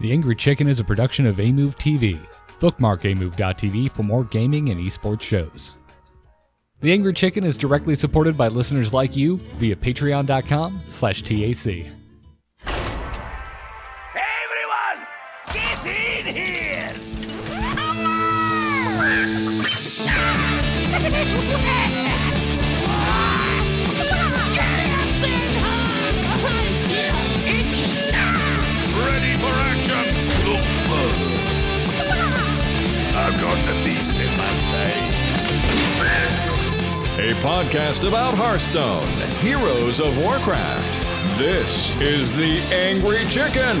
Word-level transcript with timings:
The 0.00 0.12
Angry 0.12 0.36
Chicken 0.36 0.68
is 0.68 0.78
a 0.78 0.84
production 0.84 1.26
of 1.26 1.40
Amove 1.40 1.76
TV. 1.76 2.20
Bookmark 2.60 3.04
amove.tv 3.04 3.90
for 3.90 4.04
more 4.04 4.24
gaming 4.24 4.70
and 4.70 4.80
esports 4.80 5.22
shows. 5.22 5.74
The 6.80 6.92
Angry 6.92 7.12
Chicken 7.12 7.42
is 7.42 7.56
directly 7.56 7.96
supported 7.96 8.36
by 8.36 8.46
listeners 8.46 8.94
like 8.94 9.16
you 9.16 9.38
via 9.56 9.74
patreon.com 9.74 10.80
A 37.28 37.32
podcast 37.42 38.08
about 38.08 38.32
Hearthstone, 38.32 39.06
Heroes 39.42 40.00
of 40.00 40.16
Warcraft. 40.16 41.38
This 41.38 41.94
is 42.00 42.34
The 42.34 42.56
Angry 42.72 43.22
Chicken. 43.26 43.76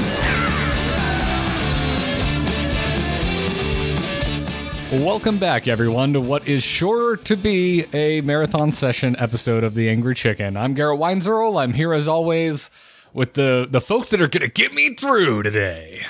Welcome 5.02 5.38
back, 5.38 5.66
everyone, 5.66 6.12
to 6.12 6.20
what 6.20 6.46
is 6.46 6.62
sure 6.62 7.16
to 7.16 7.36
be 7.36 7.86
a 7.94 8.20
marathon 8.20 8.70
session 8.70 9.16
episode 9.18 9.64
of 9.64 9.74
The 9.74 9.88
Angry 9.88 10.14
Chicken. 10.14 10.54
I'm 10.54 10.74
Garrett 10.74 11.00
Weinzierl. 11.00 11.58
I'm 11.58 11.72
here 11.72 11.94
as 11.94 12.06
always 12.06 12.70
with 13.14 13.32
the, 13.32 13.66
the 13.70 13.80
folks 13.80 14.10
that 14.10 14.20
are 14.20 14.28
going 14.28 14.42
to 14.42 14.48
get 14.48 14.74
me 14.74 14.92
through 14.92 15.42
today. 15.42 16.02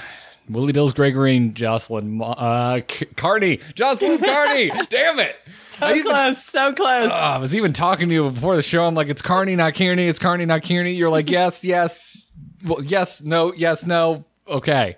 Willie 0.49 0.73
Dills, 0.73 0.93
Gregory, 0.95 1.37
and 1.37 1.55
Jocelyn 1.55 2.21
uh, 2.23 2.81
C- 2.91 3.07
Carney. 3.17 3.61
Jocelyn 3.75 4.19
Carney! 4.19 4.71
Damn 4.89 5.19
it! 5.19 5.41
So 5.69 5.91
even- 5.91 6.03
close, 6.05 6.45
so 6.45 6.73
close. 6.73 7.11
Uh, 7.11 7.15
I 7.15 7.39
was 7.39 7.55
even 7.55 7.73
talking 7.73 8.09
to 8.09 8.15
you 8.15 8.31
before 8.31 8.57
the 8.57 8.63
show. 8.63 8.85
I'm 8.85 8.95
like, 8.95 9.09
it's 9.09 9.23
Carney, 9.23 9.57
not 9.57 9.75
Kearney. 9.75 10.07
It's 10.07 10.19
Carney, 10.19 10.47
not 10.47 10.63
Kearney. 10.63 10.93
You're 10.93 11.11
like, 11.11 11.31
yes, 11.31 11.65
yes, 11.65 12.27
well, 12.65 12.83
yes, 12.83 13.23
no, 13.23 13.53
yes, 13.55 13.87
no. 13.87 14.25
Okay, 14.47 14.97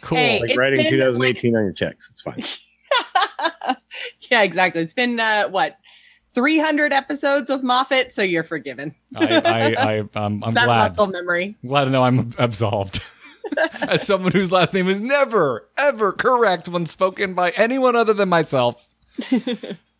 cool. 0.00 0.18
Hey. 0.18 0.40
like 0.40 0.56
writing 0.56 0.82
been 0.82 0.90
2018 0.90 1.56
on 1.56 1.62
your 1.64 1.72
checks. 1.72 2.08
It's 2.10 2.20
fine. 2.20 2.42
yeah, 4.30 4.42
exactly. 4.42 4.82
It's 4.82 4.94
been 4.94 5.18
uh, 5.18 5.48
what 5.48 5.78
300 6.34 6.92
episodes 6.92 7.50
of 7.50 7.62
Moffat, 7.62 8.12
so 8.12 8.22
you're 8.22 8.42
forgiven. 8.44 8.94
I, 9.16 9.26
I, 9.40 9.74
I, 9.74 9.98
um, 10.14 10.42
I'm 10.44 10.54
that 10.54 10.64
glad. 10.66 10.88
muscle 10.88 11.08
memory. 11.08 11.56
Glad 11.66 11.84
to 11.84 11.90
know 11.90 12.02
I'm 12.02 12.32
absolved. 12.38 13.02
As 13.88 14.06
someone 14.06 14.32
whose 14.32 14.52
last 14.52 14.74
name 14.74 14.88
is 14.88 15.00
never, 15.00 15.68
ever 15.78 16.12
correct 16.12 16.68
when 16.68 16.86
spoken 16.86 17.34
by 17.34 17.50
anyone 17.50 17.96
other 17.96 18.12
than 18.14 18.28
myself. 18.28 18.88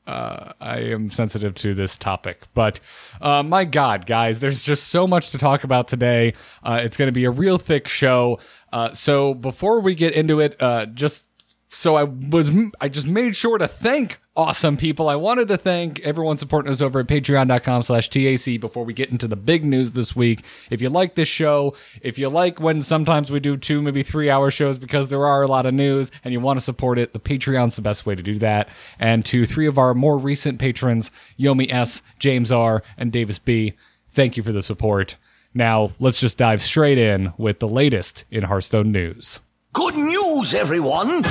Uh, 0.05 0.53
I 0.61 0.79
am 0.79 1.11
sensitive 1.11 1.55
to 1.57 1.75
this 1.75 1.97
topic, 1.97 2.49
but 2.55 2.81
uh, 3.21 3.45
my 3.45 3.65
God, 3.65 4.05
guys, 4.05 4.41
there's 4.41 4.65
just 4.65 4.89
so 4.89 5.07
much 5.07 5.31
to 5.31 5.39
talk 5.39 5.63
about 5.63 5.87
today. 5.87 6.35
Uh, 6.65 6.81
it's 6.83 6.97
going 6.97 7.07
to 7.07 7.13
be 7.13 7.25
a 7.25 7.31
real 7.31 7.57
thick 7.57 7.87
show. 7.87 8.41
Uh, 8.73 8.93
so 8.93 9.33
before 9.33 9.79
we 9.79 9.95
get 9.95 10.13
into 10.15 10.41
it, 10.41 10.61
uh, 10.61 10.87
just 10.87 11.27
so 11.75 11.97
I 11.97 12.05
was, 12.05 12.53
I 12.83 12.89
just 12.91 13.07
made 13.07 13.35
sure 13.35 13.57
to 13.57 13.67
thank 13.67 14.21
awesome 14.37 14.77
people. 14.77 15.09
I 15.09 15.17
wanted 15.17 15.49
to 15.49 15.57
thank 15.57 16.01
everyone 16.01 16.37
supporting 16.37 16.71
us 16.71 16.83
over 16.83 17.01
at 17.01 17.07
patreon.com 17.07 17.83
slash 17.83 18.11
TAC 18.11 18.61
before 18.61 18.85
we 18.85 18.93
get 18.93 19.11
into 19.11 19.27
the 19.27 19.37
big 19.37 19.65
news 19.65 19.93
this 19.93 20.15
week. 20.15 20.43
If 20.71 20.83
you 20.83 20.91
like 20.91 21.15
this 21.15 21.29
show, 21.29 21.75
if 22.03 22.19
you 22.19 22.29
like 22.29 22.61
when 22.61 22.83
sometimes 22.83 23.31
we 23.31 23.41
do 23.41 23.57
two, 23.57 23.81
maybe 23.81 24.03
three 24.03 24.29
hour 24.29 24.51
shows 24.51 24.79
because 24.79 25.09
there 25.09 25.27
are 25.27 25.43
a 25.43 25.47
lot 25.47 25.65
of 25.65 25.73
news 25.73 26.11
and 26.25 26.33
you 26.33 26.41
want 26.41 26.59
to 26.59 26.65
support 26.65 26.99
it, 26.99 27.15
the 27.15 27.21
Patreon's 27.21 27.77
the 27.77 27.83
best 27.83 28.05
way 28.05 28.15
to 28.15 28.23
do 28.23 28.39
that. 28.39 28.69
And 28.99 29.25
to 29.27 29.47
three 29.47 29.67
of 29.67 29.79
our 29.79 29.95
more 29.95 30.19
recent 30.19 30.59
patrons, 30.59 31.11
Yomi 31.39 31.73
S, 31.73 32.03
James 32.19 32.53
R, 32.53 32.83
and 32.99 33.11
Davis 33.11 33.39
B, 33.39 33.73
thank 34.11 34.37
you 34.37 34.43
for 34.43 34.53
the 34.53 34.63
support. 34.63 35.17
Now, 35.55 35.93
let's 35.99 36.21
just 36.21 36.39
dive 36.39 36.61
straight 36.61 36.99
in 36.99 37.33
with 37.39 37.61
the 37.61 37.69
latest 37.69 38.25
in 38.31 38.45
Hearthstone 38.45 38.93
news. 38.93 39.41
Good 39.73 39.95
news, 39.97 40.53
everyone! 40.53 41.23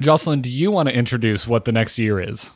Jocelyn, 0.00 0.40
do 0.40 0.50
you 0.50 0.70
want 0.70 0.88
to 0.88 0.94
introduce 0.96 1.46
what 1.46 1.66
the 1.66 1.72
next 1.72 1.98
year 1.98 2.18
is? 2.20 2.52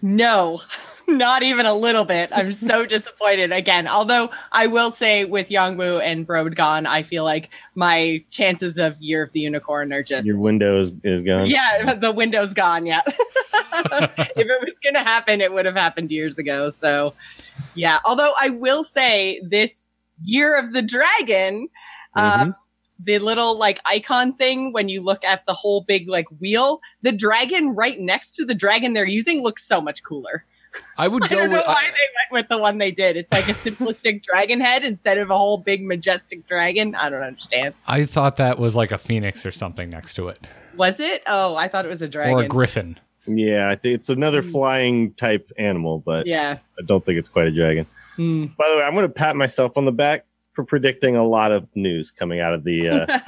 No, 0.00 0.60
not 1.08 1.42
even 1.42 1.66
a 1.66 1.74
little 1.74 2.04
bit. 2.04 2.30
I'm 2.32 2.52
so 2.52 2.86
disappointed 2.86 3.52
again. 3.52 3.88
Although 3.88 4.30
I 4.52 4.66
will 4.66 4.90
say 4.90 5.24
with 5.24 5.48
Yongwu 5.48 6.00
and 6.02 6.26
Broad 6.26 6.56
gone, 6.56 6.86
I 6.86 7.02
feel 7.02 7.24
like 7.24 7.52
my 7.74 8.24
chances 8.30 8.78
of 8.78 9.00
Year 9.00 9.22
of 9.22 9.32
the 9.32 9.40
Unicorn 9.40 9.92
are 9.92 10.02
just 10.02 10.26
Your 10.26 10.40
window 10.40 10.80
is, 10.80 10.92
is 11.02 11.22
gone. 11.22 11.46
yeah, 11.46 11.94
the 11.94 12.12
window's 12.12 12.54
gone. 12.54 12.86
Yeah. 12.86 13.00
if 13.06 14.36
it 14.36 14.46
was 14.46 14.78
going 14.82 14.94
to 14.94 15.00
happen, 15.00 15.40
it 15.40 15.52
would 15.52 15.66
have 15.66 15.76
happened 15.76 16.10
years 16.10 16.38
ago. 16.38 16.70
So, 16.70 17.14
yeah. 17.74 17.98
Although 18.04 18.32
I 18.40 18.50
will 18.50 18.84
say, 18.84 19.40
this 19.42 19.88
year 20.22 20.58
of 20.58 20.72
the 20.72 20.82
dragon, 20.82 21.68
um, 22.14 22.54
the 23.04 23.18
little 23.18 23.58
like 23.58 23.80
icon 23.84 24.34
thing, 24.34 24.72
when 24.72 24.88
you 24.88 25.00
look 25.02 25.24
at 25.24 25.44
the 25.46 25.54
whole 25.54 25.82
big 25.82 26.08
like 26.08 26.26
wheel, 26.38 26.80
the 27.02 27.12
dragon 27.12 27.74
right 27.74 27.98
next 27.98 28.34
to 28.36 28.44
the 28.44 28.54
dragon 28.54 28.92
they're 28.92 29.06
using 29.06 29.42
looks 29.42 29.64
so 29.66 29.80
much 29.80 30.02
cooler. 30.02 30.44
I 30.98 31.08
would 31.08 31.24
I 31.26 31.28
go 31.28 31.36
don't 31.36 31.50
know 31.50 31.56
with. 31.58 31.66
why 31.66 31.82
they 31.82 31.88
went 32.32 32.44
with 32.44 32.48
the 32.48 32.58
one 32.58 32.78
they 32.78 32.90
did. 32.90 33.16
It's 33.16 33.32
like 33.32 33.48
a 33.48 33.52
simplistic 33.52 34.22
dragon 34.30 34.60
head 34.60 34.84
instead 34.84 35.18
of 35.18 35.30
a 35.30 35.36
whole 35.36 35.58
big 35.58 35.84
majestic 35.84 36.46
dragon. 36.48 36.94
I 36.94 37.08
don't 37.10 37.22
understand. 37.22 37.74
I 37.86 38.04
thought 38.04 38.36
that 38.38 38.58
was 38.58 38.74
like 38.76 38.92
a 38.92 38.98
phoenix 38.98 39.44
or 39.46 39.50
something 39.52 39.90
next 39.90 40.14
to 40.14 40.28
it, 40.28 40.38
Was 40.76 41.00
it? 41.00 41.22
Oh, 41.26 41.56
I 41.56 41.68
thought 41.68 41.84
it 41.84 41.88
was 41.88 42.02
a 42.02 42.08
dragon. 42.08 42.34
or 42.34 42.42
a 42.42 42.48
griffin. 42.48 42.98
Yeah, 43.26 43.68
I 43.70 43.76
think 43.76 43.94
it's 43.94 44.08
another 44.08 44.42
flying 44.42 45.14
type 45.14 45.50
animal, 45.56 46.00
but 46.00 46.26
yeah. 46.26 46.58
I 46.78 46.82
don't 46.84 47.04
think 47.04 47.18
it's 47.18 47.28
quite 47.28 47.46
a 47.46 47.52
dragon. 47.52 47.86
Hmm. 48.16 48.46
By 48.58 48.68
the 48.70 48.76
way, 48.78 48.82
I'm 48.82 48.94
going 48.94 49.06
to 49.06 49.12
pat 49.12 49.36
myself 49.36 49.76
on 49.76 49.84
the 49.84 49.92
back 49.92 50.26
for 50.52 50.64
predicting 50.64 51.16
a 51.16 51.24
lot 51.24 51.52
of 51.52 51.66
news 51.74 52.10
coming 52.12 52.40
out 52.40 52.52
of 52.52 52.64
the 52.64 52.88
uh, 52.88 53.18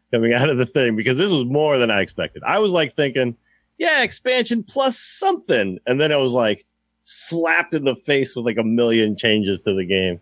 coming 0.12 0.32
out 0.34 0.50
of 0.50 0.58
the 0.58 0.66
thing 0.66 0.96
because 0.96 1.16
this 1.16 1.30
was 1.30 1.44
more 1.44 1.78
than 1.78 1.90
I 1.90 2.00
expected. 2.02 2.42
I 2.44 2.58
was 2.58 2.72
like 2.72 2.92
thinking, 2.92 3.36
yeah, 3.78 4.02
expansion 4.02 4.64
plus 4.64 4.98
something, 4.98 5.78
and 5.86 6.00
then 6.00 6.10
I 6.12 6.16
was 6.16 6.32
like 6.32 6.66
slapped 7.04 7.74
in 7.74 7.84
the 7.84 7.94
face 7.94 8.34
with 8.34 8.44
like 8.44 8.58
a 8.58 8.64
million 8.64 9.16
changes 9.16 9.62
to 9.62 9.74
the 9.74 9.84
game, 9.84 10.20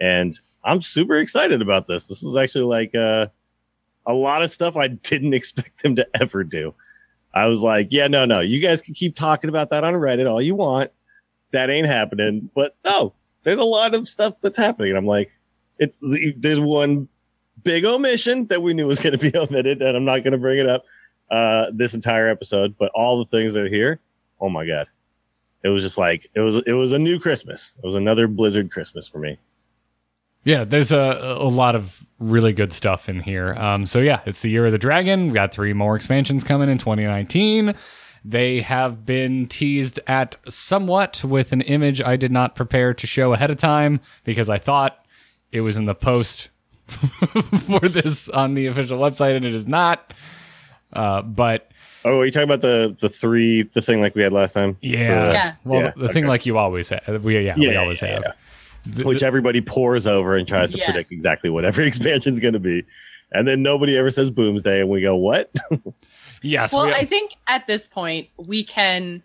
and 0.00 0.38
I'm 0.64 0.82
super 0.82 1.18
excited 1.18 1.62
about 1.62 1.86
this. 1.86 2.08
This 2.08 2.22
is 2.22 2.36
actually 2.36 2.64
like 2.64 2.94
uh, 2.94 3.28
a 4.06 4.14
lot 4.14 4.42
of 4.42 4.50
stuff 4.50 4.76
I 4.76 4.88
didn't 4.88 5.34
expect 5.34 5.82
them 5.82 5.96
to 5.96 6.08
ever 6.20 6.42
do. 6.42 6.74
I 7.34 7.46
was 7.46 7.62
like, 7.62 7.88
yeah, 7.90 8.08
no, 8.08 8.24
no, 8.24 8.40
you 8.40 8.60
guys 8.60 8.82
can 8.82 8.94
keep 8.94 9.14
talking 9.14 9.48
about 9.48 9.70
that 9.70 9.84
on 9.84 9.94
Reddit 9.94 10.30
all 10.30 10.42
you 10.42 10.54
want. 10.54 10.90
That 11.52 11.70
ain't 11.70 11.86
happening, 11.86 12.50
but 12.54 12.76
no, 12.84 13.14
there's 13.42 13.58
a 13.58 13.64
lot 13.64 13.94
of 13.94 14.08
stuff 14.08 14.40
that's 14.40 14.56
happening. 14.56 14.90
And 14.90 14.98
I'm 14.98 15.06
like, 15.06 15.38
it's 15.78 16.00
there's 16.36 16.60
one 16.60 17.08
big 17.62 17.84
omission 17.84 18.46
that 18.46 18.62
we 18.62 18.74
knew 18.74 18.86
was 18.86 18.98
going 18.98 19.18
to 19.18 19.30
be 19.30 19.36
omitted, 19.38 19.82
and 19.82 19.96
I'm 19.96 20.04
not 20.04 20.20
going 20.20 20.32
to 20.32 20.38
bring 20.38 20.58
it 20.58 20.68
up 20.68 20.84
uh, 21.30 21.70
this 21.72 21.94
entire 21.94 22.28
episode. 22.28 22.76
But 22.78 22.90
all 22.94 23.18
the 23.18 23.26
things 23.26 23.54
that 23.54 23.64
are 23.64 23.68
here, 23.68 24.00
oh 24.40 24.48
my 24.48 24.66
god, 24.66 24.86
it 25.64 25.68
was 25.68 25.82
just 25.82 25.98
like 25.98 26.28
it 26.34 26.40
was 26.40 26.56
it 26.66 26.72
was 26.72 26.92
a 26.92 26.98
new 26.98 27.18
Christmas. 27.18 27.74
It 27.82 27.86
was 27.86 27.94
another 27.94 28.26
Blizzard 28.26 28.70
Christmas 28.70 29.08
for 29.08 29.18
me. 29.18 29.38
Yeah, 30.44 30.64
there's 30.64 30.90
a, 30.90 31.36
a 31.38 31.48
lot 31.48 31.76
of 31.76 32.04
really 32.18 32.52
good 32.52 32.72
stuff 32.72 33.08
in 33.08 33.20
here. 33.20 33.54
Um, 33.54 33.86
so 33.86 34.00
yeah, 34.00 34.20
it's 34.26 34.42
the 34.42 34.50
year 34.50 34.66
of 34.66 34.72
the 34.72 34.78
dragon. 34.78 35.28
We 35.28 35.34
got 35.34 35.54
three 35.54 35.72
more 35.72 35.94
expansions 35.94 36.42
coming 36.42 36.68
in 36.68 36.78
2019. 36.78 37.74
They 38.24 38.60
have 38.60 39.06
been 39.06 39.46
teased 39.46 40.00
at 40.06 40.36
somewhat 40.48 41.22
with 41.24 41.52
an 41.52 41.60
image 41.60 42.02
I 42.02 42.16
did 42.16 42.32
not 42.32 42.54
prepare 42.54 42.92
to 42.94 43.06
show 43.06 43.32
ahead 43.32 43.50
of 43.50 43.56
time 43.56 44.00
because 44.24 44.48
I 44.48 44.58
thought 44.58 45.04
it 45.52 45.60
was 45.60 45.76
in 45.76 45.86
the 45.86 45.94
post 45.94 46.50
for 46.88 47.88
this 47.88 48.28
on 48.28 48.54
the 48.54 48.66
official 48.66 48.98
website, 48.98 49.36
and 49.36 49.44
it 49.44 49.54
is 49.54 49.66
not. 49.66 50.12
Uh, 50.92 51.22
but 51.22 51.71
Oh, 52.04 52.18
are 52.20 52.24
you 52.24 52.30
talking 52.32 52.44
about 52.48 52.60
the 52.62 52.96
the 53.00 53.08
three 53.08 53.62
the 53.62 53.80
thing 53.80 54.00
like 54.00 54.14
we 54.14 54.22
had 54.22 54.32
last 54.32 54.52
time? 54.54 54.76
yeah, 54.80 54.98
uh, 55.28 55.32
Yeah. 55.32 55.54
well, 55.64 55.80
Yeah, 55.82 55.92
the 55.96 56.08
thing 56.08 56.24
okay. 56.24 56.28
like 56.30 56.46
you 56.46 56.58
always 56.58 56.88
have, 56.88 57.22
we 57.24 57.38
yeah, 57.38 57.54
we 57.56 57.74
always 57.76 58.02
yeah, 58.02 58.08
have. 58.14 58.22
yeah. 58.24 58.32
The- 58.86 59.04
which 59.06 59.22
everybody 59.22 59.60
pours 59.60 60.06
over 60.08 60.36
and 60.36 60.46
tries 60.48 60.72
to 60.72 60.78
Yes. 60.78 60.90
predict 60.90 61.12
exactly 61.12 61.50
what 61.50 61.64
every 61.64 61.86
expansion 61.88 62.32
is 62.34 62.40
going 62.40 62.54
to 62.54 62.60
be. 62.60 62.84
And 63.30 63.46
then 63.46 63.62
nobody 63.62 63.96
ever 63.96 64.10
says 64.10 64.30
Boomsday, 64.30 64.80
and 64.80 64.88
we 64.90 65.00
go, 65.00 65.14
"What?" 65.16 65.50
yes, 66.42 66.72
Well, 66.72 66.86
we- 66.86 66.92
I 66.92 67.04
think 67.04 67.32
at 67.48 67.66
this 67.66 67.88
point 67.88 68.28
we 68.36 68.64
can 68.64 69.22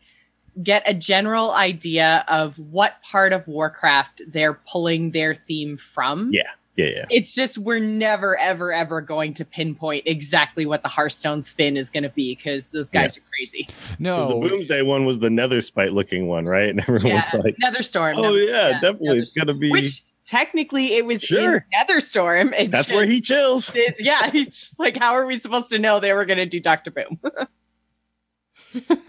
get 0.63 0.83
a 0.87 0.93
general 0.93 1.51
idea 1.51 2.23
of 2.27 2.57
what 2.57 3.01
part 3.03 3.31
of 3.33 3.47
Warcraft 3.47 4.21
they're 4.27 4.53
pulling 4.71 5.11
their 5.11 5.33
theme 5.33 5.77
from. 5.77 6.31
yeah, 6.33 6.51
yeah, 6.77 6.85
yeah. 6.85 7.05
It's 7.09 7.35
just 7.35 7.57
we're 7.57 7.79
never, 7.79 8.37
ever, 8.39 8.71
ever 8.71 9.01
going 9.01 9.33
to 9.35 9.43
pinpoint 9.45 10.03
exactly 10.05 10.65
what 10.65 10.83
the 10.83 10.89
Hearthstone 10.89 11.43
spin 11.43 11.75
is 11.75 11.89
going 11.89 12.03
to 12.03 12.09
be 12.09 12.35
because 12.35 12.67
those 12.67 12.89
guys 12.89 13.17
are 13.17 13.21
crazy. 13.35 13.67
no, 13.99 14.39
The 14.41 14.49
Boomsday 14.49 14.85
one 14.85 15.05
was 15.05 15.19
the 15.19 15.29
Netherspite 15.29 15.91
looking 15.91 16.27
one, 16.27 16.45
right? 16.45 16.69
And 16.69 16.79
everyone 16.79 17.07
Yeah, 17.07 17.15
was 17.33 17.43
like, 17.43 17.55
Netherstorm. 17.61 18.17
"Oh 18.17 18.21
Nether- 18.21 18.43
yeah, 18.43 18.71
definitely, 18.79 19.19
it's 19.19 19.33
gonna 19.33 19.53
be." 19.53 19.71
Which 19.71 20.03
technically 20.25 20.93
it 20.95 21.05
was 21.05 21.21
Sure. 21.21 21.55
in 21.55 21.63
Netherstorm. 21.87 22.53
It 22.57 22.71
That's 22.71 22.87
just- 22.87 22.95
where 22.95 23.05
he 23.05 23.21
chills. 23.21 23.71
it's, 23.75 24.01
yeah, 24.03 24.29
it's 24.33 24.75
like 24.77 24.97
how 24.97 25.13
are 25.13 25.25
we 25.25 25.35
supposed 25.37 25.69
to 25.69 25.79
know 25.79 25.99
they 25.99 26.13
were 26.13 26.25
going 26.25 26.37
to 26.37 26.45
do 26.45 26.59
Doctor 26.59 26.91
Boom? 26.91 27.19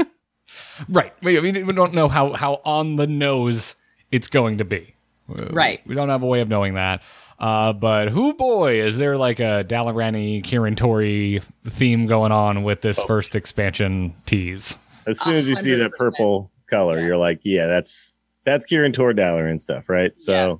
Right. 0.88 1.12
We, 1.22 1.36
I 1.36 1.40
mean, 1.40 1.66
we 1.66 1.72
don't 1.72 1.92
know 1.92 2.08
how, 2.08 2.32
how 2.34 2.60
on 2.64 2.96
the 2.96 3.06
nose 3.08 3.74
it's 4.12 4.28
going 4.28 4.58
to 4.58 4.64
be. 4.64 4.94
Right. 5.28 5.84
We 5.86 5.94
don't 5.96 6.08
have 6.08 6.22
a 6.22 6.26
way 6.26 6.40
of 6.40 6.48
knowing 6.48 6.74
that. 6.74 7.02
Uh, 7.38 7.72
but 7.72 8.08
who 8.08 8.34
boy, 8.34 8.80
is 8.80 8.98
there 8.98 9.16
like 9.16 9.38
a 9.38 9.64
Dallarani 9.68 10.42
Kieran 10.42 10.74
Tori 10.74 11.40
theme 11.66 12.06
going 12.06 12.32
on 12.32 12.64
with 12.64 12.78
Oh. 12.78 12.88
this 12.88 13.00
first 13.04 13.36
expansion 13.36 14.14
tease? 14.26 14.76
As 15.06 15.20
soon 15.20 15.34
as 15.34 15.48
you 15.48 15.54
see 15.54 15.74
that 15.76 15.92
purple 15.92 16.50
color, 16.66 16.98
Yeah. 16.98 17.06
you're 17.06 17.16
like, 17.16 17.40
yeah, 17.44 17.66
that's 17.66 18.12
that's 18.44 18.64
Kieran 18.64 18.92
Tordaller 18.92 19.48
and 19.48 19.60
stuff, 19.60 19.88
right? 19.88 20.18
So 20.18 20.32
Yeah. 20.32 20.54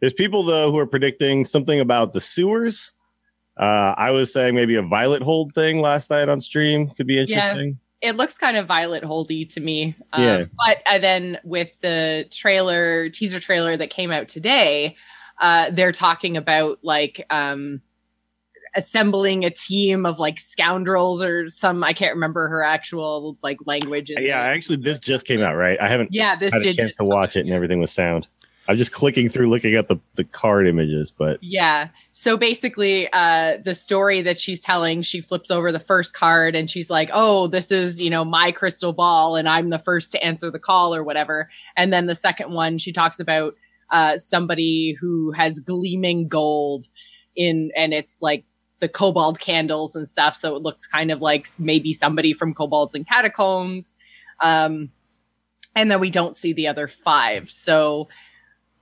there's 0.00 0.12
people 0.14 0.42
though 0.44 0.70
who 0.70 0.78
are 0.78 0.86
predicting 0.86 1.44
something 1.44 1.78
about 1.78 2.14
the 2.14 2.20
sewers. 2.20 2.94
Uh, 3.56 3.94
I 3.96 4.10
was 4.12 4.32
saying 4.32 4.54
maybe 4.54 4.76
a 4.76 4.82
violet 4.82 5.22
hold 5.22 5.52
thing 5.52 5.80
last 5.80 6.10
night 6.10 6.28
on 6.28 6.40
stream 6.40 6.88
could 6.88 7.06
be 7.06 7.18
interesting. 7.20 7.78
It 8.00 8.16
looks 8.16 8.36
kind 8.36 8.56
of 8.56 8.66
Violet 8.66 9.04
Holdy 9.04 9.44
to 9.44 9.60
me. 9.60 9.94
Um, 10.12 10.22
Yeah. 10.22 10.44
But 10.66 10.82
uh, 10.86 10.98
then 10.98 11.38
with 11.44 11.78
the 11.82 12.26
trailer, 12.32 13.08
teaser 13.10 13.38
trailer 13.38 13.76
that 13.76 13.90
came 13.90 14.10
out 14.10 14.26
today, 14.26 14.96
uh, 15.38 15.70
they're 15.70 15.92
talking 15.92 16.36
about 16.36 16.78
like 16.82 17.24
um, 17.30 17.80
assembling 18.74 19.44
a 19.44 19.50
team 19.50 20.06
of 20.06 20.18
like 20.18 20.38
scoundrels 20.38 21.22
or 21.22 21.48
some, 21.48 21.84
I 21.84 21.92
can't 21.92 22.14
remember 22.14 22.48
her 22.48 22.62
actual 22.62 23.36
like 23.42 23.58
language. 23.66 24.10
Yeah, 24.16 24.40
actually, 24.40 24.76
this 24.76 24.98
just 24.98 25.26
came 25.26 25.42
out, 25.42 25.56
right? 25.56 25.78
I 25.80 25.88
haven't 25.88 26.10
yeah, 26.12 26.36
this 26.36 26.52
had 26.52 26.62
a 26.62 26.72
chance 26.72 26.96
to 26.96 27.04
watch 27.04 27.36
it 27.36 27.40
and 27.40 27.50
everything 27.50 27.80
with 27.80 27.90
sound. 27.90 28.26
I'm 28.68 28.76
just 28.76 28.92
clicking 28.92 29.28
through, 29.28 29.48
looking 29.48 29.74
at 29.74 29.88
the 29.88 29.98
the 30.14 30.24
card 30.24 30.68
images, 30.68 31.10
but 31.10 31.42
Yeah. 31.42 31.88
So 32.12 32.36
basically, 32.36 33.08
uh, 33.12 33.58
the 33.64 33.74
story 33.74 34.22
that 34.22 34.38
she's 34.38 34.60
telling, 34.60 35.02
she 35.02 35.20
flips 35.20 35.50
over 35.50 35.72
the 35.72 35.80
first 35.80 36.14
card 36.14 36.54
and 36.54 36.70
she's 36.70 36.88
like, 36.88 37.10
"Oh, 37.12 37.48
this 37.48 37.72
is 37.72 38.00
you 38.00 38.08
know 38.08 38.24
my 38.24 38.52
crystal 38.52 38.92
ball, 38.92 39.34
and 39.34 39.48
I'm 39.48 39.70
the 39.70 39.80
first 39.80 40.12
to 40.12 40.24
answer 40.24 40.50
the 40.50 40.60
call 40.60 40.94
or 40.94 41.02
whatever." 41.02 41.50
And 41.76 41.92
then 41.92 42.06
the 42.06 42.14
second 42.14 42.52
one, 42.52 42.78
she 42.78 42.92
talks 42.92 43.18
about 43.18 43.56
uh, 43.92 44.18
somebody 44.18 44.96
who 45.00 45.30
has 45.32 45.60
gleaming 45.60 46.26
gold 46.26 46.88
in, 47.36 47.70
and 47.76 47.94
it's 47.94 48.20
like 48.20 48.44
the 48.80 48.88
kobold 48.88 49.38
candles 49.38 49.94
and 49.94 50.08
stuff. 50.08 50.34
So 50.34 50.56
it 50.56 50.62
looks 50.62 50.88
kind 50.88 51.12
of 51.12 51.20
like 51.20 51.48
maybe 51.58 51.92
somebody 51.92 52.32
from 52.32 52.52
Kobolds 52.52 52.96
and 52.96 53.06
Catacombs. 53.06 53.94
Um, 54.40 54.90
and 55.76 55.88
then 55.88 56.00
we 56.00 56.10
don't 56.10 56.34
see 56.34 56.52
the 56.52 56.66
other 56.66 56.88
five. 56.88 57.48
So 57.48 58.08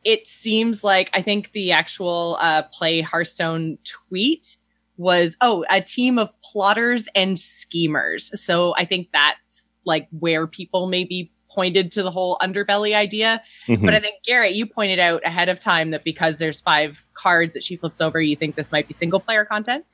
it 0.03 0.27
seems 0.27 0.83
like 0.83 1.11
I 1.13 1.21
think 1.21 1.53
the 1.53 1.73
actual 1.73 2.39
uh, 2.41 2.63
play 2.73 3.03
Hearthstone 3.03 3.79
tweet 3.85 4.57
was 4.97 5.37
oh 5.41 5.65
a 5.71 5.81
team 5.81 6.19
of 6.19 6.33
plotters 6.41 7.09
and 7.15 7.39
schemers. 7.39 8.31
So 8.43 8.75
I 8.77 8.87
think 8.87 9.09
that's 9.13 9.69
like 9.85 10.09
where 10.19 10.47
people 10.47 10.87
maybe 10.87 11.31
pointed 11.61 11.93
to 11.93 12.03
the 12.03 12.11
whole 12.11 12.39
underbelly 12.41 12.95
idea. 12.95 13.43
mhm. 13.69 13.85
But 13.85 13.95
I 13.95 14.01
think 14.01 14.15
Garrett, 14.25 14.55
you 14.55 14.65
pointed 14.65 14.99
out 14.99 15.21
ahead 15.27 15.51
of 15.51 15.59
time 15.61 15.91
that 15.91 16.05
because 16.05 16.39
there's 16.39 16.59
five 16.59 17.05
cards 17.13 17.53
that 17.53 17.63
she 17.63 17.77
flips 17.77 18.01
over, 18.01 18.19
you 18.19 18.35
think 18.35 18.55
this 18.55 18.73
might 18.73 18.89
be 18.89 18.95
single 18.95 19.21
player 19.21 19.45
content. 19.45 19.85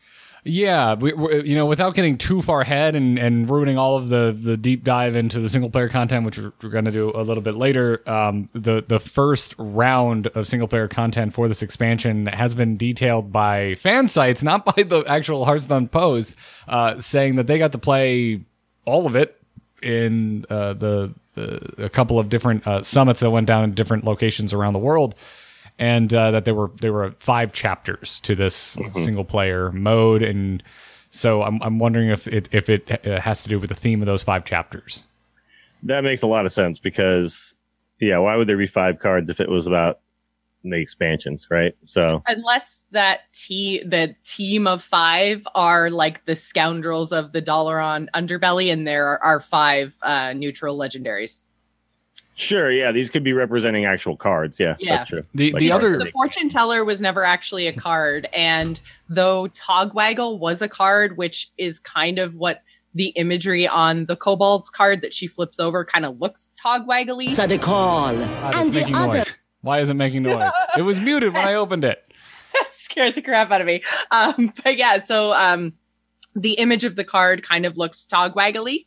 Yeah, 0.45 0.95
we, 0.95 1.13
we, 1.13 1.43
you 1.43 1.57
know, 1.57 1.67
without 1.67 1.97
getting 1.97 2.17
too 2.17 2.41
far 2.41 2.61
ahead 2.61 2.95
and, 2.95 3.19
and 3.19 3.51
ruining 3.51 3.79
all 3.79 3.97
of 3.97 4.11
the, 4.11 4.31
the 4.31 4.57
deep 4.57 4.85
dive 4.85 5.17
into 5.17 5.41
the 5.41 5.49
single 5.49 5.71
player 5.71 5.89
content, 5.89 6.25
which 6.25 6.39
we're, 6.39 6.53
we're 6.63 6.69
going 6.69 6.85
to 6.85 6.93
do 6.93 7.11
a 7.17 7.23
little 7.23 7.43
bit 7.43 7.57
later, 7.57 8.09
um, 8.09 8.49
the 8.53 8.85
the 8.87 9.01
first 9.01 9.57
round 9.59 10.29
of 10.29 10.47
single 10.47 10.69
player 10.69 10.87
content 10.87 11.35
for 11.35 11.49
this 11.49 11.63
expansion 11.63 12.27
has 12.27 12.55
been 12.55 12.77
detailed 12.77 13.33
by 13.33 13.75
fan 13.75 14.07
sites, 14.07 14.41
not 14.41 14.65
by 14.65 14.85
the 14.85 15.03
actual 15.09 15.45
Hearthstone 15.47 15.89
post, 15.89 16.37
uh, 16.69 17.01
saying 17.01 17.35
that 17.37 17.49
they 17.49 17.59
got 17.59 17.73
to 17.73 17.79
play 17.79 18.45
all 18.85 19.09
of 19.09 19.17
it 19.17 19.37
in 19.83 20.45
uh, 20.49 20.75
the, 20.75 21.13
the 21.26 21.26
a 21.37 21.89
couple 21.89 22.19
of 22.19 22.29
different 22.29 22.67
uh, 22.67 22.83
summits 22.83 23.21
that 23.21 23.31
went 23.31 23.47
down 23.47 23.65
in 23.65 23.75
different 23.75 24.05
locations 24.05 24.53
around 24.53 24.73
the 24.73 24.79
world 24.79 25.15
and 25.79 26.13
uh, 26.15 26.31
that 26.31 26.45
there 26.45 26.55
were 26.55 26.71
there 26.81 26.93
were 26.93 27.15
five 27.19 27.53
chapters 27.53 28.21
to 28.21 28.35
this 28.35 28.79
single 28.95 29.25
player 29.25 29.71
mode, 29.73 30.23
and 30.23 30.63
so 31.11 31.43
I'm 31.43 31.61
I'm 31.63 31.79
wondering 31.79 32.09
if 32.09 32.27
it 32.29 32.49
if 32.55 32.71
it 32.71 33.07
uh, 33.07 33.21
has 33.21 33.43
to 33.43 33.49
do 33.49 33.59
with 33.59 33.69
the 33.69 33.75
theme 33.75 34.01
of 34.01 34.07
those 34.07 34.23
five 34.23 34.45
chapters. 34.45 35.05
that 35.83 36.03
makes 36.05 36.23
a 36.23 36.27
lot 36.27 36.47
of 36.47 36.53
sense 36.53 36.79
because, 36.79 37.57
yeah, 38.01 38.19
why 38.19 38.37
would 38.37 38.49
there 38.49 38.57
be 38.57 38.67
five 38.67 38.99
cards 38.99 39.29
if 39.31 39.41
it 39.41 39.49
was 39.49 39.67
about 39.67 40.01
the 40.71 40.79
expansions, 40.79 41.49
right? 41.51 41.75
So 41.85 42.23
Unless 42.29 42.87
that 42.93 43.33
te- 43.33 43.83
the 43.85 44.15
team 44.25 44.67
of 44.67 44.83
five 44.83 45.47
are 45.55 45.91
like 45.91 46.25
the 46.27 46.37
scoundrels 46.37 47.13
of 47.13 47.33
the 47.33 47.43
Dalaran 47.43 48.09
underbelly, 48.15 48.73
and 48.73 48.87
there 48.87 49.07
are, 49.07 49.23
are 49.23 49.41
five 49.41 49.95
uh, 50.03 50.33
neutral 50.33 50.77
legendaries. 50.79 51.43
sure, 52.35 52.71
yeah, 52.71 52.93
these 52.93 53.09
could 53.11 53.25
be 53.25 53.33
representing 53.33 53.85
actual 53.87 54.17
cards. 54.17 54.61
Yeah, 54.61 54.77
Yeah. 54.79 54.97
that's 54.99 55.11
true. 55.11 55.23
The 55.35 55.53
Like 55.53 55.61
the 55.61 55.73
other 55.73 55.99
The 55.99 56.11
fortune 56.11 56.49
teller 56.49 56.85
was 56.85 57.01
never 57.01 57.25
actually 57.25 57.67
a 57.67 57.73
card, 57.73 58.29
and 58.35 58.81
though 59.09 59.49
Togwaggle 59.49 60.39
was 60.39 60.61
a 60.63 60.69
card, 60.69 61.17
which 61.17 61.51
is 61.57 61.79
kind 61.79 62.19
of 62.19 62.35
what 62.35 62.63
the 62.95 63.09
imagery 63.09 63.69
on 63.69 64.07
the 64.07 64.17
Kobold's 64.17 64.71
card 64.71 65.03
that 65.03 65.13
she 65.13 65.27
flips 65.27 65.61
over 65.61 65.85
kind 65.85 66.07
of 66.07 66.19
looks 66.19 66.53
Togwaggly. 66.63 67.29
Answer 67.29 67.47
the 67.47 67.59
call. 67.59 68.09
And 68.09 68.73
the 68.73 68.85
other 68.95 69.19
noise. 69.19 69.39
Why 69.67 69.81
is 69.81 69.91
it 69.91 69.95
making 69.95 70.23
noise? 70.23 70.45
it 70.79 70.83
was 70.83 71.01
muted 71.01 71.35
when 71.35 71.47
I 71.47 71.55
opened 71.55 71.83
it. 71.85 72.03
scared 72.71 73.17
the 73.17 73.23
crap 73.23 73.51
out 73.51 73.61
of 73.61 73.67
me. 73.67 73.83
Um, 74.13 74.53
but 74.63 74.77
yeah, 74.77 75.01
so 75.01 75.33
um, 75.33 75.73
the 76.37 76.53
image 76.55 76.85
of 76.85 76.95
the 76.95 77.03
card 77.05 77.43
kind 77.43 77.67
of 77.67 77.77
looks 77.77 78.07
Togwaggly. 78.07 78.87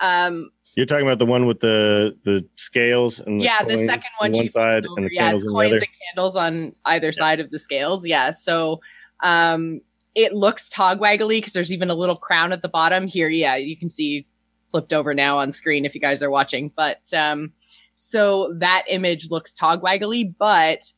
Um, 0.00 0.50
You're 0.76 0.86
talking 0.86 1.06
about 1.06 1.20
the 1.20 1.26
one 1.26 1.46
with 1.46 1.60
the 1.60 2.16
the 2.24 2.44
scales 2.56 3.20
and 3.20 3.40
the 3.40 3.44
yeah, 3.44 3.62
the 3.62 3.78
second 3.78 4.10
one 4.18 4.30
on 4.30 4.34
she 4.34 4.40
one 4.40 4.50
side 4.50 4.86
over. 4.86 4.98
and 4.98 5.06
the 5.08 5.14
yeah, 5.14 5.22
candles 5.22 5.44
it's 5.44 5.52
on 5.52 5.52
the 5.52 5.54
coins 5.54 5.72
other. 5.72 5.76
and 5.76 5.86
candles 6.16 6.36
on 6.36 6.74
either 6.84 7.12
side 7.12 7.40
of 7.40 7.50
the 7.50 7.58
scales. 7.58 8.04
Yeah, 8.04 8.32
so 8.32 8.80
um, 9.22 9.80
it 10.16 10.32
looks 10.32 10.68
Togwaggly 10.68 11.38
because 11.38 11.52
there's 11.52 11.72
even 11.72 11.90
a 11.90 11.94
little 11.94 12.16
crown 12.16 12.52
at 12.52 12.62
the 12.62 12.68
bottom 12.68 13.06
here. 13.06 13.28
Yeah, 13.28 13.54
you 13.54 13.76
can 13.76 13.88
see 13.88 14.26
flipped 14.72 14.92
over 14.92 15.14
now 15.14 15.38
on 15.38 15.52
screen 15.52 15.84
if 15.84 15.94
you 15.94 16.00
guys 16.00 16.22
are 16.22 16.30
watching. 16.30 16.72
But 16.74 17.12
um, 17.14 17.52
so 18.00 18.54
that 18.58 18.84
image 18.88 19.28
looks 19.28 19.52
Togwaggly, 19.52 20.32
but 20.38 20.92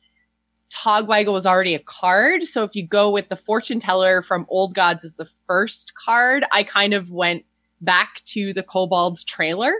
Togwaggle 0.69 1.33
was 1.33 1.47
already 1.47 1.73
a 1.73 1.79
card. 1.79 2.43
So 2.43 2.63
if 2.63 2.75
you 2.75 2.85
go 2.85 3.09
with 3.09 3.29
the 3.29 3.35
fortune 3.35 3.79
teller 3.79 4.21
from 4.21 4.45
Old 4.49 4.75
Gods 4.75 5.03
as 5.03 5.15
the 5.15 5.25
first 5.25 5.95
card, 5.95 6.45
I 6.51 6.61
kind 6.61 6.93
of 6.93 7.09
went 7.09 7.43
back 7.81 8.21
to 8.25 8.53
the 8.53 8.61
Kobold's 8.61 9.23
trailer. 9.23 9.73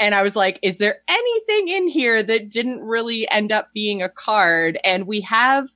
And 0.00 0.14
I 0.14 0.22
was 0.22 0.34
like, 0.34 0.58
is 0.62 0.78
there 0.78 1.02
anything 1.08 1.68
in 1.68 1.88
here 1.88 2.22
that 2.22 2.48
didn't 2.48 2.80
really 2.80 3.28
end 3.28 3.52
up 3.52 3.68
being 3.74 4.02
a 4.02 4.08
card? 4.08 4.78
And 4.82 5.06
we 5.06 5.20
have 5.20 5.68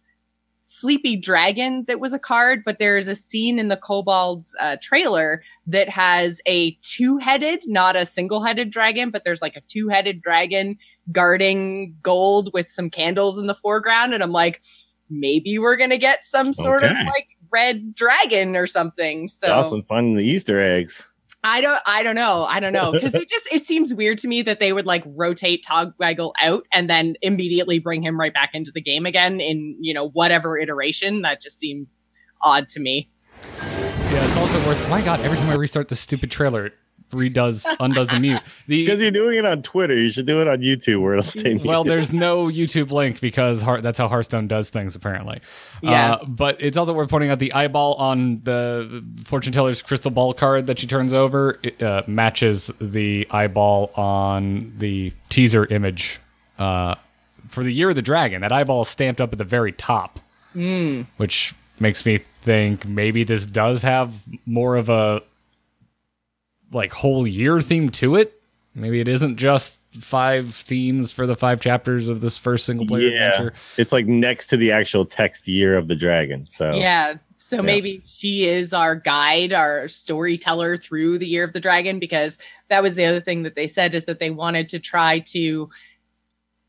Sleepy 0.69 1.17
Dragon 1.17 1.85
that 1.87 2.01
was 2.01 2.13
a 2.13 2.19
card, 2.19 2.63
but 2.65 2.79
there 2.79 2.99
is 2.99 3.07
a 3.07 3.15
scene 3.15 3.59
in 3.59 3.69
the 3.69 3.77
Kobold's 3.77 4.57
uh, 4.59 4.77
trailer 4.83 5.43
that 5.67 5.89
has 5.89 6.41
a 6.45 6.73
two 6.83 7.19
headed, 7.19 7.63
not 7.67 7.95
a 7.95 8.05
single 8.05 8.43
headed 8.43 8.71
dragon, 8.71 9.11
but 9.11 9.25
there's 9.25 9.41
like 9.41 9.55
a 9.55 9.61
two 9.63 9.89
headed 9.89 10.21
dragon 10.21 10.77
guarding 11.13 11.97
gold 12.03 12.51
with 12.53 12.69
some 12.69 12.91
candles 12.91 13.39
in 13.39 13.47
the 13.47 13.55
foreground. 13.55 14.13
And 14.13 14.23
I'm 14.23 14.33
like, 14.33 14.63
maybe 15.09 15.57
we're 15.59 15.77
going 15.77 15.91
to 15.91 15.99
get 15.99 16.25
some 16.25 16.53
sort 16.53 16.83
of 16.83 16.91
like 16.91 17.29
red 17.53 17.95
dragon 17.95 18.57
or 18.57 18.67
something. 18.67 19.29
So 19.29 19.53
awesome 19.53 19.85
fun 19.85 20.07
in 20.07 20.17
the 20.17 20.25
Easter 20.25 20.61
eggs. 20.61 21.09
I 21.47 21.61
don't 21.61 21.81
I 21.87 22.03
don't 22.03 22.17
know. 22.17 22.45
I 22.45 22.59
don't 22.59 22.73
know. 22.73 22.91
Because 22.91 23.15
it 23.15 23.29
just 23.29 23.53
it 23.53 23.65
seems 23.65 23.95
weird 23.95 24.19
to 24.19 24.29
me 24.29 24.43
that 24.43 24.59
they 24.59 24.73
would 24.73 24.85
like 24.85 25.05
rotate 25.07 25.65
Togwaggle 25.65 26.33
out 26.41 26.67
and 26.73 26.91
then 26.91 27.15
immediately 27.23 27.79
bring 27.79 28.03
him 28.03 28.19
right 28.19 28.35
back 28.35 28.51
into 28.53 28.73
the 28.73 28.81
game 28.81 29.07
again 29.07 29.41
in, 29.41 29.77
you 29.81 29.95
know, 29.95 30.09
whatever 30.09 30.59
iteration. 30.59 31.23
That 31.23 31.41
just 31.41 31.59
seems 31.59 32.05
odd 32.43 32.67
to 32.69 32.81
me. 32.81 33.09
Yeah, 33.43 34.25
it's 34.27 34.37
also 34.37 34.59
worth. 34.67 34.91
My 34.91 35.01
God, 35.03 35.21
every 35.21 35.39
time 35.39 35.49
I 35.49 35.55
restart 35.55 35.89
the 35.89 35.95
stupid 35.95 36.33
trailer, 36.33 36.67
it 36.67 36.73
redoes 37.11 37.65
undoes 37.81 38.09
the 38.09 38.19
mute. 38.21 38.41
Because 38.67 39.01
you're 39.01 39.11
doing 39.11 39.39
it 39.39 39.45
on 39.47 39.63
Twitter, 39.63 39.97
you 39.97 40.09
should 40.09 40.27
do 40.27 40.41
it 40.41 40.49
on 40.49 40.59
YouTube 40.59 41.01
where 41.01 41.13
it'll 41.13 41.23
stay. 41.23 41.55
well, 41.55 41.85
muted. 41.85 41.99
there's 41.99 42.13
no 42.13 42.47
YouTube 42.47 42.91
link 42.91 43.21
because 43.21 43.63
Heart, 43.63 43.83
that's 43.83 43.99
how 43.99 44.09
Hearthstone 44.09 44.49
does 44.49 44.71
things 44.71 44.97
apparently. 44.97 45.41
Yeah. 45.83 46.15
Uh, 46.15 46.25
but 46.25 46.61
it's 46.61 46.77
also 46.77 46.93
worth 46.93 47.09
pointing 47.11 47.31
out 47.31 47.39
the 47.39 47.53
eyeball 47.53 47.95
on 47.95 48.41
the 48.43 49.05
fortune 49.25 49.53
teller's 49.53 49.83
crystal 49.83 50.11
ball 50.11 50.35
card 50.35 50.67
that 50.67 50.79
she 50.81 50.87
turns 50.87 51.13
over 51.13 51.61
it, 51.63 51.81
uh, 51.83 52.03
matches 52.07 52.71
the 52.81 53.27
eyeball 53.31 53.93
on 53.95 54.73
the 54.79 55.13
teaser 55.29 55.65
image 55.67 56.19
uh, 56.59 56.97
for 57.49 57.63
the 57.63 57.73
year 57.73 57.91
of 57.91 57.95
the 57.95 58.03
dragon. 58.03 58.41
That 58.41 58.53
eyeball 58.53 58.83
is 58.83 58.89
stamped 58.89 59.21
up 59.21 59.33
at 59.33 59.39
the 59.39 59.45
very 59.45 59.73
top, 59.73 60.19
which 61.19 61.55
makes 61.79 62.05
me 62.05 62.19
think 62.43 62.87
maybe 62.87 63.23
this 63.25 63.47
does 63.47 63.83
have 63.83 64.13
more 64.47 64.77
of 64.77 64.89
a 64.89 65.23
like 66.73 66.93
whole 66.93 67.27
year 67.27 67.61
theme 67.61 67.89
to 67.91 68.17
it. 68.17 68.41
Maybe 68.75 69.01
it 69.01 69.09
isn't 69.09 69.37
just 69.37 69.81
five 69.93 70.53
themes 70.53 71.11
for 71.13 71.27
the 71.27 71.37
five 71.37 71.61
chapters 71.61 72.09
of 72.09 72.21
this 72.21 72.37
first 72.37 72.67
single 72.67 72.87
player 72.87 73.09
Yeah. 73.09 73.31
adventure. 73.31 73.55
It's 73.79 73.93
like 73.93 74.07
next 74.07 74.49
to 74.49 74.57
the 74.59 74.73
actual 74.73 75.07
text 75.07 75.49
year 75.49 75.77
of 75.79 75.89
the 75.89 75.97
dragon. 75.97 76.47
So 76.47 76.75
Yeah. 76.75 77.15
So 77.39 77.63
maybe 77.63 78.03
she 78.19 78.45
is 78.47 78.73
our 78.73 78.97
guide, 78.97 79.53
our 79.53 79.87
storyteller 79.87 80.77
through 80.77 81.19
the 81.19 81.29
year 81.29 81.45
of 81.45 81.53
the 81.53 81.61
dragon, 81.61 82.01
because 82.01 82.39
that 82.69 82.83
was 82.83 82.97
the 82.97 83.05
other 83.05 83.21
thing 83.21 83.45
that 83.45 83.55
they 83.55 83.69
said 83.69 83.95
is 83.95 84.05
that 84.07 84.19
they 84.19 84.31
wanted 84.31 84.69
to 84.71 84.81
try 84.81 85.21
to 85.21 85.71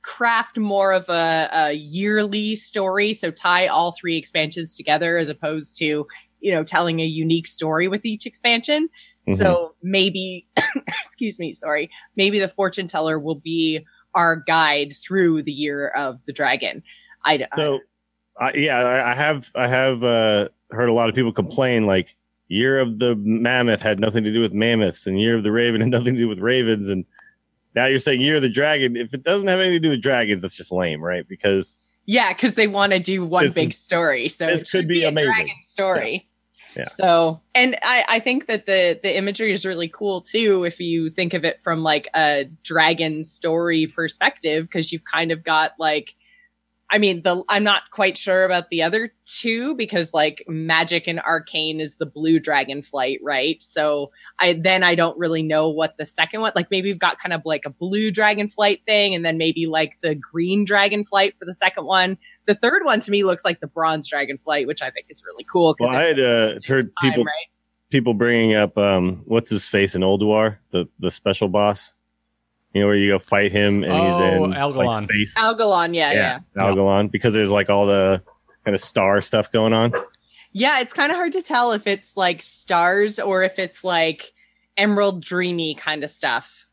craft 0.03 0.57
more 0.57 0.93
of 0.93 1.09
a, 1.09 1.49
a 1.51 1.71
yearly 1.73 2.55
story. 2.55 3.13
So 3.13 3.31
tie 3.31 3.67
all 3.67 3.91
three 3.91 4.17
expansions 4.17 4.77
together 4.77 5.17
as 5.17 5.29
opposed 5.29 5.77
to, 5.79 6.07
you 6.39 6.51
know, 6.51 6.63
telling 6.63 6.99
a 6.99 7.05
unique 7.05 7.47
story 7.47 7.87
with 7.87 8.05
each 8.05 8.25
expansion. 8.25 8.89
So 9.35 9.75
maybe, 9.81 10.47
excuse 10.87 11.39
me, 11.39 11.53
sorry, 11.53 11.89
maybe 12.15 12.39
the 12.39 12.47
fortune 12.47 12.87
teller 12.87 13.19
will 13.19 13.35
be 13.35 13.85
our 14.15 14.35
guide 14.35 14.93
through 14.95 15.43
the 15.43 15.51
year 15.51 15.89
of 15.89 16.25
the 16.25 16.33
dragon. 16.33 16.83
I, 17.25 17.47
So, 17.55 17.79
I 18.39 18.53
yeah, 18.53 18.77
I, 18.77 19.11
I 19.11 19.15
have 19.15 19.51
I 19.55 19.67
have 19.67 20.03
uh, 20.03 20.49
heard 20.71 20.89
a 20.89 20.93
lot 20.93 21.09
of 21.09 21.15
people 21.15 21.33
complain 21.33 21.85
like 21.85 22.15
year 22.47 22.79
of 22.79 22.99
the 22.99 23.15
mammoth 23.15 23.81
had 23.81 23.99
nothing 23.99 24.23
to 24.23 24.31
do 24.31 24.41
with 24.41 24.53
mammoths, 24.53 25.07
and 25.07 25.19
year 25.19 25.35
of 25.35 25.43
the 25.43 25.51
raven 25.51 25.81
had 25.81 25.89
nothing 25.89 26.13
to 26.13 26.19
do 26.19 26.27
with 26.27 26.39
ravens, 26.39 26.87
and 26.87 27.05
now 27.75 27.85
you're 27.85 27.99
saying 27.99 28.21
year 28.21 28.37
of 28.37 28.41
the 28.41 28.49
dragon. 28.49 28.95
If 28.95 29.13
it 29.13 29.23
doesn't 29.23 29.47
have 29.47 29.59
anything 29.59 29.81
to 29.81 29.87
do 29.87 29.89
with 29.91 30.01
dragons, 30.01 30.41
that's 30.41 30.57
just 30.57 30.71
lame, 30.71 31.01
right? 31.01 31.27
Because 31.27 31.79
Yeah, 32.07 32.33
because 32.33 32.55
they 32.55 32.67
want 32.67 32.93
to 32.93 32.99
do 32.99 33.23
one 33.25 33.43
This 33.43 33.53
big 33.53 33.73
story. 33.73 34.29
So 34.29 34.47
this 34.47 34.63
it 34.63 34.71
could 34.71 34.87
be 34.87 35.03
a 35.03 35.09
amazing. 35.09 35.31
dragon 35.31 35.55
story. 35.65 36.29
Yeah. 36.75 36.85
So, 36.85 37.41
and 37.53 37.75
I, 37.83 38.05
I 38.07 38.19
think 38.19 38.47
that 38.47 38.65
the 38.65 38.99
the 39.01 39.17
imagery 39.17 39.51
is 39.51 39.65
really 39.65 39.87
cool 39.89 40.21
too. 40.21 40.63
If 40.63 40.79
you 40.79 41.09
think 41.09 41.33
of 41.33 41.43
it 41.43 41.61
from 41.61 41.83
like 41.83 42.07
a 42.15 42.45
dragon 42.63 43.23
story 43.23 43.87
perspective, 43.87 44.65
because 44.65 44.91
you've 44.91 45.03
kind 45.03 45.31
of 45.31 45.43
got 45.43 45.73
like, 45.79 46.15
I 46.89 46.99
mean, 46.99 47.21
the 47.21 47.43
I'm 47.49 47.63
not 47.63 47.83
quite 47.91 48.17
sure 48.17 48.45
about 48.45 48.69
the 48.69 48.81
other 48.81 49.13
two 49.25 49.75
because 49.75 50.13
like 50.13 50.43
magic 50.47 51.05
and 51.07 51.19
arcane 51.19 51.81
is 51.81 51.97
the 51.97 52.05
blue 52.05 52.39
dragon 52.39 52.81
flight, 52.81 53.19
right? 53.21 53.61
So 53.61 54.11
I 54.39 54.53
then 54.53 54.83
I 54.83 54.95
don't 54.95 55.17
really 55.17 55.43
know 55.43 55.69
what 55.69 55.97
the 55.97 56.05
second 56.05 56.41
one 56.41 56.53
like. 56.55 56.71
Maybe 56.71 56.89
we've 56.89 56.99
got 56.99 57.19
kind 57.19 57.33
of 57.33 57.41
like 57.43 57.65
a 57.65 57.69
blue 57.69 58.09
dragon 58.09 58.47
flight 58.47 58.81
thing, 58.85 59.13
and 59.13 59.25
then 59.25 59.37
maybe 59.37 59.65
like 59.65 59.97
the 60.01 60.15
green 60.15 60.63
dragon 60.63 61.03
flight 61.03 61.33
for 61.37 61.45
the 61.45 61.53
second 61.53 61.85
one. 61.85 62.17
The 62.45 62.55
third 62.55 62.85
one 62.85 63.01
to 63.01 63.11
me 63.11 63.25
looks 63.25 63.43
like 63.43 63.59
the 63.59 63.67
bronze 63.67 64.07
dragon 64.07 64.37
flight, 64.37 64.65
which 64.65 64.81
I 64.81 64.89
think 64.89 65.07
is 65.09 65.21
really 65.25 65.45
cool. 65.51 65.75
well, 65.79 65.89
I 65.89 66.03
had 66.03 66.19
uh, 66.19 66.59
heard 66.65 66.89
time, 67.01 67.11
people 67.11 67.25
right? 67.25 67.47
people 67.89 68.13
bringing 68.13 68.55
up 68.55 68.77
um, 68.77 69.23
what's 69.25 69.49
his 69.49 69.67
face 69.67 69.93
in 69.93 70.03
Ulduar, 70.03 70.57
the 70.71 70.87
the 70.99 71.11
special 71.11 71.49
boss. 71.49 71.95
You 72.73 72.81
know 72.81 72.87
where 72.87 72.95
you 72.95 73.11
go 73.11 73.19
fight 73.19 73.51
him 73.51 73.83
and 73.83 73.91
he's 73.93 74.13
Oh, 74.19 74.43
in 74.45 74.51
Algalon. 74.53 74.85
like 74.85 75.09
space. 75.09 75.35
Algalon, 75.35 75.95
yeah, 75.95 76.11
yeah. 76.11 76.39
Algalon, 76.57 77.09
because 77.09 77.33
there's 77.33 77.49
like 77.51 77.69
all 77.69 77.85
the 77.87 78.21
kind 78.65 78.75
of 78.75 78.81
star 78.81 79.19
stuff 79.21 79.51
going 79.51 79.73
on. 79.73 79.93
Yeah, 80.51 80.79
it's 80.81 80.93
kind 80.93 81.11
of 81.11 81.17
hard 81.17 81.31
to 81.33 81.41
tell 81.41 81.71
if 81.71 81.87
it's 81.87 82.15
like 82.17 82.41
stars 82.41 83.19
or 83.19 83.41
if 83.43 83.57
it's 83.59 83.83
like 83.83 84.33
emerald 84.75 85.21
dreamy 85.21 85.75
kind 85.75 86.03
of 86.03 86.09
stuff. 86.09 86.65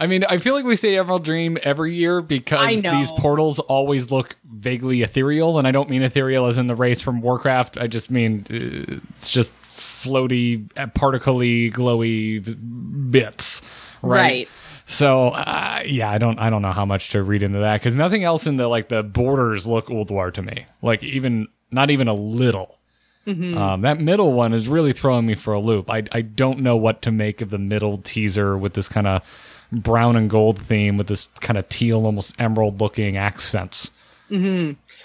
I 0.00 0.06
mean, 0.06 0.24
I 0.28 0.38
feel 0.38 0.54
like 0.54 0.64
we 0.64 0.76
say 0.76 0.96
Emerald 0.96 1.24
Dream 1.24 1.58
every 1.64 1.92
year 1.92 2.18
I 2.18 2.22
because 2.22 2.82
know. 2.84 2.92
these 2.92 3.10
portals 3.10 3.58
always 3.58 4.12
look 4.12 4.36
vaguely 4.48 5.02
ethereal, 5.02 5.58
and 5.58 5.66
I 5.66 5.72
don't 5.72 5.90
mean 5.90 6.02
ethereal 6.02 6.46
as 6.46 6.56
in 6.56 6.68
the 6.68 6.76
race 6.76 7.00
from 7.00 7.20
Warcraft. 7.20 7.76
I 7.78 7.88
just 7.88 8.08
mean 8.08 8.44
uh, 8.48 9.00
it's 9.16 9.28
just 9.28 9.52
floaty, 9.64 10.70
uh, 10.78 10.86
particly, 10.86 11.72
glowy 11.72 13.10
bits, 13.10 13.60
right? 14.02 14.20
Right. 14.20 14.48
So 14.88 15.28
uh, 15.28 15.82
yeah, 15.84 16.10
I 16.10 16.16
don't 16.16 16.38
I 16.38 16.48
don't 16.48 16.62
know 16.62 16.72
how 16.72 16.86
much 16.86 17.10
to 17.10 17.22
read 17.22 17.42
into 17.42 17.58
that 17.58 17.78
because 17.78 17.94
nothing 17.94 18.24
else 18.24 18.46
in 18.46 18.56
the 18.56 18.66
like 18.68 18.88
the 18.88 19.02
borders 19.02 19.66
look 19.66 19.88
Ulduar 19.88 20.32
to 20.32 20.42
me. 20.42 20.64
Like 20.80 21.02
even 21.02 21.46
not 21.70 21.90
even 21.90 22.08
a 22.08 22.14
little. 22.14 22.78
Mm-hmm. 23.26 23.58
Um, 23.58 23.82
that 23.82 24.00
middle 24.00 24.32
one 24.32 24.54
is 24.54 24.66
really 24.66 24.94
throwing 24.94 25.26
me 25.26 25.34
for 25.34 25.52
a 25.52 25.60
loop. 25.60 25.90
I 25.90 26.04
I 26.12 26.22
don't 26.22 26.60
know 26.60 26.74
what 26.74 27.02
to 27.02 27.12
make 27.12 27.42
of 27.42 27.50
the 27.50 27.58
middle 27.58 27.98
teaser 27.98 28.56
with 28.56 28.72
this 28.72 28.88
kind 28.88 29.06
of 29.06 29.22
brown 29.70 30.16
and 30.16 30.30
gold 30.30 30.58
theme 30.58 30.96
with 30.96 31.08
this 31.08 31.28
kind 31.40 31.58
of 31.58 31.68
teal, 31.68 32.06
almost 32.06 32.34
emerald 32.40 32.80
looking 32.80 33.18
accents. 33.18 33.90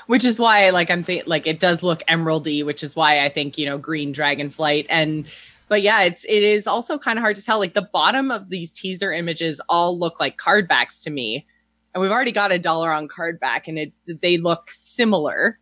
which 0.07 0.25
is 0.25 0.37
why 0.37 0.69
like 0.71 0.91
i'm 0.91 1.01
think 1.01 1.23
like 1.27 1.47
it 1.47 1.57
does 1.57 1.81
look 1.81 2.01
emeraldy 2.09 2.65
which 2.65 2.83
is 2.83 2.93
why 2.93 3.23
i 3.23 3.29
think 3.29 3.57
you 3.57 3.65
know 3.65 3.77
green 3.77 4.11
dragon 4.11 4.49
flight 4.49 4.85
and 4.89 5.27
but 5.73 5.81
yeah 5.81 6.03
it's 6.03 6.23
it 6.25 6.43
is 6.43 6.67
also 6.67 6.99
kind 6.99 7.17
of 7.17 7.23
hard 7.23 7.35
to 7.35 7.43
tell 7.43 7.57
like 7.57 7.73
the 7.73 7.89
bottom 7.91 8.29
of 8.29 8.51
these 8.51 8.71
teaser 8.71 9.11
images 9.11 9.59
all 9.67 9.97
look 9.97 10.19
like 10.19 10.37
card 10.37 10.67
backs 10.67 11.01
to 11.01 11.09
me. 11.09 11.47
And 11.95 12.01
we've 12.03 12.11
already 12.11 12.31
got 12.31 12.51
a 12.51 12.59
Dalaran 12.59 13.09
card 13.09 13.39
back 13.39 13.67
and 13.67 13.79
it 13.79 13.91
they 14.05 14.37
look 14.37 14.69
similar. 14.69 15.57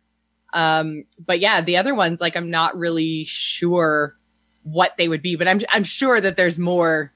Um 0.52 1.04
but 1.18 1.40
yeah 1.40 1.62
the 1.62 1.78
other 1.78 1.94
ones 1.94 2.20
like 2.20 2.36
i'm 2.36 2.50
not 2.50 2.76
really 2.76 3.24
sure 3.24 4.14
what 4.64 4.94
they 4.98 5.08
would 5.08 5.22
be 5.22 5.34
but 5.34 5.48
i'm 5.48 5.60
i'm 5.70 5.82
sure 5.82 6.20
that 6.20 6.36
there's 6.36 6.58
more 6.58 7.10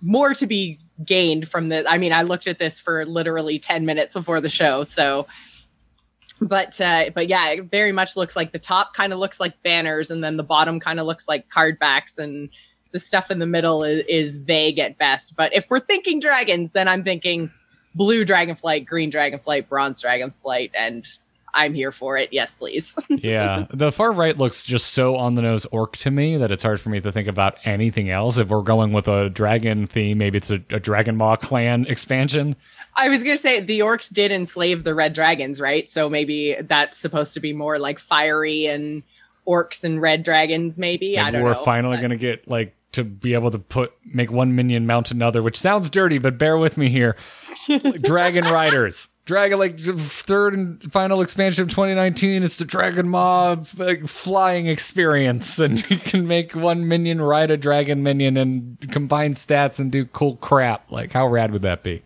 more 0.00 0.32
to 0.34 0.46
be 0.46 0.78
gained 1.04 1.48
from 1.48 1.68
the 1.68 1.84
i 1.90 1.98
mean 1.98 2.12
i 2.12 2.22
looked 2.22 2.46
at 2.46 2.60
this 2.60 2.78
for 2.78 3.04
literally 3.06 3.58
10 3.58 3.84
minutes 3.84 4.14
before 4.14 4.40
the 4.40 4.48
show 4.48 4.84
so 4.84 5.26
but 6.40 6.80
uh 6.80 7.10
but 7.14 7.28
yeah 7.28 7.50
it 7.50 7.64
very 7.64 7.92
much 7.92 8.16
looks 8.16 8.34
like 8.34 8.52
the 8.52 8.58
top 8.58 8.94
kind 8.94 9.12
of 9.12 9.18
looks 9.18 9.38
like 9.40 9.62
banners 9.62 10.10
and 10.10 10.24
then 10.24 10.36
the 10.36 10.42
bottom 10.42 10.80
kind 10.80 10.98
of 10.98 11.06
looks 11.06 11.28
like 11.28 11.48
card 11.48 11.78
backs 11.78 12.18
and 12.18 12.48
the 12.92 12.98
stuff 12.98 13.30
in 13.30 13.38
the 13.38 13.46
middle 13.46 13.84
is, 13.84 14.02
is 14.08 14.36
vague 14.36 14.80
at 14.80 14.98
best. 14.98 15.36
But 15.36 15.54
if 15.54 15.70
we're 15.70 15.80
thinking 15.80 16.20
dragons 16.20 16.72
then 16.72 16.88
i'm 16.88 17.04
thinking 17.04 17.50
blue 17.94 18.24
dragonflight 18.24 18.86
green 18.86 19.10
dragonflight 19.10 19.68
bronze 19.68 20.02
dragonflight 20.02 20.70
and 20.74 21.06
i'm 21.54 21.74
here 21.74 21.92
for 21.92 22.16
it 22.16 22.32
yes 22.32 22.54
please 22.54 22.94
yeah, 23.08 23.66
the 23.70 23.90
far 23.92 24.12
right 24.12 24.38
looks 24.38 24.64
just 24.64 24.92
so 24.92 25.16
on 25.16 25.34
the 25.34 25.42
nose 25.42 25.66
orc 25.66 25.96
to 25.96 26.10
me 26.10 26.36
that 26.36 26.50
it's 26.50 26.62
hard 26.62 26.80
for 26.80 26.90
me 26.90 27.00
to 27.00 27.10
think 27.12 27.28
about 27.28 27.58
anything 27.66 28.10
else. 28.10 28.38
If 28.38 28.48
we're 28.48 28.62
going 28.62 28.92
with 28.92 29.08
a 29.08 29.28
dragon 29.28 29.86
theme, 29.86 30.18
maybe 30.18 30.38
it's 30.38 30.50
a, 30.50 30.56
a 30.56 30.80
Dragonmaw 30.80 31.40
clan 31.40 31.86
expansion. 31.88 32.56
i 32.96 33.08
was 33.08 33.22
gonna 33.22 33.36
say 33.36 33.60
the 33.60 33.80
orcs 33.80 34.12
did 34.12 34.32
enslave 34.32 34.84
the 34.84 34.94
red 34.94 35.12
dragons 35.12 35.60
right 35.60 35.86
so 35.86 36.08
maybe 36.08 36.56
that's 36.62 36.96
supposed 36.98 37.34
to 37.34 37.40
be 37.40 37.52
more 37.52 37.78
like 37.78 37.98
fiery 37.98 38.66
and 38.66 39.02
orcs 39.46 39.84
and 39.84 40.00
red 40.00 40.22
dragons 40.22 40.78
maybe 40.78 41.18
i 41.18 41.30
don't 41.30 41.40
know. 41.40 41.46
we're 41.46 41.54
finally 41.54 41.96
but- 41.96 42.00
going 42.02 42.10
to 42.10 42.16
get 42.16 42.48
like 42.48 42.74
to 42.92 43.04
be 43.04 43.34
able 43.34 43.50
to 43.50 43.58
put 43.58 43.92
make 44.04 44.30
one 44.30 44.54
minion 44.54 44.86
mount 44.86 45.10
another, 45.10 45.42
which 45.42 45.58
sounds 45.58 45.88
dirty, 45.90 46.18
but 46.18 46.38
bear 46.38 46.58
with 46.58 46.76
me 46.76 46.88
here. 46.88 47.16
Dragon 48.02 48.44
Riders. 48.44 49.08
Dragon 49.26 49.58
like 49.58 49.78
third 49.78 50.54
and 50.54 50.92
final 50.92 51.20
expansion 51.20 51.62
of 51.62 51.70
2019. 51.70 52.42
It's 52.42 52.56
the 52.56 52.64
Dragon 52.64 53.08
Mob 53.08 53.68
like, 53.76 54.08
flying 54.08 54.66
experience, 54.66 55.58
and 55.58 55.88
you 55.90 55.98
can 55.98 56.26
make 56.26 56.54
one 56.54 56.88
minion 56.88 57.20
ride 57.20 57.50
a 57.50 57.56
dragon 57.56 58.02
minion 58.02 58.36
and 58.36 58.78
combine 58.90 59.34
stats 59.34 59.78
and 59.78 59.92
do 59.92 60.04
cool 60.06 60.36
crap. 60.36 60.90
Like 60.90 61.12
how 61.12 61.28
rad 61.28 61.52
would 61.52 61.62
that 61.62 61.82
be? 61.82 62.02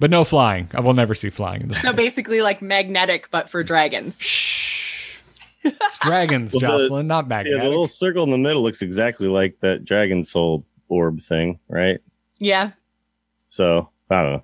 But 0.00 0.10
no 0.10 0.24
flying. 0.24 0.68
I 0.74 0.80
will 0.80 0.94
never 0.94 1.14
see 1.14 1.30
flying 1.30 1.70
so 1.70 1.92
basically 1.92 2.42
like 2.42 2.60
magnetic 2.60 3.28
but 3.30 3.48
for 3.48 3.62
dragons 3.62 4.20
Shh. 4.20 4.71
It's 5.64 5.98
dragons, 5.98 6.52
Well, 6.60 6.60
the- 6.60 6.66
Jocelyn, 6.84 7.06
not 7.06 7.24
Yeah, 7.24 7.28
magnetic. 7.28 7.62
the 7.62 7.68
little 7.68 7.86
circle 7.86 8.24
in 8.24 8.30
the 8.30 8.38
middle 8.38 8.62
looks 8.62 8.82
exactly 8.82 9.28
like 9.28 9.60
that 9.60 9.84
dragon 9.84 10.24
soul 10.24 10.64
orb 10.88 11.20
thing, 11.22 11.58
right? 11.68 12.00
yeah 12.38 12.72
So 13.48 13.88
I 14.10 14.22
don't 14.22 14.32
know. 14.32 14.42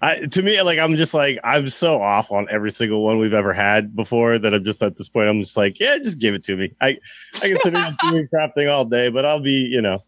I 0.00 0.16
to 0.26 0.42
me, 0.42 0.60
like 0.62 0.78
I'm 0.80 0.96
just 0.96 1.14
like 1.14 1.38
I'm 1.44 1.68
so 1.68 2.02
off 2.02 2.32
on 2.32 2.48
every 2.50 2.70
single 2.72 3.04
one 3.04 3.18
we've 3.18 3.32
ever 3.34 3.52
had 3.52 3.94
before 3.94 4.36
that 4.38 4.52
I'm 4.52 4.64
just 4.64 4.82
at 4.82 4.96
this 4.96 5.08
point. 5.08 5.28
I'm 5.28 5.40
just 5.40 5.56
like, 5.56 5.78
yeah, 5.78 5.96
just 5.98 6.18
give 6.18 6.34
it 6.34 6.42
to 6.44 6.56
me. 6.56 6.74
I 6.80 6.98
I 7.36 7.48
can 7.48 7.56
sit 7.58 7.74
here 7.76 7.96
doing 8.10 8.28
crap 8.28 8.54
thing 8.54 8.68
all 8.68 8.84
day, 8.84 9.10
but 9.10 9.24
I'll 9.24 9.40
be, 9.40 9.52
you 9.70 9.80
know, 9.80 9.98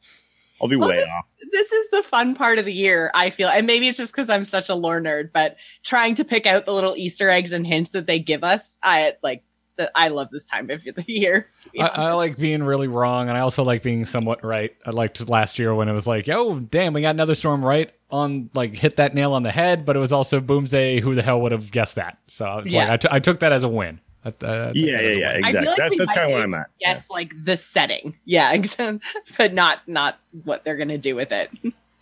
I'll 0.61 0.67
be 0.69 0.75
Well, 0.77 0.89
way 0.89 0.97
this- 0.97 1.09
off. 1.09 1.25
this 1.53 1.71
is 1.73 1.91
the 1.91 2.03
fun 2.03 2.35
part 2.35 2.59
of 2.59 2.65
the 2.65 2.73
year 2.73 3.11
i 3.15 3.29
feel 3.31 3.49
and 3.49 3.67
maybe 3.67 3.87
it's 3.87 3.99
just 3.99 4.13
because 4.13 4.29
i'm 4.31 4.45
such 4.45 4.69
a 4.69 4.75
lore 4.75 5.01
nerd 5.01 5.31
but 5.33 5.57
trying 5.85 6.15
to 6.17 6.25
pick 6.25 6.47
out 6.47 6.65
the 6.67 6.73
little 6.73 6.97
easter 6.97 7.29
eggs 7.31 7.53
and 7.53 7.67
hints 7.67 7.91
that 7.91 8.07
they 8.07 8.19
give 8.19 8.43
us 8.43 8.79
i 8.83 9.13
like 9.23 9.45
the, 9.77 9.91
i 9.95 10.09
love 10.09 10.31
this 10.31 10.47
time 10.47 10.71
of 10.71 10.83
the 10.85 11.05
year 11.07 11.49
I. 11.79 11.87
I 11.87 12.13
like 12.13 12.37
being 12.37 12.63
really 12.63 12.89
wrong, 12.89 13.29
and 13.29 13.37
I 13.37 13.41
also 13.41 13.65
like 13.65 13.83
being 13.83 14.05
somewhat 14.05 14.45
right. 14.45 14.75
I 14.87 14.91
liked 14.91 15.29
last 15.29 15.59
year 15.59 15.75
when 15.75 15.89
it 15.89 15.93
was 15.93 16.07
like, 16.07 16.29
"Oh, 16.29 16.59
damn, 16.61 16.93
we 16.93 17.01
got 17.03 17.11
another 17.11 17.35
storm 17.35 17.65
right 17.65 17.93
on, 18.11 18.51
like 18.55 18.77
hit 18.77 18.97
that 18.97 19.15
nail 19.15 19.33
on 19.33 19.43
the 19.43 19.51
head." 19.51 19.85
But 19.85 19.97
it 19.97 19.99
was 19.99 20.13
also 20.13 20.41
Boomsday. 20.41 21.01
Who 21.01 21.15
the 21.15 21.23
hell 21.23 21.41
would 21.41 21.53
have 21.53 21.71
guessed 21.73 21.97
that? 21.97 22.19
So 22.29 22.45
I 22.45 22.57
was 22.57 22.73
Yeah. 22.73 22.81
like, 22.85 22.91
I, 22.91 22.97
t- 22.97 23.09
I 23.11 23.19
took 23.21 23.41
that 23.41 23.53
as 23.53 23.65
a 23.65 23.69
win. 23.69 24.01
I, 24.25 24.29
I 24.29 24.31
took 24.33 24.43
Yeah, 24.43 24.71
yeah, 24.75 25.01
yeah, 25.01 25.33
win. 25.35 25.45
Exactly. 25.45 25.53
like 25.69 25.77
that's 25.77 25.99
that's 25.99 26.13
kind 26.13 26.27
of 26.27 26.31
where 26.35 26.43
I'm 26.45 26.55
at. 26.55 26.67
yes 26.81 27.11
like 27.11 27.33
the 27.45 27.57
setting 27.57 28.17
yeah 28.25 28.53
exactly. 28.53 29.01
but 29.37 29.53
not 29.53 29.81
not 29.89 30.19
what 30.45 30.65
they're 30.65 30.77
gonna 30.77 30.97
do 30.99 31.15
with 31.17 31.33
it 31.33 31.51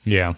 Yeah, 0.04 0.34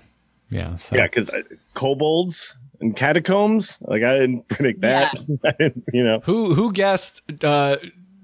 yeah. 0.51 0.77
So. 0.77 0.95
Yeah, 0.97 1.07
because 1.07 1.29
uh, 1.31 1.43
kobolds 1.75 2.57
and 2.81 2.97
catacombs, 2.97 3.79
like 3.83 4.03
I 4.03 4.15
didn't 4.19 4.49
predict 4.49 4.81
that. 4.83 5.15
I 5.45 5.53
didn't, 5.53 5.85
you 5.93 6.05
know, 6.05 6.21
Who 6.25 6.55
who 6.55 6.73
guessed 6.73 7.23
uh, 7.43 7.77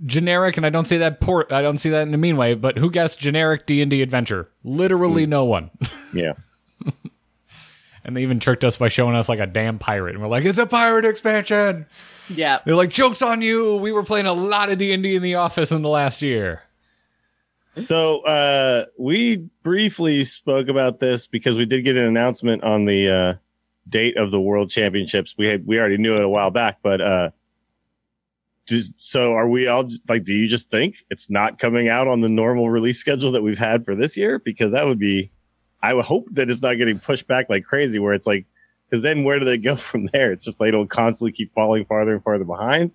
generic? 0.07 0.57
And 0.57 0.67
I 0.67 0.71
don't 0.71 0.87
say 0.87 0.99
that 0.99 1.21
port. 1.21 1.53
I 1.53 1.63
don't 1.63 1.77
see 1.79 1.91
that 1.91 2.07
in 2.07 2.15
a 2.15 2.19
mean 2.19 2.37
way. 2.37 2.55
But 2.55 2.79
who 2.79 2.91
guessed 2.91 3.19
generic 3.19 3.67
D 3.67 3.83
and 3.83 3.91
D 3.91 4.03
adventure? 4.03 4.49
Literally 4.65 5.25
Hmm. 5.25 5.31
no 5.31 5.45
one. 5.45 5.71
yeah. 6.15 6.33
And 8.03 8.17
they 8.17 8.23
even 8.23 8.41
tricked 8.41 8.65
us 8.65 8.79
by 8.79 8.89
showing 8.89 9.15
us 9.15 9.29
like 9.29 9.41
a 9.41 9.47
damn 9.47 9.79
pirate, 9.79 10.15
and 10.15 10.23
we're 10.23 10.29
like, 10.31 10.45
"It's 10.47 10.59
a 10.59 10.67
pirate 10.67 11.05
expansion." 11.05 11.85
Yeah. 12.31 12.61
They're 12.65 12.75
like, 12.75 12.89
"Jokes 12.89 13.21
on 13.21 13.43
you! 13.43 13.77
We 13.77 13.93
were 13.93 14.03
playing 14.03 14.25
a 14.25 14.33
lot 14.33 14.71
of 14.71 14.79
D 14.79 14.93
and 14.93 15.03
D 15.03 15.17
in 15.17 15.23
the 15.23 15.35
office 15.35 15.71
in 15.71 15.83
the 15.83 15.91
last 15.91 16.23
year." 16.23 16.63
So 17.83 18.23
uh, 18.23 18.87
we 18.99 19.49
briefly 19.63 20.25
spoke 20.25 20.69
about 20.69 20.99
this 20.99 21.27
because 21.27 21.59
we 21.59 21.67
did 21.67 21.83
get 21.83 21.97
an 21.97 22.05
announcement 22.05 22.65
on 22.65 22.87
the 22.87 23.09
uh, 23.11 23.35
date 23.91 24.17
of 24.17 24.31
the 24.31 24.41
World 24.41 24.71
Championships. 24.71 25.35
We 25.37 25.49
had 25.49 25.67
we 25.67 25.79
already 25.79 25.99
knew 25.99 26.17
it 26.17 26.25
a 26.25 26.29
while 26.29 26.51
back, 26.51 26.79
but 26.83 27.01
uh, 27.01 27.31
just, 28.71 28.95
so 28.97 29.33
are 29.35 29.49
we 29.49 29.67
all 29.67 29.85
just, 29.85 30.09
like? 30.09 30.25
Do 30.25 30.33
you 30.33 30.49
just 30.49 30.71
think 30.71 31.05
it's 31.11 31.29
not 31.29 31.59
coming 31.59 31.89
out 31.89 32.09
on 32.09 32.21
the 32.21 32.29
normal 32.29 32.71
release 32.71 32.99
schedule 32.99 33.33
that 33.33 33.43
we've 33.43 33.59
had 33.59 33.85
for 33.85 33.95
this 33.95 34.17
year? 34.17 34.39
Because 34.39 34.73
that 34.73 34.87
would 34.87 34.99
be, 34.99 35.33
I 35.83 35.93
would 35.93 36.05
hope 36.05 36.29
that 36.33 36.49
it's 36.49 36.63
not 36.63 36.75
getting 36.75 36.99
pushed 36.99 37.27
back 37.27 37.51
like 37.51 37.65
crazy. 37.65 37.99
Where 37.99 38.15
it's 38.15 38.27
like, 38.27 38.47
because 38.89 39.03
then 39.03 39.25
where 39.25 39.39
do 39.39 39.45
they 39.45 39.59
go 39.59 39.77
from 39.77 40.07
there? 40.07 40.33
It's 40.33 40.45
just 40.45 40.61
like 40.61 40.69
it'll 40.69 40.87
constantly 40.87 41.33
keep 41.33 41.53
falling 41.53 41.85
farther 41.85 42.15
and 42.15 42.23
farther 42.23 42.45
behind. 42.45 42.93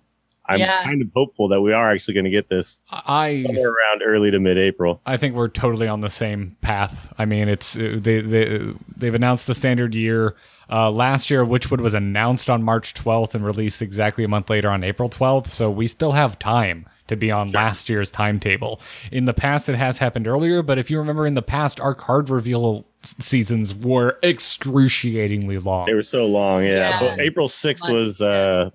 I'm 0.48 0.60
Yeah. 0.60 0.82
kind 0.84 1.02
of 1.02 1.08
hopeful 1.14 1.48
that 1.48 1.60
we 1.60 1.72
are 1.72 1.92
actually 1.92 2.14
going 2.14 2.24
to 2.24 2.30
get 2.30 2.48
this 2.48 2.80
I 2.92 3.42
somewhere 3.46 3.70
around 3.70 4.02
early 4.04 4.30
to 4.30 4.38
mid 4.38 4.58
April. 4.58 5.00
I 5.06 5.16
think 5.16 5.34
we're 5.34 5.48
totally 5.48 5.88
on 5.88 6.00
the 6.00 6.10
same 6.10 6.56
path. 6.60 7.12
I 7.18 7.24
mean, 7.24 7.48
it's 7.48 7.76
uh, 7.76 7.98
they 8.00 8.20
they 8.20 8.72
they've 8.96 9.14
announced 9.14 9.46
the 9.46 9.54
standard 9.54 9.94
year 9.94 10.34
uh, 10.68 10.90
last 10.90 11.30
year, 11.30 11.44
Witchwood 11.44 11.80
was 11.80 11.94
announced 11.94 12.50
on 12.50 12.62
March 12.62 12.92
12th 12.94 13.34
and 13.34 13.44
released 13.44 13.80
exactly 13.82 14.24
a 14.24 14.28
month 14.28 14.50
later 14.50 14.68
on 14.68 14.82
April 14.82 15.08
12th. 15.08 15.48
So 15.48 15.70
we 15.70 15.86
still 15.86 16.12
have 16.12 16.38
time 16.38 16.88
to 17.06 17.16
be 17.16 17.30
on 17.30 17.50
last 17.52 17.88
year's 17.88 18.10
timetable. 18.10 18.80
In 19.12 19.26
the 19.26 19.34
past, 19.34 19.68
it 19.68 19.76
has 19.76 19.98
happened 19.98 20.26
earlier, 20.26 20.62
but 20.62 20.76
if 20.76 20.90
you 20.90 20.98
remember, 20.98 21.24
in 21.24 21.34
the 21.34 21.42
past, 21.42 21.78
our 21.80 21.94
card 21.94 22.28
reveal 22.30 22.84
seasons 23.20 23.76
were 23.76 24.18
excruciatingly 24.24 25.58
long. 25.58 25.84
They 25.86 25.94
were 25.94 26.02
so 26.02 26.26
long, 26.26 26.64
yeah. 26.64 26.70
Yeah. 26.70 27.00
But 27.00 27.20
April 27.20 27.46
sixth 27.46 27.88
was 27.88 28.20
uh 28.20 28.70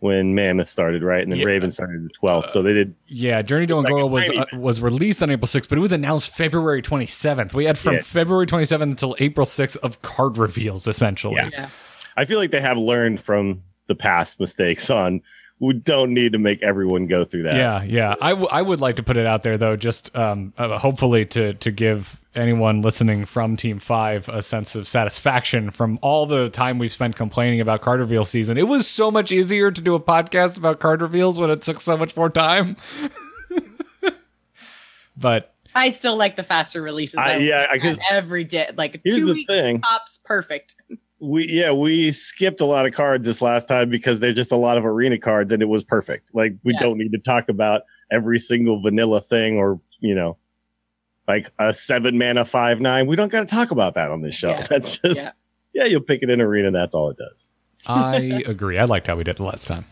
when 0.00 0.34
Mammoth 0.34 0.68
started, 0.68 1.02
right? 1.02 1.22
And 1.22 1.32
then 1.32 1.38
Yeah. 1.38 1.46
Raven 1.46 1.70
started 1.70 2.04
the 2.04 2.10
twelfth. 2.10 2.50
So 2.50 2.62
they 2.62 2.74
did 2.74 2.94
Yeah, 3.06 3.40
Journey 3.42 3.66
to 3.66 3.76
Like 3.76 3.86
Un'Goro 3.86 4.10
was 4.10 4.28
uh, 4.30 4.44
was 4.54 4.80
released 4.82 5.22
on 5.22 5.30
April 5.30 5.46
6th, 5.48 5.68
but 5.68 5.78
it 5.78 5.80
was 5.80 5.92
announced 5.92 6.34
February 6.34 6.82
27th. 6.82 7.54
We 7.54 7.64
had 7.64 7.78
from 7.78 7.94
Yeah. 7.94 8.02
February 8.02 8.46
27th 8.46 8.82
until 8.82 9.16
April 9.18 9.46
6th 9.46 9.76
of 9.78 10.02
card 10.02 10.36
reveals, 10.38 10.86
essentially. 10.86 11.36
Yeah. 11.36 11.48
Yeah. 11.52 11.68
I 12.16 12.24
feel 12.26 12.38
like 12.38 12.50
they 12.50 12.60
have 12.60 12.76
learned 12.78 13.20
from 13.20 13.62
the 13.86 13.94
past 13.94 14.38
mistakes 14.40 14.90
on 14.90 15.22
we 15.58 15.72
don't 15.72 16.12
need 16.12 16.32
to 16.32 16.38
make 16.38 16.62
everyone 16.62 17.06
go 17.06 17.24
through 17.24 17.44
that. 17.44 17.56
Yeah, 17.56 17.82
yeah. 17.82 18.14
I, 18.20 18.30
w- 18.30 18.48
I 18.50 18.60
would 18.60 18.80
like 18.80 18.96
to 18.96 19.02
put 19.02 19.16
it 19.16 19.24
out 19.26 19.42
there 19.42 19.56
though, 19.56 19.74
just 19.76 20.14
um, 20.14 20.52
uh, 20.58 20.76
hopefully 20.78 21.24
to 21.26 21.54
to 21.54 21.70
give 21.70 22.20
anyone 22.34 22.82
listening 22.82 23.24
from 23.24 23.56
Team 23.56 23.78
Five 23.78 24.28
a 24.28 24.42
sense 24.42 24.74
of 24.74 24.86
satisfaction 24.86 25.70
from 25.70 25.98
all 26.02 26.26
the 26.26 26.50
time 26.50 26.78
we've 26.78 26.92
spent 26.92 27.16
complaining 27.16 27.62
about 27.62 27.80
card 27.80 28.00
reveal 28.00 28.24
season. 28.24 28.58
It 28.58 28.68
was 28.68 28.86
so 28.86 29.10
much 29.10 29.32
easier 29.32 29.70
to 29.70 29.80
do 29.80 29.94
a 29.94 30.00
podcast 30.00 30.58
about 30.58 30.78
card 30.80 31.00
reveals 31.00 31.38
when 31.40 31.48
it 31.50 31.62
took 31.62 31.80
so 31.80 31.96
much 31.96 32.14
more 32.16 32.28
time. 32.28 32.76
but 35.16 35.54
I 35.74 35.90
still 35.90 36.16
like 36.16 36.36
the 36.36 36.42
faster 36.42 36.82
releases. 36.82 37.16
I- 37.16 37.34
I 37.34 37.36
yeah, 37.38 37.66
because- 37.72 37.96
that 37.96 38.06
every 38.12 38.44
day, 38.44 38.70
like 38.76 39.02
two 39.04 39.26
the 39.26 39.32
weeks 39.32 39.52
thing. 39.52 39.80
tops, 39.80 40.20
perfect. 40.24 40.74
We 41.20 41.46
yeah, 41.48 41.72
we 41.72 42.12
skipped 42.12 42.60
a 42.60 42.66
lot 42.66 42.84
of 42.86 42.92
cards 42.92 43.26
this 43.26 43.40
last 43.40 43.68
time 43.68 43.88
because 43.88 44.20
they're 44.20 44.34
just 44.34 44.52
a 44.52 44.56
lot 44.56 44.76
of 44.76 44.84
arena 44.84 45.18
cards 45.18 45.50
and 45.52 45.62
it 45.62 45.66
was 45.66 45.82
perfect. 45.82 46.34
Like 46.34 46.56
we 46.62 46.72
Yeah. 46.74 46.80
don't 46.80 46.98
need 46.98 47.12
to 47.12 47.18
talk 47.18 47.48
about 47.48 47.82
every 48.10 48.38
single 48.38 48.80
vanilla 48.82 49.20
thing 49.20 49.56
or, 49.56 49.80
you 50.00 50.14
know, 50.14 50.36
like 51.26 51.50
a 51.58 51.72
seven 51.72 52.18
mana 52.18 52.44
five 52.44 52.80
nine. 52.80 53.06
We 53.06 53.16
don't 53.16 53.32
gotta 53.32 53.46
talk 53.46 53.70
about 53.70 53.94
that 53.94 54.10
on 54.10 54.20
this 54.20 54.34
show. 54.34 54.50
Yeah. 54.50 54.60
That's 54.68 54.98
just 54.98 55.20
Yeah. 55.22 55.32
yeah, 55.72 55.84
you'll 55.84 56.02
pick 56.02 56.22
it 56.22 56.28
in 56.30 56.40
arena, 56.40 56.70
that's 56.70 56.94
all 56.94 57.08
it 57.10 57.16
does. 57.16 57.50
I 57.86 58.42
agree. 58.46 58.78
I 58.78 58.84
liked 58.84 59.06
how 59.06 59.16
we 59.16 59.24
did 59.24 59.36
it 59.38 59.42
last 59.42 59.66
time. 59.66 59.84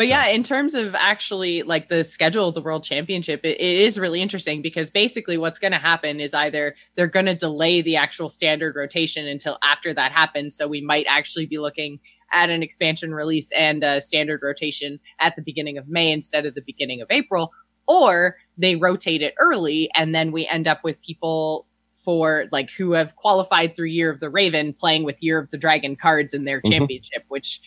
But 0.00 0.06
yeah, 0.06 0.28
in 0.28 0.42
terms 0.42 0.72
of 0.72 0.94
actually 0.94 1.62
like 1.62 1.90
the 1.90 2.04
schedule 2.04 2.48
of 2.48 2.54
the 2.54 2.62
World 2.62 2.84
Championship, 2.84 3.40
it, 3.44 3.60
it 3.60 3.80
is 3.80 3.98
really 3.98 4.22
interesting 4.22 4.62
because 4.62 4.88
basically 4.88 5.36
what's 5.36 5.58
going 5.58 5.72
to 5.72 5.78
happen 5.78 6.20
is 6.20 6.32
either 6.32 6.74
they're 6.96 7.06
going 7.06 7.26
to 7.26 7.34
delay 7.34 7.82
the 7.82 7.96
actual 7.96 8.30
standard 8.30 8.76
rotation 8.76 9.26
until 9.26 9.58
after 9.62 9.92
that 9.92 10.10
happens. 10.10 10.56
So 10.56 10.66
we 10.66 10.80
might 10.80 11.04
actually 11.06 11.44
be 11.44 11.58
looking 11.58 12.00
at 12.32 12.48
an 12.48 12.62
expansion 12.62 13.12
release 13.12 13.52
and 13.52 13.84
a 13.84 14.00
standard 14.00 14.40
rotation 14.42 15.00
at 15.18 15.36
the 15.36 15.42
beginning 15.42 15.76
of 15.76 15.86
May 15.86 16.10
instead 16.10 16.46
of 16.46 16.54
the 16.54 16.62
beginning 16.62 17.02
of 17.02 17.08
April, 17.10 17.52
or 17.86 18.38
they 18.56 18.76
rotate 18.76 19.20
it 19.20 19.34
early 19.38 19.90
and 19.94 20.14
then 20.14 20.32
we 20.32 20.46
end 20.46 20.66
up 20.66 20.82
with 20.82 21.02
people 21.02 21.66
for 21.92 22.46
like 22.52 22.70
who 22.70 22.92
have 22.92 23.16
qualified 23.16 23.76
through 23.76 23.88
Year 23.88 24.10
of 24.10 24.20
the 24.20 24.30
Raven 24.30 24.72
playing 24.72 25.04
with 25.04 25.22
Year 25.22 25.38
of 25.38 25.50
the 25.50 25.58
Dragon 25.58 25.94
cards 25.94 26.32
in 26.32 26.44
their 26.44 26.62
Mhm. 26.62 26.70
championship, 26.70 27.24
which 27.28 27.60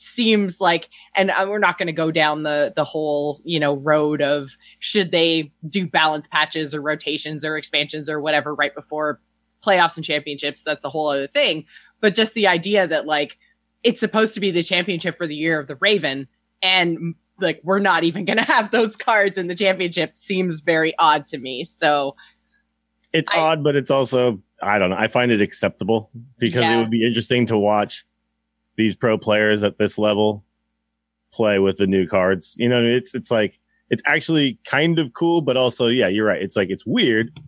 seems 0.00 0.60
like 0.60 0.88
and 1.16 1.30
uh, 1.30 1.44
we're 1.48 1.58
not 1.58 1.76
going 1.76 1.88
to 1.88 1.92
go 1.92 2.12
down 2.12 2.44
the 2.44 2.72
the 2.76 2.84
whole 2.84 3.40
you 3.44 3.58
know 3.58 3.76
road 3.76 4.22
of 4.22 4.56
should 4.78 5.10
they 5.10 5.50
do 5.68 5.88
balance 5.88 6.28
patches 6.28 6.72
or 6.72 6.80
rotations 6.80 7.44
or 7.44 7.56
expansions 7.56 8.08
or 8.08 8.20
whatever 8.20 8.54
right 8.54 8.74
before 8.76 9.20
playoffs 9.60 9.96
and 9.96 10.04
championships 10.04 10.62
that's 10.62 10.84
a 10.84 10.88
whole 10.88 11.08
other 11.08 11.26
thing 11.26 11.64
but 12.00 12.14
just 12.14 12.34
the 12.34 12.46
idea 12.46 12.86
that 12.86 13.06
like 13.06 13.38
it's 13.82 13.98
supposed 13.98 14.34
to 14.34 14.40
be 14.40 14.52
the 14.52 14.62
championship 14.62 15.16
for 15.16 15.26
the 15.26 15.34
year 15.34 15.58
of 15.58 15.66
the 15.66 15.76
raven 15.76 16.28
and 16.62 17.16
like 17.40 17.60
we're 17.64 17.80
not 17.80 18.04
even 18.04 18.24
going 18.24 18.36
to 18.44 18.44
have 18.44 18.70
those 18.70 18.94
cards 18.94 19.36
in 19.36 19.48
the 19.48 19.54
championship 19.54 20.16
seems 20.16 20.60
very 20.60 20.94
odd 21.00 21.26
to 21.26 21.38
me 21.38 21.64
so 21.64 22.14
It's 23.12 23.34
I- 23.34 23.40
odd, 23.40 23.64
but 23.64 23.74
it's 23.74 23.90
also 23.90 24.40
I 24.60 24.78
don't 24.78 24.90
know. 24.90 24.96
I 24.96 25.06
find 25.06 25.30
it 25.30 25.40
acceptable 25.40 26.10
because 26.36 26.64
it 26.64 26.76
would 26.76 26.90
be 26.90 27.06
interesting 27.06 27.46
to 27.46 27.56
watch 27.56 28.04
these 28.78 28.94
pro 28.94 29.18
players 29.18 29.62
at 29.62 29.76
this 29.76 29.98
level 29.98 30.44
play 31.32 31.58
with 31.58 31.76
the 31.76 31.86
new 31.86 32.06
cards. 32.06 32.56
You 32.58 32.68
know, 32.68 32.82
it's 32.82 33.14
it's 33.14 33.30
like 33.30 33.60
it's 33.90 34.02
actually 34.06 34.58
kind 34.64 34.98
of 34.98 35.12
cool, 35.12 35.42
but 35.42 35.58
also 35.58 35.88
yeah, 35.88 36.08
you're 36.08 36.24
right. 36.24 36.40
It's 36.40 36.56
like 36.56 36.70
it's 36.70 36.86
weird, 36.86 37.38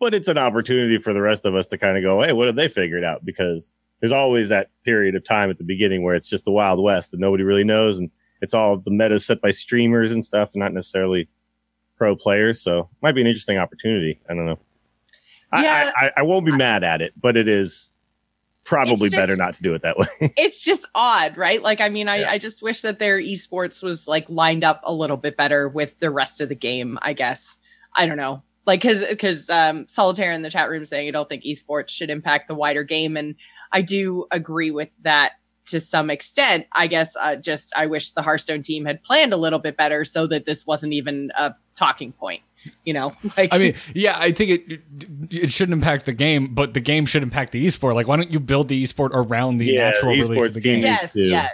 but 0.00 0.14
it's 0.14 0.26
an 0.26 0.38
opportunity 0.38 0.98
for 0.98 1.12
the 1.12 1.20
rest 1.20 1.44
of 1.44 1.54
us 1.54 1.68
to 1.68 1.78
kind 1.78 1.96
of 1.96 2.02
go, 2.02 2.20
hey, 2.22 2.32
what 2.32 2.48
have 2.48 2.56
they 2.56 2.68
figured 2.68 3.04
out? 3.04 3.24
Because 3.24 3.72
there's 4.00 4.10
always 4.10 4.48
that 4.48 4.70
period 4.84 5.14
of 5.14 5.22
time 5.22 5.50
at 5.50 5.58
the 5.58 5.64
beginning 5.64 6.02
where 6.02 6.14
it's 6.14 6.30
just 6.30 6.46
the 6.46 6.50
Wild 6.50 6.82
West 6.82 7.12
and 7.12 7.20
nobody 7.20 7.44
really 7.44 7.64
knows, 7.64 7.98
and 7.98 8.10
it's 8.40 8.54
all 8.54 8.78
the 8.78 8.90
meta 8.90 9.20
set 9.20 9.42
by 9.42 9.50
streamers 9.50 10.12
and 10.12 10.24
stuff, 10.24 10.52
not 10.56 10.72
necessarily 10.72 11.28
pro 11.96 12.16
players. 12.16 12.60
So 12.60 12.88
might 13.02 13.14
be 13.14 13.20
an 13.20 13.26
interesting 13.26 13.58
opportunity. 13.58 14.18
I 14.30 14.34
don't 14.34 14.46
know. 14.46 14.58
Yeah. 15.52 15.92
I, 15.94 16.06
I, 16.06 16.10
I 16.16 16.22
won't 16.22 16.46
be 16.46 16.56
mad 16.56 16.82
at 16.82 17.00
it, 17.02 17.12
but 17.20 17.36
it 17.36 17.48
is 17.48 17.90
probably 18.64 19.10
just- 19.10 19.20
better 19.20 19.36
not 19.36 19.54
to 19.54 19.62
do 19.62 19.74
it 19.74 19.82
that 19.82 19.98
way. 19.98 20.06
it's 20.36 20.60
just 20.62 20.86
odd, 20.94 21.36
right? 21.36 21.62
Like, 21.62 21.80
I 21.80 21.88
mean, 21.88 22.08
I, 22.08 22.20
Yeah. 22.20 22.30
I 22.30 22.38
just 22.38 22.62
wish 22.62 22.82
that 22.82 22.98
their 22.98 23.20
esports 23.20 23.82
was 23.82 24.08
like 24.08 24.28
lined 24.28 24.64
up 24.64 24.80
a 24.84 24.92
little 24.92 25.16
bit 25.16 25.36
better 25.36 25.68
with 25.68 25.98
the 26.00 26.10
rest 26.10 26.40
of 26.40 26.48
the 26.48 26.54
game. 26.54 26.98
I 27.02 27.12
guess 27.12 27.58
I 27.96 28.06
don't 28.06 28.16
know, 28.16 28.42
like, 28.66 28.82
because 28.82 29.06
because 29.06 29.48
um, 29.50 29.86
solitaire 29.88 30.32
in 30.32 30.42
the 30.42 30.50
chat 30.50 30.68
room 30.68 30.84
saying 30.84 31.08
I 31.08 31.10
don't 31.12 31.28
think 31.28 31.44
esports 31.44 31.90
should 31.90 32.10
impact 32.10 32.48
the 32.48 32.54
wider 32.54 32.82
game, 32.84 33.16
and 33.16 33.36
I 33.70 33.82
do 33.82 34.26
agree 34.30 34.70
with 34.70 34.88
that 35.02 35.32
to 35.66 35.80
some 35.80 36.10
extent. 36.10 36.66
I 36.72 36.86
guess 36.88 37.16
uh, 37.16 37.36
just 37.36 37.72
I 37.76 37.86
wish 37.86 38.10
the 38.12 38.22
Hearthstone 38.22 38.62
team 38.62 38.84
had 38.84 39.02
planned 39.02 39.32
a 39.32 39.36
little 39.38 39.58
bit 39.58 39.76
better 39.76 40.04
so 40.04 40.26
that 40.26 40.44
this 40.44 40.66
wasn't 40.66 40.92
even 40.92 41.30
a 41.38 41.54
talking 41.76 42.12
point. 42.12 42.42
You 42.84 42.94
know, 42.94 43.12
like 43.36 43.52
I 43.52 43.58
mean, 43.58 43.74
yeah, 43.94 44.16
I 44.18 44.32
think 44.32 44.50
it 44.50 44.80
it 45.30 45.52
shouldn't 45.52 45.74
impact 45.74 46.06
the 46.06 46.12
game, 46.12 46.54
but 46.54 46.74
the 46.74 46.80
game 46.80 47.04
should 47.06 47.22
impact 47.22 47.52
the 47.52 47.66
esport. 47.66 47.94
Like, 47.94 48.08
why 48.08 48.16
don't 48.16 48.30
you 48.30 48.40
build 48.40 48.68
the 48.68 48.82
esport 48.82 49.10
around 49.12 49.58
the 49.58 49.66
Yeah, 49.66 49.90
natural 49.90 50.12
the 50.14 50.22
release 50.22 50.44
of 50.48 50.54
the 50.54 50.60
team 50.60 50.74
game? 50.76 50.82
yes, 50.84 51.12
to- 51.12 51.20
yeah, 51.28 51.48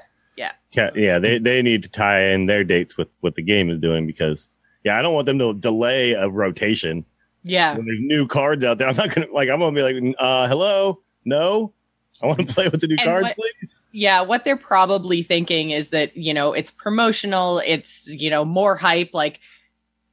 Ca- 0.73 0.93
yeah, 0.95 1.19
they, 1.19 1.39
they 1.39 1.63
need 1.63 1.83
to 1.83 1.89
tie 1.89 2.23
in 2.29 2.47
their 2.47 2.63
dates 2.63 2.97
with 2.97 3.09
what 3.21 3.35
the 3.35 3.43
game 3.43 3.71
is 3.71 3.81
doing 3.81 4.07
because 4.07 4.49
yeah, 4.85 4.97
I 4.97 5.03
don't 5.03 5.15
want 5.15 5.27
them 5.27 5.39
to 5.41 5.53
delay 5.53 6.13
a 6.13 6.29
rotation 6.29 7.05
yeah. 7.43 7.75
when 7.77 7.87
there's 7.87 7.99
new 8.01 8.29
cards 8.29 8.63
out 8.63 8.79
there. 8.79 8.89
I'm 8.89 8.95
not 8.97 9.13
gonna 9.13 9.27
like 9.33 9.49
I'm 9.49 9.59
gonna 9.59 9.75
be 9.75 9.83
like, 9.83 10.17
uh, 10.19 10.47
hello, 10.47 11.01
no, 11.25 11.73
I 12.23 12.27
want 12.27 12.47
to 12.47 12.55
play 12.55 12.69
with 12.69 12.81
the 12.83 12.87
new 12.87 12.95
And 13.01 13.05
cards, 13.05 13.27
what- 13.27 13.37
please. 13.37 13.85
Yeah, 13.91 14.21
what 14.21 14.45
they're 14.45 14.57
probably 14.57 15.23
thinking 15.23 15.71
is 15.71 15.91
that, 15.91 16.17
you 16.17 16.33
know, 16.33 16.53
it's 16.53 16.71
promotional, 16.71 17.61
it's, 17.67 18.09
you 18.13 18.31
know, 18.31 18.45
more 18.45 18.77
hype. 18.77 19.11
Like 19.13 19.41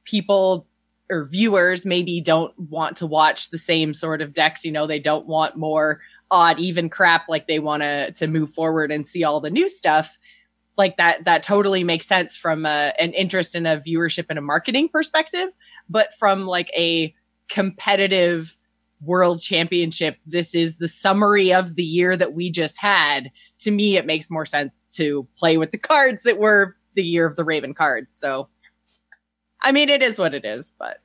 people 0.08 0.66
or 1.10 1.24
viewers 1.24 1.86
maybe 1.86 2.20
don't 2.20 2.58
want 2.58 2.96
to 2.96 3.06
watch 3.06 3.50
the 3.50 3.58
same 3.58 3.92
sort 3.94 4.20
of 4.22 4.32
decks, 4.32 4.64
you 4.64 4.72
know, 4.72 4.86
they 4.86 4.98
don't 4.98 5.26
want 5.26 5.56
more 5.56 6.00
odd, 6.30 6.58
even 6.58 6.88
crap. 6.88 7.28
Like 7.28 7.46
they 7.46 7.58
want 7.58 7.82
to 7.82 8.12
to 8.12 8.26
move 8.26 8.50
forward 8.50 8.90
and 8.90 9.06
see 9.06 9.24
all 9.24 9.40
the 9.40 9.50
new 9.50 9.68
stuff. 9.68 10.18
Like 10.76 10.96
that, 10.96 11.24
that 11.24 11.42
totally 11.42 11.82
makes 11.82 12.06
sense 12.06 12.36
from 12.36 12.64
a, 12.64 12.92
an 12.98 13.12
interest 13.12 13.54
in 13.54 13.66
a 13.66 13.78
viewership 13.78 14.26
and 14.30 14.38
a 14.38 14.42
marketing 14.42 14.88
perspective. 14.88 15.56
But 15.88 16.14
from 16.14 16.46
like 16.46 16.70
a 16.76 17.14
competitive 17.48 18.56
world 19.00 19.40
championship, 19.40 20.18
this 20.24 20.54
is 20.54 20.76
the 20.76 20.88
summary 20.88 21.52
of 21.52 21.74
the 21.74 21.84
year 21.84 22.16
that 22.16 22.32
we 22.32 22.50
just 22.50 22.80
had 22.80 23.30
to 23.60 23.70
me, 23.70 23.96
it 23.96 24.06
makes 24.06 24.30
more 24.30 24.46
sense 24.46 24.86
to 24.92 25.26
play 25.36 25.56
with 25.58 25.72
the 25.72 25.78
cards 25.78 26.22
that 26.22 26.38
were 26.38 26.76
the 26.94 27.04
year 27.04 27.26
of 27.26 27.36
the 27.36 27.44
Raven 27.44 27.74
cards. 27.74 28.16
So, 28.16 28.48
I 29.68 29.72
mean, 29.72 29.88
it 29.90 30.02
is 30.02 30.18
what 30.18 30.32
it 30.34 30.44
is, 30.46 30.72
but 30.78 31.00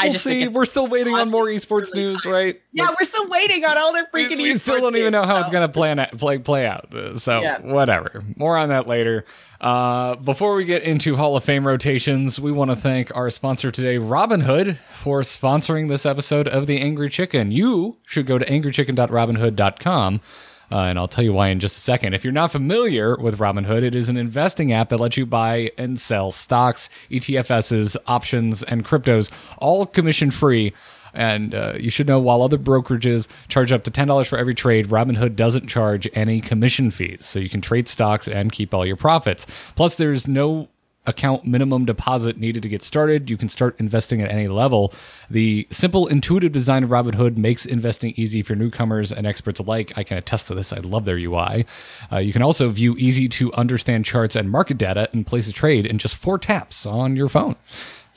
I 0.00 0.04
We'll 0.04 0.12
just 0.12 0.24
see. 0.24 0.42
it's- 0.42 0.54
We're 0.54 0.64
still 0.64 0.86
waiting 0.86 1.12
on 1.16 1.28
more 1.28 1.46
esports 1.46 1.90
really 1.92 2.04
news, 2.12 2.24
right? 2.24 2.60
yeah, 2.72 2.86
we're 2.88 3.04
still 3.04 3.28
waiting 3.28 3.64
on 3.64 3.76
all 3.76 3.92
their 3.92 4.06
we, 4.14 4.24
freaking. 4.24 4.36
we 4.40 4.54
still 4.54 4.76
esports 4.76 4.80
don't 4.82 4.96
even 4.96 5.10
know 5.10 5.24
how 5.24 5.40
it's 5.40 5.50
going 5.50 5.66
to 5.66 5.72
plan 5.72 5.98
out, 5.98 6.16
play 6.16 6.38
play 6.38 6.66
out. 6.68 6.86
So 7.16 7.40
Yeah. 7.40 7.58
whatever. 7.62 8.22
More 8.36 8.56
on 8.56 8.68
that 8.68 8.86
later. 8.86 9.24
Uh, 9.60 10.14
before 10.14 10.54
we 10.54 10.64
get 10.64 10.84
into 10.84 11.16
Hall 11.16 11.34
of 11.36 11.42
Fame 11.42 11.66
rotations, 11.66 12.38
we 12.38 12.52
want 12.52 12.70
to 12.70 12.76
thank 12.76 13.10
our 13.16 13.28
sponsor 13.28 13.72
today, 13.72 13.96
Robinhood, 13.96 14.78
for 14.92 15.22
sponsoring 15.22 15.88
this 15.88 16.06
episode 16.06 16.46
of 16.46 16.68
the 16.68 16.80
Angry 16.80 17.10
Chicken. 17.10 17.50
You 17.50 17.96
should 18.06 18.26
go 18.26 18.38
to 18.38 18.44
angrychicken.robinhood.com. 18.46 20.20
Uh, 20.70 20.80
and 20.80 20.98
I'll 20.98 21.08
tell 21.08 21.24
you 21.24 21.32
why 21.32 21.48
in 21.48 21.60
just 21.60 21.76
a 21.76 21.80
second. 21.80 22.14
If 22.14 22.24
you're 22.24 22.32
not 22.32 22.52
familiar 22.52 23.16
with 23.16 23.38
Robinhood, 23.38 23.82
it 23.82 23.94
is 23.94 24.08
an 24.08 24.16
investing 24.16 24.72
app 24.72 24.90
that 24.90 24.98
lets 24.98 25.16
you 25.16 25.24
buy 25.24 25.72
and 25.78 25.98
sell 25.98 26.30
stocks, 26.30 26.90
ETFs, 27.10 27.96
options, 28.06 28.62
and 28.62 28.84
cryptos, 28.84 29.30
all 29.58 29.86
commission 29.86 30.30
free. 30.30 30.74
And 31.14 31.54
uh, 31.54 31.74
you 31.78 31.90
should 31.90 32.06
know 32.06 32.20
while 32.20 32.42
other 32.42 32.58
brokerages 32.58 33.28
charge 33.48 33.72
up 33.72 33.82
to 33.84 33.90
$10 33.90 34.28
for 34.28 34.38
every 34.38 34.54
trade, 34.54 34.88
Robinhood 34.88 35.36
doesn't 35.36 35.66
charge 35.66 36.06
any 36.12 36.40
commission 36.40 36.90
fees. 36.90 37.24
So 37.24 37.38
you 37.38 37.48
can 37.48 37.60
trade 37.62 37.88
stocks 37.88 38.28
and 38.28 38.52
keep 38.52 38.74
all 38.74 38.86
your 38.86 38.96
profits. 38.96 39.46
Plus, 39.74 39.94
there's 39.94 40.28
no 40.28 40.68
account 41.08 41.44
minimum 41.44 41.84
deposit 41.84 42.38
needed 42.38 42.62
to 42.62 42.68
get 42.68 42.82
started. 42.82 43.30
You 43.30 43.36
can 43.36 43.48
start 43.48 43.74
investing 43.80 44.20
at 44.22 44.30
any 44.30 44.46
level. 44.46 44.92
The 45.30 45.66
simple, 45.70 46.06
intuitive 46.06 46.52
design 46.52 46.84
of 46.84 46.90
Robinhood 46.90 47.36
makes 47.36 47.66
investing 47.66 48.12
easy 48.16 48.42
for 48.42 48.54
newcomers 48.54 49.10
and 49.10 49.26
experts 49.26 49.58
alike. 49.58 49.92
I 49.96 50.04
can 50.04 50.18
attest 50.18 50.46
to 50.48 50.54
this. 50.54 50.72
I 50.72 50.78
love 50.78 51.04
their 51.04 51.16
UI. 51.16 51.66
Uh, 52.12 52.18
you 52.18 52.32
can 52.32 52.42
also 52.42 52.68
view 52.68 52.94
easy 52.98 53.26
to 53.28 53.52
understand 53.54 54.04
charts 54.04 54.36
and 54.36 54.50
market 54.50 54.78
data 54.78 55.08
and 55.12 55.26
place 55.26 55.48
a 55.48 55.52
trade 55.52 55.86
in 55.86 55.98
just 55.98 56.16
four 56.16 56.38
taps 56.38 56.86
on 56.86 57.16
your 57.16 57.28
phone. 57.28 57.56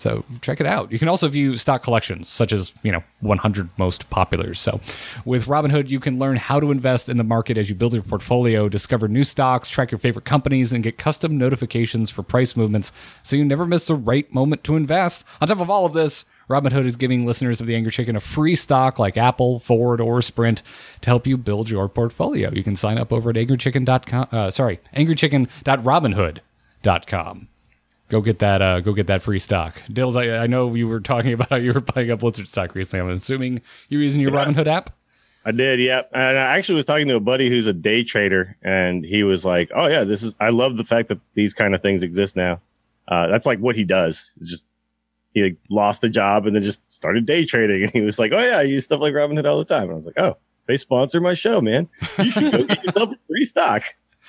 So 0.02 0.26
check 0.42 0.60
it 0.60 0.66
out. 0.66 0.92
You 0.92 0.98
can 0.98 1.10
also 1.10 1.28
view 1.28 1.56
stock 1.58 1.84
collections, 1.84 2.28
such 2.28 2.52
as, 2.52 2.74
you 2.82 2.92
know, 2.92 3.04
100 3.20 3.70
most 3.78 4.10
popular. 4.10 4.56
So 4.56 4.82
with 5.26 5.46
Robinhood, 5.46 5.92
you 5.92 6.00
can 6.00 6.18
learn 6.18 6.38
how 6.38 6.60
to 6.60 6.72
invest 6.72 7.08
in 7.08 7.18
the 7.18 7.24
market 7.24 7.56
as 7.56 7.70
you 7.70 7.76
build 7.76 7.94
your 7.94 8.02
portfolio, 8.02 8.68
discover 8.68 9.08
new 9.08 9.24
stocks, 9.24 9.70
track 9.70 9.92
your 9.92 10.00
favorite 10.00 10.26
companies, 10.26 10.74
and 10.74 10.84
get 10.84 10.98
custom 10.98 11.38
notifications 11.38 12.10
for 12.10 12.24
price 12.24 12.58
movements 12.58 12.92
so 13.22 13.36
you 13.36 13.46
never 13.46 13.64
miss 13.64 13.86
the 13.86 13.94
right 13.94 14.34
moment 14.34 14.64
to 14.64 14.76
invest. 14.76 15.24
On 15.40 15.48
top 15.48 15.60
of 15.60 15.70
all 15.70 15.86
of 15.86 15.94
this, 15.94 16.26
Robinhood 16.50 16.86
is 16.86 16.96
giving 16.96 17.28
listeners 17.28 17.62
of 17.62 17.68
the 17.68 17.76
Angry 17.76 17.92
Chicken 17.92 18.16
a 18.16 18.20
free 18.20 18.56
stock 18.56 18.98
like 18.98 19.18
Apple, 19.18 19.60
Ford, 19.60 20.02
or 20.02 20.24
Sprint 20.24 20.64
to 21.02 21.12
help 21.12 21.28
you 21.28 21.38
build 21.38 21.70
your 21.70 21.88
portfolio. 21.88 22.52
You 22.52 22.64
can 22.64 22.76
sign 22.76 22.98
up 22.98 23.14
over 23.14 23.30
at 23.30 23.36
angrychicken.com. 23.36 24.30
Uh, 24.32 24.50
sorry, 24.50 24.80
angrychicken.robinhood.com 24.96 27.48
go 28.12 28.22
get 28.22 28.40
that 28.40 28.62
uh 28.62 28.80
go 28.82 28.94
get 28.94 29.08
that 29.08 29.22
free 29.22 29.40
stock 29.40 29.82
dills 29.92 30.16
I, 30.18 30.44
I 30.44 30.48
know 30.48 30.76
you 30.76 30.88
were 30.88 31.00
talking 31.00 31.34
about 31.38 31.50
how 31.50 31.56
you 31.56 31.74
were 31.74 31.80
buying 31.80 32.12
up 32.12 32.20
blizzard 32.20 32.48
stock 32.48 32.76
recently 32.76 33.00
i'm 33.00 33.10
assuming 33.10 33.62
you're 33.90 34.02
using 34.02 34.22
your 34.22 34.32
robinhood 34.32 34.68
app 34.68 34.92
I 35.44 35.52
did, 35.52 35.80
yeah. 35.80 36.04
And 36.14 36.38
I 36.38 36.58
actually 36.58 36.76
was 36.76 36.86
talking 36.86 37.08
to 37.08 37.16
a 37.16 37.20
buddy 37.20 37.50
who's 37.50 37.66
a 37.66 37.74
day 37.74 38.04
trader, 38.04 38.58
and 38.62 39.04
he 39.04 39.24
was 39.24 39.44
like, 39.44 39.72
"Oh 39.74 39.88
yeah, 39.88 40.04
this 40.04 40.22
is. 40.22 40.36
I 40.40 40.50
love 40.50 40.78
the 40.78 40.84
fact 40.84 41.08
that 41.10 41.20
these 41.34 41.54
kind 41.54 41.74
of 41.74 41.82
things 41.82 42.04
exist 42.04 42.36
now. 42.36 42.62
Uh, 43.08 43.28
that's 43.28 43.46
like 43.46 43.60
what 43.60 43.76
he 43.76 43.84
does. 43.84 44.34
It's 44.38 44.50
just 44.50 44.68
he 45.34 45.44
like, 45.44 45.58
lost 45.70 46.04
a 46.04 46.10
job 46.10 46.46
and 46.46 46.56
then 46.56 46.62
just 46.62 46.90
started 46.92 47.26
day 47.26 47.44
trading, 47.44 47.82
and 47.84 47.92
he 47.92 48.02
was 48.02 48.20
like, 48.20 48.32
"Oh 48.34 48.40
yeah, 48.40 48.58
I 48.58 48.64
use 48.64 48.84
stuff 48.84 49.02
like 49.02 49.14
Robinhood 49.14 49.50
all 49.50 49.58
the 49.58 49.66
time." 49.66 49.84
And 49.84 49.94
I 49.94 49.96
was 49.96 50.06
like, 50.06 50.20
"Oh, 50.20 50.38
they 50.68 50.78
sponsor 50.78 51.20
my 51.20 51.34
show, 51.34 51.60
man. 51.60 51.90
You 52.20 52.30
should 52.30 52.52
go 52.52 52.64
get 52.64 52.84
yourself 52.84 53.12
a 53.12 53.18
free 53.28 53.44
stock." 53.44 53.84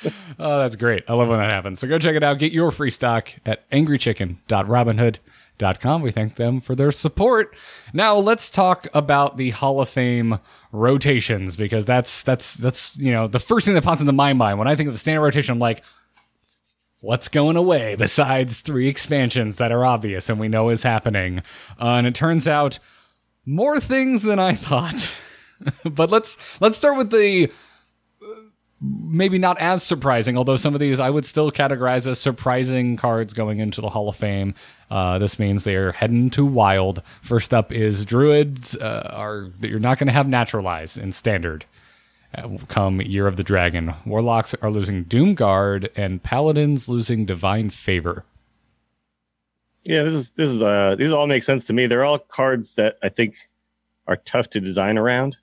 oh 0.38 0.58
that's 0.58 0.76
great. 0.76 1.04
I 1.08 1.14
love 1.14 1.28
when 1.28 1.40
that 1.40 1.52
happens. 1.52 1.80
So 1.80 1.88
go 1.88 1.98
check 1.98 2.16
it 2.16 2.22
out. 2.22 2.38
Get 2.38 2.52
your 2.52 2.70
free 2.70 2.90
stock 2.90 3.32
at 3.44 3.68
angrychicken.robinhood.com 3.70 6.02
we 6.02 6.10
thank 6.10 6.36
them 6.36 6.60
for 6.60 6.74
their 6.74 6.90
support. 6.90 7.54
Now 7.92 8.16
let's 8.16 8.50
talk 8.50 8.88
about 8.94 9.36
the 9.36 9.50
hall 9.50 9.80
of 9.80 9.88
fame 9.88 10.40
rotations 10.72 11.56
because 11.56 11.84
that's 11.84 12.22
that's 12.22 12.54
that's 12.54 12.96
you 12.96 13.12
know 13.12 13.26
the 13.26 13.38
first 13.38 13.66
thing 13.66 13.74
that 13.74 13.84
pops 13.84 14.00
into 14.00 14.10
my 14.10 14.32
mind 14.32 14.58
when 14.58 14.66
i 14.66 14.74
think 14.74 14.86
of 14.86 14.94
the 14.94 14.98
standard 14.98 15.20
rotation 15.20 15.52
i'm 15.52 15.58
like 15.58 15.82
what's 17.02 17.28
going 17.28 17.56
away 17.56 17.96
besides 17.96 18.60
three 18.60 18.88
expansions 18.88 19.56
that 19.56 19.72
are 19.72 19.84
obvious 19.84 20.30
and 20.30 20.40
we 20.40 20.48
know 20.48 20.70
is 20.70 20.84
happening. 20.84 21.40
Uh, 21.78 21.96
and 21.96 22.06
it 22.06 22.14
turns 22.14 22.48
out 22.48 22.78
more 23.44 23.80
things 23.80 24.22
than 24.22 24.38
I 24.38 24.54
thought. 24.54 25.12
but 25.84 26.10
let's 26.10 26.38
let's 26.60 26.78
start 26.78 26.96
with 26.96 27.10
the 27.10 27.52
maybe 28.82 29.38
not 29.38 29.58
as 29.60 29.82
surprising, 29.82 30.36
although 30.36 30.56
some 30.56 30.74
of 30.74 30.80
these 30.80 30.98
I 30.98 31.08
would 31.08 31.24
still 31.24 31.50
categorize 31.50 32.06
as 32.06 32.18
surprising 32.18 32.96
cards 32.96 33.32
going 33.32 33.58
into 33.58 33.80
the 33.80 33.90
Hall 33.90 34.08
of 34.08 34.16
Fame. 34.16 34.54
Uh, 34.90 35.18
this 35.18 35.38
means 35.38 35.62
they 35.62 35.76
are 35.76 35.92
heading 35.92 36.28
to 36.30 36.44
wild. 36.44 37.02
First 37.22 37.54
up 37.54 37.72
is 37.72 38.04
Druids 38.04 38.76
uh, 38.76 39.08
are 39.12 39.48
that 39.60 39.68
you're 39.68 39.78
not 39.78 39.98
going 39.98 40.08
to 40.08 40.12
have 40.12 40.28
naturalize 40.28 40.98
in 40.98 41.12
standard 41.12 41.64
uh, 42.34 42.48
come 42.68 43.00
Year 43.00 43.26
of 43.26 43.36
the 43.36 43.44
Dragon. 43.44 43.94
Warlocks 44.04 44.54
are 44.60 44.70
losing 44.70 45.04
Doomguard, 45.04 45.90
and 45.96 46.22
Paladins 46.22 46.88
losing 46.88 47.24
Divine 47.24 47.70
Favor. 47.70 48.24
Yeah, 49.84 50.02
this 50.02 50.14
is 50.14 50.30
this 50.30 50.48
is 50.48 50.62
uh 50.62 50.94
these 50.96 51.10
all 51.10 51.26
make 51.26 51.42
sense 51.42 51.64
to 51.66 51.72
me. 51.72 51.86
They're 51.86 52.04
all 52.04 52.18
cards 52.18 52.74
that 52.74 52.98
I 53.02 53.08
think 53.08 53.34
are 54.06 54.16
tough 54.16 54.50
to 54.50 54.60
design 54.60 54.98
around. 54.98 55.36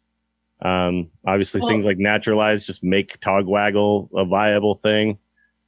Um, 0.62 1.10
obviously, 1.26 1.62
Well- 1.62 1.70
things 1.70 1.86
like 1.86 1.98
naturalize 1.98 2.66
just 2.66 2.84
make 2.84 3.20
Togwaggle 3.22 4.10
a 4.14 4.26
viable 4.26 4.76
thing. 4.76 5.18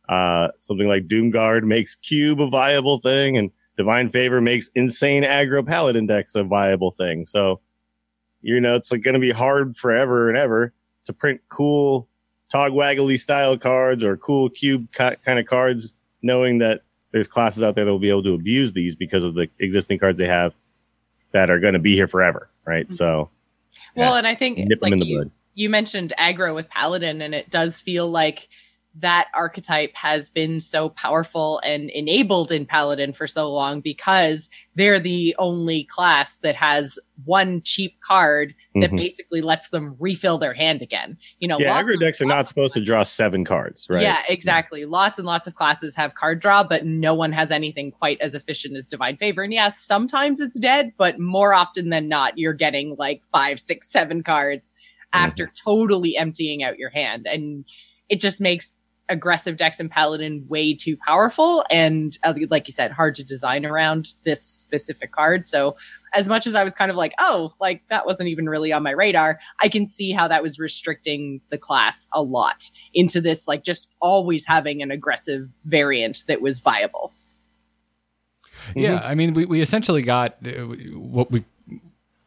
Uh, 0.10 0.50
something 0.60 0.88
like 0.88 1.08
Doomguard 1.08 1.64
makes 1.64 1.96
Cube 1.96 2.42
a 2.42 2.48
viable 2.50 2.98
thing, 2.98 3.38
and 3.38 3.52
Divine 3.78 4.10
Favor 4.10 4.42
makes 4.42 4.70
Insane 4.76 5.24
Aggro 5.24 5.66
Paladin 5.66 6.06
decks 6.08 6.36
a 6.36 6.44
viable 6.44 6.92
thing. 6.92 7.26
So, 7.26 7.62
you 8.42 8.60
know, 8.60 8.76
it's 8.76 8.92
like 8.92 9.02
going 9.02 9.14
to 9.14 9.20
be 9.20 9.32
hard 9.32 9.78
forever 9.78 10.28
and 10.28 10.38
ever 10.38 10.74
to 11.06 11.14
print 11.14 11.40
cool 11.48 12.10
Togwaggly 12.54 13.18
style 13.18 13.58
cards 13.58 14.04
or 14.04 14.18
cool 14.18 14.50
Cube 14.50 14.92
ki- 14.92 15.16
kind 15.24 15.40
of 15.40 15.46
cards, 15.46 15.96
knowing 16.22 16.58
that 16.58 16.82
there's 17.12 17.28
classes 17.30 17.64
out 17.64 17.76
there 17.76 17.86
that 17.86 17.92
will 17.92 18.00
be 18.00 18.10
able 18.10 18.24
to 18.24 18.34
abuse 18.34 18.74
these 18.74 18.96
because 18.96 19.24
of 19.24 19.36
the 19.36 19.48
existing 19.60 20.00
cards 20.00 20.20
they 20.20 20.28
have 20.28 20.54
that 21.32 21.50
are 21.50 21.60
going 21.60 21.74
to 21.74 21.80
be 21.80 21.96
here 21.96 22.08
forever, 22.08 22.50
right? 22.66 22.92
So 22.92 23.30
Well, 23.96 24.16
and 24.16 24.28
I 24.28 24.36
think 24.36 24.58
nip 24.58 24.70
them 24.70 24.78
like 24.82 24.94
in 24.94 25.00
the 25.00 25.06
you, 25.06 25.20
bud. 25.20 25.32
you 25.54 25.70
mentioned 25.70 26.14
aggro 26.18 26.56
with 26.56 26.70
paladin, 26.70 27.22
and 27.22 27.36
it 27.36 27.50
does 27.50 27.80
feel 27.80 28.10
like 28.10 28.50
that 28.96 29.30
archetype 29.34 29.96
has 29.96 30.30
been 30.30 30.60
so 30.60 30.90
powerful 30.90 31.62
and 31.64 31.90
enabled 31.92 32.52
in 32.52 32.66
paladin 32.66 33.14
for 33.14 33.26
so 33.26 33.50
long 33.52 33.80
because 33.80 34.50
they're 34.76 35.00
the 35.00 35.34
only 35.40 35.86
class 35.86 36.38
that 36.38 36.56
has 36.56 37.00
one 37.24 37.62
cheap 37.62 38.02
card 38.02 38.54
that 38.76 38.92
Mhm. 38.92 38.98
basically 38.98 39.42
lets 39.42 39.70
them 39.70 39.96
refill 40.00 40.38
their 40.38 40.54
hand 40.54 40.82
again. 40.82 41.18
You 41.40 41.48
know, 41.48 41.58
Yeah, 41.58 41.82
aggro 41.82 41.98
decks 41.98 42.22
are 42.22 42.26
not 42.26 42.48
supposed 42.48 42.74
to 42.74 42.84
draw 42.84 43.04
seven 43.04 43.46
cards, 43.46 43.88
right? 43.90 44.02
Yeah, 44.02 44.22
exactly. 44.28 44.84
Lots 44.86 45.18
and 45.18 45.26
lots 45.26 45.48
of 45.48 45.56
classes 45.56 45.96
have 45.96 46.16
card 46.16 46.42
draw, 46.42 46.64
but 46.64 46.86
no 46.86 47.14
one 47.14 47.32
has 47.32 47.50
anything 47.52 47.92
quite 47.92 48.20
as 48.20 48.36
efficient 48.36 48.76
as 48.76 48.88
Divine 48.88 49.16
Favor. 49.16 49.44
And 49.44 49.54
yes, 49.54 49.80
sometimes 49.80 50.42
it's 50.42 50.60
dead, 50.60 50.92
but 50.98 51.18
more 51.20 51.54
often 51.54 51.90
than 51.90 52.10
not, 52.10 52.38
you're 52.38 52.54
getting 52.54 52.96
like 52.98 53.24
five, 53.32 53.60
six, 53.60 53.88
seven 53.90 54.22
cards 54.22 54.74
after 55.14 55.48
totally 55.48 56.18
emptying 56.18 56.64
out 56.64 56.80
your 56.80 56.90
hand. 56.90 57.28
And 57.28 57.66
it 58.10 58.20
just 58.20 58.42
makes 58.42 58.76
aggressive 59.12 59.58
decks 59.58 59.80
in 59.80 59.90
Paladin 59.90 60.46
way 60.48 60.74
too 60.74 60.98
powerful 61.06 61.64
and, 61.70 62.18
uh, 62.24 62.34
like 62.50 62.68
you 62.68 62.72
said, 62.72 62.92
hard 62.92 63.14
to 63.16 63.24
design 63.24 63.66
around 63.66 64.16
this 64.24 64.42
specific 64.42 65.12
card. 65.12 65.46
So, 65.46 65.76
as 66.14 66.28
much 66.28 66.48
as 66.48 66.56
I 66.56 66.64
was 66.64 66.74
kind 66.74 66.90
of 66.90 66.98
like, 66.98 67.14
oh, 67.20 67.54
like 67.60 67.88
that 67.90 68.06
wasn't 68.06 68.30
even 68.30 68.50
really 68.50 68.74
on 68.74 68.84
my 68.84 68.92
radar, 68.92 69.40
I 69.62 69.70
can 69.70 69.86
see 69.86 70.12
how 70.12 70.28
that 70.28 70.42
was 70.42 70.58
restricting 70.60 71.42
the 71.50 71.58
class 71.58 72.08
a 72.12 72.22
lot 72.22 72.72
into 72.94 73.22
this, 73.22 73.48
like 73.48 73.64
just 73.64 73.90
always 74.02 74.46
having 74.46 74.82
an 74.82 74.92
aggressive 74.92 75.50
variant 75.66 76.24
that 76.28 76.42
was 76.42 76.60
viable. 76.60 77.14
Yeah, 78.76 79.02
I 79.04 79.16
mean, 79.16 79.34
we, 79.34 79.46
we 79.46 79.62
essentially 79.62 80.02
got 80.02 80.36
uh, 80.46 80.66
what 80.94 81.32
we 81.32 81.44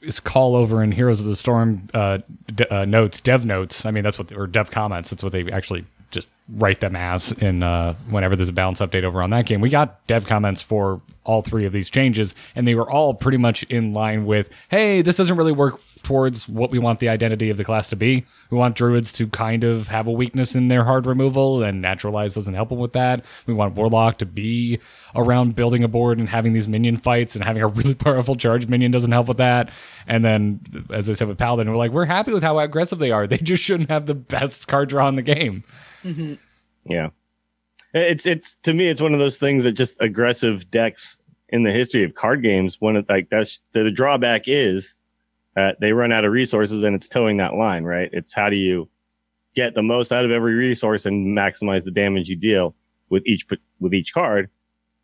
is 0.05 0.21
call 0.21 0.55
over 0.55 0.83
in 0.83 0.93
Heroes 0.93 1.21
of 1.21 1.27
the 1.27 1.37
Storm 1.37 1.89
uh, 1.95 2.19
d- 2.55 2.67
uh, 2.71 2.85
notes, 2.85 3.21
dev 3.21 3.47
notes. 3.47 3.87
I 3.87 3.91
mean, 3.91 4.05
that's 4.05 4.19
what 4.19 4.33
or 4.33 4.47
dev 4.47 4.71
comments. 4.71 5.11
That's 5.11 5.23
what 5.23 5.33
they 5.33 5.51
actually 5.51 5.85
just 6.15 6.29
write 6.49 6.81
them 6.81 6.97
as 6.97 7.33
in 7.33 7.63
uh, 7.63 7.95
whenever 8.09 8.37
there's 8.37 8.49
a 8.49 8.53
balance 8.53 8.81
update 8.81 9.05
over 9.05 9.23
on 9.23 9.31
that 9.31 9.47
game. 9.47 9.61
We 9.61 9.71
got 9.71 10.07
dev 10.07 10.27
comments 10.27 10.63
for 10.63 11.01
all 11.25 11.43
three 11.43 11.65
of 11.65 11.73
these 11.73 11.91
changes, 11.91 12.35
and 12.55 12.67
they 12.67 12.75
were 12.75 12.91
all 12.91 13.15
pretty 13.15 13.39
much 13.39 13.63
in 13.65 13.93
line 13.93 14.27
with, 14.27 14.51
"Hey, 14.69 15.03
this 15.03 15.17
doesn't 15.17 15.37
really 15.37 15.53
work 15.53 15.81
towards 16.05 16.49
what 16.49 16.71
we 16.71 16.79
want 16.79 16.99
the 16.99 17.09
identity 17.09 17.51
of 17.51 17.57
the 17.57 17.65
class 17.65 17.89
to 17.89 17.97
be. 17.97 18.25
We 18.51 18.59
want 18.59 18.77
druids 18.77 19.13
to 19.15 19.27
kind 19.29 19.65
of 19.65 19.89
have 19.89 20.07
a 20.07 20.13
weakness 20.13 20.55
in 20.55 20.69
their 20.69 20.85
hard 20.85 21.07
removal, 21.07 21.63
and 21.63 21.83
naturalize 21.83 22.35
doesn't 22.35 22.55
help 22.55 22.69
them 22.69 22.79
with 22.79 22.93
that. 22.93 23.25
We 23.47 23.55
want 23.55 23.75
warlock 23.75 24.19
to 24.19 24.27
be 24.27 24.79
around 25.15 25.57
building 25.57 25.83
a 25.83 25.89
board 25.89 26.19
and 26.19 26.29
having 26.29 26.53
these 26.53 26.69
minion 26.69 26.97
fights, 26.97 27.35
and 27.35 27.45
having 27.45 27.63
a 27.63 27.69
really 27.69 27.95
powerful 27.95 28.37
charge 28.37 28.69
minion 28.69 28.93
doesn't 28.93 29.13
help 29.13 29.29
with 29.29 29.39
that. 29.39 29.71
And 30.07 30.25
then, 30.25 30.61
as 30.91 31.11
I 31.11 31.15
said 31.15 31.29
with 31.29 31.39
paladin, 31.39 31.71
we're 31.71 31.77
like, 31.77 31.91
we're 31.91 32.05
happy 32.05 32.33
with 32.33 32.43
how 32.43 32.59
aggressive 32.59 32.99
they 32.99 33.11
are. 33.11 33.27
They 33.27 33.39
just 33.39 33.63
shouldn't 33.63 33.91
have 33.91 34.07
the 34.07 34.15
best 34.15 34.69
card 34.69 34.89
draw 34.89 35.09
in 35.09 35.17
the 35.17 35.23
game. 35.23 35.65
Mm-hmm. 36.05 36.35
Yeah. 36.85 37.11
It's 37.95 38.27
it's 38.27 38.57
to 38.65 38.75
me 38.75 38.89
it's 38.89 39.01
one 39.01 39.15
of 39.15 39.21
those 39.21 39.39
things 39.39 39.63
that 39.63 39.73
just 39.73 40.01
aggressive 40.01 40.71
decks 40.71 41.17
in 41.49 41.63
the 41.63 41.71
history 41.71 42.03
of 42.03 42.15
card 42.15 42.43
games, 42.43 42.81
one 42.81 42.97
of 42.97 43.09
like 43.09 43.31
that's 43.31 43.61
the, 43.73 43.85
the 43.85 43.91
drawback 43.93 44.43
is 44.47 44.97
that 45.57 45.81
they 45.81 45.93
run 45.93 46.13
out 46.13 46.25
of 46.25 46.33
resources 46.33 46.83
and 46.83 46.95
it's 46.95 47.09
towing 47.09 47.37
that 47.39 47.55
line, 47.55 47.85
right? 47.85 48.09
It's 48.13 48.33
how 48.35 48.51
do 48.51 48.57
you 48.57 48.89
get 49.55 49.75
the 49.75 49.83
most 49.83 50.11
out 50.13 50.25
of 50.25 50.31
every 50.31 50.55
resource 50.55 51.07
and 51.07 51.37
maximize 51.37 51.85
the 51.85 51.91
damage 51.93 52.29
you 52.29 52.37
deal 52.37 52.75
with 53.09 53.25
each 53.27 53.47
with 53.81 53.95
each 53.95 54.13
card. 54.13 54.51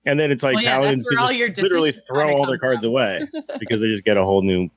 And 0.07 0.19
then 0.19 0.31
it's 0.31 0.43
like 0.43 0.55
Well, 0.55 0.63
yeah, 0.65 0.77
paladins 0.77 1.07
can 1.07 1.19
all 1.19 1.29
just 1.29 1.39
your 1.39 1.49
literally 1.51 1.93
throw 1.93 2.35
all 2.35 2.47
their 2.47 2.59
cards 2.59 2.81
from. 2.81 2.89
away 2.91 3.21
because 3.59 3.81
they 3.81 3.89
just 3.89 4.05
get 4.05 4.17
a 4.17 4.25
whole 4.25 4.43
new 4.43 4.69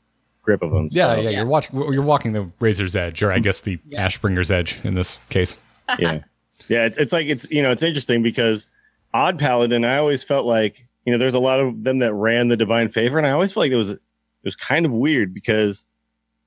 grip 0.42 0.62
of 0.62 0.72
them. 0.72 0.90
Yeah, 0.92 1.16
So, 1.16 1.22
yeah, 1.22 1.30
You're 1.30 1.46
watching. 1.46 1.76
You're 1.94 2.02
walking 2.04 2.34
the 2.34 2.52
razor's 2.60 2.96
edge, 2.96 3.24
or 3.24 3.32
I 3.32 3.40
guess 3.40 3.62
the 3.62 3.80
Yeah. 3.88 4.06
Ashbringer's 4.08 4.52
edge 4.52 4.80
in 4.84 4.96
this 4.96 5.20
case. 5.30 5.58
yeah, 6.00 6.20
yeah. 6.68 6.86
It's 6.86 6.98
it's 6.98 7.14
like 7.14 7.28
it's 7.28 7.50
you 7.50 7.62
know 7.64 7.72
it's 7.72 7.84
interesting 7.84 8.22
because 8.22 8.68
odd 9.14 9.40
paladin. 9.40 9.86
I 9.86 9.98
always 9.98 10.24
felt 10.24 10.46
like 10.46 10.88
you 11.06 11.12
know 11.14 11.18
there's 11.18 11.34
a 11.34 11.40
lot 11.40 11.60
of 11.62 11.84
them 11.84 12.00
that 12.00 12.14
ran 12.14 12.50
the 12.50 12.58
divine 12.58 12.90
favor, 12.90 13.18
and 13.18 13.26
I 13.26 13.32
always 13.32 13.54
felt 13.54 13.64
like 13.64 13.72
it 13.72 13.78
was 13.78 13.96
it 14.44 14.48
was 14.48 14.56
kind 14.56 14.86
of 14.86 14.92
weird 14.94 15.34
because 15.34 15.86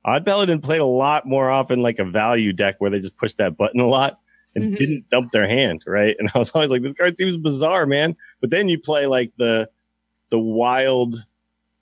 odd 0.04 0.24
paladin 0.24 0.60
played 0.60 0.80
a 0.80 0.84
lot 0.86 1.26
more 1.26 1.50
often 1.50 1.80
like 1.80 1.98
a 1.98 2.04
value 2.04 2.52
deck 2.52 2.76
where 2.78 2.90
they 2.90 3.00
just 3.00 3.16
pushed 3.16 3.38
that 3.38 3.56
button 3.56 3.80
a 3.80 3.86
lot 3.86 4.20
and 4.54 4.64
Mhm. 4.64 4.76
didn't 4.76 5.10
dump 5.10 5.32
their 5.32 5.46
hand, 5.48 5.82
right? 5.86 6.14
And 6.18 6.30
I 6.34 6.38
was 6.38 6.50
always 6.52 6.70
like, 6.70 6.82
this 6.82 6.94
card 6.94 7.16
seems 7.16 7.36
bizarre, 7.36 7.86
man. 7.86 8.16
But 8.40 8.50
then 8.50 8.68
you 8.68 8.78
play 8.78 9.06
like 9.06 9.32
the 9.36 9.68
the 10.30 10.38
wild 10.38 11.26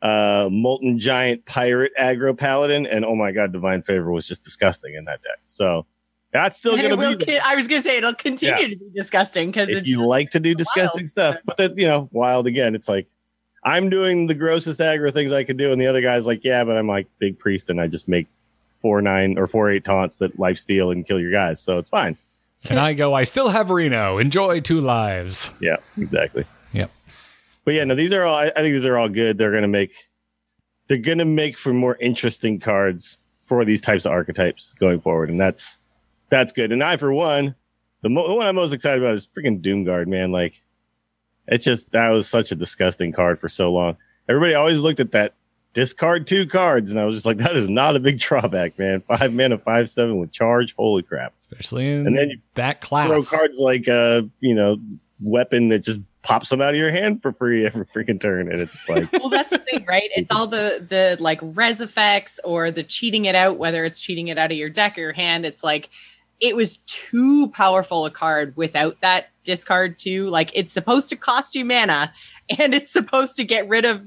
uh 0.02 0.48
molten 0.52 0.98
giant 0.98 1.46
pirate 1.46 1.92
aggro 2.00 2.36
paladin, 2.36 2.86
and 2.86 3.04
oh 3.04 3.14
my 3.16 3.32
god, 3.32 3.52
divine 3.52 3.82
favor 3.82 4.10
was 4.12 4.28
just 4.28 4.42
disgusting 4.44 4.94
in 4.94 5.04
that 5.06 5.22
deck. 5.22 5.38
So 5.46 5.86
that's 6.32 6.58
still 6.58 6.74
And 6.74 6.82
gonna 6.98 7.16
be. 7.16 7.24
con- 7.24 7.34
I 7.46 7.54
was 7.56 7.68
gonna 7.68 7.80
say 7.82 7.96
it'll 7.98 8.12
continue 8.14 8.54
Yeah. 8.54 8.68
to 8.68 8.76
be 8.76 8.90
disgusting 8.94 9.50
because 9.50 9.68
if 9.70 9.78
it's 9.78 9.88
you 9.88 10.04
like 10.06 10.30
to 10.30 10.40
do 10.40 10.50
wild. 10.50 10.58
disgusting 10.58 11.06
stuff. 11.06 11.38
But 11.44 11.56
that 11.58 11.78
you 11.78 11.86
know, 11.86 12.08
wild 12.12 12.46
again, 12.46 12.74
it's 12.74 12.88
like 12.88 13.06
I'm 13.64 13.88
doing 13.88 14.26
the 14.26 14.34
grossest 14.34 14.80
aggro 14.80 15.12
things 15.12 15.32
I 15.32 15.44
could 15.44 15.56
do, 15.56 15.72
and 15.72 15.80
the 15.80 15.86
other 15.86 16.00
guy's 16.02 16.26
like, 16.26 16.44
yeah, 16.44 16.64
but 16.64 16.76
I'm 16.76 16.86
like 16.86 17.06
big 17.18 17.38
priest, 17.38 17.70
and 17.70 17.80
I 17.80 17.86
just 17.86 18.08
make 18.08 18.26
four 18.78 19.00
nine 19.00 19.38
or 19.38 19.46
four 19.46 19.70
eight 19.70 19.84
taunts 19.84 20.18
that 20.18 20.38
life 20.38 20.58
steal 20.58 20.90
and 20.90 21.06
kill 21.06 21.18
your 21.18 21.32
guys, 21.32 21.60
so 21.60 21.78
it's 21.78 21.88
fine. 21.88 22.18
Can 22.64 22.78
I 22.78 22.94
go? 22.94 23.12
I 23.14 23.24
still 23.24 23.50
have 23.50 23.70
Reno. 23.70 24.18
Enjoy 24.18 24.60
two 24.60 24.80
lives. 24.80 25.52
Yeah, 25.60 25.76
exactly. 25.98 26.44
Yep. 26.72 26.90
But 27.64 27.74
yeah, 27.74 27.84
no, 27.84 27.94
these 27.94 28.12
are 28.12 28.24
all. 28.24 28.34
I, 28.36 28.46
I 28.46 28.60
think 28.60 28.72
these 28.74 28.86
are 28.86 28.96
all 28.96 29.08
good. 29.08 29.38
They're 29.38 29.52
gonna 29.52 29.68
make. 29.68 29.92
They're 30.86 30.98
gonna 30.98 31.24
make 31.24 31.56
for 31.58 31.72
more 31.72 31.96
interesting 31.96 32.60
cards 32.60 33.18
for 33.44 33.64
these 33.64 33.80
types 33.80 34.06
of 34.06 34.12
archetypes 34.12 34.74
going 34.74 35.00
forward, 35.00 35.30
and 35.30 35.40
that's 35.40 35.80
that's 36.30 36.52
good. 36.52 36.72
And 36.72 36.82
I, 36.82 36.96
for 36.96 37.12
one, 37.12 37.54
the, 38.02 38.08
mo- 38.08 38.28
the 38.28 38.34
one 38.34 38.46
I'm 38.46 38.54
most 38.54 38.72
excited 38.72 39.02
about 39.02 39.14
is 39.14 39.28
freaking 39.28 39.62
Doomguard, 39.62 40.06
man. 40.06 40.32
Like, 40.32 40.62
it's 41.46 41.64
just 41.64 41.92
that 41.92 42.10
was 42.10 42.28
such 42.28 42.52
a 42.52 42.54
disgusting 42.54 43.12
card 43.12 43.38
for 43.38 43.48
so 43.48 43.72
long. 43.72 43.96
Everybody 44.28 44.54
always 44.54 44.78
looked 44.78 45.00
at 45.00 45.10
that 45.12 45.34
discard 45.74 46.26
two 46.26 46.46
cards, 46.46 46.90
and 46.90 47.00
I 47.00 47.04
was 47.04 47.16
just 47.16 47.26
like, 47.26 47.38
that 47.38 47.56
is 47.56 47.68
not 47.68 47.96
a 47.96 48.00
big 48.00 48.18
drawback, 48.18 48.78
man. 48.78 49.00
Five 49.02 49.32
mana, 49.32 49.58
five 49.58 49.88
seven 49.88 50.18
with 50.18 50.32
charge. 50.32 50.74
Holy 50.76 51.02
crap! 51.02 51.34
Especially 51.40 51.90
in 51.90 52.06
And 52.06 52.16
then 52.16 52.30
you 52.30 52.38
that 52.54 52.80
class. 52.80 53.08
throw 53.08 53.22
cards 53.22 53.58
like 53.58 53.88
uh 53.88 54.22
you 54.40 54.54
know 54.54 54.78
weapon 55.20 55.68
that 55.68 55.84
just 55.84 56.00
pops 56.22 56.48
them 56.48 56.62
out 56.62 56.70
of 56.70 56.76
your 56.76 56.90
hand 56.90 57.20
for 57.20 57.32
free 57.32 57.66
every 57.66 57.84
freaking 57.84 58.18
turn 58.18 58.50
and 58.50 58.58
it's 58.60 58.88
like 58.88 59.12
well 59.12 59.28
that's 59.28 59.50
the 59.50 59.58
thing 59.58 59.84
right 59.86 60.08
it's 60.16 60.34
all 60.34 60.46
the 60.46 60.84
the 60.88 61.18
like 61.20 61.38
res 61.42 61.82
effects 61.82 62.40
or 62.44 62.70
the 62.70 62.82
cheating 62.82 63.26
it 63.26 63.34
out 63.34 63.58
whether 63.58 63.84
it's 63.84 64.00
cheating 64.00 64.28
it 64.28 64.38
out 64.38 64.50
of 64.50 64.56
your 64.56 64.70
deck 64.70 64.96
or 64.96 65.02
your 65.02 65.12
hand 65.12 65.44
it's 65.44 65.62
like 65.62 65.90
it 66.40 66.56
was 66.56 66.78
too 66.86 67.48
powerful 67.50 68.06
a 68.06 68.10
card 68.10 68.56
without 68.56 69.00
that 69.00 69.26
discard 69.44 69.98
too. 69.98 70.28
Like 70.30 70.50
it's 70.54 70.72
supposed 70.72 71.08
to 71.10 71.16
cost 71.16 71.54
you 71.54 71.64
mana 71.64 72.12
and 72.58 72.74
it's 72.74 72.90
supposed 72.90 73.36
to 73.36 73.44
get 73.44 73.68
rid 73.68 73.84
of 73.84 74.04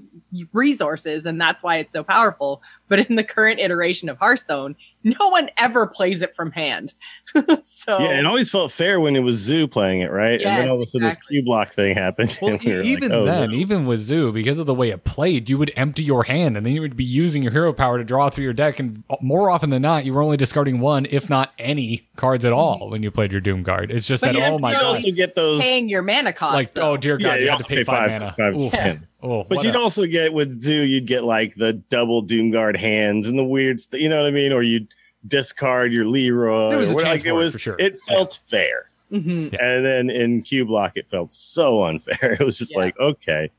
resources 0.53 1.25
and 1.25 1.39
that's 1.39 1.63
why 1.63 1.77
it's 1.77 1.93
so 1.93 2.03
powerful 2.03 2.61
but 2.89 2.99
in 3.09 3.15
the 3.15 3.23
current 3.23 3.59
iteration 3.59 4.09
of 4.09 4.17
hearthstone 4.17 4.75
no 5.03 5.29
one 5.29 5.49
ever 5.57 5.87
plays 5.87 6.21
it 6.21 6.35
from 6.35 6.51
hand 6.51 6.93
so 7.63 7.97
yeah 7.99 8.19
it 8.19 8.25
always 8.25 8.49
felt 8.49 8.71
fair 8.71 8.99
when 8.99 9.15
it 9.15 9.19
was 9.21 9.35
zoo 9.37 9.67
playing 9.67 10.01
it 10.01 10.11
right 10.11 10.41
and 10.41 10.61
then 10.61 10.69
all 10.69 10.75
of 10.75 10.81
a 10.81 10.85
sudden 10.85 11.07
exactly. 11.07 11.39
this 11.39 11.47
Cubelock 11.47 11.69
thing 11.71 11.95
happened 11.95 12.37
Well, 12.41 12.51
and 12.55 12.61
we 12.63 12.81
even 12.89 13.09
like, 13.09 13.11
oh, 13.11 13.25
then, 13.25 13.51
no. 13.51 13.55
even 13.55 13.85
with 13.85 13.99
Zoo, 13.99 14.31
because 14.31 14.59
of 14.59 14.65
the 14.65 14.73
way 14.73 14.89
it 14.89 15.03
played, 15.03 15.49
you 15.49 15.57
would 15.57 15.71
empty 15.75 16.03
your 16.03 16.23
hand 16.25 16.57
and 16.57 16.65
then 16.65 16.73
you 16.73 16.81
would 16.81 16.95
be 16.97 17.03
using 17.03 17.41
your 17.43 17.51
hero 17.51 17.71
power 17.73 17.97
to 17.97 18.03
draw 18.03 18.29
through 18.29 18.43
your 18.43 18.53
deck. 18.53 18.79
And 18.79 19.03
more 19.21 19.49
often 19.49 19.69
than 19.69 19.81
not, 19.81 20.05
you 20.05 20.13
were 20.13 20.21
only 20.21 20.37
discarding 20.37 20.79
one, 20.79 21.05
if 21.09 21.29
not 21.29 21.53
any, 21.59 22.07
cards 22.15 22.43
at 22.45 22.53
all 22.53 22.89
when 22.89 23.03
you 23.03 23.11
played 23.11 23.31
your 23.31 23.41
Doom 23.41 23.63
Guard. 23.63 23.91
It's 23.91 24.05
just 24.07 24.21
But 24.23 24.33
that, 24.33 24.39
you 24.39 24.43
oh 24.43 24.55
to 24.57 24.59
my 24.59 24.71
you'd 24.71 24.77
know- 24.77 24.81
god. 24.83 24.95
also 24.95 25.11
get 25.11 25.35
those 25.35 25.61
paying 25.61 25.89
your 25.89 26.01
mana 26.01 26.33
cost 26.33 26.53
Like, 26.53 26.67
oh, 26.69 26.71
though. 26.73 26.91
oh 26.91 26.97
dear 26.97 27.19
Yeah, 27.19 27.27
god, 27.27 27.33
you 27.35 27.39
you, 27.41 27.47
had 27.49 27.53
also 27.53 27.63
to 27.63 27.69
pay 27.69 27.75
pay 27.77 27.83
five, 27.83 28.11
five- 28.11 28.21
mana. 28.21 28.35
five- 28.37 28.55
Oof. 28.55 28.73
yeah. 28.73 28.97
Oh, 29.23 29.43
but 29.43 29.63
you'd 29.63 29.75
a- 29.75 29.79
also 29.79 30.05
get 30.05 30.33
with 30.33 30.51
zoo 30.61 30.81
you'd 30.81 31.07
get 31.07 31.23
like 31.23 31.55
the 31.55 31.73
double 31.73 32.21
doomguard 32.23 32.77
hands 32.77 33.27
and 33.27 33.37
the 33.37 33.43
weird 33.43 33.79
st- 33.81 34.01
you 34.01 34.09
know 34.09 34.21
what 34.21 34.27
i 34.27 34.31
mean 34.31 34.53
or 34.53 34.61
you'd 34.61 34.87
discard 35.25 35.91
your 35.91 36.05
leroy 36.05 36.69
There 36.69 36.77
was 36.79 36.91
a 36.91 36.93
chance 36.95 37.05
like 37.05 37.19
it 37.21 37.23
for 37.23 37.29
it, 37.29 37.33
was 37.33 37.53
for 37.53 37.59
sure. 37.59 37.75
it 37.79 37.97
felt 37.99 38.33
fair 38.33 38.89
Mhm. 39.11 39.53
Yeah. 39.53 39.59
And 39.63 39.85
then 39.85 40.09
in 40.09 40.43
Cubelock, 40.43 40.91
it 40.95 41.07
felt 41.07 41.31
so 41.31 41.83
unfair. 41.85 42.33
It 42.33 42.41
was 42.43 42.57
just 42.57 42.73
Yeah. 42.73 42.79
like, 42.79 42.99
okay. 42.99 43.49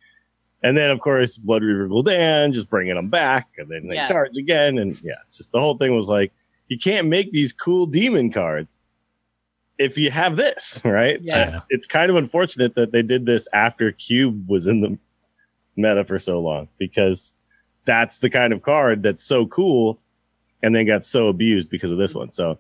And 0.63 0.77
then, 0.77 0.91
of 0.91 1.01
course, 1.01 1.39
Bloodreaver 1.39 1.89
Gul'dan 1.89 2.53
just 2.53 2.69
bringing 2.69 2.97
them 2.97 3.09
back, 3.09 3.49
and 3.57 3.67
then 3.71 3.87
they 3.89 3.95
Yeah. 3.95 4.09
charge 4.09 4.37
again. 4.37 4.77
And 4.77 5.01
yeah, 5.03 5.15
it's 5.25 5.39
just 5.39 5.51
the 5.53 5.59
whole 5.59 5.79
thing 5.79 5.95
was 5.97 6.11
like, 6.11 6.33
you 6.69 6.77
can't 6.79 7.09
make 7.09 7.33
these 7.33 7.55
cool 7.55 7.87
demon 7.87 8.31
cards 8.31 8.77
if 9.79 9.97
you 9.97 10.11
have 10.11 10.37
this, 10.37 10.83
right? 10.85 11.19
Yeah. 11.23 11.39
Uh, 11.39 11.61
it's 11.71 11.87
kind 11.87 12.11
of 12.11 12.17
unfortunate 12.17 12.75
that 12.75 12.93
they 12.93 13.03
did 13.03 13.25
this 13.25 13.49
after 13.55 13.91
Cube 13.93 14.51
was 14.51 14.67
in 14.67 14.83
the 14.83 14.99
meta 15.79 16.05
for 16.05 16.19
so 16.19 16.39
long 16.39 16.69
because 16.77 17.35
that's 17.85 18.19
the 18.19 18.29
kind 18.29 18.53
of 18.53 18.63
card 18.63 19.03
that's 19.03 19.25
so 19.25 19.47
cool 19.47 19.99
and 20.63 20.75
then 20.75 20.87
got 20.87 21.05
so 21.05 21.29
abused 21.29 21.71
because 21.71 21.93
of 21.93 21.99
this 21.99 22.15
one. 22.15 22.31
So, 22.31 22.59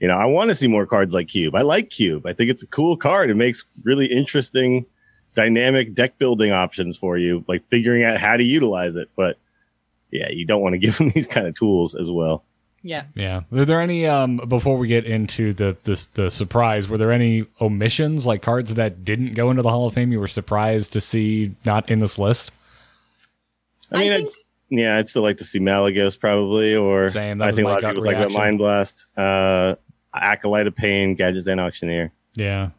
you 0.00 0.08
know, 0.08 0.16
I 0.16 0.24
want 0.24 0.50
to 0.50 0.54
see 0.54 0.68
more 0.68 0.86
cards 0.86 1.12
like 1.12 1.28
Cube. 1.28 1.54
I 1.54 1.62
like 1.62 1.90
Cube. 1.90 2.26
I 2.26 2.32
think 2.32 2.50
it's 2.50 2.62
a 2.62 2.68
cool 2.68 2.96
card. 2.96 3.30
It 3.30 3.34
makes 3.34 3.66
really 3.84 4.06
interesting, 4.06 4.86
dynamic 5.34 5.94
deck 5.94 6.18
building 6.18 6.52
options 6.52 6.96
for 6.96 7.18
you, 7.18 7.44
like 7.48 7.68
figuring 7.68 8.04
out 8.04 8.18
how 8.18 8.36
to 8.36 8.44
utilize 8.44 8.96
it. 8.96 9.10
But 9.16 9.38
yeah, 10.10 10.30
you 10.30 10.46
don't 10.46 10.62
want 10.62 10.74
to 10.74 10.78
give 10.86 10.96
them 10.98 11.10
these 11.10 11.26
kind 11.26 11.46
of 11.46 11.54
tools 11.54 11.94
as 11.94 12.10
well. 12.10 12.44
Yeah 12.82 13.04
Yeah. 13.14 13.42
Were 13.50 13.64
there 13.64 13.80
any 13.80 14.06
um 14.06 14.38
before 14.48 14.76
we 14.76 14.88
get 14.88 15.04
into 15.04 15.52
the 15.52 15.76
the 15.84 16.06
the 16.14 16.30
surprise? 16.30 16.88
Were 16.88 16.98
there 16.98 17.12
any 17.12 17.46
omissions 17.60 18.26
like 18.26 18.42
cards 18.42 18.74
that 18.74 19.04
didn't 19.04 19.34
go 19.34 19.50
into 19.50 19.62
the 19.62 19.70
Hall 19.70 19.86
of 19.86 19.94
Fame? 19.94 20.12
You 20.12 20.20
were 20.20 20.28
surprised 20.28 20.92
to 20.94 21.00
see 21.00 21.54
not 21.64 21.90
in 21.90 21.98
this 22.00 22.18
list. 22.18 22.50
I 23.90 23.98
mean, 23.98 24.12
I 24.12 24.16
think- 24.16 24.28
it's 24.28 24.44
yeah, 24.74 24.96
I'd 24.96 25.06
still 25.06 25.20
like 25.22 25.36
to 25.36 25.44
see 25.44 25.60
Malygos 25.60 26.18
probably, 26.18 26.74
or 26.74 27.10
Same, 27.10 27.36
that 27.38 27.48
I 27.48 27.52
think 27.52 27.66
a 27.66 27.68
lot 27.68 27.76
of 27.78 27.82
gut 27.82 27.90
people 27.94 28.06
like 28.06 28.16
about. 28.16 28.32
Mind 28.32 28.56
Blast, 28.56 29.04
uh, 29.18 29.74
Acolyte 30.14 30.66
of 30.66 30.74
Pain, 30.74 31.14
Gadgetzan 31.14 31.58
Auctioneer. 31.58 32.10
Yeah. 32.36 32.70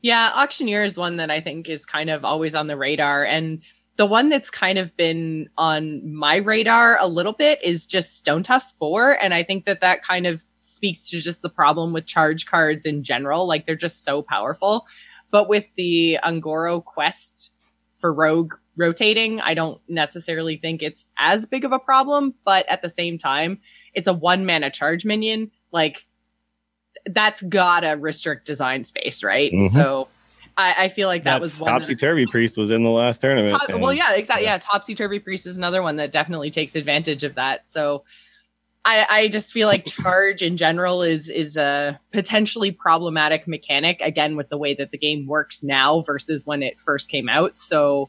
Yeah, 0.00 0.30
auctioneer 0.34 0.82
is 0.82 0.96
one 0.96 1.18
that 1.18 1.30
I 1.30 1.42
think 1.42 1.68
is 1.68 1.84
kind 1.84 2.08
of 2.08 2.24
always 2.24 2.54
on 2.54 2.68
the 2.68 2.76
radar. 2.78 3.24
And 3.24 3.60
the 3.96 4.06
one 4.06 4.28
that's 4.28 4.50
kind 4.50 4.78
of 4.78 4.96
been 4.96 5.48
on 5.58 6.14
my 6.14 6.36
radar 6.36 6.96
a 7.00 7.06
little 7.06 7.32
bit 7.32 7.62
is 7.62 7.86
just 7.86 8.16
Stone 8.16 8.42
Tusk 8.42 8.76
4. 8.78 9.18
And 9.22 9.34
I 9.34 9.42
think 9.42 9.66
that 9.66 9.80
that 9.80 10.02
kind 10.02 10.26
of 10.26 10.42
speaks 10.60 11.10
to 11.10 11.18
just 11.18 11.42
the 11.42 11.50
problem 11.50 11.92
with 11.92 12.06
charge 12.06 12.46
cards 12.46 12.86
in 12.86 13.02
general. 13.02 13.46
Like 13.46 13.66
they're 13.66 13.76
just 13.76 14.04
so 14.04 14.22
powerful. 14.22 14.86
But 15.30 15.48
with 15.48 15.66
the 15.76 16.18
Un'Goro 16.22 16.82
quest 16.84 17.50
for 17.98 18.12
Rogue 18.12 18.54
rotating, 18.76 19.40
I 19.40 19.54
don't 19.54 19.80
necessarily 19.88 20.56
think 20.56 20.82
it's 20.82 21.08
as 21.18 21.44
big 21.44 21.64
of 21.64 21.72
a 21.72 21.78
problem. 21.78 22.34
But 22.44 22.66
at 22.70 22.80
the 22.82 22.90
same 22.90 23.18
time, 23.18 23.60
it's 23.94 24.08
a 24.08 24.14
one 24.14 24.46
mana 24.46 24.70
charge 24.70 25.04
minion. 25.04 25.50
Like 25.70 26.06
that's 27.04 27.42
gotta 27.42 27.96
restrict 27.98 28.46
design 28.46 28.84
space, 28.84 29.22
right? 29.22 29.52
Mhm. 29.52 29.70
So 29.70 30.08
I, 30.56 30.74
I 30.78 30.88
feel 30.88 31.08
like 31.08 31.24
that 31.24 31.40
That's 31.40 31.58
was 31.58 31.60
one. 31.60 31.72
Topsy 31.72 31.96
Turvy 31.96 32.26
Priest 32.26 32.56
was 32.56 32.70
in 32.70 32.82
the 32.82 32.90
last 32.90 33.20
tournament. 33.20 33.56
Top- 33.58 33.80
well, 33.80 33.92
yeah, 33.92 34.14
exactly. 34.14 34.44
Yeah, 34.44 34.58
Topsy 34.58 34.94
Turvy 34.94 35.18
Priest 35.18 35.46
is 35.46 35.56
another 35.56 35.82
one 35.82 35.96
that 35.96 36.12
definitely 36.12 36.50
takes 36.50 36.74
advantage 36.74 37.24
of 37.24 37.34
that. 37.36 37.66
So 37.66 38.04
I, 38.84 39.06
I 39.08 39.28
just 39.28 39.52
feel 39.52 39.68
like 39.68 39.86
charge 39.86 40.42
in 40.42 40.56
general 40.56 41.02
is 41.02 41.30
is 41.30 41.56
a 41.56 42.00
potentially 42.12 42.72
problematic 42.72 43.46
mechanic 43.46 44.00
again 44.00 44.36
with 44.36 44.48
the 44.48 44.58
way 44.58 44.74
that 44.74 44.90
the 44.90 44.98
game 44.98 45.26
works 45.26 45.62
now 45.62 46.00
versus 46.02 46.44
when 46.46 46.62
it 46.62 46.80
first 46.80 47.08
came 47.08 47.28
out. 47.28 47.56
So 47.56 48.08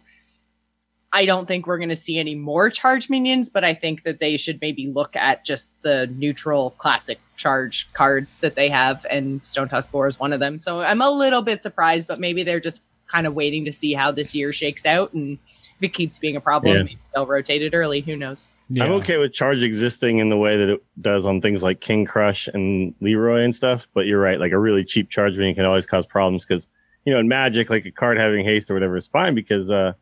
I 1.16 1.26
don't 1.26 1.46
think 1.48 1.68
we're 1.68 1.78
going 1.78 1.90
to 1.90 1.96
see 1.96 2.18
any 2.18 2.34
more 2.34 2.70
charge 2.72 3.08
minions, 3.10 3.48
but 3.48 3.64
I 3.64 3.74
think 3.76 4.02
that 4.04 4.20
they 4.20 4.36
should 4.36 4.60
maybe 4.60 4.88
look 4.88 5.16
at 5.16 5.46
just 5.46 5.80
the 5.84 6.08
neutral 6.08 6.72
classic 6.72 7.20
charge 7.36 7.88
cards 7.94 8.36
that 8.38 8.56
they 8.56 8.68
have, 8.70 9.06
and 9.10 9.46
Stone 9.46 9.68
Tusk 9.70 9.92
Boar 9.92 10.08
is 10.08 10.20
one 10.20 10.34
of 10.34 10.40
them. 10.40 10.60
So 10.60 10.82
I'm 10.82 11.02
a 11.02 11.10
little 11.12 11.44
bit 11.44 11.62
surprised, 11.62 12.08
but 12.08 12.20
maybe 12.20 12.42
they're 12.44 12.60
just 12.60 12.82
kind 13.08 13.28
of 13.28 13.36
waiting 13.36 13.64
to 13.66 13.72
see 13.74 13.94
how 13.94 14.12
this 14.12 14.34
year 14.34 14.52
shakes 14.52 14.86
out, 14.88 15.14
and 15.14 15.38
if 15.46 15.84
it 15.84 15.90
keeps 15.94 16.18
being 16.18 16.36
a 16.36 16.42
problem, 16.42 16.74
Yeah. 16.76 16.84
maybe 16.84 16.98
they'll 17.14 17.28
rotate 17.28 17.62
it 17.62 17.76
early. 17.76 18.02
Who 18.02 18.16
knows? 18.16 18.50
yeah. 18.70 18.84
I'm 18.86 18.92
okay 18.94 19.18
with 19.18 19.34
charge 19.34 19.62
existing 19.62 20.18
in 20.18 20.30
the 20.30 20.38
way 20.38 20.58
that 20.58 20.70
it 20.70 20.84
does 21.00 21.28
on 21.28 21.42
things 21.42 21.62
like 21.62 21.80
King 21.80 22.08
Krush 22.08 22.48
and 22.52 22.96
Leroy 23.02 23.42
and 23.44 23.54
stuff. 23.54 23.88
But 23.94 24.08
you're 24.08 24.20
right, 24.22 24.40
like 24.40 24.52
a 24.52 24.58
really 24.58 24.84
cheap 24.84 25.10
charge 25.12 25.38
minion 25.38 25.54
can 25.56 25.66
always 25.66 25.86
cause 25.86 26.08
problems 26.08 26.44
because 26.44 26.68
you 27.06 27.14
know 27.14 27.20
in 27.20 27.28
Magic, 27.28 27.70
like 27.70 27.86
a 27.86 27.92
card 27.92 28.18
having 28.18 28.46
haste 28.46 28.72
or 28.72 28.74
whatever 28.74 28.96
is 28.96 29.06
fine 29.06 29.36
because 29.36 29.70
uh, 29.70 29.94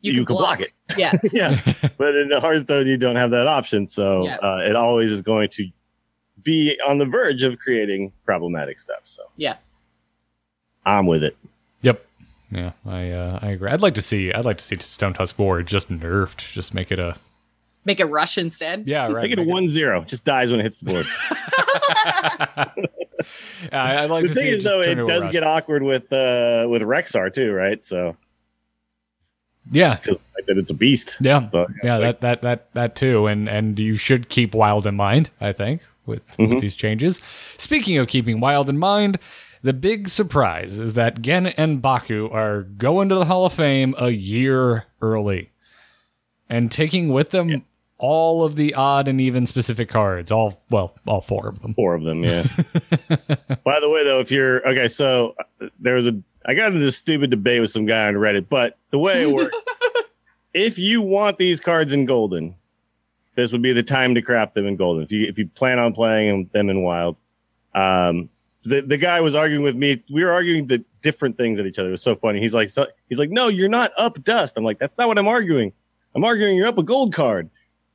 you, 0.00 0.24
can 0.24 0.36
block, 0.36 0.60
it. 0.60 0.70
Yeah. 0.98 1.12
yeah, 1.32 1.60
but 1.98 2.16
in 2.16 2.30
Hearthstone 2.32 2.86
you 2.86 2.96
don't 2.96 3.16
have 3.16 3.30
that 3.30 3.46
option, 3.46 3.86
so 3.86 4.24
Yeah. 4.24 4.36
uh, 4.42 4.58
it 4.64 4.74
always 4.76 5.12
is 5.12 5.22
going 5.22 5.48
to 5.50 5.68
be 6.42 6.78
on 6.86 6.98
the 6.98 7.04
verge 7.06 7.42
of 7.42 7.58
creating 7.58 8.12
problematic 8.24 8.78
stuff. 8.78 9.00
So 9.04 9.22
Yeah. 9.36 9.56
I'm 10.86 11.06
with 11.06 11.22
it. 11.22 11.36
Yep. 11.82 12.04
Yeah, 12.50 12.72
I 12.84 13.10
uh, 13.10 13.38
I 13.42 13.50
agree. 13.50 13.70
I'd 13.70 13.80
like 13.82 13.94
to 13.94 14.02
see 14.02 14.32
I'd 14.32 14.44
like 14.44 14.58
to 14.58 14.64
see 14.64 14.76
Stone 14.80 15.12
Tusk 15.14 15.36
Boar 15.36 15.62
just 15.62 15.88
nerfed. 15.90 16.38
Just 16.52 16.74
make 16.74 16.90
it 16.90 16.98
a 16.98 17.16
Make 17.84 18.00
it 18.00 18.06
rush 18.06 18.36
instead. 18.38 18.88
yeah 18.88 19.06
right. 19.06 19.22
Make 19.22 19.32
it 19.32 19.38
a 19.38 19.42
one 19.44 19.68
zero. 19.68 20.02
Just 20.02 20.24
dies 20.24 20.50
when 20.50 20.58
it 20.60 20.64
hits 20.64 20.78
the 20.80 20.92
board. 20.92 21.06
Yeah, 23.70 23.84
I- 23.84 24.02
I'd 24.04 24.10
like 24.10 24.22
the 24.22 24.28
to 24.28 24.34
thing 24.34 24.42
see 24.44 24.50
is, 24.50 24.60
it 24.60 24.64
though, 24.64 24.80
it 24.80 24.94
does 25.06 25.22
rush. 25.24 25.32
get 25.32 25.42
awkward 25.44 25.82
with 25.82 26.12
uh 26.12 26.66
with 26.68 26.82
Rexxar 26.82 27.32
too, 27.32 27.52
right? 27.52 27.82
So 27.82 28.16
yeah 29.70 29.98
that 30.46 30.56
it's 30.58 30.70
a 30.70 30.74
beast. 30.74 31.16
yeah 31.20 31.46
So, 31.48 31.62
it's 31.62 31.72
yeah 31.84 31.96
like- 31.98 32.20
that 32.20 32.20
that 32.20 32.42
that 32.42 32.74
that 32.74 32.96
too 32.96 33.26
and 33.26 33.48
and 33.48 33.78
you 33.78 33.96
should 33.96 34.28
keep 34.28 34.54
wild 34.54 34.86
in 34.86 34.96
mind 34.96 35.30
i 35.40 35.52
think 35.52 35.82
with 36.06 36.26
Mm-hmm. 36.36 36.54
with 36.54 36.60
these 36.60 36.74
changes 36.74 37.20
speaking 37.58 37.98
of 37.98 38.08
keeping 38.08 38.40
wild 38.40 38.68
in 38.70 38.78
mind 38.78 39.18
the 39.62 39.72
big 39.74 40.08
surprise 40.08 40.80
is 40.80 40.94
that 40.94 41.20
Genn 41.20 41.46
and 41.48 41.82
baku 41.82 42.28
are 42.30 42.62
going 42.62 43.08
to 43.10 43.14
the 43.14 43.26
hall 43.26 43.44
of 43.46 43.52
fame 43.52 43.94
a 43.98 44.10
year 44.10 44.86
early 45.02 45.50
and 46.48 46.72
taking 46.72 47.10
with 47.10 47.30
them 47.30 47.64
all 47.98 48.42
of 48.42 48.56
the 48.56 48.72
odd 48.74 49.06
and 49.08 49.20
even 49.20 49.44
specific 49.46 49.90
cards 49.90 50.32
all 50.32 50.64
well 50.70 50.96
all 51.06 51.20
four 51.20 51.46
of 51.48 51.60
them 51.60 51.74
four 51.74 51.94
of 51.94 52.02
them. 52.02 52.24
Yeah. 52.24 52.44
By 53.64 53.78
the 53.80 53.90
way, 53.90 54.04
though, 54.04 54.20
if 54.20 54.30
you're 54.32 54.66
okay, 54.66 54.88
so 54.88 55.34
uh, 55.60 55.68
there 55.78 55.94
was 55.96 56.06
a 56.06 56.18
I 56.44 56.54
got 56.54 56.68
into 56.68 56.80
this 56.80 56.96
stupid 56.96 57.30
debate 57.30 57.60
with 57.60 57.70
some 57.70 57.86
guy 57.86 58.08
on 58.08 58.14
Reddit, 58.14 58.48
but 58.48 58.78
the 58.90 58.98
way 58.98 59.22
it 59.22 59.34
works, 59.34 59.56
if 60.54 60.78
you 60.78 61.02
want 61.02 61.38
these 61.38 61.60
cards 61.60 61.92
in 61.92 62.06
golden, 62.06 62.54
this 63.34 63.52
would 63.52 63.62
be 63.62 63.72
the 63.72 63.82
time 63.82 64.14
to 64.14 64.22
craft 64.22 64.54
them 64.54 64.66
in 64.66 64.76
golden. 64.76 65.02
If 65.02 65.12
you 65.12 65.26
if 65.26 65.38
you 65.38 65.46
plan 65.48 65.78
on 65.78 65.92
playing 65.92 66.50
them 66.52 66.70
in 66.70 66.82
wild, 66.82 67.18
um, 67.74 68.30
the 68.64 68.80
the 68.80 68.96
guy 68.96 69.20
was 69.20 69.34
arguing 69.34 69.62
with 69.62 69.76
me. 69.76 70.02
We 70.10 70.24
were 70.24 70.32
arguing 70.32 70.66
the 70.66 70.84
different 71.02 71.36
things 71.38 71.58
at 71.58 71.66
each 71.66 71.78
other. 71.78 71.88
It 71.88 71.92
was 71.92 72.02
so 72.02 72.14
funny. 72.14 72.40
He's 72.40 72.54
like, 72.54 72.68
so, 72.68 72.86
he's 73.08 73.18
like, 73.18 73.30
no, 73.30 73.48
you're 73.48 73.68
not 73.68 73.90
up 73.96 74.22
dust. 74.22 74.56
I'm 74.56 74.64
like, 74.64 74.78
that's 74.78 74.98
not 74.98 75.08
what 75.08 75.18
I'm 75.18 75.28
arguing. 75.28 75.72
I'm 76.14 76.24
arguing 76.24 76.56
you're 76.56 76.66
up 76.66 76.78
a 76.78 76.82
gold 76.82 77.14
card. 77.14 77.50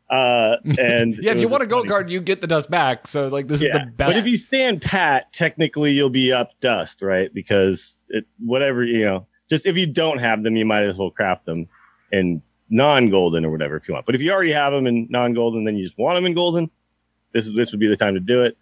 Uh, 0.10 0.58
and 0.78 1.15
yeah 1.20 1.32
if 1.32 1.41
you 1.41 1.48
want 1.48 1.63
a 1.63 1.65
just 1.65 1.72
gold 1.72 1.82
funny. 1.84 1.89
card 1.89 2.10
you 2.12 2.22
get 2.22 2.39
the 2.39 2.46
dust 2.46 2.70
back 2.70 3.08
so 3.08 3.28
like 3.28 3.48
this 3.48 3.62
is 3.62 3.72
the 3.72 3.80
best 3.80 3.98
But 3.98 4.18
if 4.18 4.28
you 4.28 4.38
stand 4.38 4.82
pat, 4.82 5.34
technically 5.34 5.94
you'll 5.94 6.12
be 6.12 6.32
up 6.32 6.52
dust, 6.60 7.02
right? 7.02 7.34
Because 7.34 8.00
it, 8.10 8.26
whatever, 8.38 8.84
you 8.84 9.04
know, 9.04 9.26
just 9.50 9.65
if 9.65 9.78
you 9.78 9.88
don't 9.88 10.20
have 10.20 10.44
them, 10.44 10.56
you 10.56 10.65
might 10.65 10.84
as 10.84 10.98
well 10.98 11.10
craft 11.10 11.46
them 11.46 11.68
in 12.12 12.41
non 12.70 13.10
golden 13.10 13.46
or 13.46 13.52
whatever 13.52 13.76
if 13.78 13.88
you 13.88 13.94
want. 13.94 14.06
But 14.06 14.15
if 14.15 14.22
you 14.22 14.32
already 14.32 14.52
have 14.52 14.74
them 14.74 14.88
in 14.88 15.08
non 15.10 15.34
golden, 15.34 15.63
then 15.63 15.76
you 15.76 15.84
just 15.84 15.98
want 15.98 16.15
them 16.15 16.26
in 16.26 16.34
golden. 16.34 16.70
This 17.32 17.48
is 17.48 17.54
this 17.54 17.72
would 17.72 17.80
be 17.80 17.88
the 17.88 17.98
time 17.98 18.13
to 18.13 18.20
do 18.20 18.41
it. 18.41 18.58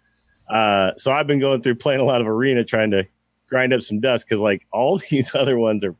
Uh, 0.48 0.92
so 0.96 1.12
I've 1.12 1.26
been 1.26 1.40
going 1.40 1.62
through 1.62 1.76
playing 1.76 2.00
a 2.00 2.04
lot 2.04 2.20
of 2.20 2.26
arena 2.26 2.64
trying 2.64 2.90
to 2.90 3.06
grind 3.48 3.72
up 3.72 3.82
some 3.82 4.00
dust 4.00 4.26
because 4.26 4.40
like 4.40 4.66
all 4.72 4.98
these 5.10 5.34
other 5.34 5.58
ones 5.58 5.84
are 5.84 5.94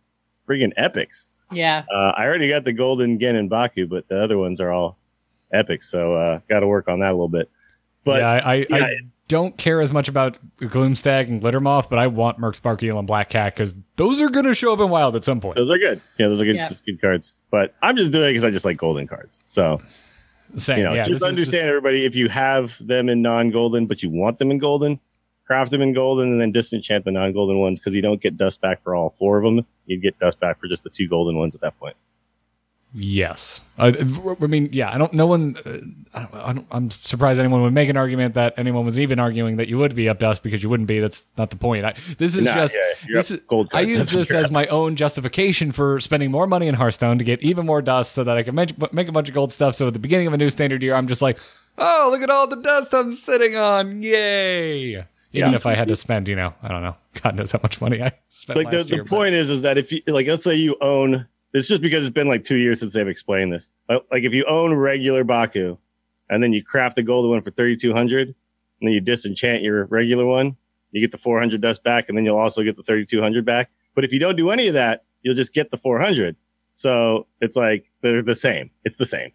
friggin' 0.48 0.72
epics. 0.76 1.28
Yeah. 1.52 1.84
Uh, 1.92 2.12
I 2.16 2.24
already 2.24 2.48
got 2.48 2.64
the 2.64 2.72
golden 2.72 3.18
Genn 3.18 3.36
and 3.36 3.48
Baku, 3.48 3.86
but 3.86 4.08
the 4.08 4.22
other 4.22 4.38
ones 4.38 4.60
are 4.60 4.72
all 4.72 4.98
epic. 5.54 5.82
So 5.82 6.14
uh, 6.14 6.40
got 6.48 6.60
to 6.60 6.66
work 6.66 6.88
on 6.88 7.00
that 7.00 7.10
a 7.10 7.12
little 7.12 7.28
bit. 7.28 7.50
But 8.04 8.20
yeah, 8.20 8.28
I, 8.28 8.38
I, 8.52 8.54
yeah, 8.68 8.76
I 8.84 8.94
don't 9.28 9.56
care 9.56 9.80
as 9.80 9.90
much 9.90 10.08
about 10.08 10.36
Gloomstag 10.58 11.28
and 11.28 11.40
Glittermoth, 11.40 11.88
but 11.88 11.98
I 11.98 12.06
want 12.08 12.38
Murkspark 12.38 12.82
Eel 12.82 12.98
and 12.98 13.06
Black 13.06 13.30
Cat 13.30 13.54
because 13.54 13.74
those 13.96 14.20
are 14.20 14.28
going 14.28 14.44
to 14.44 14.54
show 14.54 14.74
up 14.74 14.80
in 14.80 14.90
Wild 14.90 15.16
at 15.16 15.24
some 15.24 15.40
point. 15.40 15.56
Those 15.56 15.70
are 15.70 15.78
good. 15.78 16.02
Yeah, 16.18 16.28
those 16.28 16.40
are 16.42 16.44
good, 16.44 16.56
Yeah. 16.56 16.68
just 16.68 16.84
good 16.84 17.00
cards. 17.00 17.34
But 17.50 17.74
I'm 17.80 17.96
just 17.96 18.12
doing 18.12 18.24
it 18.26 18.28
because 18.32 18.44
I 18.44 18.50
just 18.50 18.66
like 18.66 18.76
golden 18.76 19.06
cards. 19.06 19.42
So 19.46 19.80
Same, 20.56 20.78
you 20.78 20.84
know, 20.84 20.92
yeah, 20.92 21.04
this 21.04 21.08
just 21.08 21.22
is- 21.22 21.28
understand 21.28 21.68
everybody. 21.70 22.04
If 22.04 22.14
you 22.14 22.28
have 22.28 22.76
them 22.86 23.08
in 23.08 23.22
non-golden, 23.22 23.86
but 23.86 24.02
you 24.02 24.10
want 24.10 24.38
them 24.38 24.50
in 24.50 24.58
golden, 24.58 25.00
craft 25.46 25.70
them 25.70 25.80
in 25.80 25.94
golden, 25.94 26.30
and 26.30 26.38
then 26.38 26.52
disenchant 26.52 27.06
the 27.06 27.10
non-golden 27.12 27.58
ones 27.58 27.80
because 27.80 27.94
you 27.94 28.02
don't 28.02 28.20
get 28.20 28.36
dust 28.36 28.60
back 28.60 28.82
for 28.82 28.94
all 28.94 29.08
four 29.08 29.38
of 29.38 29.44
them. 29.44 29.64
You'd 29.86 30.02
get 30.02 30.18
dust 30.18 30.38
back 30.40 30.58
for 30.58 30.68
just 30.68 30.84
the 30.84 30.90
two 30.90 31.08
golden 31.08 31.38
ones 31.38 31.54
at 31.54 31.62
that 31.62 31.78
point. 31.78 31.96
Yes, 32.96 33.60
uh, 33.76 33.90
I 34.40 34.46
mean, 34.46 34.68
yeah. 34.70 34.94
I 34.94 34.98
don't. 34.98 35.12
No 35.12 35.26
one. 35.26 35.56
Uh, 35.66 35.78
I 36.16 36.52
don't, 36.52 36.66
I 36.70 36.76
I'm 36.76 36.90
surprised 36.92 37.40
anyone 37.40 37.62
would 37.62 37.72
make 37.72 37.88
an 37.88 37.96
argument 37.96 38.34
that 38.34 38.54
anyone 38.56 38.84
was 38.84 39.00
even 39.00 39.18
arguing 39.18 39.56
that 39.56 39.66
you 39.66 39.78
would 39.78 39.96
be 39.96 40.08
up 40.08 40.20
dust 40.20 40.44
because 40.44 40.62
you 40.62 40.68
wouldn't 40.68 40.86
be. 40.86 41.00
That's 41.00 41.26
not 41.36 41.50
the 41.50 41.56
point. 41.56 41.84
I, 41.84 41.94
this 42.18 42.36
is 42.36 42.44
Nah, 42.44 42.54
just. 42.54 42.72
yeah, 42.74 43.14
this 43.16 43.32
is, 43.32 43.38
gold 43.48 43.70
I 43.74 43.80
use 43.80 44.08
this 44.10 44.30
as 44.30 44.44
up. 44.46 44.52
my 44.52 44.68
own 44.68 44.94
justification 44.94 45.72
for 45.72 45.98
spending 45.98 46.30
more 46.30 46.46
money 46.46 46.68
in 46.68 46.76
Hearthstone 46.76 47.18
to 47.18 47.24
get 47.24 47.42
even 47.42 47.66
more 47.66 47.82
dust, 47.82 48.12
so 48.12 48.22
that 48.22 48.36
I 48.36 48.44
can 48.44 48.54
make, 48.54 48.92
make 48.92 49.08
a 49.08 49.12
bunch 49.12 49.28
of 49.28 49.34
gold 49.34 49.50
stuff. 49.52 49.74
So 49.74 49.88
at 49.88 49.92
the 49.92 49.98
beginning 49.98 50.28
of 50.28 50.32
a 50.32 50.36
new 50.38 50.48
standard 50.50 50.80
year, 50.80 50.94
I'm 50.94 51.08
just 51.08 51.20
like, 51.20 51.36
oh, 51.78 52.10
look 52.12 52.22
at 52.22 52.30
all 52.30 52.46
the 52.46 52.62
dust 52.62 52.94
I'm 52.94 53.16
sitting 53.16 53.56
on! 53.56 54.02
Yay! 54.04 54.84
Even 55.32 55.50
Yeah. 55.50 55.54
if 55.56 55.66
I 55.66 55.74
had 55.74 55.88
to 55.88 55.96
spend, 55.96 56.28
you 56.28 56.36
know, 56.36 56.54
I 56.62 56.68
don't 56.68 56.82
know. 56.82 56.94
God 57.22 57.34
knows 57.34 57.50
how 57.50 57.58
much 57.60 57.80
money 57.80 58.00
I 58.00 58.12
spent. 58.28 58.56
like 58.56 58.70
the, 58.70 58.84
the 58.84 58.94
year, 58.94 59.02
but- 59.02 59.10
point 59.10 59.34
is 59.34 59.50
is 59.50 59.62
that 59.62 59.78
if 59.78 59.90
you 59.90 60.00
like 60.06 60.28
let's 60.28 60.44
say 60.44 60.54
you 60.54 60.76
own 60.80 61.26
this 61.54 61.68
just 61.68 61.80
because 61.80 62.04
it's 62.04 62.12
been 62.12 62.26
like 62.26 62.42
two 62.42 62.56
years 62.56 62.80
since 62.80 62.92
they've 62.92 63.08
explained 63.08 63.52
this. 63.52 63.70
Like 63.88 64.24
if 64.24 64.34
you 64.34 64.44
own 64.44 64.74
regular 64.74 65.22
baku 65.22 65.78
and 66.28 66.42
then 66.42 66.52
you 66.52 66.64
craft 66.64 66.96
the 66.96 67.02
golden 67.02 67.30
one 67.30 67.42
for 67.42 67.52
3200 67.52 68.26
and 68.28 68.34
then 68.82 68.92
you 68.92 69.00
disenchant 69.00 69.62
your 69.62 69.86
regular 69.86 70.26
one 70.26 70.56
you 70.90 71.00
get 71.00 71.10
the 71.10 71.18
400 71.18 71.60
dust 71.60 71.82
back 71.82 72.08
and 72.08 72.18
then 72.18 72.24
you'll 72.24 72.38
also 72.38 72.62
get 72.62 72.76
the 72.76 72.82
3200 72.82 73.44
back. 73.44 73.70
But 73.94 74.04
if 74.04 74.12
you 74.12 74.18
don't 74.18 74.36
do 74.36 74.50
any 74.50 74.66
of 74.66 74.74
that 74.74 75.04
you'll 75.22 75.36
just 75.36 75.54
get 75.54 75.70
the 75.70 75.78
400 75.78 76.36
so 76.74 77.28
it's 77.40 77.56
like 77.56 77.86
they're 78.00 78.20
the 78.20 78.34
same. 78.34 78.70
It's 78.84 78.96
the 78.96 79.06
same. 79.06 79.30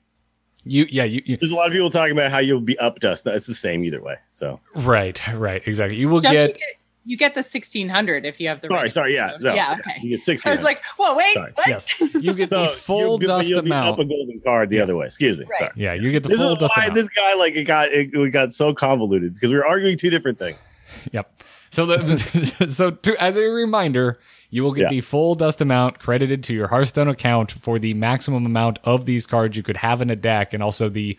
You, 0.66 0.88
yeah, 0.90 1.06
you, 1.06 1.22
you 1.26 1.38
there's 1.38 1.54
a 1.54 1.56
lot 1.56 1.68
of 1.68 1.74
people 1.74 1.90
talking 1.90 2.12
about 2.12 2.32
how 2.32 2.40
you'll 2.40 2.60
be 2.60 2.78
up 2.80 3.00
dust 3.00 3.26
it's 3.28 3.48
the 3.48 3.54
same 3.54 3.82
either 3.86 4.02
way 4.02 4.18
so. 4.32 4.60
Right, 4.76 5.26
right, 5.34 5.66
exactly. 5.66 5.98
You 5.98 6.10
will 6.10 6.20
Don't 6.20 6.34
get. 6.34 6.50
you 6.50 6.54
get 6.54 6.79
you 7.10 7.18
get 7.18 7.34
the 7.34 7.42
sixteen 7.42 7.90
hundred 7.90 8.24
if 8.26 8.40
you 8.40 8.48
have 8.50 8.62
the 8.62 8.68
sorry 8.68 8.82
right- 8.84 8.92
sorry 8.92 9.14
yeah 9.16 9.36
no, 9.40 9.54
yeah, 9.56 9.78
okay. 9.80 10.00
you 10.02 10.16
get 10.18 10.46
I 10.46 10.56
was 10.56 10.64
like, 10.64 10.82
whoa, 10.98 11.18
wait, 11.18 11.34
Sorry. 11.34 11.52
what? 11.56 11.68
Yes, 11.68 11.88
you 12.14 12.34
get 12.36 12.50
So 12.56 12.64
the 12.64 12.68
full 12.70 13.00
you'll, 13.00 13.18
dust 13.18 13.50
you'll 13.50 13.62
be 13.64 13.70
amount. 13.70 13.94
up 13.94 14.00
a 14.00 14.06
golden 14.06 14.40
card 14.42 14.70
the 14.70 14.80
other 14.80 14.96
way. 14.96 15.08
Excuse 15.08 15.38
me. 15.40 15.46
Right. 15.46 15.58
Sorry. 15.60 15.72
yeah, 15.76 15.94
you 15.94 16.12
get 16.12 16.22
the 16.24 16.30
This 16.30 16.40
full 16.40 16.54
is 16.54 16.60
dust 16.60 16.74
why 16.78 16.84
amount. 16.84 16.96
this 16.96 17.10
guy 17.10 17.36
like 17.36 17.56
it 17.56 17.64
got 17.64 17.90
it, 17.90 18.12
it 18.14 18.30
got 18.30 18.52
so 18.52 18.74
convoluted 18.76 19.34
because 19.34 19.50
we 19.52 19.58
were 19.58 19.66
arguing 19.66 19.98
two 19.98 20.10
different 20.12 20.38
things. 20.38 20.72
Yep. 21.12 21.32
So 21.72 21.86
the, 21.88 22.68
so 22.70 22.92
to, 22.92 23.22
as 23.24 23.38
a 23.38 23.42
reminder, 23.50 24.20
you 24.52 24.64
will 24.64 24.72
get 24.74 24.84
Yeah. 24.84 24.90
the 24.90 25.02
full 25.02 25.34
dust 25.36 25.62
amount 25.62 26.00
credited 26.00 26.44
to 26.46 26.54
your 26.54 26.68
Hearthstone 26.68 27.08
account 27.08 27.52
for 27.54 27.80
the 27.80 27.94
maximum 27.96 28.46
amount 28.46 28.78
of 28.84 29.06
these 29.08 29.26
cards 29.28 29.58
you 29.58 29.64
could 29.64 29.78
have 29.78 30.02
in 30.02 30.10
a 30.12 30.16
deck, 30.16 30.54
and 30.54 30.62
also 30.64 30.90
the 30.90 31.18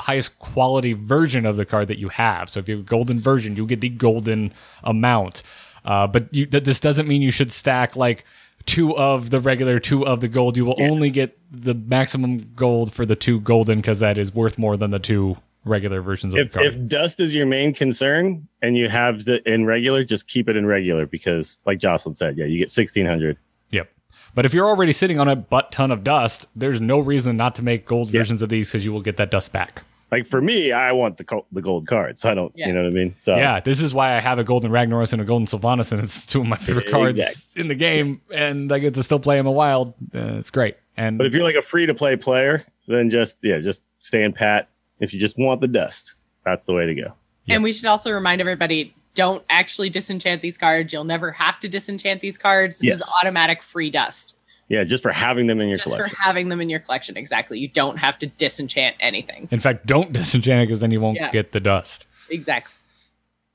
highest 0.00 0.38
quality 0.38 0.92
version 0.92 1.44
of 1.46 1.56
the 1.56 1.64
card 1.64 1.88
that 1.88 1.98
you 1.98 2.08
have. 2.08 2.48
So 2.48 2.60
if 2.60 2.68
you 2.68 2.76
have 2.76 2.84
a 2.84 2.88
golden 2.88 3.16
version, 3.16 3.56
you 3.56 3.66
get 3.66 3.80
the 3.80 3.88
golden 3.88 4.52
amount. 4.84 5.42
Uh, 5.84 6.06
but 6.06 6.32
you, 6.34 6.46
th- 6.46 6.64
this 6.64 6.80
doesn't 6.80 7.08
mean 7.08 7.22
you 7.22 7.30
should 7.30 7.50
stack 7.52 7.96
like 7.96 8.24
two 8.66 8.96
of 8.96 9.30
the 9.30 9.40
regular, 9.40 9.80
two 9.80 10.06
of 10.06 10.20
the 10.20 10.28
gold. 10.28 10.56
You 10.56 10.66
will 10.66 10.76
only 10.80 11.10
get 11.10 11.38
the 11.50 11.74
maximum 11.74 12.52
gold 12.54 12.92
for 12.92 13.06
the 13.06 13.16
two 13.16 13.40
golden 13.40 13.78
because 13.78 14.00
that 14.00 14.18
is 14.18 14.34
worth 14.34 14.58
more 14.58 14.76
than 14.76 14.90
the 14.90 14.98
two 14.98 15.36
regular 15.64 16.00
versions 16.00 16.34
of 16.34 16.40
If, 16.40 16.52
the 16.52 16.58
card. 16.58 16.66
if 16.66 16.88
dust 16.88 17.20
is 17.20 17.34
your 17.34 17.46
main 17.46 17.74
concern 17.74 18.48
and 18.62 18.76
you 18.76 18.88
have 18.88 19.24
the 19.24 19.42
in 19.50 19.64
regular, 19.64 20.04
just 20.04 20.28
keep 20.28 20.48
it 20.48 20.56
in 20.56 20.66
regular 20.66 21.06
because, 21.06 21.58
like 21.64 21.78
Jocelyn 21.78 22.14
said, 22.14 22.36
yeah, 22.36 22.44
you 22.44 22.58
get 22.58 22.70
sixteen 22.70 23.06
hundred. 23.06 23.38
Yep. 23.70 23.90
But 24.34 24.46
if 24.46 24.54
you're 24.54 24.66
already 24.66 24.92
sitting 24.92 25.18
on 25.18 25.28
a 25.28 25.36
butt 25.36 25.72
ton 25.72 25.90
of 25.90 26.04
dust, 26.04 26.46
there's 26.54 26.80
no 26.80 26.98
reason 26.98 27.36
not 27.36 27.54
to 27.56 27.62
make 27.62 27.86
gold 27.86 28.10
versions 28.10 28.42
of 28.42 28.50
these 28.50 28.68
because 28.68 28.84
you 28.84 28.92
will 28.92 29.02
get 29.02 29.16
that 29.16 29.30
dust 29.30 29.52
back. 29.52 29.82
Like 30.10 30.24
for 30.26 30.40
me, 30.40 30.72
I 30.72 30.92
want 30.92 31.18
the 31.18 31.24
co- 31.24 31.44
the 31.52 31.60
gold 31.60 31.86
cards. 31.86 32.24
I 32.24 32.32
don't, 32.34 32.52
Yeah. 32.56 32.68
you 32.68 32.72
know 32.72 32.82
what 32.82 32.88
I 32.88 32.92
mean? 32.92 33.14
So 33.18 33.36
Yeah, 33.36 33.60
this 33.60 33.80
is 33.80 33.92
why 33.92 34.16
I 34.16 34.20
have 34.20 34.38
a 34.38 34.44
golden 34.44 34.70
Ragnaros 34.70 35.12
and 35.12 35.20
a 35.20 35.24
golden 35.24 35.46
Sylvanas, 35.46 35.92
and 35.92 36.02
it's 36.02 36.24
two 36.24 36.40
of 36.40 36.46
my 36.46 36.56
favorite 36.56 36.88
cards 36.88 37.18
Exactly. 37.18 37.60
in 37.60 37.68
the 37.68 37.74
game, 37.74 38.20
and 38.32 38.72
I 38.72 38.78
get 38.78 38.94
to 38.94 39.02
still 39.02 39.20
play 39.20 39.36
them 39.36 39.46
a 39.46 39.52
wild. 39.52 39.88
Uh, 40.14 40.36
it's 40.38 40.50
great. 40.50 40.76
And 40.96 41.18
But 41.18 41.26
if 41.26 41.34
you're 41.34 41.42
like 41.44 41.56
a 41.56 41.62
free 41.62 41.84
to 41.86 41.94
play 41.94 42.16
player, 42.16 42.64
then 42.86 43.10
just 43.10 43.38
yeah, 43.42 43.58
just 43.58 43.84
stand 44.00 44.34
pat. 44.34 44.68
If 44.98 45.12
you 45.12 45.20
just 45.20 45.38
want 45.38 45.60
the 45.60 45.68
dust, 45.68 46.14
that's 46.44 46.64
the 46.64 46.72
way 46.72 46.86
to 46.86 46.94
go. 46.94 47.12
And 47.48 47.62
we 47.62 47.72
should 47.72 47.86
also 47.86 48.10
remind 48.10 48.40
everybody 48.40 48.94
don't 49.14 49.44
actually 49.50 49.90
disenchant 49.90 50.40
these 50.42 50.56
cards. 50.56 50.92
You'll 50.92 51.04
never 51.04 51.32
have 51.32 51.58
to 51.60 51.68
disenchant 51.68 52.20
these 52.20 52.38
cards. 52.38 52.78
This 52.78 52.86
Yes. 52.86 53.00
is 53.00 53.12
automatic 53.20 53.62
free 53.62 53.90
dust. 53.90 54.36
Yeah, 54.68 54.84
just 54.84 55.02
for 55.02 55.10
having 55.12 55.46
them 55.46 55.60
in 55.60 55.68
your 55.68 55.78
collection. 55.78 55.90
Just 55.90 55.96
collection. 55.96 56.16
for 56.16 56.22
having 56.22 56.48
them 56.50 56.60
in 56.60 56.68
your 56.68 56.80
collection. 56.80 57.16
Exactly. 57.16 57.58
You 57.58 57.68
don't 57.68 57.96
have 57.96 58.18
to 58.18 58.26
disenchant 58.26 58.96
anything. 59.00 59.48
in 59.50 59.60
fact, 59.60 59.86
don't 59.86 60.12
disenchant 60.12 60.60
it 60.62 60.66
because 60.66 60.80
then 60.80 60.90
you 60.90 61.00
won't 61.00 61.16
Yeah. 61.16 61.30
get 61.30 61.52
the 61.52 61.60
dust. 61.60 62.04
Exactly. 62.30 62.72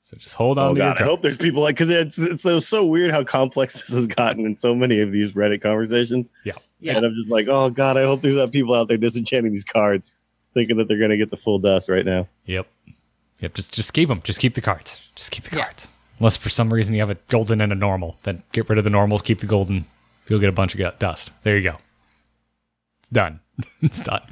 So 0.00 0.16
just 0.18 0.34
hold 0.34 0.58
on 0.58 0.72
Oh 0.72 0.74
to 0.74 0.78
your 0.80 0.88
god, 0.88 0.94
I 0.96 0.98
card. 0.98 1.08
hope 1.08 1.22
there's 1.22 1.36
people 1.36 1.62
like 1.62 1.76
because 1.76 1.88
it's 1.88 2.18
it's 2.18 2.42
so 2.42 2.58
so 2.60 2.84
weird 2.84 3.10
how 3.10 3.24
complex 3.24 3.72
this 3.80 3.94
has 3.94 4.06
gotten 4.06 4.44
in 4.44 4.56
so 4.56 4.74
many 4.74 5.00
of 5.00 5.12
these 5.12 5.32
Reddit 5.32 5.62
conversations. 5.62 6.30
Yeah. 6.44 6.52
Yeah. 6.80 6.96
And 6.96 7.06
I'm 7.06 7.14
just 7.14 7.30
like, 7.30 7.46
oh 7.48 7.70
god, 7.70 7.96
I 7.96 8.02
hope 8.02 8.20
there's 8.20 8.34
not 8.34 8.50
people 8.52 8.74
out 8.74 8.88
there 8.88 8.98
disenchanting 8.98 9.52
these 9.52 9.64
cards, 9.64 10.12
thinking 10.52 10.76
that 10.76 10.88
they're 10.88 10.98
gonna 10.98 11.16
get 11.16 11.30
the 11.30 11.36
full 11.38 11.58
dust 11.58 11.88
right 11.88 12.04
now. 12.04 12.28
Yep. 12.46 12.66
Yep. 13.40 13.54
Just 13.54 13.72
just 13.72 13.92
keep 13.94 14.08
them. 14.08 14.20
Just 14.24 14.40
keep 14.40 14.54
the 14.54 14.60
cards. 14.60 15.00
Just 15.14 15.30
keep 15.30 15.44
the 15.44 15.56
Yeah. 15.56 15.62
cards. 15.62 15.90
Unless 16.18 16.36
for 16.36 16.48
some 16.48 16.72
reason 16.74 16.92
you 16.94 17.00
have 17.00 17.10
a 17.10 17.16
golden 17.28 17.60
and 17.60 17.72
a 17.72 17.74
normal, 17.76 18.18
then 18.24 18.42
get 18.52 18.68
rid 18.68 18.78
of 18.78 18.84
the 18.84 18.90
normals. 18.90 19.22
Keep 19.22 19.38
the 19.38 19.46
golden. 19.46 19.86
You'll 20.28 20.40
get 20.40 20.48
a 20.48 20.52
bunch 20.52 20.74
of 20.74 20.98
dust. 20.98 21.30
There 21.42 21.56
you 21.56 21.70
go. 21.70 21.76
It's 23.00 23.08
done. 23.10 23.40
it's 23.82 24.00
done. 24.00 24.22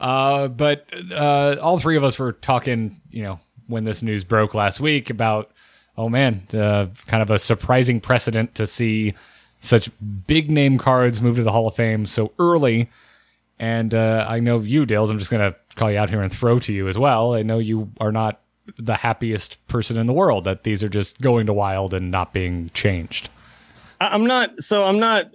Uh, 0.00 0.48
but 0.48 0.88
uh, 1.12 1.56
all 1.60 1.78
three 1.78 1.96
of 1.96 2.04
us 2.04 2.18
were 2.18 2.32
talking, 2.32 3.00
you 3.10 3.22
know, 3.22 3.40
when 3.66 3.84
this 3.84 4.02
news 4.02 4.24
broke 4.24 4.54
last 4.54 4.80
week 4.80 5.10
about, 5.10 5.50
oh 5.96 6.08
man, 6.08 6.46
uh, 6.52 6.86
kind 7.06 7.22
of 7.22 7.30
a 7.30 7.38
surprising 7.38 8.00
precedent 8.00 8.54
to 8.56 8.66
see 8.66 9.14
such 9.60 9.90
big 10.26 10.50
name 10.50 10.78
cards 10.78 11.22
move 11.22 11.36
to 11.36 11.42
the 11.42 11.52
Hall 11.52 11.66
of 11.66 11.74
Fame 11.74 12.06
so 12.06 12.32
early. 12.38 12.88
And 13.58 13.94
uh, 13.94 14.26
I 14.28 14.40
know 14.40 14.58
you, 14.58 14.84
Dales. 14.84 15.10
I'm 15.10 15.18
just 15.18 15.30
going 15.30 15.52
to 15.52 15.56
call 15.76 15.90
you 15.90 15.98
out 15.98 16.10
here 16.10 16.20
and 16.20 16.32
throw 16.32 16.58
to 16.60 16.72
you 16.72 16.88
as 16.88 16.98
well. 16.98 17.34
I 17.34 17.42
know 17.42 17.58
you 17.58 17.90
are 18.00 18.12
not 18.12 18.40
the 18.76 18.96
happiest 18.96 19.64
person 19.68 19.96
in 19.96 20.06
the 20.06 20.12
world 20.12 20.44
that 20.44 20.64
these 20.64 20.82
are 20.82 20.88
just 20.88 21.20
going 21.20 21.46
to 21.46 21.52
wild 21.52 21.94
and 21.94 22.10
not 22.10 22.32
being 22.32 22.70
changed. 22.74 23.28
I'm 24.00 24.26
not. 24.26 24.60
So 24.62 24.84
I'm 24.84 24.98
not 24.98 25.30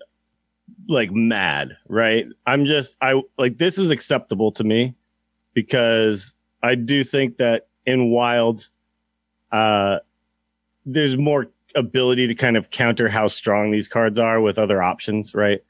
like 0.87 1.11
mad, 1.11 1.77
right? 1.87 2.25
I'm 2.45 2.65
just. 2.65 2.97
I 3.01 3.21
like 3.37 3.57
this 3.57 3.77
is 3.77 3.91
acceptable 3.91 4.51
to 4.53 4.63
me 4.63 4.95
because 5.53 6.35
I 6.63 6.75
do 6.75 7.03
think 7.03 7.37
that 7.37 7.67
in 7.85 8.09
wild, 8.09 8.69
uh, 9.51 9.99
there's 10.85 11.17
more 11.17 11.47
ability 11.75 12.27
to 12.27 12.35
kind 12.35 12.57
of 12.57 12.69
counter 12.69 13.07
how 13.09 13.27
strong 13.27 13.71
these 13.71 13.87
cards 13.87 14.17
are 14.17 14.41
with 14.41 14.59
other 14.59 14.83
options, 14.83 15.33
right? 15.33 15.63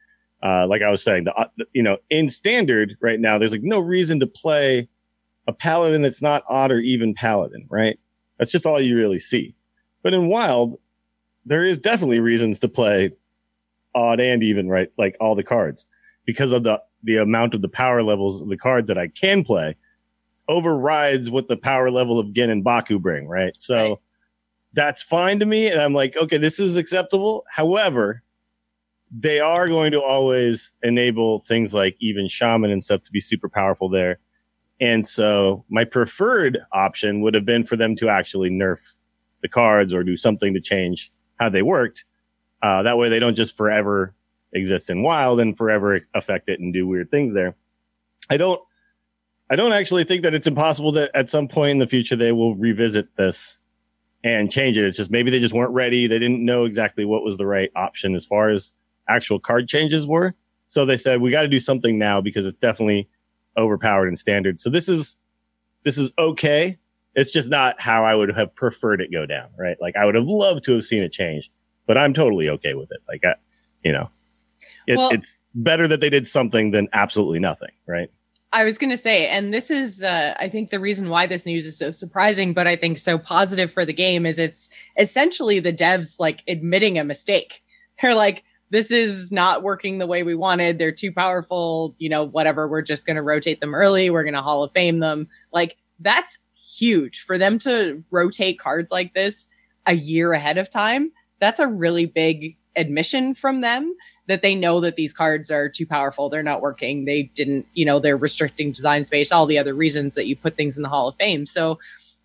Uh, 0.43 0.65
like 0.67 0.81
I 0.81 0.89
was 0.89 1.03
saying, 1.03 1.25
the, 1.25 1.35
uh, 1.35 1.47
the 1.57 1.67
you 1.73 1.83
know 1.83 1.97
in 2.09 2.27
standard 2.27 2.97
right 2.99 3.19
now, 3.19 3.37
there's 3.37 3.51
like 3.51 3.63
no 3.63 3.79
reason 3.79 4.19
to 4.19 4.27
play 4.27 4.87
a 5.47 5.53
paladin 5.53 6.01
that's 6.01 6.21
not 6.21 6.43
odd 6.47 6.71
or 6.71 6.79
even 6.79 7.13
paladin, 7.13 7.67
right? 7.69 7.99
That's 8.37 8.51
just 8.51 8.65
all 8.65 8.81
you 8.81 8.95
really 8.97 9.19
see. 9.19 9.55
But 10.03 10.13
in 10.13 10.27
wild, 10.27 10.77
there 11.45 11.63
is 11.63 11.77
definitely 11.77 12.19
reasons 12.19 12.59
to 12.59 12.69
play 12.69 13.11
odd 13.95 14.19
and 14.19 14.43
even, 14.43 14.69
right? 14.69 14.89
Like 14.97 15.17
all 15.19 15.35
the 15.35 15.43
cards 15.43 15.85
because 16.25 16.51
of 16.51 16.63
the, 16.63 16.81
the 17.03 17.17
amount 17.17 17.53
of 17.53 17.61
the 17.61 17.69
power 17.69 18.03
levels 18.03 18.41
of 18.41 18.47
the 18.49 18.57
cards 18.57 18.87
that 18.87 18.97
I 18.97 19.07
can 19.07 19.43
play 19.43 19.75
overrides 20.47 21.29
what 21.29 21.47
the 21.47 21.57
power 21.57 21.89
level 21.89 22.19
of 22.19 22.33
Genn 22.33 22.49
and 22.49 22.63
Baku 22.63 22.99
bring, 22.99 23.27
right? 23.27 23.53
So 23.59 23.75
Right. 23.89 23.97
that's 24.73 25.01
fine 25.01 25.39
to 25.39 25.45
me. 25.45 25.67
And 25.67 25.81
I'm 25.81 25.93
like, 25.93 26.15
okay, 26.17 26.37
this 26.37 26.59
is 26.59 26.75
acceptable. 26.75 27.43
However, 27.49 28.23
they 29.11 29.39
are 29.39 29.67
going 29.67 29.91
to 29.91 30.01
always 30.01 30.73
enable 30.83 31.39
things 31.39 31.73
like 31.73 31.97
even 31.99 32.27
shaman 32.27 32.71
and 32.71 32.83
stuff 32.83 33.03
to 33.03 33.11
be 33.11 33.19
super 33.19 33.49
powerful 33.49 33.89
there. 33.89 34.19
And 34.79 35.05
so 35.07 35.65
my 35.69 35.83
preferred 35.83 36.57
option 36.71 37.21
would 37.21 37.33
have 37.33 37.45
been 37.45 37.63
for 37.63 37.75
them 37.75 37.95
to 37.97 38.09
actually 38.09 38.49
nerf 38.49 38.79
the 39.41 39.49
cards 39.49 39.93
or 39.93 40.03
do 40.03 40.15
something 40.17 40.53
to 40.53 40.61
change 40.61 41.11
how 41.41 41.49
they 41.49 41.63
worked. 41.63 42.05
Uh, 42.61 42.83
that 42.83 42.99
way 42.99 43.09
they 43.09 43.19
don't 43.19 43.35
just 43.35 43.57
forever 43.57 44.13
exist 44.53 44.91
in 44.91 45.01
wild 45.01 45.39
and 45.39 45.57
forever 45.57 45.99
affect 46.13 46.47
it 46.47 46.59
and 46.59 46.71
do 46.71 46.85
weird 46.87 47.09
things 47.09 47.33
there. 47.33 47.55
I 48.29 48.37
don't, 48.37 48.61
I 49.49 49.55
don't 49.55 49.73
actually 49.73 50.03
think 50.03 50.21
that 50.21 50.35
it's 50.35 50.45
impossible 50.45 50.91
that 50.93 51.09
at 51.15 51.31
some 51.31 51.47
point 51.47 51.71
in 51.71 51.79
the 51.79 51.87
future 51.87 52.15
they 52.15 52.31
will 52.31 52.55
revisit 52.55 53.15
this 53.15 53.59
and 54.23 54.51
change 54.51 54.77
it. 54.77 54.85
It's 54.85 54.97
just 54.97 55.09
maybe 55.09 55.31
they 55.31 55.39
just 55.39 55.53
weren't 55.53 55.71
ready. 55.71 56.05
They 56.05 56.19
didn't 56.19 56.45
know 56.45 56.65
exactly 56.65 57.05
what 57.05 57.23
was 57.23 57.37
the 57.37 57.47
right 57.47 57.71
option 57.75 58.13
as 58.13 58.23
far 58.23 58.49
as 58.49 58.75
actual 59.09 59.39
card 59.39 59.67
changes 59.67 60.05
were. 60.05 60.35
So 60.67 60.85
they 60.85 60.95
said, 60.95 61.21
we 61.21 61.31
got 61.31 61.41
to 61.41 61.47
do 61.47 61.59
something 61.59 61.97
now 61.97 62.21
because 62.21 62.45
it's 62.45 62.59
definitely 62.59 63.09
overpowered 63.57 64.09
in 64.09 64.15
standard. 64.15 64.59
So 64.59 64.69
this 64.69 64.87
is, 64.87 65.17
this 65.83 65.97
is 65.97 66.13
okay. 66.19 66.77
It's 67.15 67.31
just 67.31 67.49
not 67.49 67.79
how 67.79 68.05
I 68.05 68.15
would 68.15 68.33
have 68.35 68.55
preferred 68.55 69.01
it 69.01 69.11
go 69.11 69.25
down, 69.25 69.49
right? 69.57 69.77
Like 69.81 69.95
I 69.95 70.05
would 70.05 70.15
have 70.15 70.27
loved 70.27 70.63
to 70.65 70.73
have 70.73 70.83
seen 70.83 71.03
it 71.03 71.11
change, 71.11 71.51
but 71.87 71.97
I'm 71.97 72.13
totally 72.13 72.49
okay 72.49 72.73
with 72.73 72.91
it. 72.91 72.99
Like, 73.07 73.25
I, 73.25 73.35
you 73.83 73.91
know, 73.91 74.09
it, 74.87 74.97
Well- 74.97 75.11
it's 75.11 75.43
better 75.53 75.87
that 75.87 75.99
they 75.99 76.09
did 76.09 76.25
something 76.27 76.71
than 76.71 76.87
absolutely 76.93 77.39
nothing, 77.39 77.71
right? 77.85 78.09
I 78.53 78.65
was 78.65 78.77
going 78.77 78.89
to 78.89 78.97
say, 78.97 79.29
and 79.29 79.53
this 79.53 79.71
is, 79.71 80.03
uh, 80.03 80.35
I 80.37 80.49
think, 80.49 80.71
the 80.71 80.79
reason 80.79 81.07
why 81.07 81.25
this 81.25 81.45
news 81.45 81.65
is 81.65 81.77
so 81.77 81.89
surprising, 81.89 82.53
but 82.53 82.67
I 82.67 82.75
think 82.75 82.97
so 82.97 83.17
positive 83.17 83.71
for 83.71 83.85
the 83.85 83.93
game 83.93 84.25
is 84.25 84.37
it's 84.37 84.69
essentially 84.99 85.59
the 85.59 85.71
devs 85.71 86.19
like 86.19 86.43
admitting 86.49 86.99
a 86.99 87.05
mistake. 87.05 87.63
They're 88.01 88.13
like, 88.13 88.43
this 88.69 88.91
is 88.91 89.31
not 89.31 89.63
working 89.63 89.99
the 89.99 90.07
way 90.07 90.23
we 90.23 90.35
wanted. 90.35 90.79
They're 90.79 90.91
too 90.91 91.11
powerful. 91.13 91.95
You 91.97 92.09
know, 92.09 92.23
whatever. 92.23 92.67
We're 92.67 92.81
just 92.81 93.05
going 93.05 93.15
to 93.15 93.21
rotate 93.21 93.61
them 93.61 93.75
early. 93.75 94.09
We're 94.09 94.23
going 94.23 94.33
to 94.33 94.41
Hall 94.41 94.63
of 94.63 94.71
Fame 94.71 94.99
them. 94.99 95.29
Like, 95.53 95.77
that's 95.99 96.37
huge 96.81 97.21
for 97.21 97.37
them 97.37 97.59
to 97.59 98.03
rotate 98.09 98.59
cards 98.59 98.91
like 98.91 99.13
this 99.13 99.47
a 99.85 99.93
year 99.93 100.33
ahead 100.33 100.57
of 100.57 100.69
time. 100.69 101.11
That's 101.39 101.59
a 101.59 101.67
really 101.67 102.07
big 102.07 102.57
admission 102.75 103.35
from 103.35 103.61
them 103.61 103.95
that 104.27 104.41
they 104.41 104.55
know 104.55 104.79
that 104.79 104.95
these 104.95 105.13
cards 105.13 105.51
are 105.51 105.69
too 105.69 105.85
powerful. 105.85 106.29
They're 106.29 106.41
not 106.41 106.61
working. 106.61 107.05
They 107.05 107.23
didn't, 107.23 107.67
you 107.73 107.85
know, 107.85 107.99
they're 107.99 108.17
restricting 108.17 108.71
design 108.71 109.03
space, 109.03 109.31
all 109.31 109.45
the 109.45 109.59
other 109.59 109.73
reasons 109.73 110.15
that 110.15 110.25
you 110.25 110.35
put 110.35 110.55
things 110.55 110.77
in 110.77 110.83
the 110.83 110.89
Hall 110.89 111.07
of 111.07 111.15
Fame. 111.15 111.45
So 111.45 111.79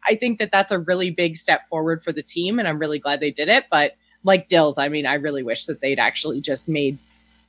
I 0.06 0.14
think 0.14 0.38
that 0.38 0.52
that's 0.52 0.70
a 0.70 0.78
really 0.78 1.10
big 1.10 1.36
step 1.36 1.68
forward 1.68 2.02
for 2.02 2.12
the 2.12 2.22
team. 2.22 2.58
And 2.58 2.66
I'm 2.66 2.78
really 2.78 2.98
glad 2.98 3.20
they 3.20 3.32
did 3.32 3.48
it. 3.48 3.66
But 3.70 3.96
like 4.24 4.48
Dills, 4.48 4.78
I 4.78 4.88
mean, 4.88 5.04
I 5.04 5.14
really 5.14 5.42
wish 5.42 5.66
that 5.66 5.80
they'd 5.80 5.98
actually 5.98 6.40
just 6.40 6.68
made, 6.68 6.96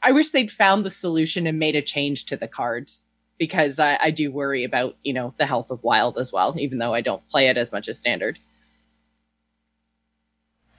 I 0.02 0.12
wish 0.12 0.32
they'd 0.32 0.52
found 0.52 0.86
the 0.86 0.90
solution 0.90 1.48
and 1.48 1.60
made 1.60 1.76
a 1.76 1.82
change 1.82 2.26
to 2.26 2.36
the 2.36 2.48
cards 2.48 3.06
because 3.38 3.80
I, 3.80 3.98
I 4.02 4.12
do 4.12 4.32
worry 4.32 4.64
about, 4.64 4.96
you 5.04 5.14
know, 5.14 5.34
the 5.38 5.46
health 5.46 5.72
of 5.72 5.84
Wild 5.84 6.18
as 6.18 6.32
well, 6.32 6.56
even 6.58 6.78
though 6.80 6.94
I 6.94 7.02
don't 7.02 7.28
play 7.30 7.48
it 7.48 7.58
as 7.58 7.72
much 7.72 7.88
as 7.88 7.98
standard. 8.00 8.40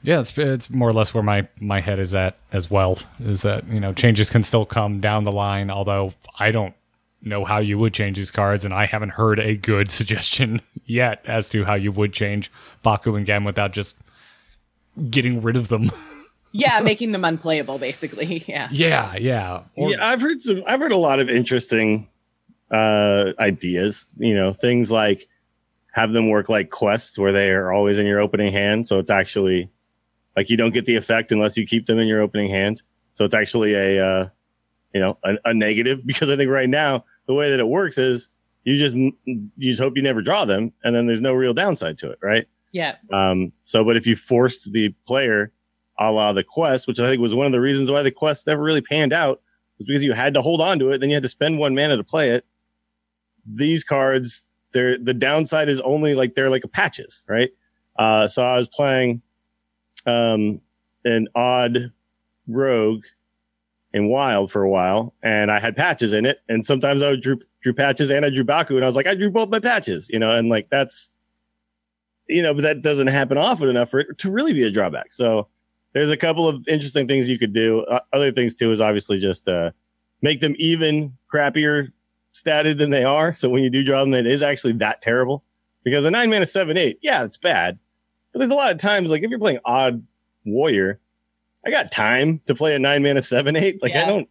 Yeah, 0.03 0.21
it's 0.21 0.37
it's 0.39 0.71
more 0.71 0.89
or 0.89 0.93
less 0.93 1.13
where 1.13 1.25
my 1.25 1.49
my 1.61 1.81
head 1.81 1.99
is 1.99 2.15
at 2.15 2.37
as 2.53 2.71
well. 2.71 2.99
Is 3.19 3.43
that 3.43 3.67
you 3.69 3.81
know 3.81 3.93
changes 3.93 4.31
can 4.31 4.45
still 4.45 4.65
come 4.65 5.01
down 5.01 5.25
the 5.25 5.33
line, 5.33 5.71
although 5.71 6.15
I 6.39 6.53
don't 6.53 6.75
know 7.21 7.45
how 7.45 7.59
you 7.59 7.79
would 7.79 7.95
change 7.95 8.17
these 8.17 8.31
cards, 8.31 8.65
and 8.65 8.73
I 8.73 8.87
haven't 8.87 9.11
heard 9.11 9.41
a 9.41 9.57
good 9.57 9.91
suggestion 9.91 10.63
yet 10.87 11.21
as 11.27 11.49
to 11.51 11.65
how 11.65 11.75
you 11.75 11.91
would 11.91 12.13
change 12.13 12.51
Baku 12.83 13.17
and 13.17 13.27
Genn 13.27 13.43
without 13.45 13.73
just 13.73 13.97
getting 15.11 15.43
rid 15.43 15.57
of 15.57 15.69
them. 15.69 15.91
Yeah, 16.51 16.81
making 16.81 17.13
them 17.13 17.27
unplayable, 17.27 17.77
basically. 17.79 18.43
Yeah. 18.49 18.69
yeah, 18.73 19.15
yeah. 19.17 19.63
Or- 19.77 19.91
yeah, 19.91 20.09
I've 20.09 20.23
heard 20.23 20.41
some. 20.41 20.63
I've 20.67 20.81
heard 20.81 20.93
a 20.93 20.97
lot 20.97 21.21
of 21.21 21.29
interesting 21.29 22.09
uh, 22.71 23.33
ideas. 23.39 24.07
You 24.19 24.35
know, 24.35 24.53
things 24.53 24.91
like 24.91 25.29
have 25.93 26.13
them 26.13 26.29
work 26.29 26.49
like 26.49 26.71
quests 26.71 27.19
where 27.19 27.33
they 27.33 27.51
are 27.51 27.73
always 27.73 27.99
in 27.99 28.07
your 28.07 28.21
opening 28.21 28.53
hand. 28.53 28.87
So 28.87 28.99
it's 28.99 29.11
actually 29.11 29.71
like 30.37 30.51
you 30.51 30.57
don't 30.57 30.75
get 30.75 30.87
the 30.87 30.97
effect 30.97 31.33
unless 31.33 31.57
you 31.57 31.67
keep 31.67 31.87
them 31.87 31.99
in 31.99 32.07
your 32.07 32.21
opening 32.21 32.51
hand. 32.51 32.83
So 33.13 33.25
it's 33.25 33.35
actually 33.35 33.75
a 33.75 34.05
uh, 34.05 34.29
you 34.93 35.01
know 35.01 35.19
a, 35.25 35.37
a 35.47 35.55
negative 35.55 36.01
because 36.07 36.31
I 36.31 36.37
think 36.37 36.51
right 36.51 36.69
now 36.69 37.05
the 37.27 37.35
way 37.35 37.51
that 37.51 37.61
it 37.61 37.69
works 37.69 37.99
is 37.99 38.31
you 38.65 38.77
just 38.77 38.95
you 38.95 39.49
just 39.59 39.81
hope 39.81 39.97
you 39.97 40.03
never 40.03 40.23
draw 40.23 40.45
them, 40.45 40.73
and 40.85 40.95
then 40.95 41.07
there's 41.07 41.21
no 41.21 41.33
real 41.33 41.55
downside 41.55 41.99
to 41.99 42.11
it, 42.11 42.19
right? 42.23 42.47
Yeah. 42.73 42.97
Um, 43.13 43.53
so, 43.65 43.83
but 43.83 43.97
if 43.97 44.07
you 44.07 44.15
forced 44.15 44.73
the 44.73 44.91
player 45.07 45.53
a 45.99 46.13
la 46.13 46.33
the 46.33 46.45
quest, 46.45 46.87
which 46.87 47.01
I 47.01 47.09
think 47.09 47.21
was 47.21 47.35
one 47.35 47.47
of 47.47 47.53
the 47.53 47.61
reasons 47.61 47.91
why 47.91 48.03
the 48.03 48.11
quest 48.11 48.47
never 48.47 48.63
really 48.63 48.83
panned 48.83 49.13
out, 49.13 49.41
was 49.79 49.87
because 49.87 50.05
you 50.05 50.13
had 50.13 50.35
to 50.35 50.43
hold 50.43 50.61
on 50.61 50.79
to 50.79 50.91
it, 50.91 50.99
then 50.99 51.09
you 51.11 51.17
had 51.17 51.23
to 51.23 51.29
spend 51.29 51.59
one 51.59 51.75
mana 51.75 51.97
to 51.97 52.05
play 52.05 52.31
it. 52.31 52.45
These 53.53 53.85
cards, 53.85 54.49
they're 54.73 54.99
the 54.99 55.15
downside 55.15 55.69
is 55.69 55.81
only 55.81 56.15
like 56.15 56.35
they're 56.35 56.51
like 56.51 56.65
patches, 56.73 57.25
right? 57.29 57.51
Uh, 57.97 58.29
so 58.29 58.45
I 58.45 58.57
was 58.57 58.69
playing 58.69 59.23
um 60.07 60.61
an 61.05 61.29
odd 61.35 61.93
rogue 62.47 63.05
in 63.93 64.09
wild 64.09 64.51
for 64.53 64.63
a 64.63 64.71
while, 64.71 65.15
and 65.23 65.51
I 65.51 65.61
had 65.61 65.77
patches 65.77 66.13
in 66.13 66.27
it, 66.27 66.41
and 66.49 66.65
sometimes 66.65 67.03
I 67.03 67.11
would 67.11 67.23
drew 67.23 67.41
drew 67.63 67.73
patches 67.73 68.11
and 68.11 68.25
I 68.25 68.31
drew 68.31 68.45
Baku, 68.45 68.77
and 68.77 68.85
I 68.85 68.89
was 68.89 68.97
like, 68.97 69.07
I 69.07 69.15
drew 69.15 69.31
both 69.31 69.49
my 69.49 69.61
patches, 69.61 70.09
you 70.11 70.19
know, 70.19 70.31
and 70.35 70.49
like 70.49 70.69
that's 70.71 71.11
you 72.29 72.43
know, 72.43 72.55
but 72.55 72.63
that 72.63 72.83
doesn't 72.83 73.07
happen 73.07 73.39
often 73.39 73.69
enough 73.69 73.91
for 73.91 74.01
it 74.01 74.19
to 74.19 74.31
really 74.31 74.53
be 74.53 74.63
a 74.63 74.71
drawback. 74.71 75.13
So 75.13 75.49
there's 75.95 76.11
a 76.11 76.17
couple 76.17 76.47
of 76.47 76.67
interesting 76.69 77.09
things 77.09 77.29
you 77.29 77.39
could 77.39 77.53
do. 77.55 77.81
Uh, 77.85 78.01
other 78.13 78.31
things 78.31 78.55
too 78.55 78.71
is 78.71 78.81
obviously 78.81 79.19
just 79.19 79.49
uh, 79.49 79.71
make 80.21 80.41
them 80.41 80.55
even 80.59 81.17
crappier 81.33 81.91
statted 82.43 82.79
than 82.79 82.91
they 82.91 83.05
are. 83.05 83.33
So 83.35 83.49
when 83.49 83.63
you 83.63 83.71
do 83.71 83.83
draw 83.85 84.01
them, 84.01 84.15
it 84.15 84.27
is 84.27 84.43
actually 84.43 84.75
that 84.75 85.03
terrible 85.03 85.43
because 85.85 86.05
a 86.05 86.11
nine 86.11 86.31
mana 86.31 86.47
seven 86.47 86.77
eight, 86.77 86.99
yeah, 87.03 87.25
it's 87.25 87.37
bad. 87.37 87.79
But 88.33 88.41
there's 88.41 88.51
a 88.51 88.55
lot 88.55 88.71
of 88.71 88.79
times 88.79 89.11
like 89.11 89.23
if 89.23 89.31
you're 89.31 89.39
playing 89.39 89.61
odd 89.65 90.05
warrior, 90.45 91.01
I 91.67 91.71
got 91.71 91.91
time 91.91 92.41
to 92.47 92.55
play 92.55 92.75
a 92.75 92.79
nine 92.79 93.03
mana 93.03 93.21
seven 93.23 93.57
eight. 93.57 93.83
Like 93.83 93.95
I 93.95 94.05
don't. 94.05 94.29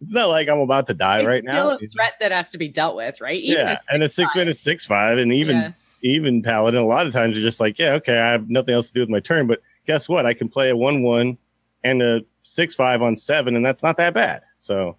It's 0.00 0.12
not 0.14 0.26
like 0.26 0.48
I'm 0.48 0.60
about 0.60 0.86
to 0.86 0.94
die 0.94 1.18
It's 1.20 1.26
right 1.26 1.42
still 1.42 1.70
now. 1.70 1.74
a 1.74 1.78
threat 1.88 2.14
that 2.20 2.30
has 2.30 2.52
to 2.52 2.58
be 2.58 2.68
dealt 2.68 2.94
with, 2.94 3.20
right? 3.20 3.40
Even 3.40 3.66
yeah, 3.66 3.78
and 3.90 4.00
a 4.02 4.08
six 4.08 4.32
five. 4.32 4.42
mana 4.42 4.54
six 4.54 4.86
five, 4.86 5.18
and 5.18 5.32
even 5.32 5.56
Yeah. 5.56 5.72
even 6.02 6.40
paladin. 6.42 6.80
A 6.80 6.86
lot 6.86 7.06
of 7.06 7.12
times 7.12 7.36
you're 7.36 7.44
just 7.44 7.58
like, 7.58 7.78
yeah, 7.80 7.94
okay, 7.94 8.16
I 8.16 8.28
have 8.30 8.48
nothing 8.48 8.74
else 8.74 8.88
to 8.88 8.94
do 8.94 9.00
with 9.00 9.08
my 9.08 9.18
turn. 9.18 9.48
But 9.48 9.60
guess 9.86 10.08
what? 10.08 10.24
I 10.24 10.34
can 10.34 10.48
play 10.48 10.68
a 10.70 10.76
one 10.76 11.02
one 11.02 11.36
and 11.82 12.00
a 12.00 12.22
six 12.42 12.76
five 12.76 13.02
on 13.02 13.16
seven, 13.16 13.56
and 13.56 13.66
that's 13.66 13.82
not 13.82 13.96
that 13.96 14.14
bad. 14.14 14.42
So 14.58 14.96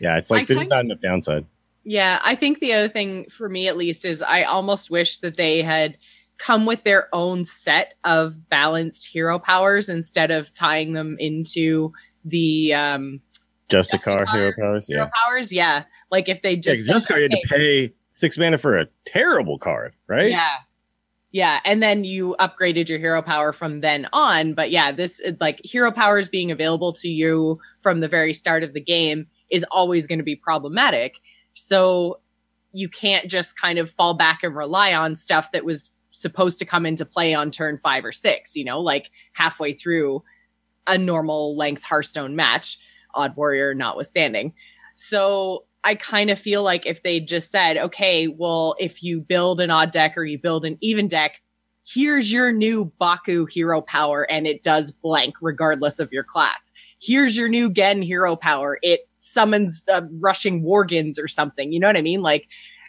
yeah, 0.00 0.16
it's 0.18 0.30
like 0.30 0.42
I 0.42 0.54
there's 0.54 0.68
not 0.68 0.84
enough 0.84 1.00
downside. 1.00 1.44
Yeah, 1.84 2.20
I 2.24 2.34
think 2.34 2.60
the 2.60 2.72
other 2.74 2.88
thing 2.88 3.26
for 3.30 3.48
me 3.48 3.68
at 3.68 3.76
least 3.76 4.04
is 4.04 4.22
I 4.22 4.44
almost 4.44 4.90
wish 4.90 5.18
that 5.18 5.36
they 5.36 5.62
had 5.62 5.98
come 6.38 6.66
with 6.66 6.84
their 6.84 7.08
own 7.12 7.44
set 7.44 7.94
of 8.04 8.48
balanced 8.48 9.06
hero 9.06 9.38
powers 9.38 9.88
instead 9.88 10.30
of 10.30 10.52
tying 10.52 10.92
them 10.92 11.16
into 11.18 11.92
the 12.24 12.74
um 12.74 13.20
Just 13.68 13.94
a 13.94 13.98
car, 13.98 14.26
hero 14.26 14.52
powers. 14.58 14.86
hero 14.88 15.04
Yeah. 15.04 15.10
powers. 15.24 15.52
Yeah, 15.52 15.84
like 16.10 16.28
if 16.28 16.42
they 16.42 16.54
Yeah, 16.54 16.60
just 16.60 16.84
said, 16.84 16.92
just 16.92 17.08
car, 17.08 17.18
you 17.18 17.24
had 17.24 17.32
to 17.32 17.48
pay 17.48 17.94
six 18.12 18.38
mana 18.38 18.58
for 18.58 18.76
a 18.78 18.86
terrible 19.04 19.58
card, 19.58 19.94
right? 20.06 20.30
Yeah. 20.30 20.50
Yeah, 21.34 21.60
and 21.64 21.82
then 21.82 22.04
you 22.04 22.36
upgraded 22.38 22.90
your 22.90 22.98
hero 22.98 23.22
power 23.22 23.54
from 23.54 23.80
then 23.80 24.06
on. 24.12 24.52
But 24.52 24.70
yeah, 24.70 24.92
this 24.92 25.18
like 25.40 25.60
hero 25.64 25.90
powers 25.90 26.28
being 26.28 26.50
available 26.50 26.92
to 26.94 27.08
you 27.08 27.58
from 27.80 28.00
the 28.00 28.08
very 28.08 28.34
start 28.34 28.62
of 28.62 28.74
the 28.74 28.82
game 28.82 29.26
is 29.48 29.64
always 29.70 30.06
going 30.06 30.18
to 30.18 30.24
be 30.24 30.36
problematic. 30.36 31.20
So 31.54 32.20
you 32.72 32.88
can't 32.88 33.30
just 33.30 33.60
kind 33.60 33.78
of 33.78 33.90
fall 33.90 34.14
back 34.14 34.42
and 34.42 34.54
rely 34.56 34.94
on 34.94 35.14
stuff 35.14 35.52
that 35.52 35.64
was 35.64 35.90
supposed 36.10 36.58
to 36.58 36.64
come 36.64 36.86
into 36.86 37.04
play 37.04 37.34
on 37.34 37.50
turn 37.50 37.78
five 37.78 38.04
or 38.04 38.12
six, 38.12 38.54
you 38.56 38.64
know, 38.64 38.80
like 38.80 39.10
halfway 39.32 39.72
through 39.72 40.22
a 40.86 40.98
normal 40.98 41.56
length 41.56 41.82
Hearthstone 41.82 42.36
match, 42.36 42.78
Odd 43.14 43.36
Warrior 43.36 43.74
notwithstanding. 43.74 44.52
So 44.96 45.64
I 45.84 45.94
kind 45.94 46.30
of 46.30 46.38
feel 46.38 46.62
like 46.62 46.86
if 46.86 47.02
they 47.02 47.20
just 47.20 47.50
said, 47.50 47.76
okay, 47.76 48.28
well, 48.28 48.76
if 48.78 49.02
you 49.02 49.20
build 49.20 49.60
an 49.60 49.70
odd 49.70 49.90
deck 49.90 50.16
or 50.16 50.24
you 50.24 50.38
build 50.38 50.64
an 50.64 50.78
even 50.80 51.08
deck, 51.08 51.42
here's 51.84 52.32
your 52.32 52.52
new 52.52 52.92
Baku 52.98 53.46
hero 53.46 53.80
power 53.80 54.30
and 54.30 54.46
it 54.46 54.62
does 54.62 54.92
blank 54.92 55.34
regardless 55.40 55.98
of 55.98 56.12
your 56.12 56.24
class. 56.24 56.72
Here's 57.00 57.36
your 57.36 57.48
new 57.48 57.70
Genn 57.70 58.02
hero 58.02 58.36
power. 58.36 58.78
It 58.82 59.08
summons 59.22 59.84
uh, 59.92 60.02
rushing 60.20 60.64
worgens 60.64 61.14
or 61.18 61.28
something. 61.28 61.72
You 61.72 61.78
know 61.78 61.86
what 61.86 61.96
I 61.96 62.02
mean? 62.02 62.22
Like, 62.22 62.48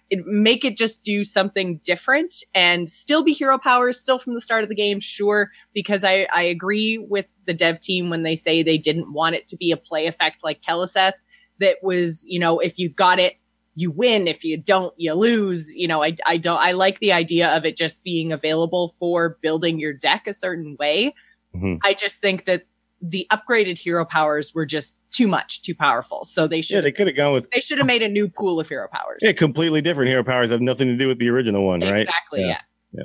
it, 0.10 0.26
make 0.26 0.66
it 0.66 0.78
just 0.78 1.04
do 1.04 1.24
something 1.24 1.80
different 1.84 2.44
and 2.54 2.90
still 2.90 3.24
be 3.24 3.34
hero 3.34 3.58
powers, 3.58 4.00
still 4.00 4.20
from 4.20 4.34
the 4.34 4.42
start 4.42 4.64
of 4.64 4.70
the 4.70 4.76
game, 4.76 5.00
sure. 5.00 5.52
Because 5.74 6.04
I, 6.04 6.28
I 6.34 6.44
agree 6.44 6.98
with 6.98 7.26
the 7.46 7.54
dev 7.54 7.80
team 7.80 8.10
when 8.10 8.24
they 8.24 8.36
say 8.36 8.64
they 8.64 8.78
didn't 8.78 9.14
want 9.14 9.36
it 9.36 9.48
to 9.48 9.56
be 9.56 9.72
a 9.72 9.78
play 9.78 10.08
effect 10.08 10.44
like 10.44 10.62
Keleseth 10.62 11.14
that 11.60 11.78
was, 11.84 12.26
you 12.28 12.40
know, 12.40 12.60
if 12.60 12.78
you 12.78 12.90
got 12.90 13.20
it, 13.20 13.36
you 13.76 13.92
win. 13.92 14.28
If 14.28 14.44
you 14.44 14.58
don't, 14.58 14.94
you 14.98 15.14
lose. 15.14 15.76
You 15.76 15.88
know, 15.88 16.04
I, 16.04 16.16
I 16.26 16.38
don't, 16.38 16.60
I 16.60 16.74
like 16.74 17.00
the 17.00 17.14
idea 17.14 17.56
of 17.56 17.64
it 17.66 17.78
just 17.78 18.04
being 18.04 18.32
available 18.32 18.90
for 18.90 19.38
building 19.42 19.80
your 19.80 19.94
deck 19.94 20.28
a 20.28 20.34
certain 20.34 20.76
way. 20.80 21.14
Mhm. 21.56 21.80
I 21.84 21.94
just 21.94 22.18
think 22.18 22.46
that 22.46 22.66
the 23.02 23.28
upgraded 23.32 23.78
hero 23.78 24.06
powers 24.06 24.54
were 24.54 24.66
just 24.66 24.98
too 25.14 25.28
much, 25.28 25.62
too 25.62 25.76
powerful. 25.76 26.26
So 26.26 26.48
they 26.48 26.62
should. 26.62 26.74
Yeah, 26.74 26.78
should, 26.80 26.86
they 26.86 26.92
could 26.92 27.08
have 27.08 27.16
gone 27.16 27.34
with 27.34 27.50
they 27.52 27.62
should 27.62 27.78
have 27.78 27.88
made 27.88 28.02
a 28.02 28.10
new 28.10 28.28
pool 28.28 28.60
of 28.60 28.68
hero 28.68 28.88
powers. 28.92 29.20
yeah, 29.22 29.32
completely 29.32 29.82
different 29.82 30.10
hero 30.10 30.24
powers 30.24 30.50
have 30.52 30.62
nothing 30.62 30.88
to 30.88 30.96
do 30.98 31.08
with 31.08 31.20
the 31.20 31.30
original 31.30 31.66
one, 31.66 31.80
right? 31.82 32.02
Exactly. 32.02 32.42
Yeah. 32.42 32.60
Yeah. 32.92 33.04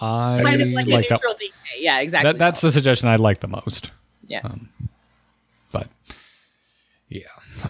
I 0.00 0.40
Kind 0.42 0.62
of 0.62 0.68
like, 0.68 0.86
like 0.86 1.06
a 1.06 1.08
that. 1.10 1.20
neutral 1.22 1.34
DK. 1.34 1.50
Yeah, 1.78 2.00
exactly. 2.00 2.32
that. 2.32 2.38
That's 2.38 2.60
the 2.62 2.72
suggestion 2.72 3.08
I 3.08 3.16
like 3.16 3.40
the 3.40 3.48
most. 3.48 3.90
Yeah. 4.26 4.40
Um, 4.44 4.68
yeah. 4.80 4.86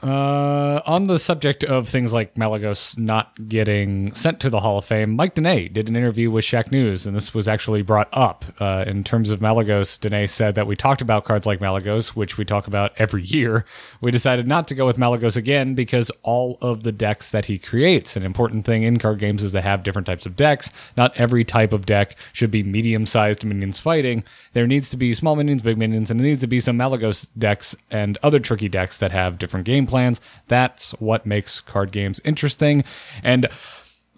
Uh, 0.03 0.81
on 0.87 1.05
the 1.05 1.19
subject 1.19 1.65
of 1.65 1.89
things 1.89 2.13
like 2.13 2.35
Malygos 2.35 2.99
not 2.99 3.49
getting 3.49 4.15
sent 4.15 4.41
to 4.41 4.51
the 4.51 4.61
Hall 4.61 4.79
of 4.79 4.85
Fame, 4.85 5.11
Mike 5.11 5.35
Donais 5.35 5.73
did 5.73 5.89
an 5.89 5.97
interview 5.97 6.31
with 6.31 6.45
Shacknews, 6.45 7.07
and 7.07 7.15
this 7.15 7.35
was 7.35 7.49
actually 7.49 7.83
brought 7.83 8.09
up 8.13 8.45
uh, 8.61 8.85
in 8.87 9.05
terms 9.05 9.31
of 9.31 9.41
Malygos. 9.41 9.99
Donais 9.99 10.31
said 10.31 10.55
that 10.55 10.67
we 10.67 10.77
talked 10.77 11.01
about 11.01 11.25
cards 11.25 11.47
like 11.47 11.61
Malygos, 11.61 12.09
which 12.09 12.39
we 12.39 12.45
talk 12.45 12.67
about 12.67 12.93
every 12.99 13.23
year. 13.23 13.65
We 14.01 14.11
decided 14.11 14.47
not 14.47 14.69
to 14.69 14.75
go 14.75 14.87
with 14.87 14.99
Malygos 14.99 15.37
again 15.37 15.75
because 15.75 16.11
all 16.23 16.59
of 16.61 16.83
the 16.83 16.93
decks 16.93 17.31
that 17.31 17.47
he 17.47 17.59
creates, 17.59 18.17
an 18.17 18.23
important 18.23 18.65
thing 18.65 18.83
in 18.83 18.99
card 18.99 19.19
games 19.19 19.43
is 19.43 19.53
to 19.53 19.61
have 19.61 19.83
different 19.83 20.07
types 20.07 20.27
of 20.27 20.37
decks. 20.37 20.71
Not 20.97 21.17
every 21.17 21.45
type 21.45 21.73
of 21.73 21.87
deck 21.87 22.17
should 22.33 22.51
be 22.51 22.63
medium 22.63 23.07
sized 23.07 23.45
minions 23.45 23.79
fighting. 23.79 24.25
There 24.53 24.67
needs 24.67 24.89
to 24.91 24.97
be 24.97 25.13
small 25.13 25.37
minions, 25.37 25.63
big 25.63 25.79
minions, 25.79 26.11
and 26.11 26.19
there 26.19 26.27
needs 26.27 26.41
to 26.41 26.47
be 26.47 26.61
some 26.61 26.79
Malygos 26.79 27.29
decks 27.39 27.77
and 27.91 28.19
other 28.23 28.41
tricky 28.41 28.69
decks 28.69 28.99
that 28.99 29.13
have 29.13 29.39
different 29.39 29.67
game 29.81 29.87
plans. 29.87 30.21
That's 30.49 30.93
what 31.01 31.27
makes 31.27 31.61
card 31.61 31.93
games 31.93 32.21
interesting. 32.25 32.85
And 33.23 33.47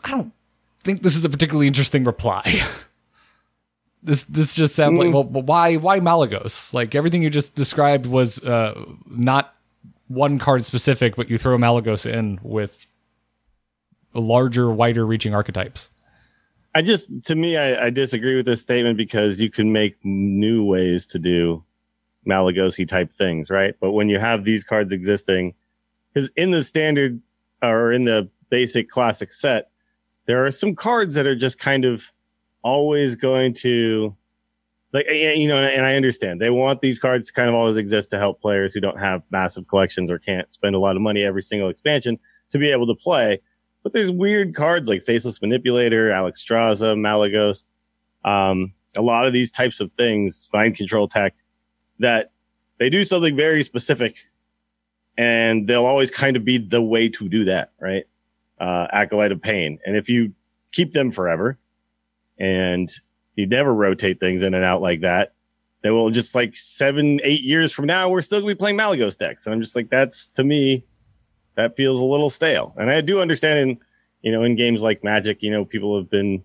I 0.04 0.10
don't 0.10 0.32
think 0.80 1.02
this 1.02 1.16
is 1.16 1.24
a 1.24 1.28
particularly 1.28 1.66
interesting 1.66 2.04
reply. 2.04 2.60
this 4.02 4.24
this 4.24 4.54
just 4.54 4.74
sounds 4.74 4.98
like 4.98 5.12
well, 5.12 5.24
well, 5.24 5.42
why 5.42 5.76
why 5.76 6.00
Malygos? 6.00 6.74
Like 6.74 6.94
everything 6.94 7.22
you 7.22 7.30
just 7.30 7.54
described 7.54 8.06
was 8.06 8.42
uh, 8.42 8.84
not 9.06 9.54
one 10.08 10.38
card 10.38 10.64
specific, 10.64 11.16
but 11.16 11.30
you 11.30 11.38
throw 11.38 11.56
Malygos 11.56 12.10
in 12.10 12.38
with 12.42 12.86
larger, 14.14 14.70
wider 14.70 15.06
reaching 15.06 15.34
archetypes. 15.34 15.88
I 16.74 16.82
just, 16.82 17.08
to 17.24 17.34
me, 17.34 17.56
I, 17.56 17.86
I 17.86 17.90
disagree 17.90 18.34
with 18.34 18.46
this 18.46 18.62
statement 18.62 18.96
because 18.96 19.40
you 19.40 19.50
can 19.50 19.72
make 19.72 19.96
new 20.04 20.64
ways 20.64 21.06
to 21.08 21.18
do 21.18 21.64
Malagosi 22.26 22.86
type 22.86 23.12
things, 23.12 23.50
right? 23.50 23.74
But 23.80 23.92
when 23.92 24.08
you 24.08 24.18
have 24.18 24.44
these 24.44 24.64
cards 24.64 24.92
existing, 24.92 25.54
because 26.12 26.30
in 26.36 26.50
the 26.50 26.62
standard 26.62 27.20
or 27.62 27.92
in 27.92 28.04
the 28.04 28.28
basic 28.50 28.88
classic 28.88 29.32
set, 29.32 29.70
there 30.26 30.44
are 30.44 30.50
some 30.50 30.74
cards 30.74 31.14
that 31.14 31.26
are 31.26 31.34
just 31.34 31.58
kind 31.58 31.84
of 31.84 32.12
always 32.62 33.16
going 33.16 33.54
to, 33.54 34.14
like, 34.92 35.06
you 35.10 35.48
know, 35.48 35.58
and 35.58 35.84
I 35.84 35.96
understand 35.96 36.40
they 36.40 36.50
want 36.50 36.80
these 36.80 36.98
cards 36.98 37.26
to 37.26 37.32
kind 37.32 37.48
of 37.48 37.54
always 37.54 37.76
exist 37.76 38.10
to 38.10 38.18
help 38.18 38.40
players 38.40 38.72
who 38.72 38.80
don't 38.80 39.00
have 39.00 39.24
massive 39.30 39.66
collections 39.66 40.10
or 40.10 40.18
can't 40.18 40.52
spend 40.52 40.76
a 40.76 40.78
lot 40.78 40.96
of 40.96 41.02
money 41.02 41.24
every 41.24 41.42
single 41.42 41.68
expansion 41.68 42.18
to 42.50 42.58
be 42.58 42.70
able 42.70 42.86
to 42.86 42.94
play. 42.94 43.40
But 43.82 43.92
there's 43.92 44.12
weird 44.12 44.54
cards 44.54 44.88
like 44.88 45.02
Faceless 45.02 45.40
Manipulator, 45.42 46.12
Alex 46.12 46.44
Straza, 46.44 46.96
Malygos, 46.96 47.64
um, 48.24 48.74
a 48.94 49.02
lot 49.02 49.26
of 49.26 49.32
these 49.32 49.50
types 49.50 49.80
of 49.80 49.90
things, 49.92 50.48
mind 50.52 50.76
control 50.76 51.08
tech, 51.08 51.34
that 52.03 52.32
they 52.78 52.90
do 52.90 53.05
something 53.05 53.34
very 53.34 53.62
specific 53.62 54.16
and 55.16 55.66
they'll 55.66 55.86
always 55.86 56.11
kind 56.11 56.36
of 56.36 56.44
be 56.44 56.59
the 56.59 56.82
way 56.82 57.09
to 57.09 57.28
do 57.28 57.44
that, 57.44 57.72
right? 57.80 58.05
Uh, 58.61 58.86
Acolyte 58.92 59.32
of 59.32 59.42
Pain. 59.42 59.78
And 59.86 59.96
if 59.96 60.09
you 60.09 60.34
keep 60.72 60.92
them 60.92 61.11
forever 61.11 61.59
and 62.38 62.92
you 63.36 63.46
never 63.46 63.74
rotate 63.74 64.20
things 64.20 64.42
in 64.42 64.55
and 64.55 64.64
out 64.64 64.82
like 64.82 65.00
that, 65.00 65.34
they 65.82 65.90
will 65.90 66.11
just 66.11 66.34
like 66.34 66.57
seven, 66.57 67.20
eight 67.24 67.42
years 67.42 67.72
from 67.72 67.86
now, 67.86 68.09
we're 68.09 68.20
still 68.20 68.40
gonna 68.40 68.55
be 68.55 68.59
playing 68.59 68.78
Malygos 68.78 69.18
decks. 69.18 69.46
And 69.46 69.55
I'm 69.55 69.61
just 69.61 69.76
like, 69.76 69.90
that's 69.90 70.28
to 70.28 70.44
me, 70.44 70.84
that 71.57 71.76
feels 71.76 72.00
a 72.00 72.05
little 72.05 72.30
stale. 72.30 72.74
And 72.78 72.90
I 72.90 73.00
do 73.00 73.20
understand 73.20 73.59
in, 73.59 73.78
you 74.22 74.32
know, 74.32 74.44
in 74.44 74.57
games 74.57 74.82
like 74.82 75.05
Magic, 75.05 75.42
you 75.42 75.50
know, 75.50 75.64
people 75.64 75.96
have 75.96 76.09
been, 76.09 76.44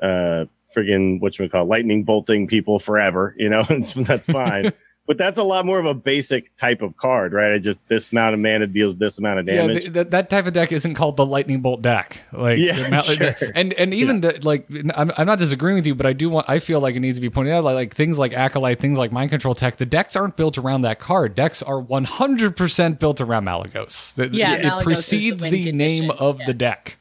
uh, 0.00 0.46
friggin' 0.74 1.20
what 1.20 1.38
you 1.38 1.48
call 1.48 1.64
lightning 1.64 2.04
bolting 2.04 2.46
people 2.46 2.78
forever, 2.78 3.34
you 3.38 3.48
know, 3.48 3.64
and 3.68 3.86
so 3.86 4.02
that's 4.02 4.26
fine. 4.42 4.72
but 5.06 5.18
that's 5.18 5.36
a 5.36 5.42
lot 5.42 5.66
more 5.66 5.80
of 5.80 5.84
a 5.84 5.94
basic 5.94 6.54
type 6.56 6.80
of 6.80 6.96
card, 6.96 7.32
right? 7.32 7.52
I 7.52 7.58
just 7.58 7.86
this 7.88 8.12
amount 8.12 8.34
of 8.34 8.40
mana 8.40 8.68
deals 8.68 8.96
this 8.96 9.18
amount 9.18 9.40
of 9.40 9.48
Yeah, 9.48 9.56
damage. 9.66 9.80
th- 9.82 9.92
that 9.94 10.10
that 10.12 10.30
type 10.30 10.46
of 10.46 10.52
deck 10.52 10.70
isn't 10.70 10.94
called 10.94 11.16
the 11.16 11.26
lightning 11.26 11.60
bolt 11.60 11.82
deck. 11.82 12.20
Like, 12.32 12.58
Yeah, 12.60 12.76
the 12.80 12.88
Mal- 12.90 13.02
sure. 13.02 13.34
and 13.56 13.72
and 13.74 13.92
even 13.92 14.20
the, 14.20 14.38
like, 14.44 14.68
I'm, 14.94 15.10
I'm 15.18 15.26
not 15.26 15.40
disagreeing 15.40 15.74
with 15.76 15.86
you, 15.88 15.96
but 15.96 16.06
I 16.06 16.12
do 16.12 16.30
want. 16.30 16.48
I 16.48 16.60
feel 16.60 16.78
like 16.80 16.94
it 16.94 17.00
needs 17.00 17.18
to 17.18 17.20
be 17.22 17.30
pointed 17.30 17.52
out, 17.52 17.64
like, 17.64 17.74
like 17.74 17.94
things 17.94 18.16
like 18.18 18.32
acolyte, 18.32 18.78
things 18.78 18.96
like 18.96 19.10
mind 19.10 19.30
control 19.30 19.54
tech. 19.56 19.76
The 19.76 19.86
decks 19.86 20.14
aren't 20.14 20.36
built 20.36 20.56
around 20.56 20.82
that 20.82 21.00
card. 21.00 21.34
Decks 21.34 21.62
are 21.62 21.80
100 21.80 22.56
percent 22.56 23.00
built 23.00 23.20
around 23.20 23.44
Malygos. 23.44 24.14
The- 24.14 24.28
Yeah, 24.28 24.54
it, 24.54 24.60
Malygos 24.62 24.70
is 24.72 24.78
the 24.78 24.84
precedes 24.84 25.42
win 25.42 25.50
the, 25.50 25.72
name 25.72 26.10
of 26.12 26.38
Yeah. 26.40 26.46
the 26.46 26.54
deck. 26.54 26.96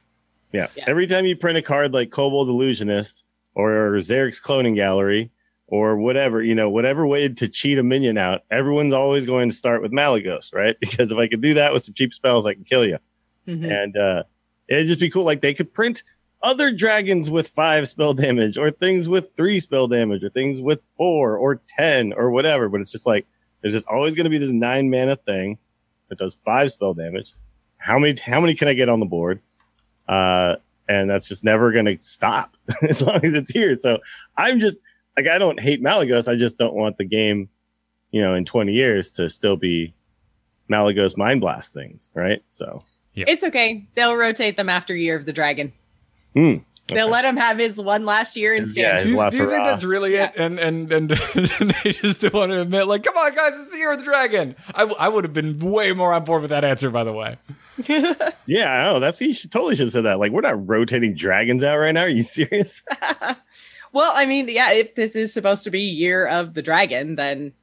Yeah. 0.51 0.67
Yeah. 0.75 0.85
Every 0.87 1.05
time 1.07 1.25
you 1.27 1.35
print 1.37 1.57
a 1.59 1.61
card 1.61 1.93
like 1.93 2.09
Kobold 2.09 2.49
Illusionist 2.49 3.23
or 3.55 3.93
Zerek's 3.99 4.39
Cloning 4.39 4.75
Gallery 4.75 5.31
or 5.67 5.97
whatever, 5.97 6.41
you 6.41 6.53
know, 6.55 6.69
whatever 6.69 7.07
way 7.07 7.29
to 7.29 7.47
cheat 7.47 7.77
a 7.77 7.83
minion 7.83 8.17
out, 8.17 8.41
everyone's 8.51 8.93
always 8.93 9.25
going 9.25 9.49
to 9.49 9.55
start 9.55 9.81
with 9.81 9.91
Malygos, 9.91 10.53
right? 10.53 10.75
Because 10.81 11.11
if 11.11 11.17
I 11.17 11.27
could 11.27 11.41
do 11.41 11.53
that 11.55 11.71
with 11.73 11.83
some 11.83 11.93
cheap 11.93 12.13
spells, 12.13 12.45
I 12.45 12.53
can 12.53 12.63
kill 12.65 12.85
you. 12.85 12.97
Mhm. 13.47 13.71
And 13.83 13.97
uh, 13.97 14.23
it'd 14.67 14.87
just 14.87 14.99
be 14.99 15.09
cool. 15.09 15.23
Like 15.23 15.41
they 15.41 15.53
could 15.53 15.73
print 15.73 16.03
other 16.43 16.71
dragons 16.71 17.29
with 17.29 17.47
five 17.47 17.87
spell 17.87 18.13
damage 18.13 18.57
or 18.57 18.71
things 18.71 19.07
with 19.07 19.31
three 19.35 19.59
spell 19.59 19.87
damage 19.87 20.23
or 20.23 20.29
things 20.29 20.59
with 20.61 20.83
four 20.97 21.37
or 21.37 21.61
10 21.77 22.13
or 22.13 22.31
whatever. 22.31 22.67
But 22.67 22.81
it's 22.81 22.91
just 22.91 23.05
like, 23.05 23.25
there's 23.61 23.73
just 23.73 23.87
always 23.87 24.15
going 24.15 24.23
to 24.25 24.29
be 24.29 24.39
this 24.39 24.51
nine 24.51 24.89
mana 24.89 25.15
thing 25.15 25.57
that 26.09 26.17
does 26.17 26.33
five 26.43 26.71
spell 26.71 26.93
damage. 26.93 27.33
How 27.77 27.97
many, 27.99 28.19
how 28.19 28.39
many 28.41 28.55
can 28.55 28.67
I 28.67 28.73
get 28.73 28.89
on 28.89 28.99
the 28.99 29.05
board? 29.05 29.39
Uh, 30.07 30.55
and 30.91 31.09
that's 31.09 31.27
just 31.27 31.43
never 31.43 31.71
going 31.71 31.85
to 31.85 31.97
stop 31.97 32.57
as 32.81 33.01
long 33.01 33.23
as 33.23 33.33
it's 33.33 33.51
here. 33.51 33.75
So 33.75 33.99
I'm 34.35 34.59
just 34.59 34.81
like, 35.15 35.27
I 35.27 35.37
don't 35.37 35.59
hate 35.59 35.81
Malygos. 35.81 36.31
I 36.31 36.35
just 36.35 36.57
don't 36.57 36.73
want 36.73 36.97
the 36.97 37.05
game, 37.05 37.49
you 38.11 38.21
know, 38.21 38.35
in 38.35 38.43
20 38.43 38.73
years 38.73 39.13
to 39.13 39.29
still 39.29 39.55
be 39.55 39.93
Malygos 40.69 41.15
mind 41.15 41.39
blast 41.39 41.73
things. 41.73 42.11
Right. 42.13 42.43
So, 42.49 42.79
It's 43.27 43.43
okay. 43.43 43.87
They'll 43.95 44.17
rotate 44.17 44.57
them 44.57 44.67
after 44.67 44.93
Year 44.93 45.15
of 45.15 45.25
the 45.25 45.33
Dragon. 45.33 45.71
hmm. 46.33 46.57
They'll 46.91 47.09
let 47.09 47.25
him 47.25 47.37
have 47.37 47.57
his 47.57 47.77
one 47.77 48.05
last 48.05 48.35
year 48.37 48.53
in 48.53 48.63
Yeah, 48.65 48.69
standard. 48.71 49.01
his 49.03 49.11
Do, 49.11 49.17
last 49.17 49.33
do 49.33 49.43
you 49.43 49.49
think 49.49 49.63
that's 49.63 49.83
really 49.83 50.15
it? 50.15 50.33
And 50.35 50.59
and 50.59 50.91
and 50.91 51.09
they 51.09 51.91
just 51.91 52.19
don't 52.21 52.33
want 52.33 52.51
to 52.51 52.61
admit, 52.61 52.87
like, 52.87 53.03
come 53.03 53.17
on, 53.17 53.33
guys, 53.33 53.53
it's 53.59 53.71
the 53.71 53.77
year 53.77 53.91
of 53.93 53.99
the 53.99 54.05
dragon. 54.05 54.55
I, 54.75 54.79
w- 54.79 54.97
I 54.99 55.09
would 55.09 55.23
have 55.23 55.33
been 55.33 55.57
way 55.59 55.91
more 55.93 56.13
on 56.13 56.23
board 56.23 56.41
with 56.41 56.49
that 56.51 56.63
answer, 56.63 56.89
by 56.89 57.03
the 57.03 57.13
way. 57.13 57.37
Yeah, 58.47 58.71
I 58.73 58.83
know. 58.83 58.99
That's 58.99 59.17
he 59.19 59.31
should, 59.33 59.51
totally 59.51 59.75
should 59.75 59.85
have 59.85 59.93
said 59.93 60.03
that. 60.05 60.19
Like, 60.19 60.31
we're 60.31 60.41
not 60.41 60.67
rotating 60.67 61.13
dragons 61.15 61.63
out 61.63 61.77
right 61.77 61.91
now. 61.93 62.01
Are 62.01 62.09
you 62.09 62.21
serious? 62.23 62.83
well, 63.93 64.11
I 64.15 64.25
mean, 64.25 64.49
yeah, 64.49 64.71
if 64.73 64.95
this 64.95 65.15
is 65.15 65.31
supposed 65.33 65.63
to 65.63 65.71
be 65.71 65.81
Year 65.81 66.27
of 66.27 66.53
the 66.53 66.61
Dragon, 66.61 67.15
then 67.15 67.53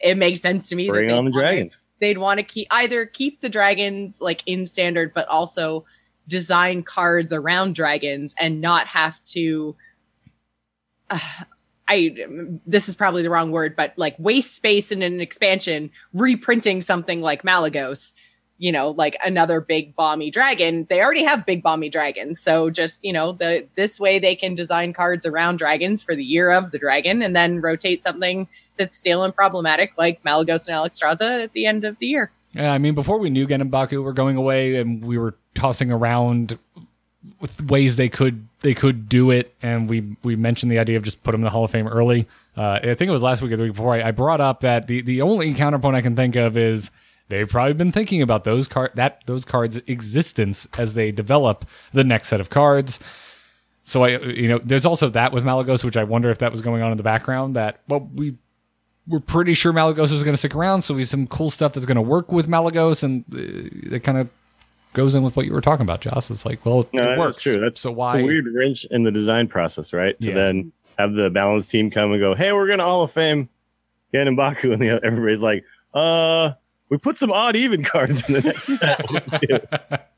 it 0.00 0.16
makes 0.16 0.40
sense 0.40 0.68
to 0.70 0.76
me. 0.76 0.88
Bring 0.88 1.06
they 1.06 1.12
on 1.12 1.24
the 1.26 1.30
wanted- 1.30 1.46
dragons. 1.46 1.78
they'd 2.00 2.18
want 2.18 2.38
to 2.38 2.44
keep 2.44 2.66
either 2.70 3.06
keep 3.06 3.40
the 3.40 3.48
dragons 3.48 4.20
like 4.20 4.42
in 4.46 4.66
standard, 4.66 5.12
but 5.14 5.28
also 5.28 5.84
design 6.26 6.82
cards 6.82 7.32
around 7.32 7.74
dragons 7.74 8.34
and 8.38 8.60
not 8.60 8.86
have 8.86 9.22
to. 9.24 9.76
Uh, 11.10 11.18
I 11.88 12.14
this 12.66 12.88
is 12.88 12.96
probably 12.96 13.22
the 13.22 13.30
wrong 13.30 13.50
word, 13.50 13.76
but 13.76 13.92
like 13.96 14.16
waste 14.18 14.54
space 14.54 14.92
in 14.92 15.02
an 15.02 15.20
expansion, 15.20 15.90
reprinting 16.14 16.80
something 16.80 17.20
like 17.20 17.42
Malygos, 17.42 18.12
you 18.58 18.72
know, 18.72 18.90
like 18.90 19.16
another 19.24 19.60
big 19.60 19.94
bomby 19.96 20.32
dragon. 20.32 20.86
They 20.88 21.02
already 21.02 21.24
have 21.24 21.44
big 21.44 21.62
bomby 21.62 21.90
dragons, 21.90 22.40
so 22.40 22.70
just 22.70 23.04
you 23.04 23.12
know, 23.12 23.32
the 23.32 23.66
this 23.74 23.98
way 23.98 24.18
they 24.18 24.36
can 24.36 24.54
design 24.54 24.92
cards 24.92 25.26
around 25.26 25.56
dragons 25.56 26.02
for 26.02 26.14
the 26.14 26.24
year 26.24 26.50
of 26.50 26.70
the 26.70 26.78
dragon, 26.78 27.20
and 27.20 27.34
then 27.34 27.60
rotate 27.60 28.02
something 28.02 28.48
that's 28.76 28.96
stale 28.96 29.24
and 29.24 29.34
problematic 29.34 29.92
like 29.98 30.22
Malygos 30.22 30.68
and 30.68 30.76
Alexstrasza 30.76 31.44
at 31.44 31.52
the 31.52 31.66
end 31.66 31.84
of 31.84 31.98
the 31.98 32.06
year. 32.06 32.30
Yeah, 32.54 32.72
I 32.72 32.78
mean, 32.78 32.94
before 32.94 33.18
we 33.18 33.30
knew 33.30 33.46
Genn 33.46 33.60
and 33.60 33.70
Baku 33.70 34.02
were 34.02 34.12
going 34.12 34.36
away, 34.36 34.76
and 34.76 35.04
we 35.04 35.18
were 35.18 35.36
tossing 35.54 35.90
around 35.90 36.58
with 37.40 37.70
ways 37.70 37.96
they 37.96 38.08
could 38.08 38.48
they 38.60 38.74
could 38.74 39.08
do 39.08 39.30
it, 39.30 39.54
and 39.62 39.88
we 39.88 40.16
we 40.22 40.36
mentioned 40.36 40.70
the 40.70 40.78
idea 40.78 40.96
of 40.96 41.02
just 41.02 41.22
put 41.22 41.32
them 41.32 41.40
in 41.40 41.44
the 41.44 41.50
Hall 41.50 41.64
of 41.64 41.70
Fame 41.70 41.88
early. 41.88 42.26
Uh, 42.56 42.80
I 42.82 42.94
think 42.94 43.08
it 43.08 43.10
was 43.10 43.22
last 43.22 43.42
week 43.42 43.52
or 43.52 43.56
the 43.56 43.62
week 43.64 43.72
before. 43.72 43.94
I, 43.94 44.08
I 44.08 44.10
brought 44.10 44.40
up 44.40 44.60
that 44.60 44.86
the 44.86 45.00
the 45.02 45.22
only 45.22 45.54
counterpoint 45.54 45.96
I 45.96 46.00
can 46.00 46.16
think 46.16 46.36
of 46.36 46.56
is 46.56 46.90
they've 47.28 47.48
probably 47.48 47.74
been 47.74 47.92
thinking 47.92 48.22
about 48.22 48.44
those 48.44 48.68
card 48.68 48.92
that 48.94 49.22
those 49.26 49.44
cards' 49.44 49.78
existence 49.86 50.66
as 50.76 50.94
they 50.94 51.12
develop 51.12 51.64
the 51.92 52.04
next 52.04 52.28
set 52.28 52.40
of 52.40 52.50
cards. 52.50 53.00
So 53.84 54.04
I, 54.04 54.18
you 54.20 54.48
know, 54.48 54.58
there's 54.58 54.86
also 54.86 55.08
that 55.08 55.32
with 55.32 55.44
Malygos, 55.44 55.82
which 55.84 55.96
I 55.96 56.04
wonder 56.04 56.30
if 56.30 56.38
that 56.38 56.52
was 56.52 56.60
going 56.60 56.82
on 56.82 56.92
in 56.92 56.96
the 56.96 57.02
background. 57.02 57.56
That 57.56 57.80
well, 57.88 58.08
we 58.14 58.36
we're 59.08 59.20
pretty 59.20 59.54
sure 59.54 59.72
Malygos 59.72 60.12
is 60.12 60.22
going 60.22 60.34
to 60.34 60.38
stick 60.38 60.54
around, 60.54 60.82
so 60.82 60.94
we 60.94 61.00
have 61.00 61.08
some 61.08 61.26
cool 61.26 61.50
stuff 61.50 61.74
that's 61.74 61.86
going 61.86 61.96
to 61.96 62.02
work 62.02 62.30
with 62.30 62.48
Malygos, 62.48 63.02
and 63.02 63.24
uh, 63.34 63.96
it 63.96 64.04
kind 64.04 64.18
of 64.18 64.28
goes 64.92 65.14
in 65.14 65.22
with 65.22 65.36
what 65.36 65.46
you 65.46 65.52
were 65.52 65.60
talking 65.60 65.82
about, 65.84 66.00
Joss. 66.00 66.30
It's 66.30 66.44
like, 66.44 66.64
well, 66.66 66.86
No, 66.92 67.12
it 67.12 67.18
works. 67.18 67.36
true. 67.36 67.58
That's 67.60 67.80
so 67.80 67.90
it's 67.90 67.96
why? 67.96 68.18
a 68.18 68.24
weird 68.24 68.46
wrench 68.52 68.84
in 68.90 69.02
the 69.04 69.10
design 69.12 69.48
process, 69.48 69.92
right? 69.92 70.18
To 70.20 70.28
Yeah. 70.28 70.34
then 70.34 70.72
have 70.98 71.14
the 71.14 71.30
balance 71.30 71.66
team 71.68 71.90
come 71.90 72.12
and 72.12 72.20
go, 72.20 72.34
"Hey, 72.34 72.52
we're 72.52 72.68
gonna 72.68 72.82
Hall 72.82 73.02
of 73.02 73.10
Fame 73.10 73.48
Genn 74.14 74.36
Baku," 74.36 74.72
and 74.72 74.80
the, 74.82 75.00
everybody's 75.02 75.42
like, 75.42 75.64
"Uh, 75.94 76.52
we 76.90 76.98
put 76.98 77.16
some 77.16 77.30
odd 77.32 77.56
even 77.56 77.82
cards 77.82 78.22
in 78.28 78.34
the 78.34 78.40
next 78.42 78.78
set." 78.78 80.08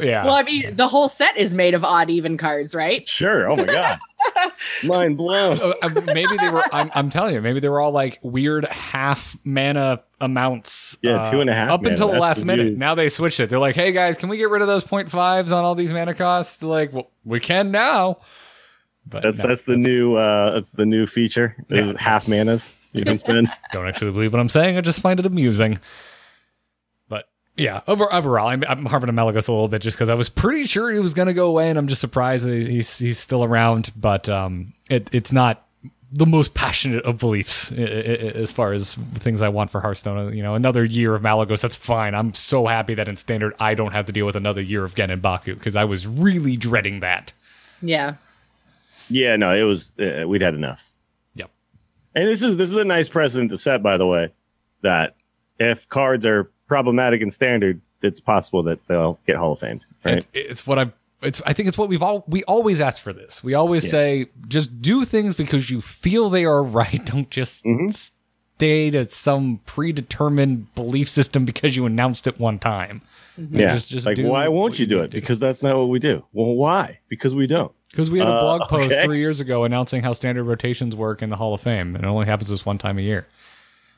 Yeah, 0.00 0.24
Well, 0.24 0.34
I 0.34 0.42
mean, 0.42 0.76
the 0.76 0.88
whole 0.88 1.08
set 1.08 1.36
is 1.36 1.54
made 1.54 1.74
of 1.74 1.84
odd 1.84 2.10
even 2.10 2.36
cards, 2.36 2.74
right? 2.74 3.06
sure. 3.08 3.48
Oh 3.50 3.56
my 3.56 3.64
god, 3.64 3.98
mind 4.84 5.16
blown. 5.16 5.58
Uh, 5.60 5.72
uh, 5.82 5.88
maybe 6.06 6.36
they 6.38 6.50
were. 6.50 6.62
I'm, 6.72 6.90
I'm 6.94 7.10
telling 7.10 7.34
you, 7.34 7.40
maybe 7.40 7.60
they 7.60 7.68
were 7.68 7.80
all 7.80 7.92
like 7.92 8.18
weird 8.22 8.64
half 8.66 9.36
mana 9.44 10.02
amounts. 10.20 10.96
Yeah, 11.02 11.22
uh, 11.22 11.30
two 11.30 11.40
and 11.40 11.50
a 11.50 11.54
half 11.54 11.70
up 11.70 11.82
mana, 11.82 11.92
until 11.92 12.08
the 12.08 12.12
that's 12.14 12.22
last 12.22 12.38
the 12.40 12.46
minute. 12.46 12.76
Now 12.78 12.94
they 12.94 13.08
switched 13.08 13.40
it. 13.40 13.50
They're 13.50 13.58
like, 13.58 13.74
hey 13.76 13.92
guys, 13.92 14.16
can 14.18 14.28
we 14.28 14.36
get 14.36 14.50
rid 14.50 14.62
of 14.62 14.68
those 14.68 14.84
point 14.84 15.10
fives 15.10 15.52
on 15.52 15.64
all 15.64 15.74
these 15.74 15.92
mana 15.92 16.14
costs? 16.14 16.56
They're 16.56 16.68
like, 16.68 16.92
well, 16.92 17.10
we 17.24 17.40
can 17.40 17.70
now. 17.70 18.18
But 19.06 19.22
That's 19.22 19.38
no, 19.40 19.48
that's 19.48 19.62
the 19.62 19.76
new 19.76 20.16
uh 20.16 20.52
that's 20.52 20.72
the 20.72 20.86
new 20.86 21.06
feature. 21.06 21.56
is 21.68 21.88
Yeah. 21.88 21.94
half 21.98 22.26
manas 22.26 22.72
you 22.92 23.04
can 23.04 23.18
spend. 23.18 23.48
don't 23.72 23.86
actually 23.86 24.12
believe 24.12 24.32
what 24.32 24.40
I'm 24.40 24.48
saying. 24.48 24.78
I 24.78 24.80
just 24.80 25.00
find 25.00 25.20
it 25.20 25.26
amusing. 25.26 25.78
But 27.56 27.62
yeah, 27.64 27.80
over, 27.86 28.12
overall, 28.12 28.48
I'm, 28.48 28.64
I'm 28.68 28.84
harping 28.86 29.08
on 29.08 29.14
Malygos 29.16 29.48
a 29.48 29.52
little 29.52 29.68
bit 29.68 29.80
just 29.82 29.96
because 29.96 30.08
I 30.08 30.14
was 30.14 30.28
pretty 30.28 30.64
sure 30.64 30.90
he 30.92 30.98
was 30.98 31.14
going 31.14 31.28
to 31.28 31.34
go 31.34 31.48
away, 31.48 31.70
and 31.70 31.78
I'm 31.78 31.86
just 31.88 32.00
surprised 32.00 32.44
that 32.46 32.66
he's 32.66 32.98
he's 32.98 33.18
still 33.18 33.44
around. 33.44 33.92
But 33.96 34.28
um, 34.28 34.72
it, 34.90 35.08
it's 35.12 35.30
not 35.32 35.66
the 36.16 36.26
most 36.26 36.54
passionate 36.54 37.04
of 37.04 37.18
beliefs 37.18 37.72
i- 37.72 37.76
i- 37.76 37.78
i- 37.80 38.32
as 38.36 38.52
far 38.52 38.72
as 38.72 38.94
things 39.14 39.42
I 39.42 39.48
want 39.48 39.70
for 39.70 39.80
Hearthstone. 39.80 40.36
You 40.36 40.42
know, 40.42 40.54
another 40.54 40.84
year 40.84 41.14
of 41.14 41.22
Malygos, 41.22 41.60
that's 41.60 41.74
fine. 41.76 42.14
I'm 42.14 42.34
so 42.34 42.66
happy 42.66 42.94
that 42.94 43.08
in 43.08 43.16
Standard 43.16 43.54
I 43.60 43.74
don't 43.74 43.92
have 43.92 44.06
to 44.06 44.12
deal 44.12 44.26
with 44.26 44.36
another 44.36 44.60
year 44.60 44.84
of 44.84 44.94
Genn 44.94 45.10
and 45.10 45.20
Baku 45.22 45.54
because 45.54 45.74
I 45.76 45.84
was 45.84 46.06
really 46.06 46.56
dreading 46.56 47.00
that. 47.00 47.32
Yeah. 47.82 48.14
Yeah, 49.10 49.36
no, 49.36 49.54
it 49.54 49.62
was 49.64 49.92
uh, 50.00 50.24
we'd 50.26 50.42
had 50.42 50.54
enough. 50.54 50.90
Yep. 51.34 51.50
And 52.14 52.26
this 52.28 52.42
is 52.42 52.56
this 52.56 52.70
is 52.70 52.76
a 52.76 52.84
nice 52.84 53.08
precedent 53.08 53.50
to 53.50 53.56
set, 53.56 53.82
by 53.82 53.96
the 53.96 54.06
way, 54.06 54.32
that 54.82 55.14
if 55.58 55.88
cards 55.88 56.24
are 56.26 56.50
problematic 56.66 57.20
and 57.22 57.32
standard, 57.32 57.80
it's 58.02 58.20
possible 58.20 58.62
that 58.64 58.86
they'll 58.86 59.18
get 59.26 59.36
Hall 59.36 59.52
of 59.52 59.60
Fame. 59.60 59.80
Right? 60.04 60.18
It, 60.18 60.26
it's 60.34 60.66
what 60.66 60.78
I. 60.78 60.92
It's. 61.22 61.40
I 61.46 61.52
think 61.54 61.68
it's 61.68 61.78
what 61.78 61.88
we've 61.88 62.02
all. 62.02 62.24
We 62.28 62.44
always 62.44 62.80
ask 62.80 63.02
for 63.02 63.12
this. 63.12 63.42
We 63.42 63.54
always 63.54 63.88
say, 63.88 64.26
just 64.48 64.82
do 64.82 65.04
things 65.04 65.34
because 65.34 65.70
you 65.70 65.80
feel 65.80 66.28
they 66.28 66.44
are 66.44 66.62
right. 66.62 67.04
Don't 67.06 67.30
just 67.30 67.64
Mm-hmm. 67.64 67.88
stay 67.90 68.90
to 68.90 69.08
some 69.08 69.60
predetermined 69.66 70.74
belief 70.74 71.08
system 71.08 71.44
because 71.44 71.76
you 71.76 71.86
announced 71.86 72.26
it 72.26 72.38
one 72.38 72.58
time. 72.58 73.02
yeah. 73.36 73.74
just- 73.74 73.88
just 73.90 74.06
like, 74.06 74.16
do 74.16 74.26
why 74.26 74.48
won't 74.48 74.78
you 74.78 74.84
you 74.84 74.88
do 74.88 75.00
it? 75.02 75.10
do. 75.10 75.20
Because 75.20 75.40
that's 75.40 75.62
not 75.62 75.76
what 75.76 75.88
we 75.88 75.98
do. 75.98 76.24
Well, 76.32 76.54
why? 76.54 77.00
Because 77.08 77.34
we 77.34 77.46
don't. 77.46 77.72
Because 77.90 78.10
we 78.10 78.18
had 78.18 78.28
a 78.28 78.32
Uh, 78.32 78.40
blog 78.40 78.62
post 78.68 78.90
okay. 78.92 79.04
three 79.04 79.18
years 79.18 79.40
ago 79.40 79.64
announcing 79.64 80.02
how 80.02 80.12
standard 80.12 80.44
rotations 80.44 80.94
work 80.96 81.22
in 81.22 81.30
the 81.30 81.36
Hall 81.36 81.54
of 81.54 81.60
Fame, 81.60 81.94
and 81.94 82.04
it 82.04 82.08
only 82.08 82.26
happens 82.26 82.50
this 82.50 82.66
one 82.66 82.76
time 82.78 82.98
a 82.98 83.02
year. 83.02 83.26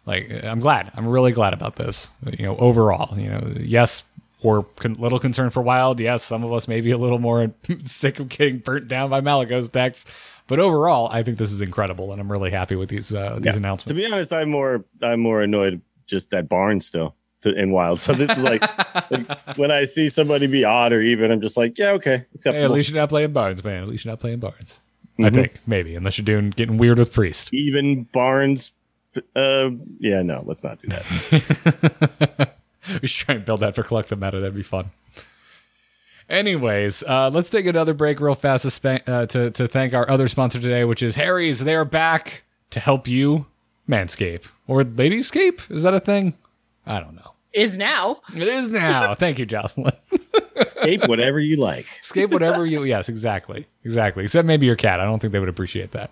Like, 0.07 0.31
I'm 0.45 0.61
glad. 0.61 0.93
I'm 0.95 1.07
really 1.09 1.33
glad 1.33 1.53
about 1.53 1.77
this. 1.77 2.11
You 2.39 2.47
know, 2.47 2.57
overall, 2.57 3.19
you 3.19 3.29
know, 3.29 3.53
yes, 3.59 4.05
we're 4.43 4.61
a 4.61 4.89
little 4.89 5.19
concerned 5.19 5.53
for 5.53 5.63
Wild. 5.63 5.99
Yes, 5.99 6.23
some 6.23 6.45
of 6.45 6.53
us 6.53 6.69
may 6.69 6.81
be 6.81 6.93
a 6.93 6.99
little 6.99 7.19
more 7.19 7.51
sick 7.85 8.21
of 8.21 8.29
getting 8.29 8.59
burnt 8.59 8.87
down 8.89 9.11
by 9.11 9.21
Malygos 9.21 9.71
decks. 9.71 10.05
But 10.47 10.61
overall, 10.61 11.09
I 11.13 11.25
think 11.25 11.39
this 11.39 11.51
is 11.51 11.61
incredible, 11.61 12.13
and 12.13 12.21
I'm 12.21 12.31
really 12.31 12.53
happy 12.53 12.77
with 12.77 12.89
these 12.89 13.13
uh, 13.13 13.39
these 13.41 13.55
To 13.55 13.59
announcements. 13.59 13.89
To 14.01 14.07
be 14.07 14.13
honest, 14.13 14.33
I'm 14.33 14.49
more 14.51 14.85
I'm 15.03 15.19
more 15.21 15.43
annoyed 15.43 15.81
just 16.07 16.33
at 16.33 16.49
Barnes 16.49 16.87
still 16.87 17.17
to, 17.43 17.53
in 17.53 17.73
Wild. 17.73 18.01
So 18.01 18.13
this 18.13 18.31
is 18.37 18.45
like, 18.45 18.63
like, 19.11 19.57
when 19.57 19.73
I 19.73 19.87
see 19.87 20.09
somebody 20.09 20.47
be 20.47 20.63
odd 20.65 20.93
or 20.93 21.01
even, 21.03 21.33
I'm 21.33 21.41
just 21.41 21.57
like, 21.57 21.77
yeah, 21.79 21.91
okay, 21.93 22.27
Hey, 22.45 22.63
at 22.63 22.71
least 22.71 22.91
you're 22.91 23.01
not 23.01 23.09
playing 23.09 23.33
Barnes, 23.33 23.65
man. 23.65 23.83
At 23.83 23.89
least 23.89 24.05
you're 24.05 24.13
not 24.13 24.21
playing 24.21 24.39
Barnes. 24.39 24.81
I 25.19 25.23
Mhm. 25.31 25.35
think 25.35 25.59
maybe, 25.67 25.97
unless 25.97 26.17
you're 26.17 26.25
doing 26.27 26.51
getting 26.51 26.77
weird 26.79 26.99
with 26.99 27.13
Priest. 27.13 27.53
even 27.53 28.05
Barnes. 28.13 28.71
Uh, 29.35 29.71
yeah, 29.99 30.23
no, 30.23 30.43
let's 30.47 30.65
not 30.65 30.79
do 30.81 30.89
that. 30.89 32.55
we 33.03 33.09
should 33.09 33.27
try 33.27 33.35
and 33.37 33.45
build 33.45 33.61
that 33.61 33.75
for 33.75 33.83
collective 33.83 34.21
meta. 34.21 34.41
That'd 34.41 34.55
be 34.55 34.63
fun. 34.63 34.91
Anyways, 36.29 37.05
uh, 37.05 37.31
let's 37.33 37.49
take 37.49 37.67
another 37.67 37.95
break 37.95 38.19
real 38.21 38.35
fast 38.35 38.63
to, 38.63 38.71
spa- 38.71 38.99
uh, 39.07 39.27
to 39.27 39.51
to 39.53 39.69
thank 39.69 39.95
our 39.95 40.11
other 40.11 40.27
sponsor 40.27 40.59
today, 40.61 40.85
which 40.85 41.03
is 41.03 41.15
Harry's. 41.15 41.63
They 41.63 41.77
are 41.77 41.85
back 41.85 42.43
to 42.71 42.81
help 42.81 43.07
you 43.07 43.47
manscape 43.89 44.47
or 44.67 44.83
ladiescape. 44.83 45.71
Is 45.71 45.85
that 45.85 45.95
a 45.95 46.01
thing? 46.01 46.35
I 46.85 46.99
don't 46.99 47.15
know. 47.15 47.33
Is 47.53 47.79
now. 47.79 48.21
It 48.37 48.49
is 48.49 48.69
now. 48.69 49.15
Thank 49.19 49.39
you, 49.39 49.47
Jocelyn. 49.47 49.93
Escape 50.57 51.07
whatever 51.07 51.39
you 51.39 51.57
like. 51.57 51.87
Escape 52.03 52.31
whatever 52.31 52.67
you. 52.67 52.83
Yes, 52.85 53.09
exactly, 53.09 53.67
exactly. 53.85 54.25
Except 54.25 54.47
maybe 54.47 54.67
your 54.67 54.77
cat. 54.77 55.01
I 55.01 55.05
don't 55.05 55.21
think 55.21 55.33
they 55.33 55.39
would 55.39 55.49
appreciate 55.49 55.93
that. 55.93 56.11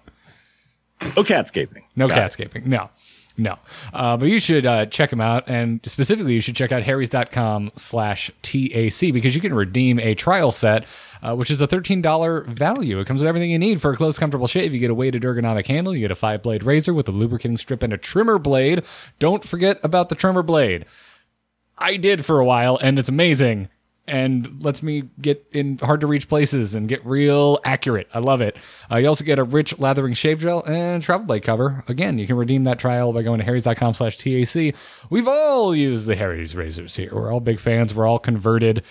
No 1.16 1.22
catscaping. 1.22 1.82
No 1.96 2.08
Got 2.08 2.18
it. 2.18 2.20
catscaping. 2.50 2.66
No. 2.66 2.90
No. 3.36 3.58
Uh, 3.92 4.16
but 4.16 4.28
you 4.28 4.38
should 4.38 4.64
uh, 4.64 4.86
check 4.86 5.10
them 5.10 5.20
out. 5.20 5.48
And 5.48 5.80
specifically, 5.84 6.34
you 6.34 6.40
should 6.40 6.54
check 6.56 6.70
out 6.70 6.82
harrys.com 6.84 7.72
slash 7.74 8.30
TAC 8.42 9.12
because 9.12 9.34
you 9.34 9.40
can 9.40 9.52
redeem 9.54 9.98
a 9.98 10.14
trial 10.14 10.52
set, 10.52 10.84
uh, 11.20 11.34
which 11.34 11.50
is 11.50 11.60
a 11.60 11.66
$13 11.66 12.46
value. 12.46 13.00
It 13.00 13.06
comes 13.06 13.22
with 13.22 13.28
everything 13.28 13.50
you 13.50 13.58
need 13.58 13.80
for 13.82 13.92
a 13.92 13.96
close, 13.96 14.18
comfortable 14.20 14.46
shave. 14.46 14.72
You 14.72 14.78
get 14.78 14.90
a 14.90 14.94
weighted 14.94 15.22
ergonomic 15.24 15.66
handle, 15.66 15.94
you 15.94 16.00
get 16.00 16.12
a 16.12 16.14
five 16.16 16.42
blade 16.42 16.62
razor 16.62 16.94
with 16.94 17.08
a 17.08 17.12
lubricating 17.12 17.56
strip 17.56 17.82
and 17.82 17.92
a 17.92 17.98
trimmer 17.98 18.38
blade. 18.38 18.84
Don't 19.18 19.42
forget 19.44 19.80
about 19.82 20.10
the 20.10 20.14
trimmer 20.14 20.42
blade. 20.44 20.84
I 21.76 21.96
did 21.96 22.24
for 22.24 22.38
a 22.38 22.44
while, 22.44 22.78
and 22.80 23.00
it's 23.00 23.08
amazing. 23.08 23.68
And 24.06 24.62
lets 24.62 24.82
me 24.82 25.04
get 25.18 25.46
in 25.52 25.78
hard 25.78 26.02
to 26.02 26.06
reach 26.06 26.28
places 26.28 26.74
and 26.74 26.86
get 26.86 27.04
real 27.06 27.58
accurate. 27.64 28.08
I 28.12 28.18
love 28.18 28.42
it. 28.42 28.54
Uh, 28.92 28.96
you 28.96 29.08
also 29.08 29.24
get 29.24 29.38
a 29.38 29.44
rich 29.44 29.78
lathering 29.78 30.12
shave 30.12 30.40
gel 30.40 30.62
and 30.64 31.02
travel 31.02 31.26
blade 31.26 31.42
cover. 31.42 31.82
Again, 31.88 32.18
you 32.18 32.26
can 32.26 32.36
redeem 32.36 32.64
that 32.64 32.78
trial 32.78 33.14
by 33.14 33.22
going 33.22 33.38
to 33.38 33.44
harrys.com 33.46 33.94
slash 33.94 34.18
TAC. 34.18 34.74
We've 35.08 35.26
all 35.26 35.74
used 35.74 36.06
the 36.06 36.16
Harry's 36.16 36.54
razors 36.54 36.96
here. 36.96 37.14
We're 37.14 37.32
all 37.32 37.40
big 37.40 37.58
fans. 37.60 37.94
We're 37.94 38.06
all 38.06 38.18
converted. 38.18 38.82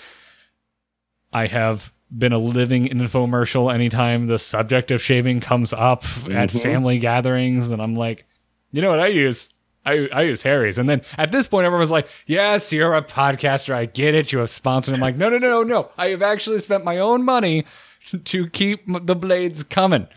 I 1.31 1.45
have 1.45 1.93
been 2.15 2.33
a 2.33 2.39
living 2.39 2.85
infomercial 2.85 3.71
anytime 3.71 4.25
the 4.25 4.39
subject 4.39 4.89
of 4.89 4.99
shaving 4.99 5.41
comes 5.41 5.73
up 5.73 6.05
at 6.31 6.49
family 6.49 6.97
gatherings. 6.97 7.69
And 7.69 7.83
I'm 7.83 7.95
like, 7.95 8.25
you 8.71 8.81
know 8.81 8.89
what 8.89 8.99
I 8.99 9.07
use? 9.07 9.49
I, 9.85 10.07
I 10.13 10.21
use 10.23 10.41
Harry's. 10.43 10.77
And 10.77 10.87
then 10.89 11.01
at 11.17 11.31
this 11.31 11.45
point, 11.47 11.65
everyone's 11.65 11.91
like, 11.91 12.07
yes, 12.25 12.71
you're 12.71 12.93
a 12.95 13.01
podcaster. 13.01 13.73
I 13.73 13.85
get 13.85 14.15
it. 14.15 14.31
You 14.31 14.39
have 14.39 14.49
sponsored. 14.49 14.95
I'm 14.95 15.01
like, 15.01 15.17
no, 15.17 15.29
no, 15.29 15.37
no, 15.37 15.49
no, 15.49 15.63
no. 15.63 15.89
I 15.97 16.09
have 16.09 16.21
actually 16.21 16.59
spent 16.59 16.83
my 16.85 16.99
own 16.99 17.23
money 17.25 17.65
to 18.25 18.47
keep 18.49 18.81
the 18.87 19.15
blades 19.15 19.63
coming. 19.63 20.07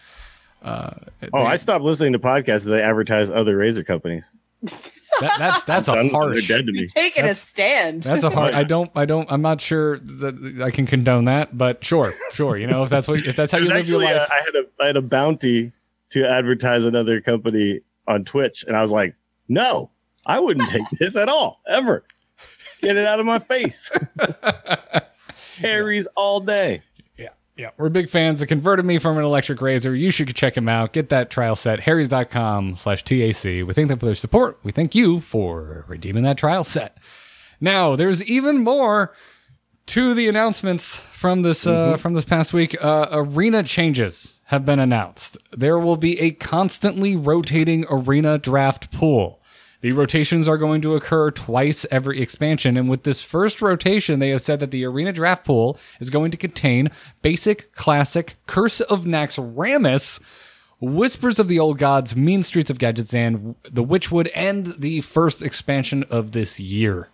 Uh, 0.62 0.90
Oh, 1.32 1.42
I 1.44 1.56
stopped 1.56 1.84
listening 1.84 2.12
to 2.12 2.18
podcasts 2.18 2.64
that 2.64 2.70
they 2.70 2.82
advertise 2.82 3.30
other 3.30 3.56
razor 3.56 3.82
companies. 3.82 4.32
that, 4.62 5.32
that's, 5.38 5.64
that's 5.64 5.88
a 5.88 5.94
Done- 5.94 6.10
harsh. 6.10 6.46
They're 6.46 6.58
dead 6.58 6.66
to 6.66 6.72
me. 6.72 6.80
You're 6.80 6.88
taking 6.88 7.24
a 7.24 7.34
stand. 7.34 8.02
That's 8.04 8.24
a 8.24 8.30
hard. 8.30 8.54
I 8.54 8.62
don't. 8.64 8.90
I 8.94 9.04
don't. 9.04 9.30
I'm 9.30 9.42
not 9.42 9.60
sure 9.60 9.98
that 9.98 10.62
I 10.64 10.70
can 10.70 10.86
condone 10.86 11.24
that, 11.24 11.56
but 11.56 11.84
sure, 11.84 12.12
sure. 12.32 12.56
You 12.56 12.66
know, 12.66 12.84
if 12.84 12.90
that's 12.90 13.08
what, 13.08 13.26
if 13.26 13.34
that's 13.36 13.50
how 13.52 13.58
you 13.58 13.68
There's 13.68 13.88
live 13.88 13.88
your 13.88 14.02
actually, 14.02 14.18
life. 14.18 14.30
uh, 14.30 14.34
I 14.34 14.36
had 14.38 14.54
a 14.54 14.82
I 14.82 14.86
had 14.86 14.96
a 14.96 15.02
bounty 15.02 15.72
to 16.10 16.28
advertise 16.28 16.84
another 16.84 17.20
company 17.20 17.80
on 18.06 18.24
Twitch, 18.24 18.64
and 18.66 18.76
I 18.76 18.82
was 18.82 18.92
like, 18.92 19.14
no, 19.48 19.90
I 20.24 20.40
wouldn't 20.40 20.68
take 20.68 20.88
this 20.98 21.16
at 21.16 21.28
all, 21.28 21.60
ever. 21.66 22.04
Get 22.82 22.96
it 22.96 23.06
out 23.06 23.20
of 23.20 23.26
my 23.26 23.38
face. 23.38 23.90
Harry's 25.58 26.06
all 26.16 26.40
day. 26.40 26.82
Yeah, 27.16 27.30
yeah. 27.56 27.70
We're 27.78 27.88
big 27.88 28.08
fans. 28.08 28.42
It 28.42 28.46
converted 28.48 28.84
me 28.84 28.98
from 28.98 29.16
an 29.16 29.24
electric 29.24 29.60
razor. 29.62 29.94
You 29.94 30.10
should 30.10 30.34
check 30.34 30.56
him 30.56 30.68
out. 30.68 30.92
Get 30.92 31.08
that 31.08 31.30
trial 31.30 31.56
set. 31.56 31.80
Harry's.com 31.80 32.76
slash 32.76 33.02
TAC. 33.02 33.44
We 33.44 33.72
thank 33.72 33.88
them 33.88 33.98
for 33.98 34.06
their 34.06 34.14
support. 34.14 34.58
We 34.62 34.72
thank 34.72 34.94
you 34.94 35.20
for 35.20 35.84
redeeming 35.88 36.24
that 36.24 36.36
trial 36.36 36.64
set. 36.64 36.98
Now, 37.60 37.96
there's 37.96 38.22
even 38.28 38.62
more 38.62 39.14
to 39.86 40.14
the 40.14 40.28
announcements 40.28 40.98
from 41.12 41.42
this 41.42 41.66
uh, 41.66 41.96
from 41.96 42.14
this 42.14 42.24
past 42.24 42.52
week. 42.52 42.76
Uh, 42.82 43.06
arena 43.10 43.62
changes 43.62 44.40
have 44.46 44.64
been 44.64 44.78
announced. 44.78 45.38
There 45.52 45.78
will 45.78 45.96
be 45.96 46.20
a 46.20 46.32
constantly 46.32 47.16
rotating 47.16 47.84
arena 47.88 48.38
draft 48.38 48.90
pool. 48.92 49.40
The 49.82 49.92
rotations 49.92 50.48
are 50.48 50.58
going 50.58 50.80
to 50.82 50.94
occur 50.94 51.30
twice 51.30 51.86
every 51.90 52.20
expansion, 52.20 52.76
and 52.76 52.88
with 52.88 53.04
this 53.04 53.22
first 53.22 53.62
rotation, 53.62 54.18
they 54.18 54.30
have 54.30 54.42
said 54.42 54.58
that 54.60 54.70
the 54.70 54.84
arena 54.84 55.12
draft 55.12 55.44
pool 55.44 55.78
is 56.00 56.10
going 56.10 56.30
to 56.32 56.36
contain 56.36 56.90
basic, 57.22 57.72
classic, 57.74 58.36
Curse 58.46 58.80
of 58.80 59.04
Naxxramas, 59.04 60.18
Whispers 60.80 61.38
of 61.38 61.46
the 61.46 61.58
Old 61.58 61.78
Gods, 61.78 62.16
Mean 62.16 62.42
Streets 62.42 62.70
of 62.70 62.78
Gadgetzan, 62.78 63.54
the 63.64 63.84
Witchwood, 63.84 64.30
and 64.34 64.74
the 64.78 65.02
first 65.02 65.42
expansion 65.42 66.04
of 66.04 66.32
this 66.32 66.58
year. 66.58 67.08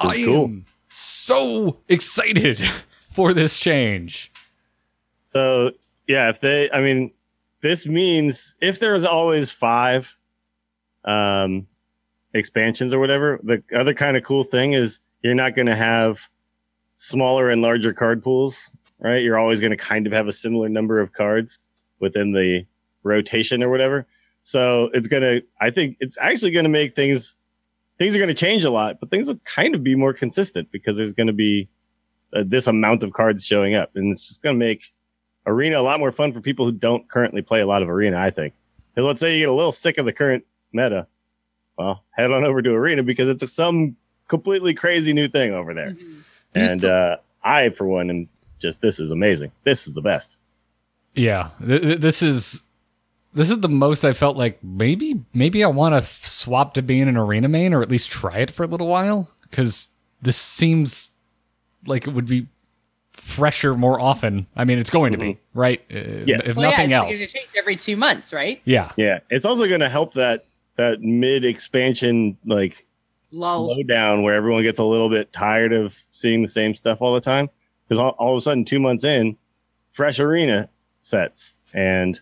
That's 0.00 0.18
I 0.18 0.24
cool. 0.24 0.44
am 0.44 0.66
so 0.94 1.78
excited 1.88 2.60
for 3.12 3.34
this 3.34 3.58
change. 3.58 4.32
So 5.26 5.72
yeah, 6.06 6.28
if 6.28 6.40
they, 6.40 6.70
I 6.70 6.80
mean, 6.80 7.12
this 7.60 7.86
means 7.86 8.54
if 8.60 8.78
there's 8.78 9.04
always 9.04 9.50
five 9.52 10.16
um 11.04 11.66
expansions 12.32 12.92
or 12.92 12.98
whatever, 12.98 13.38
the 13.42 13.62
other 13.74 13.94
kind 13.94 14.16
of 14.16 14.24
cool 14.24 14.44
thing 14.44 14.72
is 14.72 15.00
you're 15.22 15.34
not 15.34 15.54
going 15.54 15.66
to 15.66 15.76
have 15.76 16.28
smaller 16.96 17.48
and 17.48 17.62
larger 17.62 17.92
card 17.92 18.22
pools, 18.22 18.74
right? 18.98 19.22
You're 19.22 19.38
always 19.38 19.60
going 19.60 19.70
to 19.70 19.76
kind 19.76 20.06
of 20.06 20.12
have 20.12 20.28
a 20.28 20.32
similar 20.32 20.68
number 20.68 21.00
of 21.00 21.12
cards 21.12 21.58
within 22.00 22.32
the 22.32 22.66
rotation 23.02 23.62
or 23.62 23.68
whatever. 23.68 24.06
So 24.42 24.90
it's 24.92 25.06
going 25.06 25.22
to, 25.22 25.42
I 25.60 25.70
think 25.70 25.96
it's 26.00 26.18
actually 26.20 26.50
going 26.50 26.64
to 26.64 26.70
make 26.70 26.94
things, 26.94 27.36
things 27.98 28.14
are 28.14 28.18
going 28.18 28.28
to 28.28 28.34
change 28.34 28.64
a 28.64 28.70
lot, 28.70 29.00
but 29.00 29.10
things 29.10 29.28
will 29.28 29.38
kind 29.44 29.74
of 29.74 29.82
be 29.82 29.94
more 29.94 30.12
consistent 30.12 30.70
because 30.70 30.96
there's 30.96 31.12
going 31.12 31.26
to 31.26 31.32
be 31.32 31.68
uh, 32.32 32.44
this 32.46 32.66
amount 32.66 33.02
of 33.02 33.12
cards 33.12 33.44
showing 33.46 33.74
up 33.74 33.90
and 33.94 34.10
it's 34.10 34.28
just 34.28 34.42
going 34.42 34.54
to 34.54 34.58
make 34.58 34.92
arena 35.46 35.78
a 35.78 35.82
lot 35.82 36.00
more 36.00 36.12
fun 36.12 36.32
for 36.32 36.40
people 36.40 36.64
who 36.64 36.72
don't 36.72 37.08
currently 37.08 37.42
play 37.42 37.60
a 37.60 37.66
lot 37.66 37.82
of 37.82 37.88
arena, 37.88 38.18
I 38.18 38.30
think. 38.30 38.54
And 38.96 39.04
let's 39.04 39.20
say 39.20 39.34
you 39.34 39.42
get 39.42 39.48
a 39.48 39.52
little 39.52 39.72
sick 39.72 39.98
of 39.98 40.06
the 40.06 40.12
current 40.12 40.44
meta. 40.72 41.06
Well, 41.76 42.04
head 42.10 42.30
on 42.30 42.44
over 42.44 42.62
to 42.62 42.70
arena 42.70 43.02
because 43.02 43.28
it's 43.28 43.42
a, 43.42 43.46
some 43.46 43.96
completely 44.28 44.74
crazy 44.74 45.12
new 45.12 45.28
thing 45.28 45.52
over 45.52 45.74
there. 45.74 45.96
These 46.52 46.70
And 46.70 46.80
th- 46.80 46.90
uh, 46.90 47.16
I, 47.42 47.70
for 47.70 47.86
one, 47.86 48.10
am 48.10 48.28
just 48.60 48.80
this 48.80 49.00
is 49.00 49.10
amazing. 49.10 49.50
This 49.64 49.86
is 49.86 49.92
the 49.92 50.00
best. 50.00 50.36
Yeah, 51.14 51.50
th- 51.64 51.82
th- 51.82 52.00
this 52.00 52.22
is 52.22 52.62
this 53.34 53.50
is 53.50 53.60
the 53.60 53.68
most 53.68 54.04
I 54.04 54.12
felt 54.12 54.36
like 54.36 54.62
maybe 54.62 55.20
maybe 55.34 55.62
I 55.64 55.68
want 55.68 55.92
to 55.94 55.98
f- 55.98 56.24
swap 56.24 56.74
to 56.74 56.82
being 56.82 57.08
an 57.08 57.16
arena 57.16 57.48
main 57.48 57.74
or 57.74 57.82
at 57.82 57.90
least 57.90 58.10
try 58.10 58.38
it 58.38 58.50
for 58.50 58.62
a 58.62 58.66
little 58.66 58.86
while 58.88 59.28
because 59.42 59.88
this 60.22 60.36
seems 60.36 61.10
like 61.86 62.06
it 62.06 62.10
would 62.14 62.26
be 62.26 62.46
fresher 63.12 63.74
more 63.74 64.00
often. 64.00 64.46
I 64.56 64.64
mean, 64.64 64.78
it's 64.78 64.90
going 64.90 65.12
to 65.12 65.18
be 65.18 65.38
right. 65.54 65.80
Uh, 65.92 66.24
Yes. 66.26 66.48
If 66.48 66.56
Well, 66.56 66.70
nothing 66.70 66.90
yeah, 66.90 66.98
else, 66.98 67.08
it's 67.10 67.18
going 67.18 67.28
to 67.28 67.34
change 67.34 67.48
every 67.56 67.76
two 67.76 67.96
months, 67.96 68.32
right? 68.32 68.60
yeah, 68.64 68.92
Yeah, 68.96 69.20
it's 69.30 69.44
also 69.44 69.66
going 69.68 69.80
to 69.80 69.88
help 69.88 70.14
that 70.14 70.46
that 70.76 71.00
mid 71.02 71.44
expansion 71.44 72.36
like 72.44 72.84
Lol. 73.30 73.72
slow 73.74 73.82
down 73.84 74.22
where 74.22 74.34
everyone 74.34 74.62
gets 74.62 74.78
a 74.78 74.84
little 74.84 75.08
bit 75.08 75.32
tired 75.32 75.72
of 75.72 76.04
seeing 76.12 76.42
the 76.42 76.48
same 76.48 76.74
stuff 76.74 77.00
all 77.00 77.14
the 77.14 77.20
time. 77.20 77.48
Because 77.88 77.98
all, 78.00 78.10
all 78.18 78.32
of 78.34 78.38
a 78.38 78.40
sudden, 78.40 78.64
two 78.64 78.80
months 78.80 79.04
in, 79.04 79.36
fresh 79.92 80.18
arena 80.18 80.68
sets. 81.02 81.56
And 81.74 82.20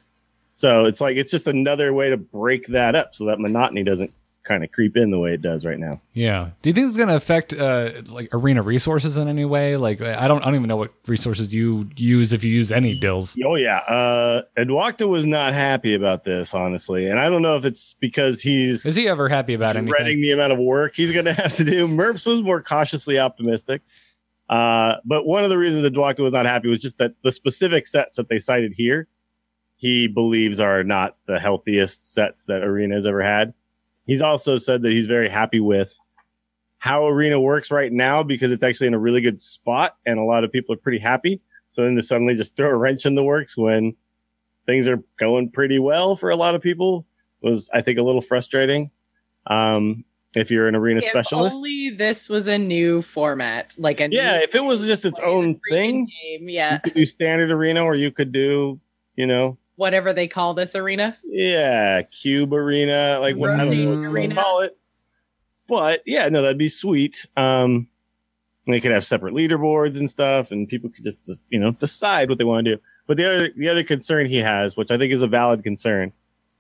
so 0.55 0.85
it's 0.87 1.01
like, 1.01 1.17
it's 1.17 1.31
just 1.31 1.47
another 1.47 1.93
way 1.93 2.11
to 2.11 2.17
break 2.17 2.67
that 2.69 2.95
up 2.95 3.15
so 3.15 3.27
that 3.27 3.39
monotony 3.39 3.83
doesn't 3.85 4.13
kind 4.45 4.65
of 4.65 4.73
creep 4.73 4.97
in 4.97 5.13
the 5.13 5.19
way 5.21 5.33
it 5.33 5.41
does 5.41 5.65
right 5.65 5.79
now. 5.79 6.01
yeah. 6.15 6.51
Do 6.63 6.71
you 6.71 6.75
think 6.75 6.89
it's 6.89 6.97
going 6.97 7.09
to 7.09 7.15
affect 7.15 7.53
uh, 7.53 8.03
like 8.09 8.29
arena 8.33 8.61
resources 8.61 9.17
in 9.17 9.29
any 9.29 9.45
way? 9.45 9.77
Like, 9.77 10.01
I 10.01 10.27
don't, 10.27 10.43
I 10.43 10.47
don't 10.47 10.57
even 10.57 10.67
know 10.67 10.77
what 10.77 10.93
resources 11.07 11.55
you 11.55 11.89
use 11.97 12.33
if 12.33 12.43
you 12.43 12.51
use 12.51 12.73
any 12.73 12.99
dills. 12.99 13.39
Oh, 13.45 13.55
yeah. 13.55 13.79
Uh, 13.79 14.43
ADwCTA 14.57 15.09
was 15.09 15.27
not 15.27 15.55
happy 15.55 15.95
about 15.95 16.25
this, 16.25 16.55
honestly. 16.55 17.07
And 17.07 17.21
I 17.21 17.31
don't 17.31 17.43
know 17.43 17.57
if 17.57 17.65
it's 17.65 17.95
because 18.01 18.41
he's. 18.43 18.85
Is 18.85 18.97
he 18.97 19.07
ever 19.09 19.29
happy 19.29 19.55
about 19.55 19.77
anything? 19.77 19.93
dreading 19.93 20.21
the 20.21 20.33
amount 20.33 20.53
of 20.53 20.59
work 20.59 20.97
he's 20.97 21.13
going 21.13 21.25
to 21.27 21.35
have 21.35 21.55
to 21.55 21.65
do. 21.65 21.87
Merps 21.87 22.27
was 22.27 22.43
more 22.43 22.61
cautiously 22.61 23.21
optimistic. 23.21 23.83
Uh, 24.49 24.97
but 25.05 25.25
one 25.25 25.45
of 25.45 25.51
the 25.51 25.57
reasons 25.57 25.83
that 25.83 25.95
Dwakta 25.95 26.19
was 26.19 26.33
not 26.33 26.47
happy 26.47 26.69
was 26.69 26.83
just 26.83 26.99
that 26.99 27.15
the 27.23 27.31
specific 27.31 27.87
sets 27.87 28.17
that 28.17 28.29
they 28.29 28.41
cited 28.41 28.75
here, 28.75 29.07
he 29.83 30.07
believes 30.07 30.61
are 30.61 30.85
not 30.85 31.17
the 31.27 31.41
healthiest 31.41 32.15
sets 32.15 32.45
that 32.45 32.63
Arena 32.63 32.95
has 32.95 33.05
ever 33.05 33.21
had. 33.21 33.53
He's 34.07 34.23
also 34.23 34.57
said 34.57 34.83
that 34.83 34.93
he's 34.93 35.07
very 35.07 35.29
happy 35.29 35.59
with 35.59 35.99
how 36.79 37.09
Arena 37.09 37.41
works 37.41 37.69
right 37.73 37.93
now 37.93 38.23
because 38.23 38.53
it's 38.53 38.63
actually 38.63 38.87
in 38.87 38.95
a 38.95 38.99
really 39.01 39.21
good 39.21 39.41
spot 39.41 39.97
and 40.07 40.21
a 40.21 40.23
lot 40.23 40.45
of 40.45 40.53
people 40.53 40.73
are 40.73 40.79
pretty 40.79 41.01
happy. 41.01 41.41
So 41.71 41.83
then 41.83 41.97
to 41.97 42.03
suddenly 42.03 42.37
just 42.37 42.55
throw 42.57 42.71
a 42.71 42.77
wrench 42.77 43.07
in 43.07 43.17
the 43.17 43.25
works 43.25 43.57
when 43.57 43.97
things 44.67 44.87
are 44.87 45.03
going 45.19 45.51
pretty 45.51 45.81
well 45.81 46.15
for 46.15 46.31
a 46.31 46.37
lot 46.37 46.55
of 46.55 46.63
people 46.63 47.05
was, 47.41 47.69
I 47.75 47.81
think, 47.81 47.99
a 47.99 48.05
little 48.05 48.23
frustrating. 48.23 48.93
Um, 49.49 50.05
if 50.37 50.49
you're 50.53 50.69
an 50.69 50.77
arena 50.77 50.99
If 50.99 51.07
specialist. 51.07 51.57
only 51.57 51.91
this 51.91 52.29
was 52.29 52.47
a 52.47 52.57
new 52.57 53.03
format, 53.03 53.75
like 53.79 54.01
a 54.01 54.09
Yeah, 54.13 54.43
if 54.43 54.55
it 54.55 54.63
was 54.63 54.87
just 54.87 55.05
its 55.05 55.19
own 55.19 55.57
thing, 55.69 56.09
game, 56.23 56.49
yeah, 56.49 56.75
you 56.75 56.81
could 56.85 56.95
do 56.95 57.05
standard 57.05 57.51
arena 57.51 57.83
or 57.83 57.97
you 57.97 58.13
could 58.13 58.31
do, 58.31 58.81
you 59.17 59.27
know, 59.27 59.59
whatever 59.77 60.13
they 60.13 60.29
call 60.29 60.55
this 60.55 60.75
arena. 60.75 61.17
yeah, 61.25 62.03
cube 62.03 62.53
arena, 62.53 63.19
like 63.21 63.37
what, 63.37 63.51
I 63.51 63.57
don't 63.65 63.71
know 63.71 64.11
what 64.11 64.23
you 64.23 64.35
call 64.35 64.61
it. 64.61 64.77
But 65.69 66.03
yeah, 66.07 66.29
no, 66.29 66.43
that'd 66.43 66.59
be 66.59 66.69
sweet. 66.69 67.27
Um, 67.37 67.89
they 68.67 68.81
could 68.81 68.93
have 68.93 69.05
separate 69.05 69.35
leaderboards 69.35 69.97
and 69.97 70.09
stuff, 70.09 70.51
and 70.53 70.69
people 70.69 70.91
could 70.91 71.05
just, 71.05 71.25
just 71.25 71.43
you 71.49 71.59
know 71.59 71.73
decide 71.73 72.29
what 72.29 72.39
they 72.39 72.45
want 72.45 72.65
to 72.65 72.77
do. 72.77 72.83
But 73.07 73.17
the 73.17 73.25
other 73.25 73.51
the 73.57 73.69
other 73.69 73.83
concern 73.83 74.27
he 74.27 74.39
has, 74.39 74.77
which 74.77 74.91
I 74.91 74.99
think 74.99 75.13
is 75.13 75.23
a 75.23 75.27
valid 75.27 75.63
concern, 75.65 76.13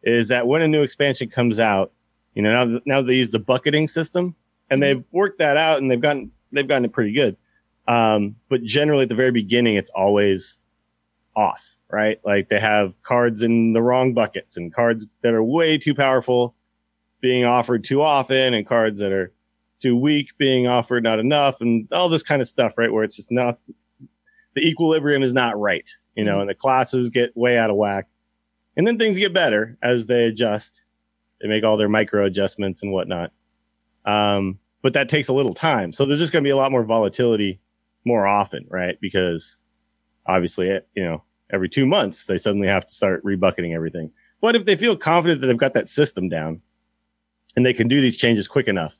is 0.02 0.28
that 0.28 0.46
when 0.46 0.62
a 0.62 0.68
new 0.68 0.82
expansion 0.82 1.28
comes 1.28 1.60
out, 1.60 1.92
you 2.34 2.42
know 2.42 2.52
now 2.52 2.64
th- 2.64 2.82
now 2.86 3.02
they 3.02 3.14
use 3.14 3.30
the 3.30 3.38
bucketing 3.38 3.86
system, 3.88 4.34
and 4.70 4.82
they've 4.82 5.04
worked 5.12 5.38
that 5.38 5.56
out, 5.56 5.78
and 5.80 5.90
they've 5.90 6.00
gotten 6.00 6.32
they've 6.50 6.66
gotten 6.66 6.86
it 6.86 6.92
pretty 6.92 7.12
good. 7.12 7.36
Um, 7.86 8.36
but 8.48 8.62
generally 8.62 9.02
at 9.02 9.08
the 9.08 9.14
very 9.14 9.32
beginning, 9.32 9.76
it's 9.76 9.90
always 9.90 10.60
off, 11.36 11.76
right? 11.92 12.18
Like 12.24 12.48
they 12.48 12.58
have 12.58 13.00
cards 13.02 13.42
in 13.42 13.74
the 13.74 13.82
wrong 13.82 14.14
buckets 14.14 14.56
and 14.56 14.74
cards 14.74 15.06
that 15.20 15.34
are 15.34 15.44
way 15.44 15.76
too 15.78 15.94
powerful 15.94 16.56
being 17.20 17.44
offered 17.44 17.84
too 17.84 18.02
often 18.02 18.54
and 18.54 18.66
cards 18.66 18.98
that 18.98 19.12
are 19.12 19.32
too 19.80 19.96
weak 19.96 20.36
being 20.38 20.66
offered 20.66 21.04
not 21.04 21.18
enough 21.18 21.60
and 21.60 21.86
all 21.92 22.08
this 22.08 22.22
kind 22.22 22.40
of 22.40 22.48
stuff, 22.48 22.78
right? 22.78 22.92
Where 22.92 23.04
it's 23.04 23.16
just 23.16 23.30
not 23.30 23.58
the 24.54 24.66
equilibrium 24.66 25.22
is 25.22 25.34
not 25.34 25.58
right, 25.58 25.88
you 26.14 26.24
know, 26.24 26.40
and 26.40 26.48
the 26.48 26.54
classes 26.54 27.10
get 27.10 27.36
way 27.36 27.58
out 27.58 27.70
of 27.70 27.76
whack. 27.76 28.08
And 28.76 28.86
then 28.86 28.98
things 28.98 29.18
get 29.18 29.34
better 29.34 29.76
as 29.82 30.06
they 30.06 30.24
adjust. 30.24 30.84
They 31.40 31.48
make 31.48 31.64
all 31.64 31.76
their 31.76 31.88
micro 31.88 32.24
adjustments 32.24 32.82
and 32.82 32.92
whatnot. 32.92 33.32
Um, 34.04 34.58
but 34.80 34.94
that 34.94 35.08
takes 35.08 35.28
a 35.28 35.32
little 35.32 35.54
time. 35.54 35.92
So 35.92 36.04
there's 36.04 36.18
just 36.18 36.32
going 36.32 36.42
to 36.42 36.46
be 36.46 36.52
a 36.52 36.56
lot 36.56 36.72
more 36.72 36.84
volatility 36.84 37.60
more 38.04 38.26
often, 38.26 38.66
right? 38.70 38.98
Because 39.00 39.58
obviously, 40.26 40.70
it, 40.70 40.88
you 40.94 41.04
know, 41.04 41.22
every 41.52 41.68
two 41.68 41.86
months 41.86 42.24
they 42.24 42.38
suddenly 42.38 42.68
have 42.68 42.86
to 42.86 42.94
start 42.94 43.24
rebucketing 43.24 43.74
everything. 43.74 44.10
But 44.40 44.56
if 44.56 44.64
they 44.64 44.74
feel 44.76 44.96
confident 44.96 45.40
that 45.40 45.46
they've 45.46 45.56
got 45.56 45.74
that 45.74 45.86
system 45.88 46.28
down 46.28 46.62
and 47.56 47.64
they 47.64 47.74
can 47.74 47.86
do 47.88 48.00
these 48.00 48.16
changes 48.16 48.48
quick 48.48 48.66
enough 48.68 48.98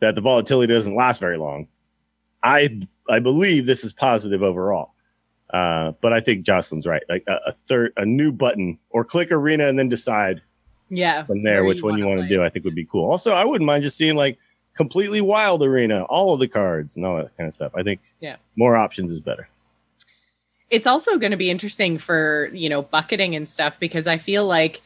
that 0.00 0.14
the 0.14 0.20
volatility 0.20 0.72
doesn't 0.72 0.94
last 0.94 1.18
very 1.20 1.38
long, 1.38 1.68
I 2.42 2.80
I 3.08 3.18
believe 3.18 3.66
this 3.66 3.82
is 3.84 3.92
positive 3.92 4.42
overall. 4.42 4.92
Uh, 5.48 5.92
but 6.00 6.12
I 6.12 6.18
think 6.20 6.44
Jocelyn's 6.44 6.86
right. 6.86 7.02
Like 7.08 7.22
a, 7.28 7.38
a 7.46 7.52
third, 7.52 7.92
a 7.96 8.04
new 8.04 8.32
button 8.32 8.78
or 8.90 9.04
click 9.04 9.30
arena 9.30 9.68
and 9.68 9.78
then 9.78 9.88
decide 9.88 10.42
Yeah, 10.90 11.22
from 11.24 11.44
there 11.44 11.64
which 11.64 11.82
one 11.84 11.98
you 11.98 12.06
want 12.06 12.20
to 12.20 12.28
do. 12.28 12.42
I 12.42 12.48
think 12.48 12.64
would 12.64 12.74
be 12.74 12.84
cool. 12.84 13.08
Also, 13.08 13.32
I 13.32 13.44
wouldn't 13.44 13.64
mind 13.66 13.84
just 13.84 13.96
seeing 13.96 14.16
like 14.16 14.38
completely 14.74 15.20
wild 15.20 15.62
arena, 15.62 16.02
all 16.04 16.34
of 16.34 16.40
the 16.40 16.48
cards 16.48 16.96
and 16.96 17.06
all 17.06 17.16
that 17.18 17.34
kind 17.36 17.46
of 17.46 17.52
stuff. 17.52 17.72
I 17.76 17.82
think 17.84 18.00
Yeah. 18.20 18.36
more 18.56 18.76
options 18.76 19.10
is 19.12 19.20
better. 19.20 19.48
It's 20.70 20.86
also 20.86 21.18
going 21.18 21.30
to 21.30 21.36
be 21.36 21.50
interesting 21.50 21.98
for 21.98 22.50
you 22.52 22.68
know 22.68 22.82
bucketing 22.82 23.34
and 23.34 23.48
stuff 23.48 23.78
because 23.78 24.06
i 24.06 24.16
feel 24.16 24.44
like 24.44 24.82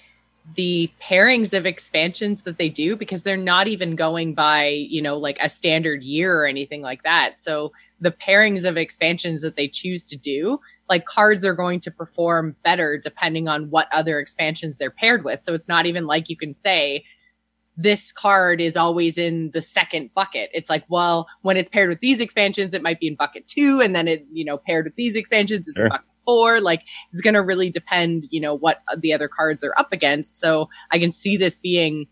the 0.54 0.90
pairings 1.00 1.56
of 1.56 1.66
expansions 1.66 2.42
that 2.42 2.58
they 2.58 2.68
do 2.68 2.96
because 2.96 3.22
they're 3.22 3.36
not 3.36 3.68
even 3.68 3.94
going 3.94 4.34
by 4.34 4.66
you 4.66 5.00
know 5.00 5.16
like 5.16 5.38
a 5.40 5.48
standard 5.48 6.02
year 6.02 6.40
or 6.40 6.46
anything 6.46 6.82
like 6.82 7.02
that. 7.02 7.36
So 7.36 7.72
the 8.00 8.10
pairings 8.10 8.64
of 8.64 8.76
expansions 8.76 9.42
that 9.42 9.56
they 9.56 9.68
choose 9.68 10.08
to 10.08 10.16
do 10.16 10.58
like 10.88 11.04
cards 11.04 11.44
are 11.44 11.54
going 11.54 11.78
to 11.80 11.90
perform 11.90 12.56
better 12.64 12.98
depending 12.98 13.48
on 13.48 13.70
what 13.70 13.88
other 13.92 14.18
expansions 14.18 14.78
they're 14.78 14.90
paired 14.90 15.24
with. 15.24 15.40
So 15.40 15.54
it's 15.54 15.68
not 15.68 15.86
even 15.86 16.06
like 16.06 16.28
you 16.28 16.36
can 16.36 16.52
say 16.54 17.04
this 17.82 18.12
card 18.12 18.60
is 18.60 18.76
always 18.76 19.16
in 19.16 19.50
the 19.52 19.62
second 19.62 20.12
bucket. 20.14 20.50
It's 20.52 20.68
like, 20.68 20.84
well, 20.88 21.28
when 21.42 21.56
it's 21.56 21.70
paired 21.70 21.88
with 21.88 22.00
these 22.00 22.20
expansions, 22.20 22.74
it 22.74 22.82
might 22.82 23.00
be 23.00 23.06
in 23.08 23.14
bucket 23.14 23.46
two, 23.46 23.80
and 23.80 23.94
then 23.96 24.06
it, 24.08 24.26
you 24.32 24.44
know, 24.44 24.58
paired 24.58 24.84
with 24.84 24.96
these 24.96 25.16
expansions, 25.16 25.66
it's 25.68 25.76
Sure. 25.76 25.86
in 25.86 25.90
bucket 25.90 26.06
four. 26.24 26.60
Like, 26.60 26.82
it's 27.12 27.22
going 27.22 27.34
to 27.34 27.42
really 27.42 27.70
depend, 27.70 28.26
you 28.30 28.40
know, 28.40 28.54
what 28.54 28.82
the 28.98 29.12
other 29.14 29.28
cards 29.28 29.64
are 29.64 29.72
up 29.78 29.92
against. 29.92 30.38
So 30.38 30.68
I 30.90 30.98
can 30.98 31.10
see 31.10 31.36
this 31.36 31.58
being 31.58 32.06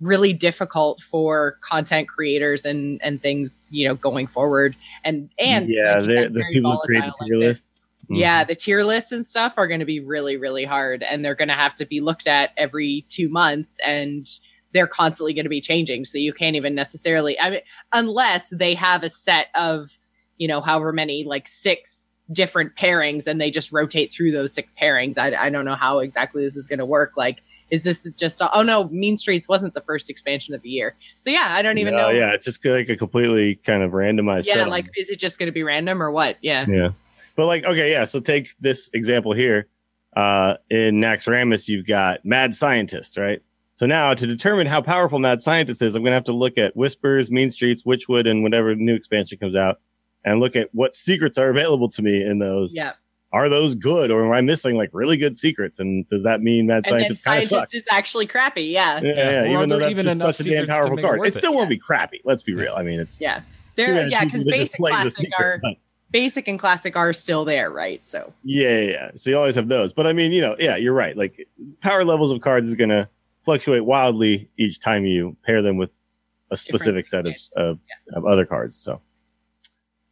really 0.00 0.32
difficult 0.32 1.00
for 1.00 1.58
content 1.60 2.08
creators 2.08 2.64
and 2.64 3.00
and 3.02 3.20
things, 3.20 3.58
you 3.70 3.88
know, 3.88 3.94
going 3.94 4.26
forward. 4.26 4.76
And 5.04 5.30
and 5.38 5.70
yeah, 5.70 5.98
like 5.98 6.06
they're 6.06 6.28
the 6.28 6.44
people 6.52 6.72
who 6.72 6.80
create 6.80 7.04
like 7.04 7.12
tier 7.24 7.38
this. 7.38 7.48
lists. 7.48 7.88
Mm-hmm. 8.04 8.14
Yeah, 8.14 8.44
the 8.44 8.54
tier 8.54 8.84
lists 8.84 9.12
and 9.12 9.26
stuff 9.26 9.54
are 9.58 9.66
going 9.66 9.80
to 9.80 9.86
be 9.86 10.00
really, 10.00 10.36
really 10.38 10.64
hard, 10.64 11.02
and 11.02 11.24
they're 11.24 11.34
going 11.34 11.48
to 11.48 11.54
have 11.54 11.74
to 11.74 11.84
be 11.84 12.00
looked 12.00 12.26
at 12.26 12.52
every 12.56 13.04
two 13.08 13.28
months, 13.28 13.78
and 13.84 14.26
they're 14.72 14.86
constantly 14.86 15.34
going 15.34 15.44
to 15.44 15.50
be 15.50 15.60
changing. 15.60 16.04
So 16.04 16.18
you 16.18 16.32
can't 16.32 16.56
even 16.56 16.74
necessarily, 16.74 17.38
I 17.40 17.50
mean, 17.50 17.60
unless 17.92 18.50
they 18.50 18.74
have 18.74 19.02
a 19.02 19.08
set 19.08 19.48
of, 19.54 19.98
you 20.36 20.46
know, 20.48 20.60
however 20.60 20.92
many, 20.92 21.24
like 21.24 21.48
six 21.48 22.06
different 22.30 22.76
pairings, 22.76 23.26
and 23.26 23.40
they 23.40 23.50
just 23.50 23.72
rotate 23.72 24.12
through 24.12 24.30
those 24.32 24.52
six 24.52 24.72
pairings. 24.80 25.16
I, 25.16 25.34
I 25.34 25.50
don't 25.50 25.64
know 25.64 25.74
how 25.74 26.00
exactly 26.00 26.44
this 26.44 26.56
is 26.56 26.66
going 26.66 26.78
to 26.78 26.86
work. 26.86 27.12
Like, 27.16 27.42
is 27.70 27.84
this 27.84 28.10
just? 28.18 28.42
oh 28.52 28.62
no, 28.62 28.88
Mean 28.88 29.16
Streets 29.16 29.48
wasn't 29.48 29.74
the 29.74 29.80
first 29.80 30.10
expansion 30.10 30.54
of 30.54 30.62
the 30.62 30.68
year. 30.68 30.94
So 31.18 31.30
yeah, 31.30 31.46
I 31.48 31.62
don't 31.62 31.78
even 31.78 31.94
No, 31.94 32.02
know. 32.02 32.10
Yeah, 32.10 32.34
it's 32.34 32.44
just 32.44 32.64
like 32.64 32.88
a 32.88 32.96
completely 32.96 33.56
kind 33.56 33.82
of 33.82 33.92
randomized. 33.92 34.46
yeah, 34.46 34.66
like, 34.66 34.90
is 34.96 35.10
it 35.10 35.18
just 35.18 35.38
going 35.38 35.46
to 35.46 35.52
be 35.52 35.62
random 35.62 36.02
or 36.02 36.10
what? 36.10 36.36
Yeah. 36.42 36.66
Yeah. 36.68 36.90
But 37.36 37.46
like, 37.46 37.64
okay, 37.64 37.90
yeah. 37.90 38.04
So 38.04 38.20
take 38.20 38.54
this 38.60 38.90
example 38.92 39.32
here. 39.32 39.68
Uh, 40.16 40.56
in 40.68 40.96
Naxxramas, 40.96 41.68
you've 41.68 41.86
got 41.86 42.24
Mad 42.24 42.52
Scientist, 42.52 43.16
right? 43.16 43.40
So 43.78 43.86
now 43.86 44.12
to 44.12 44.26
determine 44.26 44.66
how 44.66 44.82
powerful 44.82 45.20
Mad 45.20 45.40
Scientist 45.40 45.82
is, 45.82 45.94
I'm 45.94 46.02
going 46.02 46.10
to 46.10 46.14
have 46.16 46.24
to 46.24 46.32
look 46.32 46.58
at 46.58 46.76
Whispers, 46.76 47.30
Mean 47.30 47.48
Streets, 47.48 47.84
Witchwood, 47.84 48.28
and 48.28 48.42
whatever 48.42 48.74
new 48.74 48.96
expansion 48.96 49.38
comes 49.38 49.54
out 49.54 49.78
and 50.24 50.40
look 50.40 50.56
at 50.56 50.68
what 50.74 50.96
secrets 50.96 51.38
are 51.38 51.48
available 51.48 51.88
to 51.90 52.02
me 52.02 52.20
in 52.24 52.40
those. 52.40 52.74
Yeah. 52.74 52.94
Are 53.32 53.48
those 53.48 53.76
good 53.76 54.10
or 54.10 54.26
am 54.26 54.32
I 54.32 54.40
missing 54.40 54.76
like 54.76 54.90
really 54.92 55.16
good 55.16 55.36
secrets? 55.36 55.78
And 55.78 56.08
does 56.08 56.24
that 56.24 56.42
mean 56.42 56.66
Mad 56.66 56.78
And 56.78 56.86
Scientist 56.88 57.22
kind 57.22 57.38
of 57.38 57.44
sucks? 57.44 57.72
is 57.72 57.84
actually 57.88 58.26
crappy. 58.26 58.64
Yeah. 58.64 59.00
yeah, 59.00 59.12
yeah, 59.14 59.22
Or 59.22 59.44
are 59.44 59.46
even 59.58 59.68
though 59.68 59.78
there 59.78 59.88
that's 59.90 60.00
even 60.00 60.18
just 60.18 60.38
such 60.38 60.46
a 60.48 60.50
damn 60.50 60.66
powerful 60.66 60.96
make 60.96 61.04
it 61.04 61.08
card. 61.08 61.26
It 61.28 61.32
still 61.34 61.52
it? 61.52 61.56
won't 61.56 61.68
be 61.68 61.78
crappy. 61.78 62.20
Let's 62.24 62.42
be 62.42 62.54
real. 62.54 62.74
I 62.76 62.82
mean, 62.82 62.98
it's 62.98 63.20
Yeah. 63.20 63.38
too 63.38 63.44
They're 63.76 64.08
yeah, 64.08 64.24
because 64.24 64.44
basic 64.44 64.76
play 64.78 64.90
classic 64.90 65.12
secret, 65.12 65.34
are 65.38 65.58
but- 65.62 65.76
basic 66.10 66.48
and 66.48 66.58
classic 66.58 66.96
are 66.96 67.12
still 67.12 67.44
there, 67.44 67.70
right? 67.70 68.04
So 68.04 68.32
Yeah, 68.42 68.70
yeah, 68.80 68.90
yeah. 68.90 69.10
So 69.14 69.30
you 69.30 69.36
always 69.36 69.54
have 69.54 69.68
those. 69.68 69.92
But 69.92 70.08
I 70.08 70.12
mean, 70.14 70.32
you 70.32 70.40
know, 70.40 70.56
yeah, 70.58 70.74
you're 70.74 70.94
right. 70.94 71.16
Like 71.16 71.46
power 71.80 72.04
levels 72.04 72.32
of 72.32 72.40
cards 72.40 72.68
is 72.68 72.74
going 72.74 72.90
to 72.90 73.08
fluctuate 73.44 73.84
wildly 73.84 74.50
each 74.56 74.80
time 74.80 75.04
you 75.04 75.36
pair 75.44 75.62
them 75.62 75.76
with 75.76 76.02
a 76.50 76.56
specific 76.56 77.06
set 77.08 77.26
of, 77.26 77.36
of, 77.56 77.80
of 78.12 78.24
other 78.24 78.46
cards. 78.46 78.76
So, 78.76 79.00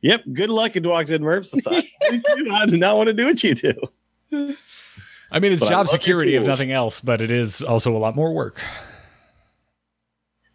yep. 0.00 0.22
Good 0.32 0.50
luck 0.50 0.76
in 0.76 0.82
Dwogs 0.82 1.10
and 1.14 1.24
Merps. 1.24 1.54
I 2.52 2.66
do 2.66 2.76
not 2.76 2.96
want 2.96 3.08
to 3.08 3.12
do 3.14 3.24
what 3.24 3.42
you 3.42 3.54
do. 3.54 3.74
I 5.30 5.40
mean, 5.40 5.52
it's 5.52 5.60
But 5.60 5.70
job 5.70 5.88
security 5.88 6.34
if 6.36 6.44
nothing 6.44 6.70
else, 6.72 7.00
but 7.00 7.20
it 7.20 7.30
is 7.30 7.62
also 7.62 7.96
a 7.96 7.98
lot 7.98 8.14
more 8.14 8.32
work. 8.32 8.60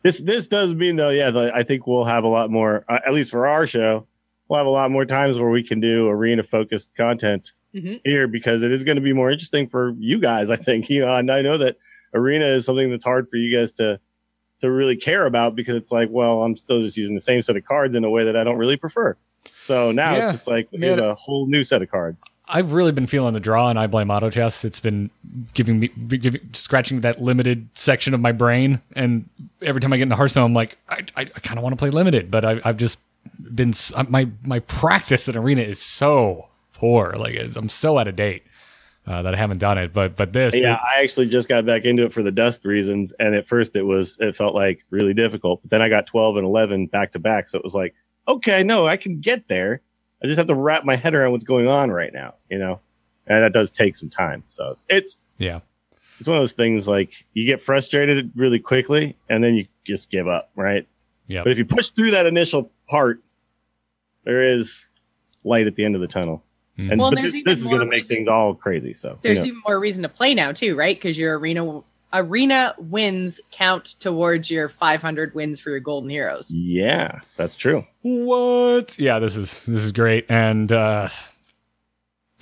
This 0.03 0.19
this 0.19 0.47
does 0.47 0.74
mean 0.74 0.95
though, 0.95 1.09
yeah. 1.09 1.30
The, 1.30 1.51
I 1.53 1.63
think 1.63 1.86
we'll 1.86 2.05
have 2.05 2.24
a 2.24 2.28
lot 2.28 2.49
more, 2.49 2.84
uh, 2.89 2.99
at 3.05 3.13
least 3.13 3.30
for 3.32 3.45
our 3.47 3.67
show, 3.67 4.07
we'll 4.47 4.57
have 4.57 4.65
a 4.67 4.72
lot 4.72 4.89
more 4.89 5.05
times 5.05 5.38
where 5.38 5.49
we 5.49 5.61
can 5.63 5.80
do 5.80 6.07
arena 6.07 6.43
focused 6.43 6.95
content 6.95 7.51
Mhm. 7.76 8.01
here 8.03 8.28
because 8.28 8.63
it 8.63 8.72
is 8.72 8.84
going 8.84 8.95
to 8.97 9.01
be 9.01 9.13
more 9.13 9.32
interesting 9.32 9.67
for 9.67 9.95
you 9.97 10.19
guys. 10.19 10.49
I 10.51 10.55
think 10.57 10.89
you 10.89 11.01
know, 11.01 11.13
and 11.15 11.32
I 11.32 11.41
know 11.41 11.57
that 11.57 11.78
arena 12.14 12.45
is 12.45 12.66
something 12.66 12.89
that's 12.89 13.03
hard 13.03 13.30
for 13.30 13.38
you 13.38 13.55
guys 13.55 13.74
to 13.74 13.99
to 14.59 14.72
really 14.72 14.95
care 14.95 15.26
about 15.26 15.55
because 15.55 15.76
it's 15.76 15.91
like, 15.91 16.09
well, 16.12 16.43
I'm 16.43 16.55
still 16.55 16.82
just 16.82 16.95
using 16.95 17.16
the 17.16 17.22
same 17.22 17.41
set 17.41 17.57
of 17.57 17.66
cards 17.66 17.95
in 17.95 18.03
a 18.03 18.09
way 18.09 18.24
that 18.26 18.38
I 18.38 18.43
don't 18.43 18.57
really 18.57 18.78
prefer. 18.78 19.18
So 19.62 19.91
now 19.91 20.16
it's 20.16 20.32
just 20.32 20.47
like 20.47 20.72
Man. 20.72 20.82
here's 20.82 20.97
a 20.99 21.16
whole 21.16 21.47
new 21.47 21.64
set 21.64 21.82
of 21.82 21.89
cards. 21.89 22.30
I've 22.47 22.74
really 22.74 22.91
been 22.91 23.07
feeling 23.07 23.34
the 23.34 23.39
draw, 23.39 23.70
and 23.70 23.80
I 23.80 23.88
blame 23.88 24.12
auto 24.12 24.30
chess. 24.30 24.64
It's 24.64 24.80
been 24.80 25.09
giving 25.53 25.80
me 25.80 25.88
giving, 25.88 26.41
scratching 26.53 27.01
that 27.01 27.22
limited 27.22 27.70
section 27.74 28.14
of 28.14 28.20
my 28.20 28.32
brain, 28.32 28.82
and 28.93 29.28
every 29.62 29.82
time 29.82 29.93
I 29.93 29.97
get 29.97 30.03
into 30.03 30.16
Hearthstone, 30.16 30.45
I'm 30.45 30.53
like, 30.53 30.78
I, 30.89 31.05
I, 31.16 31.22
I 31.22 31.26
kind 31.26 31.57
of 31.57 31.64
want 31.64 31.74
to 31.74 31.78
play 31.78 31.89
limited, 31.89 32.30
but 32.30 32.45
I, 32.45 32.62
I've 32.64 32.78
just 32.78 32.99
been 33.39 33.74
my 34.09 34.30
my 34.43 34.59
practice 34.59 35.28
in 35.28 35.38
arena 35.38 35.62
is 35.62 35.80
so 35.80 36.49
poor. 36.74 37.14
Like 37.14 37.36
I'm 37.55 37.70
so 37.70 37.97
out 37.97 38.07
of 38.07 38.16
date 38.16 38.43
uh, 39.08 39.22
that 39.22 39.34
I 39.34 39.38
haven't 39.38 39.60
done 39.60 39.78
it. 39.78 39.93
But 39.93 40.16
but 40.16 40.34
this, 40.34 40.56
Yeah, 40.56 40.76
I 40.76 41.02
actually 41.02 41.28
just 41.28 41.47
got 41.49 41.66
back 41.66 41.86
into 41.86 42.04
it 42.04 42.14
for 42.14 42.24
the 42.24 42.32
dust 42.32 42.66
reasons, 42.66 43.14
and 43.14 43.36
at 43.36 43.45
first 43.45 43.76
it 43.76 43.84
was 43.84 44.18
it 44.20 44.36
felt 44.36 44.56
like 44.56 44.86
really 44.89 45.14
difficult, 45.14 45.62
but 45.62 45.72
then 45.72 45.82
I 45.82 45.89
got 45.89 46.08
12 46.08 46.38
and 46.38 46.45
11 46.45 46.88
back 46.88 47.14
to 47.14 47.20
back, 47.20 47.49
so 47.49 47.58
it 47.58 47.64
was 47.64 47.76
like, 47.76 47.95
okay, 48.28 48.64
no, 48.64 48.88
I 48.88 48.97
can 48.97 49.20
get 49.20 49.47
there. 49.47 49.82
I 50.24 50.28
just 50.28 50.38
have 50.38 50.47
to 50.47 50.56
wrap 50.56 50.86
my 50.86 50.95
head 50.95 51.16
around 51.16 51.32
what's 51.32 51.43
going 51.43 51.68
on 51.68 51.89
right 51.89 52.14
now, 52.14 52.36
you 52.49 52.60
know, 52.60 52.80
and 53.26 53.43
that 53.43 53.54
does 53.54 53.72
take 53.72 53.95
some 53.95 54.10
time. 54.10 54.43
So 54.47 54.72
it's 54.72 54.86
it's 54.89 55.18
yeah, 55.38 55.60
it's 56.20 56.28
one 56.28 56.38
of 56.38 56.41
those 56.41 56.54
things 56.54 56.88
like 56.88 57.26
you 57.34 57.45
get 57.45 57.62
frustrated 57.62 58.32
really 58.36 58.60
quickly, 58.60 59.18
and 59.30 59.43
then 59.43 59.56
you 59.56 59.66
just 59.84 60.12
give 60.12 60.28
up, 60.28 60.52
right? 60.56 60.88
yeah. 61.32 61.43
But 61.43 61.52
if 61.52 61.58
you 61.58 61.66
push 61.66 61.89
through 61.91 62.12
that 62.12 62.26
initial 62.26 62.72
part, 62.89 63.22
there 64.26 64.43
is 64.43 64.89
light 65.43 65.66
at 65.66 65.76
the 65.76 65.86
end 65.86 65.95
of 65.95 66.02
the 66.02 66.08
tunnel. 66.08 66.43
Mm. 66.78 66.91
And 66.91 67.01
Well, 67.01 67.11
but 67.11 67.22
this, 67.22 67.43
this 67.43 67.61
is 67.61 67.67
going 67.67 67.80
to 67.80 67.86
make 67.86 68.05
things 68.05 68.28
all 68.28 68.55
crazy. 68.55 68.93
So 68.93 69.19
there's 69.22 69.39
you 69.39 69.45
know. 69.45 69.47
even 69.49 69.61
more 69.67 69.80
reason 69.80 70.03
to 70.03 70.09
play 70.09 70.34
now 70.34 70.51
too, 70.51 70.76
right? 70.76 70.95
Because 70.95 71.17
your 71.17 71.38
arena 71.38 71.84
arena 72.13 72.76
wins 72.78 73.39
count 73.51 73.95
towards 73.99 74.51
your 74.51 74.67
500 74.67 75.34
wins 75.34 75.59
for 75.59 75.69
your 75.69 75.80
golden 75.80 76.09
heroes. 76.09 76.51
yeah, 76.51 77.19
that's 77.38 77.55
true. 77.55 77.86
What? 78.01 78.97
Yeah, 78.99 79.19
this 79.19 79.38
is 79.38 79.65
this 79.65 79.84
is 79.84 79.91
great. 79.91 80.26
And 80.30 80.72
uh 80.72 81.09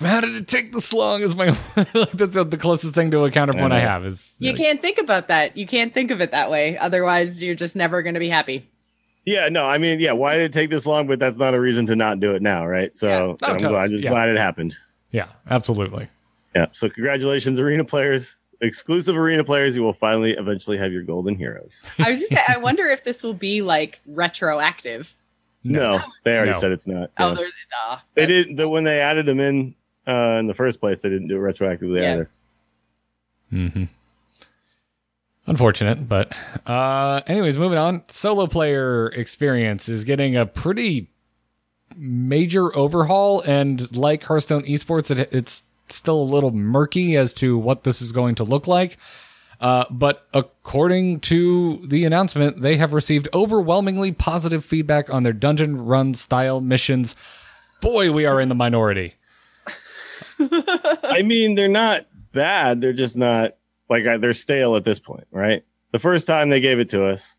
how 0.00 0.22
did 0.22 0.34
it 0.34 0.48
take 0.48 0.72
this 0.72 0.92
long? 0.92 1.22
Is 1.22 1.34
my 1.34 1.50
that's 1.74 2.34
the 2.34 2.58
closest 2.58 2.94
thing 2.94 3.10
to 3.10 3.24
a 3.24 3.30
counterpoint 3.30 3.72
I, 3.72 3.82
know. 3.82 3.88
have. 3.88 4.06
Is 4.06 4.34
You 4.38 4.54
can't 4.54 4.80
think 4.80 4.98
about 4.98 5.28
that. 5.28 5.56
You 5.56 5.66
can't 5.66 5.92
think 5.92 6.10
of 6.10 6.20
it 6.20 6.30
that 6.30 6.50
way. 6.50 6.78
Otherwise, 6.78 7.42
you're 7.42 7.54
just 7.54 7.76
never 7.76 8.02
going 8.02 8.14
to 8.14 8.20
be 8.20 8.30
happy. 8.30 8.68
Yeah, 9.26 9.48
no, 9.50 9.64
I 9.64 9.78
mean, 9.78 10.00
yeah, 10.00 10.12
why 10.12 10.34
did 10.36 10.44
it 10.44 10.52
take 10.52 10.70
this 10.70 10.86
long? 10.86 11.06
But 11.06 11.18
that's 11.18 11.38
not 11.38 11.54
a 11.54 11.60
reason 11.60 11.86
to 11.86 11.96
not 11.96 12.20
do 12.20 12.34
it 12.34 12.42
now, 12.42 12.66
right? 12.66 12.94
So 12.94 13.08
Yeah. 13.08 13.18
Oh, 13.18 13.30
I'm, 13.30 13.36
totally. 13.38 13.68
glad, 13.68 13.82
I'm 13.84 13.90
just 13.90 14.04
Yeah. 14.04 14.10
glad 14.10 14.28
it 14.30 14.36
happened. 14.38 14.74
yeah, 15.10 15.26
absolutely. 15.50 16.08
Yeah. 16.54 16.66
So 16.72 16.88
congratulations, 16.88 17.60
arena 17.60 17.84
players, 17.84 18.38
exclusive 18.60 19.16
arena 19.16 19.44
players. 19.44 19.76
You 19.76 19.82
will 19.82 19.92
finally 19.92 20.32
eventually 20.32 20.78
have 20.78 20.90
your 20.92 21.02
golden 21.02 21.34
heroes. 21.36 21.84
I 21.98 22.10
was 22.10 22.20
just 22.20 22.32
saying, 22.32 22.44
I 22.48 22.56
wonder 22.58 22.86
if 22.86 23.04
this 23.04 23.22
will 23.22 23.34
be 23.34 23.62
like 23.62 24.00
retroactive. 24.06 25.14
No, 25.62 26.00
they 26.24 26.34
already 26.36 26.52
No. 26.52 26.58
said 26.58 26.72
it's 26.72 26.86
not. 26.86 27.10
Oh, 27.18 27.28
Yeah. 27.28 27.34
they're 27.34 27.46
uh, 27.90 27.98
they 28.14 28.26
did 28.26 28.56
the 28.56 28.68
when 28.68 28.84
they 28.84 29.00
added 29.00 29.26
them 29.26 29.38
in 29.40 29.74
uh, 30.08 30.36
in 30.40 30.46
the 30.46 30.54
first 30.54 30.80
place. 30.80 31.02
They 31.02 31.10
didn't 31.10 31.28
do 31.28 31.36
it 31.36 31.40
retroactively 31.40 32.00
Yeah. 32.02 32.12
either. 32.14 32.30
hmm 33.50 33.84
Unfortunate, 35.50 36.08
but 36.08 36.32
uh 36.64 37.22
anyways, 37.26 37.58
moving 37.58 37.76
on. 37.76 38.04
Solo 38.08 38.46
player 38.46 39.08
experience 39.08 39.88
is 39.88 40.04
getting 40.04 40.36
a 40.36 40.46
pretty 40.46 41.10
major 41.96 42.74
overhaul, 42.76 43.40
and 43.40 43.96
like 43.96 44.22
Hearthstone 44.22 44.62
Esports, 44.62 45.10
it, 45.10 45.28
it's 45.32 45.64
still 45.88 46.22
a 46.22 46.22
little 46.22 46.52
murky 46.52 47.16
as 47.16 47.32
to 47.32 47.58
what 47.58 47.82
this 47.82 48.00
is 48.00 48.12
going 48.12 48.36
to 48.36 48.44
look 48.44 48.68
like. 48.68 48.96
Uh, 49.60 49.86
but 49.90 50.28
according 50.32 51.18
to 51.18 51.78
the 51.84 52.04
announcement, 52.04 52.62
they 52.62 52.76
have 52.76 52.92
received 52.92 53.26
overwhelmingly 53.34 54.12
positive 54.12 54.64
feedback 54.64 55.12
on 55.12 55.24
their 55.24 55.32
dungeon 55.32 55.84
run 55.84 56.14
style 56.14 56.60
missions. 56.60 57.16
Boy, 57.80 58.12
we 58.12 58.24
are 58.24 58.40
in 58.40 58.48
the 58.48 58.54
minority. 58.54 59.14
I 60.38 61.22
mean, 61.24 61.56
they're 61.56 61.66
not 61.66 62.06
bad. 62.32 62.80
They're 62.80 62.92
just 62.92 63.16
not 63.16 63.56
like 63.90 64.04
they're 64.20 64.32
stale 64.32 64.76
at 64.76 64.84
this 64.84 64.98
point, 64.98 65.26
right? 65.30 65.64
The 65.92 65.98
first 65.98 66.26
time 66.26 66.48
they 66.50 66.60
gave 66.60 66.78
it 66.78 66.88
to 66.90 67.04
us, 67.04 67.36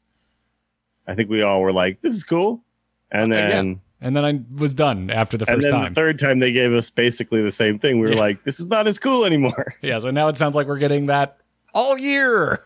I 1.07 1.15
think 1.15 1.29
we 1.29 1.41
all 1.41 1.61
were 1.61 1.71
like, 1.73 2.01
"This 2.01 2.13
is 2.13 2.23
cool," 2.23 2.63
and 3.09 3.31
Okay, 3.33 3.41
yeah. 3.41 3.49
then 3.49 3.81
And 4.01 4.15
then 4.15 4.25
I 4.25 4.41
was 4.57 4.73
done 4.73 5.09
after 5.09 5.37
the 5.37 5.45
and 5.47 5.55
first 5.57 5.65
then 5.69 5.73
time. 5.79 5.93
the 5.93 5.95
third 6.01 6.19
time 6.19 6.39
they 6.39 6.51
gave 6.51 6.73
us 6.73 6.89
basically 6.89 7.41
the 7.41 7.51
same 7.51 7.79
thing. 7.79 7.99
We 7.99 8.07
were 8.07 8.13
Yeah. 8.13 8.19
like, 8.19 8.43
"This 8.43 8.59
is 8.59 8.67
not 8.67 8.87
as 8.87 8.99
cool 8.99 9.25
anymore." 9.25 9.75
yeah, 9.81 9.99
so 9.99 10.11
now 10.11 10.27
it 10.27 10.37
sounds 10.37 10.55
like 10.55 10.67
we're 10.67 10.77
getting 10.79 11.05
that 11.07 11.37
all 11.73 11.97
year. 11.97 12.59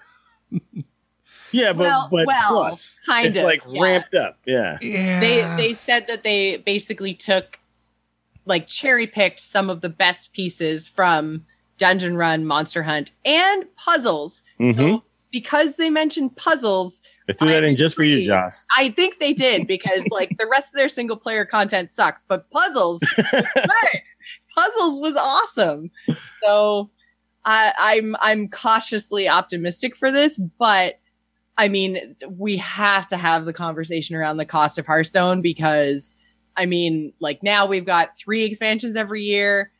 Yeah, 1.52 1.72
but 1.72 1.84
Well- 1.84 2.08
but 2.12 2.28
well, 2.28 2.50
plus, 2.50 3.00
kind 3.06 3.28
it's 3.28 3.38
of, 3.38 3.44
like 3.46 3.64
yeah. 3.70 3.82
ramped 3.82 4.14
up. 4.16 4.40
Yeah, 4.46 4.78
Yeah. 4.82 5.20
they 5.22 5.56
they 5.56 5.74
said 5.74 6.08
that 6.08 6.24
they 6.24 6.58
basically 6.58 7.14
took 7.14 7.60
like 8.46 8.68
cherry 8.68 9.08
picked 9.08 9.40
some 9.40 9.70
of 9.70 9.80
the 9.82 9.88
best 9.90 10.34
pieces 10.34 10.90
from 10.90 11.46
Dungeon 11.78 12.16
Run, 12.18 12.46
Monster 12.46 12.84
Hunt, 12.84 13.12
and 13.26 13.66
puzzles. 13.76 14.44
So 14.60 14.66
Mhm. 14.72 15.02
because 15.32 15.76
they 15.76 15.90
mentioned 15.90 16.36
puzzles, 16.38 17.02
I 17.30 17.34
threw 17.34 17.50
that 17.50 17.64
I 17.64 17.68
in 17.68 17.76
just 17.76 17.96
for 17.96 18.04
you. 18.04 18.26
Joss. 18.26 18.66
I 18.78 18.90
think 18.90 19.20
they 19.20 19.34
did 19.34 19.68
because 19.68 20.08
like 20.10 20.38
the 20.38 20.48
rest 20.50 20.74
of 20.74 20.78
their 20.78 20.90
single 20.90 21.18
player 21.18 21.44
content 21.46 21.92
sucks, 21.92 22.24
but 22.24 22.50
puzzles, 22.52 23.02
puzzles 24.56 25.00
was 25.00 25.16
awesome. 25.16 25.92
So 26.44 26.90
I, 27.44 27.72
I'm 27.80 28.16
I'm 28.22 28.48
cautiously 28.50 29.28
optimistic 29.28 29.96
for 29.98 30.12
this, 30.12 30.40
but 30.58 31.00
I 31.58 31.68
mean, 31.70 32.16
we 32.30 32.58
have 32.58 33.08
to 33.08 33.18
have 33.18 33.46
the 33.46 33.54
conversation 33.54 34.16
around 34.16 34.38
the 34.38 34.46
cost 34.46 34.78
of 34.78 34.86
Hearthstone 34.86 35.42
because, 35.42 36.16
I 36.58 36.66
mean, 36.66 37.14
like 37.20 37.44
now 37.44 37.66
we've 37.66 37.86
got 37.86 38.16
three 38.18 38.44
expansions 38.44 38.96
every 38.98 39.22
year. 39.24 39.72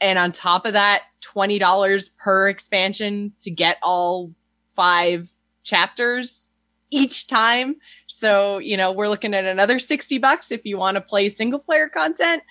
And 0.00 0.18
on 0.18 0.32
top 0.32 0.66
of 0.66 0.72
that, 0.74 1.04
$20 1.22 2.16
per 2.18 2.48
expansion 2.48 3.32
to 3.40 3.50
get 3.50 3.78
all 3.82 4.32
five 4.74 5.30
chapters 5.62 6.48
each 6.90 7.26
time. 7.26 7.76
So, 8.06 8.58
you 8.58 8.76
know, 8.76 8.92
we're 8.92 9.08
looking 9.08 9.34
at 9.34 9.44
another 9.44 9.78
60 9.78 10.18
bucks 10.18 10.52
if 10.52 10.64
you 10.64 10.76
want 10.78 10.96
to 10.96 11.00
play 11.00 11.28
single 11.28 11.58
player 11.58 11.88
content. 11.88 12.42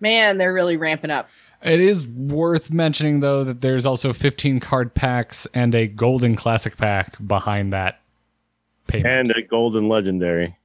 Man, 0.00 0.38
they're 0.38 0.52
really 0.52 0.76
ramping 0.76 1.10
up. 1.10 1.28
It 1.62 1.78
is 1.80 2.08
worth 2.08 2.72
mentioning 2.72 3.20
though 3.20 3.44
that 3.44 3.60
there's 3.60 3.86
also 3.86 4.12
15 4.12 4.58
card 4.58 4.94
packs 4.94 5.46
and 5.54 5.74
a 5.76 5.86
golden 5.86 6.34
classic 6.34 6.76
pack 6.76 7.16
behind 7.24 7.72
that 7.72 8.00
payment. 8.88 9.30
And 9.30 9.30
a 9.30 9.42
golden 9.42 9.88
legendary. 9.88 10.56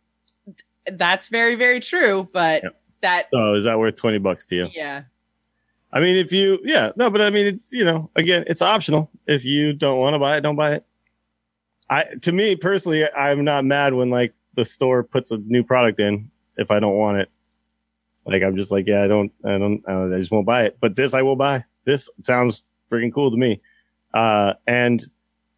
That's 0.92 1.28
very, 1.28 1.54
very 1.56 1.80
true. 1.82 2.28
But 2.34 2.64
Yep. 2.64 2.82
that, 3.02 3.28
Oh, 3.34 3.54
is 3.54 3.66
that 3.66 3.78
worth 3.78 3.96
20 3.96 4.18
bucks 4.18 4.46
to 4.48 4.56
you? 4.56 4.70
yeah. 4.74 5.04
I 5.92 6.00
mean, 6.00 6.18
if 6.18 6.32
you, 6.32 6.60
yeah, 6.64 6.92
no, 6.96 7.10
but 7.10 7.22
I 7.22 7.30
mean, 7.30 7.48
it's, 7.48 7.72
you 7.72 7.86
know, 7.86 8.10
again, 8.16 8.44
it's 8.48 8.62
optional. 8.62 9.10
If 9.26 9.46
you 9.46 9.74
don't 9.74 10.00
want 10.00 10.16
to 10.16 10.20
buy 10.20 10.38
it, 10.38 10.42
don't 10.42 10.56
buy 10.56 10.76
it. 10.76 10.86
I, 11.90 12.04
to 12.22 12.32
me 12.32 12.56
personally, 12.56 13.10
I'm 13.14 13.44
not 13.46 13.64
mad 13.64 13.94
when 13.94 14.10
like 14.10 14.34
the 14.56 14.66
store 14.66 15.04
puts 15.04 15.32
a 15.32 15.38
new 15.38 15.64
product 15.64 16.00
in 16.00 16.30
if 16.58 16.72
I 16.72 16.80
don't 16.80 16.98
want 16.98 17.18
it. 17.18 17.30
Like, 18.26 18.44
I'm 18.44 18.58
just 18.58 18.72
like, 18.72 18.88
yeah, 18.88 19.04
I 19.04 19.08
don't, 19.08 19.32
I 19.46 19.58
don't, 19.58 19.82
I, 19.88 20.18
just 20.18 20.32
won't 20.32 20.46
buy 20.46 20.64
it. 20.66 20.78
But 20.82 20.98
this 20.98 21.14
I 21.14 21.22
will 21.22 21.38
buy. 21.38 21.64
This 21.86 22.10
sounds 22.22 22.64
freaking 22.92 23.14
cool 23.14 23.32
to 23.32 23.38
me. 23.38 23.62
Uh, 24.14 24.56
and 24.66 25.02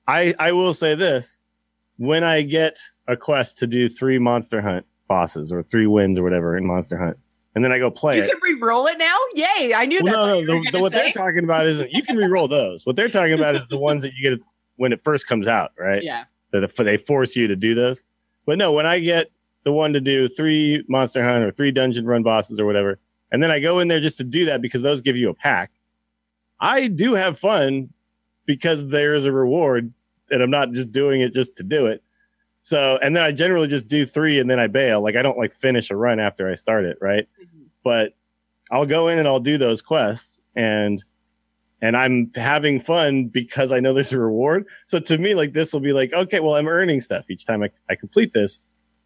I, 0.08 0.36
I 0.38 0.52
will 0.52 0.74
say 0.74 0.94
this 0.94 1.40
when 1.98 2.24
I 2.24 2.44
get 2.44 2.78
a 3.08 3.18
quest 3.18 3.58
to 3.60 3.68
do 3.68 3.90
three 3.90 4.20
monster 4.20 4.62
hunt 4.62 4.86
bosses 5.08 5.52
or 5.52 5.64
three 5.64 5.88
wins 5.88 6.20
or 6.20 6.24
whatever 6.24 6.56
in 6.56 6.66
monster 6.66 6.98
hunt, 6.98 7.18
and 7.56 7.64
then 7.64 7.72
I 7.72 7.80
go 7.80 7.90
play 7.90 8.18
You 8.18 8.24
it. 8.24 8.30
can 8.32 8.40
re-roll 8.42 8.86
it 8.88 8.98
now? 8.98 9.16
Yay! 9.34 9.74
I 9.74 9.86
knew 9.86 10.00
Well, 10.04 10.14
that's 10.14 10.18
what 10.18 10.28
no, 10.28 10.40
you 10.40 10.46
no. 10.46 10.64
The, 10.66 10.72
the, 10.72 10.80
what 10.82 10.92
they're 10.92 11.12
talking 11.12 11.44
about 11.44 11.66
isn't 11.66 11.92
you 11.92 12.04
can 12.04 12.16
re-roll 12.18 12.48
those. 12.48 12.86
What 12.86 12.96
they're 12.96 13.10
talking 13.10 13.34
about 13.34 13.56
is 13.56 13.68
the 13.70 13.78
ones 13.78 14.04
that 14.04 14.14
you 14.14 14.30
get 14.30 14.40
when 14.76 14.94
it 14.94 15.04
first 15.04 15.28
comes 15.28 15.48
out, 15.48 15.72
right? 15.78 16.04
Yeah. 16.04 16.26
That 16.52 16.76
they 16.78 16.98
force 16.98 17.36
you 17.36 17.48
to 17.48 17.56
do 17.56 17.76
those. 17.76 18.04
But 18.46 18.58
no, 18.58 18.72
when 18.72 18.86
I 18.86 19.00
get 19.00 19.30
the 19.64 19.72
one 19.72 19.94
to 19.94 20.02
do 20.02 20.28
three 20.28 20.84
monster 20.88 21.24
hunt 21.24 21.44
or 21.44 21.52
three 21.52 21.72
dungeon 21.72 22.06
run 22.06 22.24
bosses 22.24 22.60
or 22.60 22.66
whatever, 22.66 23.00
and 23.32 23.44
then 23.44 23.52
I 23.52 23.60
go 23.60 23.80
in 23.80 23.88
there 23.88 24.00
just 24.00 24.18
to 24.18 24.24
do 24.24 24.46
that 24.46 24.62
because 24.62 24.82
those 24.82 25.02
give 25.02 25.16
you 25.16 25.30
a 25.30 25.34
pack. 25.34 25.72
I 26.60 26.88
do 26.88 27.14
have 27.14 27.38
fun 27.38 27.94
because 28.46 28.88
there 28.88 29.14
is 29.14 29.26
a 29.26 29.32
reward, 29.32 29.94
and 30.32 30.42
I'm 30.42 30.50
not 30.50 30.72
just 30.72 30.92
doing 30.92 31.22
it 31.22 31.34
just 31.34 31.56
to 31.58 31.64
do 31.64 31.86
it. 31.86 32.04
So, 32.62 32.98
and 33.02 33.16
then 33.16 33.24
I 33.24 33.32
generally 33.32 33.68
just 33.68 33.88
do 33.88 34.06
three 34.06 34.40
and 34.40 34.50
then 34.50 34.60
I 34.60 34.68
bail. 34.68 35.02
Like 35.02 35.16
I 35.16 35.22
don't 35.22 35.38
like 35.38 35.54
finish 35.54 35.92
a 35.92 35.96
run 35.96 36.20
after 36.20 36.50
I 36.50 36.56
start 36.56 36.86
it, 36.86 36.98
right? 37.00 37.28
But 37.84 38.14
I'll 38.72 38.86
go 38.86 39.08
in 39.08 39.18
and 39.18 39.28
I'll 39.28 39.40
do 39.40 39.58
those 39.58 39.82
quests 39.82 40.40
and 40.56 41.04
and 41.82 41.96
I'm 41.96 42.32
having 42.36 42.80
fun 42.80 43.28
because 43.28 43.72
I 43.72 43.80
know 43.80 43.94
there's 43.94 44.12
a 44.12 44.20
reward. 44.20 44.68
So 44.86 45.00
to 45.00 45.18
me, 45.18 45.34
like 45.34 45.54
this 45.54 45.72
will 45.72 45.80
be 45.80 45.94
like, 45.94 46.12
okay, 46.14 46.40
well, 46.42 46.56
I'm 46.56 46.68
earning 46.68 47.00
stuff 47.00 47.30
each 47.30 47.46
time 47.46 47.64
I, 47.64 47.70
I 47.90 47.96
complete 47.96 48.34
this. 48.34 48.60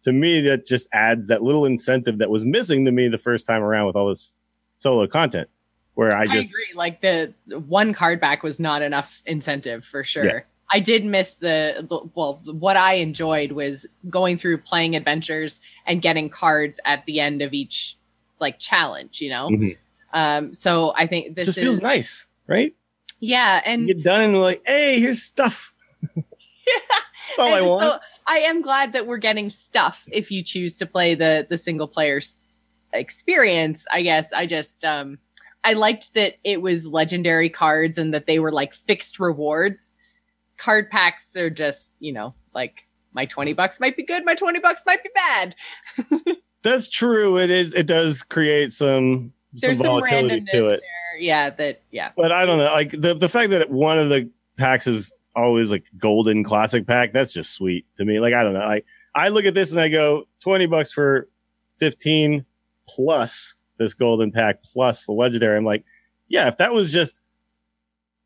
To 0.04 0.12
me, 0.12 0.40
that 0.42 0.66
just 0.66 0.88
adds 0.92 1.28
that 1.28 1.42
little 1.42 1.64
incentive 1.64 2.18
that 2.18 2.30
was 2.30 2.44
missing 2.44 2.84
to 2.84 2.92
me 2.92 3.08
the 3.08 3.18
first 3.18 3.46
time 3.46 3.62
around 3.62 3.86
with 3.86 3.96
all 3.96 4.08
this 4.08 4.34
solo 4.76 5.06
content, 5.06 5.48
where 5.94 6.14
I 6.14 6.22
I, 6.22 6.26
just 6.26 6.50
agree. 6.50 6.72
Like 6.74 7.00
the 7.00 7.32
one 7.66 7.94
card 7.94 8.20
back 8.20 8.42
was 8.42 8.60
not 8.60 8.82
enough 8.82 9.22
incentive 9.24 9.84
for 9.84 10.04
sure. 10.04 10.24
Yeah. 10.24 10.40
I 10.72 10.80
did 10.80 11.04
miss 11.04 11.36
the 11.36 11.86
well. 12.14 12.40
What 12.46 12.76
I 12.76 12.94
enjoyed 12.94 13.52
was 13.52 13.86
going 14.10 14.36
through 14.36 14.58
playing 14.58 14.96
adventures 14.96 15.60
and 15.86 16.02
getting 16.02 16.28
cards 16.28 16.80
at 16.84 17.06
the 17.06 17.20
end 17.20 17.40
of 17.40 17.52
each 17.52 17.96
like 18.40 18.58
challenge. 18.58 19.20
You 19.20 19.30
know, 19.30 19.48
Mhm. 19.48 19.76
um. 20.12 20.54
So 20.54 20.92
I 20.96 21.06
think 21.06 21.34
this 21.36 21.46
just 21.46 21.58
is 21.58 21.64
feels 21.64 21.80
nice, 21.80 22.26
right? 22.46 22.74
yeah, 23.20 23.56
You 23.56 23.62
and 23.72 23.86
get 23.88 24.02
done 24.02 24.20
and 24.20 24.40
like, 24.40 24.62
hey, 24.66 25.00
here's 25.00 25.22
stuff. 25.22 25.72
yeah. 26.16 26.22
That's 27.28 27.38
all 27.38 27.54
I 27.54 27.60
want. 27.62 27.82
so 27.84 27.98
I 28.26 28.38
am 28.38 28.60
glad 28.62 28.92
that 28.92 29.06
we're 29.06 29.16
getting 29.18 29.48
stuff 29.50 30.06
if 30.12 30.30
you 30.30 30.42
choose 30.42 30.76
to 30.76 30.86
play 30.86 31.14
the 31.14 31.46
the 31.48 31.56
single 31.58 31.88
player 31.88 32.18
s- 32.18 32.36
experience. 32.92 33.86
I 33.90 34.02
guess 34.02 34.32
I 34.32 34.46
just 34.46 34.84
um 34.84 35.18
I 35.62 35.72
liked 35.72 36.12
that 36.14 36.34
it 36.44 36.60
was 36.60 36.86
legendary 36.86 37.48
cards 37.48 37.96
and 37.96 38.12
that 38.12 38.26
they 38.26 38.38
were 38.38 38.52
like 38.52 38.74
fixed 38.74 39.18
rewards. 39.18 39.96
Card 40.58 40.90
packs 40.90 41.34
are 41.36 41.48
just, 41.50 41.92
you 42.00 42.12
know, 42.12 42.34
like 42.54 42.86
my 43.14 43.24
20 43.24 43.54
bucks 43.54 43.80
might 43.80 43.96
be 43.96 44.02
good, 44.04 44.24
my 44.26 44.34
20 44.34 44.58
bucks 44.60 44.82
might 44.86 45.02
be 45.02 45.10
bad. 45.14 45.54
That's 46.64 46.88
true. 46.88 47.38
It 47.38 47.50
is. 47.50 47.74
It 47.74 47.86
does 47.86 48.22
create 48.22 48.72
some 48.72 49.32
some 49.54 49.68
There's 49.68 49.78
some 49.78 49.86
volatility 49.86 50.40
randomness 50.40 50.50
to 50.50 50.68
it. 50.70 50.80
there. 50.80 51.20
Yeah, 51.20 51.50
that 51.50 51.82
yeah. 51.92 52.10
But 52.16 52.32
I 52.32 52.44
don't 52.46 52.58
know. 52.58 52.64
Like 52.64 52.90
the 52.90 53.14
the 53.14 53.28
fact 53.28 53.50
that 53.50 53.70
one 53.70 53.98
of 53.98 54.08
the 54.08 54.30
packs 54.56 54.86
is 54.86 55.12
always 55.36 55.70
like 55.70 55.84
golden 55.98 56.42
classic 56.42 56.86
pack. 56.86 57.12
That's 57.12 57.32
just 57.32 57.52
sweet 57.52 57.86
to 57.98 58.04
me. 58.04 58.18
Like 58.18 58.34
I 58.34 58.42
don't 58.42 58.54
know. 58.54 58.66
Like 58.66 58.86
I 59.14 59.28
look 59.28 59.44
at 59.44 59.54
this 59.54 59.70
and 59.70 59.80
I 59.80 59.88
go 59.88 60.26
twenty 60.40 60.66
bucks 60.66 60.90
for 60.90 61.26
fifteen 61.78 62.46
plus 62.88 63.56
this 63.76 63.94
golden 63.94 64.32
pack 64.32 64.62
plus 64.64 65.06
the 65.06 65.12
legendary. 65.12 65.56
I'm 65.56 65.64
like, 65.64 65.84
yeah. 66.28 66.48
If 66.48 66.56
that 66.56 66.72
was 66.72 66.92
just 66.92 67.20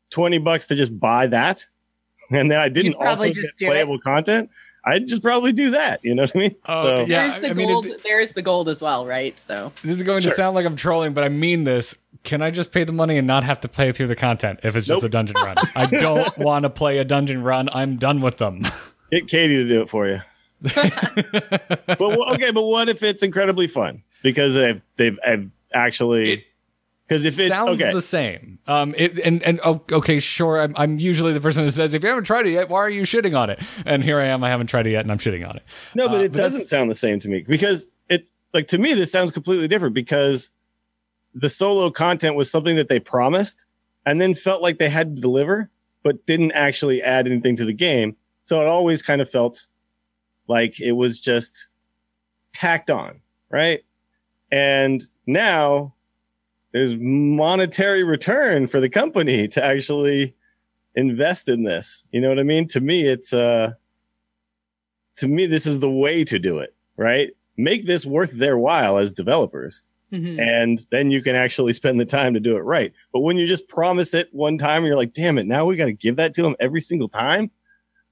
twenty 0.09 0.37
bucks 0.37 0.67
to 0.67 0.75
just 0.75 0.97
buy 0.97 1.27
that, 1.27 1.65
and 2.31 2.49
then 2.49 2.59
I 2.59 2.69
didn't 2.69 2.95
also 2.95 3.27
just 3.27 3.41
get 3.41 3.57
do 3.57 3.65
it. 3.65 3.69
playable 3.69 3.99
content, 3.99 4.49
I'd 4.85 5.07
just 5.07 5.21
probably 5.21 5.51
do 5.51 5.71
that. 5.71 5.99
You 6.03 6.15
know 6.15 6.23
what 6.23 6.35
I 6.35 6.39
mean? 6.39 6.55
Oh, 6.67 6.83
so 6.83 6.99
yeah. 7.05 7.27
There's 7.27 7.39
the 7.41 7.49
I 7.49 7.53
mean, 7.53 7.67
gold. 7.67 7.85
it- 7.85 8.03
there's 8.03 8.31
the 8.33 8.41
gold 8.41 8.69
as 8.69 8.81
well, 8.81 9.05
right? 9.05 9.37
So 9.37 9.71
This 9.83 9.95
is 9.97 10.03
going 10.03 10.21
Sure. 10.21 10.31
to 10.31 10.35
sound 10.35 10.55
like 10.55 10.65
I'm 10.65 10.75
trolling, 10.75 11.13
but 11.13 11.23
I 11.23 11.29
mean 11.29 11.63
this. 11.65 11.95
Can 12.23 12.41
I 12.41 12.49
just 12.51 12.71
pay 12.71 12.83
the 12.83 12.91
money 12.93 13.17
and 13.17 13.25
not 13.27 13.43
have 13.43 13.61
to 13.61 13.67
play 13.69 13.91
through 13.91 14.07
the 14.07 14.15
content 14.15 14.59
if 14.63 14.75
it's 14.75 14.85
just 14.87 15.03
a 15.03 15.09
dungeon 15.09 15.35
run? 15.43 15.55
I 15.75 15.85
don't 15.89 16.37
want 16.37 16.63
to 16.63 16.69
play 16.69 16.97
a 16.97 17.05
dungeon 17.05 17.43
run. 17.43 17.69
I'm 17.71 17.97
done 17.97 18.21
with 18.21 18.37
them. 18.37 18.63
get 19.11 19.27
Katie 19.27 19.55
to 19.55 19.67
do 19.67 19.81
it 19.81 19.89
for 19.89 20.07
you. 20.07 20.21
but 20.61 22.01
okay, 22.01 22.51
but 22.51 22.63
what 22.63 22.89
if 22.89 23.01
it's 23.03 23.23
incredibly 23.23 23.67
fun 23.67 24.03
because 24.21 24.53
they've 24.55 24.81
they've, 24.97 25.17
have 25.23 25.49
actually 25.73 26.33
It 26.33 26.43
because 27.09 27.25
if 27.25 27.39
it's 27.39 27.57
sounds 27.57 27.81
okay, 27.81 27.91
the 27.91 28.01
same. 28.01 28.59
Um, 28.67 28.93
it, 28.95 29.17
and 29.19 29.41
and 29.41 29.59
oh, 29.65 29.81
okay, 29.91 30.19
sure. 30.19 30.61
I'm, 30.61 30.73
I'm 30.77 30.99
usually 30.99 31.33
the 31.33 31.41
person 31.41 31.63
who 31.63 31.71
says, 31.71 31.95
if 31.95 32.03
you 32.03 32.09
haven't 32.09 32.25
tried 32.25 32.45
it 32.45 32.51
yet, 32.51 32.69
why 32.69 32.77
are 32.77 32.89
you 32.89 33.01
shitting 33.01 33.35
on 33.35 33.49
it? 33.49 33.59
And 33.83 34.03
here 34.03 34.19
I 34.19 34.25
am. 34.25 34.43
I 34.43 34.49
haven't 34.49 34.67
tried 34.67 34.85
it 34.85 34.91
yet, 34.91 35.01
and 35.01 35.11
I'm 35.11 35.17
shitting 35.17 35.47
on 35.47 35.57
it. 35.57 35.63
no, 35.95 36.07
but 36.07 36.21
uh, 36.21 36.25
it 36.25 36.31
but 36.31 36.37
doesn't 36.37 36.67
sound 36.67 36.87
the 36.87 36.95
same 36.95 37.17
to 37.19 37.27
me 37.27 37.43
because 37.47 37.87
it's 38.09 38.31
like 38.53 38.67
to 38.67 38.77
me 38.77 38.93
this 38.93 39.11
sounds 39.11 39.31
completely 39.31 39.67
different 39.67 39.95
because 39.95 40.51
the 41.33 41.49
solo 41.49 41.89
content 41.89 42.35
was 42.35 42.51
something 42.51 42.75
that 42.75 42.89
they 42.89 42.99
promised 42.99 43.65
and 44.05 44.21
then 44.21 44.35
felt 44.35 44.61
like 44.61 44.77
they 44.77 44.89
had 44.89 45.15
to 45.15 45.21
deliver, 45.21 45.71
but 46.03 46.27
didn't 46.27 46.51
actually 46.51 47.01
add 47.01 47.25
anything 47.25 47.55
to 47.55 47.65
the 47.65 47.73
game. 47.73 48.15
So 48.43 48.61
it 48.61 48.67
always 48.67 49.01
kind 49.01 49.19
of 49.19 49.29
felt 49.29 49.65
like 50.47 50.79
it 50.79 50.91
was 50.91 51.19
just 51.19 51.69
tacked 52.53 52.91
on, 52.91 53.21
right? 53.49 53.81
And 54.51 55.01
now 55.25 55.93
there's 56.71 56.95
monetary 56.95 58.03
return 58.03 58.67
for 58.67 58.79
the 58.79 58.89
company 58.89 59.47
to 59.49 59.63
actually 59.63 60.35
invest 60.95 61.47
in 61.47 61.63
this. 61.63 62.05
You 62.11 62.21
know 62.21 62.29
what 62.29 62.39
I 62.39 62.43
mean? 62.43 62.67
To 62.69 62.79
me, 62.81 63.07
it's 63.07 63.33
uh 63.33 63.73
to 65.17 65.27
me, 65.27 65.45
this 65.45 65.65
is 65.65 65.79
the 65.79 65.91
way 65.91 66.23
to 66.23 66.39
do 66.39 66.59
it, 66.59 66.73
right? 66.95 67.31
Make 67.57 67.85
this 67.85 68.05
worth 68.05 68.31
their 68.31 68.57
while 68.57 68.97
as 68.97 69.11
developers. 69.11 69.83
mhm. 70.13 70.39
And 70.39 70.85
then 70.91 71.11
you 71.11 71.21
can 71.21 71.35
actually 71.35 71.73
spend 71.73 71.99
the 71.99 72.05
time 72.05 72.33
to 72.33 72.39
do 72.39 72.55
it 72.55 72.61
right. 72.61 72.93
But 73.11 73.19
when 73.21 73.37
you 73.37 73.45
just 73.45 73.67
promise 73.67 74.13
it 74.13 74.29
one 74.31 74.57
time 74.57 74.85
you're 74.85 74.95
like, 74.95 75.13
damn 75.13 75.37
it, 75.37 75.45
now 75.45 75.65
we 75.65 75.75
got 75.75 75.85
to 75.85 75.93
give 75.93 76.15
that 76.15 76.33
to 76.35 76.41
them 76.41 76.55
every 76.59 76.81
single 76.81 77.09
time. 77.09 77.51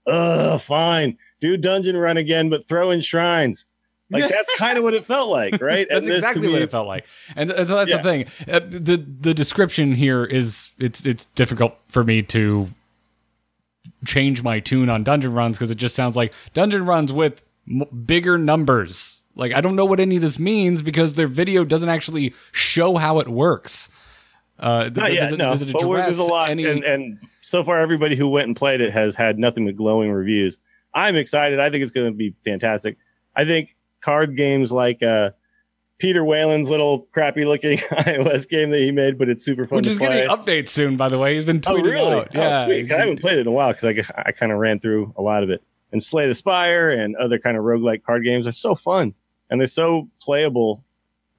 Ugh, 0.06 0.60
fine. 0.60 1.18
Do 1.40 1.58
dungeon 1.58 1.98
run 1.98 2.18
again, 2.18 2.50
but 2.50 2.68
throw 2.68 2.92
in 2.92 3.02
shrines. 3.02 3.68
Like 4.10 4.30
that's 4.30 4.56
kind 4.58 4.78
of 4.78 4.84
what 4.86 4.94
it 4.94 5.04
felt 5.06 5.30
like, 5.30 5.62
right? 5.62 5.86
That's 5.90 6.08
to 6.08 6.16
exactly 6.16 6.48
what 6.48 6.62
it 6.62 6.72
felt 6.72 6.88
like, 6.88 7.06
and, 7.36 7.50
and 7.50 7.68
so 7.68 7.76
that's 7.76 7.90
Yeah. 7.90 7.98
the 7.98 8.04
thing. 8.04 8.26
Uh, 8.48 8.60
the 8.60 8.98
The 9.20 9.34
description 9.34 9.92
here 9.94 10.24
is 10.24 10.72
it's 10.80 11.06
it's 11.06 11.26
difficult 11.36 11.76
for 11.90 12.04
me 12.04 12.22
to 12.24 12.70
change 14.06 14.44
my 14.44 14.60
tune 14.60 14.90
on 14.90 15.04
dungeon 15.04 15.34
runs 15.34 15.58
because 15.58 15.72
it 15.72 15.76
just 15.78 15.96
sounds 15.96 16.16
like 16.16 16.34
dungeon 16.54 16.86
runs 16.86 17.12
with 17.14 17.44
m- 17.70 17.84
bigger 18.06 18.38
numbers. 18.38 19.24
Like 19.36 19.54
I 19.54 19.62
don't 19.62 19.76
know 19.76 19.86
what 19.86 20.00
any 20.00 20.16
of 20.18 20.22
this 20.22 20.40
means 20.40 20.82
because 20.82 21.14
their 21.14 21.28
video 21.28 21.64
doesn't 21.64 21.90
actually 21.90 22.34
show 22.52 22.96
how 22.98 23.20
it 23.20 23.28
works. 23.28 23.90
Uh, 24.60 24.90
Not 24.94 25.14
yet, 25.14 25.34
it- 25.34 25.38
no. 25.38 25.52
But 25.56 25.60
there's 25.80 26.18
a 26.18 26.24
lot, 26.24 26.50
any- 26.50 26.66
and, 26.66 26.84
and 26.84 27.20
so 27.44 27.64
far 27.64 27.80
everybody 27.80 28.16
who 28.16 28.28
went 28.28 28.48
and 28.48 28.56
played 28.56 28.82
it 28.82 28.92
has 28.92 29.16
had 29.16 29.38
nothing 29.38 29.66
but 29.66 29.76
glowing 29.76 30.12
reviews. 30.12 30.60
I'm 30.94 31.16
excited. 31.16 31.60
I 31.60 31.70
think 31.70 31.84
it's 31.84 31.92
going 31.92 32.08
to 32.12 32.18
be 32.18 32.34
fantastic. 32.44 32.98
I 33.36 33.46
think 33.46 33.76
card 34.08 34.38
games 34.38 34.72
like 34.72 35.04
uh, 35.04 35.32
Peter 35.98 36.24
Whalen's 36.24 36.70
little 36.70 37.02
crappy 37.12 37.44
looking 37.44 37.78
iOS 37.92 38.48
game 38.48 38.70
that 38.70 38.80
he 38.80 38.90
made, 38.90 39.18
but 39.18 39.28
it's 39.28 39.44
super 39.44 39.68
fun 39.68 39.76
which 39.78 39.88
to 39.88 39.92
is 39.92 39.98
play. 39.98 40.08
getting 40.08 40.30
updates 40.30 40.70
soon, 40.70 40.96
by 40.96 41.10
the 41.10 41.18
way. 41.18 41.36
He's 41.36 41.44
been 41.44 41.60
tweeting 41.60 41.80
oh, 41.80 41.82
tweeting 41.82 41.92
really? 41.92 42.16
out. 42.20 42.28
Oh, 42.34 42.40
Yeah, 42.40 42.66
sweet. 42.66 42.90
I 42.90 43.00
haven't 43.00 43.20
played 43.20 43.38
it 43.38 43.42
in 43.42 43.48
a 43.48 43.52
while 43.52 43.68
because 43.68 43.84
I 43.84 43.92
guess 43.92 44.10
I 44.16 44.32
kind 44.32 44.54
of 44.54 44.60
ran 44.60 44.80
through 44.80 45.14
a 45.18 45.22
lot 45.22 45.44
of 45.44 45.50
it. 45.50 45.62
and 45.92 46.02
Slay 46.02 46.26
the 46.26 46.36
Spire 46.36 46.90
and 46.90 47.18
other 47.18 47.38
kind 47.38 47.58
of 47.58 47.66
roguelike 47.66 48.02
card 48.04 48.24
games 48.24 48.48
are 48.48 48.54
so 48.54 48.76
fun 48.76 49.14
and 49.50 49.60
they're 49.60 49.68
so 49.68 50.08
playable 50.22 50.86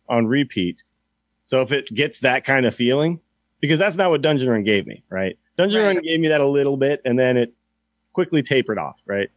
on 0.06 0.26
repeat. 0.26 0.82
So 1.46 1.62
if 1.62 1.72
it 1.72 1.86
gets 1.94 2.20
that 2.20 2.44
kind 2.44 2.66
of 2.66 2.74
feeling, 2.74 3.20
because 3.60 3.78
that's 3.78 3.96
not 3.96 4.10
what 4.10 4.20
Dungeon 4.20 4.50
Run 4.50 4.62
gave 4.62 4.86
me, 4.86 5.04
right? 5.08 5.38
Dungeon 5.56 5.80
Right. 5.80 5.94
Run 5.94 6.02
gave 6.04 6.20
me 6.20 6.28
that 6.28 6.42
a 6.42 6.46
little 6.46 6.76
bit 6.76 7.00
and 7.06 7.18
then 7.18 7.38
it 7.38 7.54
quickly 8.12 8.42
tapered 8.42 8.78
off, 8.78 9.00
right? 9.06 9.30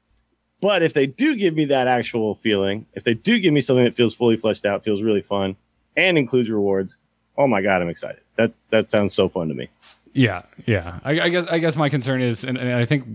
But 0.61 0.83
if 0.83 0.93
they 0.93 1.07
do 1.07 1.35
give 1.35 1.55
me 1.55 1.65
that 1.65 1.87
actual 1.87 2.35
feeling, 2.35 2.85
if 2.93 3.03
they 3.03 3.15
do 3.15 3.39
give 3.39 3.51
me 3.51 3.61
something 3.61 3.83
that 3.83 3.95
feels 3.95 4.13
fully 4.13 4.37
fleshed 4.37 4.65
out, 4.65 4.83
feels 4.83 5.01
really 5.01 5.21
fun, 5.21 5.55
and 5.97 6.17
includes 6.17 6.49
rewards, 6.49 6.97
oh 7.37 7.47
my 7.47 7.61
god, 7.61 7.81
I'm 7.81 7.89
excited. 7.89 8.21
That's 8.35 8.67
that 8.69 8.87
sounds 8.87 9.13
so 9.13 9.27
fun 9.27 9.47
to 9.47 9.53
me. 9.53 9.69
Yeah, 10.13 10.43
yeah. 10.65 10.99
I, 11.03 11.21
I 11.21 11.29
guess 11.29 11.47
I 11.47 11.57
guess 11.57 11.75
my 11.75 11.89
concern 11.89 12.21
is, 12.21 12.43
and, 12.43 12.57
and 12.57 12.73
I 12.73 12.85
think 12.85 13.05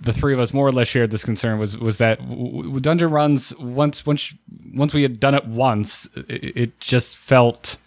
the 0.00 0.12
three 0.12 0.34
of 0.34 0.40
us 0.40 0.52
more 0.52 0.66
or 0.66 0.72
less 0.72 0.86
shared 0.86 1.10
this 1.10 1.24
concern 1.24 1.58
was 1.58 1.76
was 1.78 1.96
that 1.96 2.18
w- 2.28 2.78
dungeon 2.78 3.10
runs 3.10 3.56
once 3.56 4.04
once 4.06 4.34
once 4.72 4.94
we 4.94 5.02
had 5.02 5.18
done 5.18 5.34
it 5.34 5.46
once, 5.46 6.08
it, 6.14 6.56
it 6.56 6.80
just 6.80 7.16
felt 7.16 7.78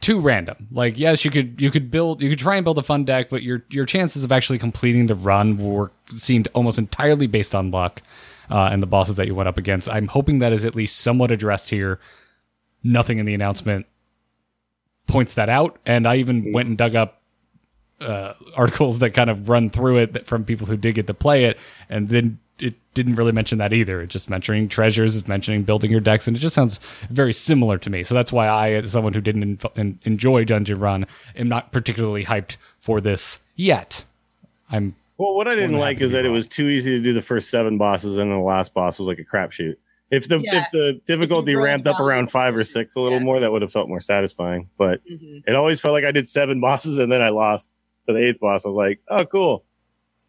too 0.00 0.18
random. 0.18 0.66
Like 0.72 0.98
yes, 0.98 1.24
you 1.24 1.30
could 1.30 1.60
you 1.60 1.70
could 1.70 1.90
build 1.90 2.20
you 2.20 2.28
could 2.28 2.38
try 2.38 2.56
and 2.56 2.64
build 2.64 2.78
a 2.78 2.82
fun 2.82 3.04
deck, 3.04 3.28
but 3.30 3.42
your 3.42 3.64
your 3.70 3.86
chances 3.86 4.24
of 4.24 4.32
actually 4.32 4.58
completing 4.58 5.06
the 5.06 5.14
run 5.14 5.56
were 5.56 5.92
seemed 6.14 6.48
almost 6.52 6.78
entirely 6.78 7.28
based 7.28 7.54
on 7.54 7.70
luck 7.70 8.02
uh, 8.50 8.68
and 8.70 8.82
the 8.82 8.86
bosses 8.86 9.14
that 9.14 9.26
you 9.26 9.34
went 9.34 9.48
up 9.48 9.56
against. 9.56 9.88
I'm 9.88 10.08
hoping 10.08 10.40
that 10.40 10.52
is 10.52 10.64
at 10.64 10.74
least 10.74 10.98
somewhat 10.98 11.30
addressed 11.30 11.70
here. 11.70 12.00
Nothing 12.82 13.18
in 13.18 13.26
the 13.26 13.34
announcement 13.34 13.86
points 15.06 15.34
that 15.34 15.48
out, 15.48 15.78
and 15.84 16.06
I 16.06 16.16
even 16.16 16.52
went 16.52 16.68
and 16.68 16.78
dug 16.78 16.96
up 16.96 17.20
uh, 18.00 18.34
articles 18.56 19.00
that 19.00 19.10
kind 19.10 19.28
of 19.28 19.48
run 19.48 19.70
through 19.70 19.98
it 19.98 20.26
from 20.26 20.44
people 20.44 20.66
who 20.66 20.76
did 20.76 20.94
get 20.94 21.06
to 21.06 21.14
play 21.14 21.44
it, 21.44 21.58
and 21.88 22.08
then 22.08 22.38
it 22.58 22.74
didn't 22.94 23.16
really 23.16 23.32
mention 23.32 23.58
that 23.58 23.72
either. 23.72 24.00
It's 24.02 24.12
just 24.12 24.30
mentioning 24.30 24.68
treasures, 24.68 25.16
it's 25.16 25.28
mentioning 25.28 25.62
building 25.64 25.90
your 25.90 26.00
decks, 26.00 26.26
and 26.26 26.36
it 26.36 26.40
just 26.40 26.54
sounds 26.54 26.80
very 27.10 27.32
similar 27.32 27.78
to 27.78 27.90
me. 27.90 28.04
So 28.04 28.14
that's 28.14 28.32
why 28.32 28.46
I, 28.46 28.72
as 28.72 28.90
someone 28.90 29.12
who 29.12 29.20
didn't 29.20 29.64
enjoy 30.04 30.44
Dungeon 30.44 30.78
Run, 30.78 31.06
am 31.36 31.48
not 31.48 31.72
particularly 31.72 32.24
hyped 32.24 32.56
for 32.78 33.00
this 33.00 33.38
yet. 33.56 34.04
I'm 34.70 34.94
Well, 35.20 35.34
what 35.34 35.46
I 35.48 35.54
didn't 35.54 35.76
like 35.76 36.00
is 36.00 36.12
to 36.12 36.16
be 36.16 36.22
that 36.22 36.24
it 36.24 36.30
was 36.30 36.48
too 36.48 36.70
easy 36.70 36.92
to 36.92 36.98
do 36.98 37.12
the 37.12 37.20
first 37.20 37.50
seven 37.50 37.76
bosses, 37.76 38.16
and 38.16 38.30
then 38.30 38.38
the 38.38 38.42
last 38.42 38.72
boss 38.72 38.98
was 38.98 39.06
like 39.06 39.18
a 39.18 39.24
crapshoot. 39.24 39.74
If 40.10 40.28
the 40.28 40.40
Yeah. 40.40 40.62
if 40.62 40.66
the 40.72 41.00
difficulty 41.04 41.54
rolled 41.54 41.64
ramped 41.66 41.86
up 41.86 41.98
well, 41.98 42.08
around 42.08 42.30
five 42.30 42.56
or 42.56 42.64
six 42.64 42.96
a 42.96 43.00
little 43.00 43.18
yeah. 43.18 43.24
more, 43.24 43.38
that 43.40 43.52
would 43.52 43.60
have 43.60 43.70
felt 43.70 43.88
more 43.90 44.00
satisfying. 44.00 44.70
But 44.78 45.02
Mhm. 45.06 45.42
it 45.46 45.54
always 45.54 45.78
felt 45.78 45.92
like 45.92 46.04
I 46.04 46.10
did 46.10 46.26
seven 46.26 46.58
bosses 46.62 46.96
and 46.98 47.12
then 47.12 47.20
I 47.20 47.28
lost 47.28 47.68
to 48.08 48.14
the 48.14 48.26
eighth 48.26 48.40
boss. 48.40 48.64
I 48.64 48.68
was 48.68 48.78
like, 48.78 49.00
oh, 49.08 49.26
cool. 49.26 49.64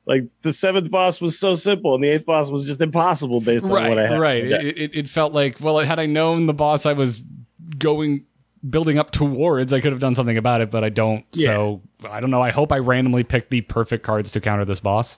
Like 0.06 0.26
the 0.42 0.52
seventh 0.52 0.92
boss 0.92 1.22
was 1.22 1.40
so 1.40 1.54
simple, 1.56 1.96
and 1.96 2.04
the 2.04 2.10
eighth 2.10 2.26
boss 2.26 2.52
was 2.52 2.66
just 2.66 2.82
impossible 2.82 3.40
based 3.40 3.64
on 3.64 3.72
right, 3.72 3.88
what 3.88 3.98
I 3.98 4.08
had. 4.08 4.20
right. 4.20 4.44
Yeah. 4.46 4.62
It, 4.62 4.78
it, 4.78 4.96
it 4.96 5.08
felt 5.10 5.32
like 5.32 5.62
well, 5.62 5.80
had 5.80 6.00
I 6.00 6.06
known 6.06 6.48
the 6.48 6.54
boss 6.54 6.86
I 6.86 6.92
was 6.94 7.24
going 7.78 8.26
building 8.70 8.98
up 9.00 9.12
towards, 9.12 9.74
I 9.74 9.80
could 9.82 9.92
have 9.92 10.02
done 10.02 10.16
something 10.16 10.38
about 10.38 10.62
it, 10.62 10.70
but 10.72 10.84
I 10.84 10.90
don't. 10.90 11.26
Yeah. 11.34 11.46
So 11.48 11.82
I 12.10 12.20
don't 12.20 12.30
know. 12.32 12.42
I 12.42 12.52
hope 12.52 12.72
I 12.72 12.78
randomly 12.80 13.24
picked 13.24 13.50
the 13.50 13.62
perfect 13.62 14.04
cards 14.04 14.32
to 14.34 14.42
counter 14.42 14.66
this 14.66 14.80
boss. 14.80 15.18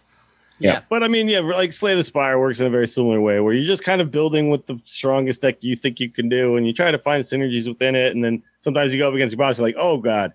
Yeah. 0.60 0.82
But 0.90 1.04
I 1.04 1.08
mean, 1.10 1.28
yeah, 1.28 1.40
like 1.40 1.74
Slay 1.74 1.96
the 1.96 2.04
Spire 2.04 2.40
works 2.40 2.60
in 2.62 2.68
a 2.68 2.70
very 2.70 2.88
similar 2.88 3.20
way 3.20 3.40
where 3.42 3.54
you're 3.54 3.66
just 3.68 3.84
kind 3.84 4.00
of 4.02 4.12
building 4.12 4.50
with 4.50 4.66
the 4.68 4.80
strongest 4.86 5.42
deck 5.42 5.58
you 5.62 5.76
think 5.76 6.00
you 6.00 6.10
can 6.10 6.30
do 6.30 6.56
and 6.56 6.66
you 6.66 6.74
try 6.74 6.90
to 6.92 6.98
find 7.00 7.24
synergies 7.24 7.68
within 7.68 7.96
it. 7.96 8.16
And 8.16 8.24
then 8.24 8.44
sometimes 8.62 8.94
you 8.94 9.00
go 9.00 9.10
up 9.10 9.14
against 9.16 9.34
your 9.34 9.40
boss, 9.40 9.58
you're 9.60 9.68
like, 9.68 9.76
oh 9.78 9.98
God, 9.98 10.32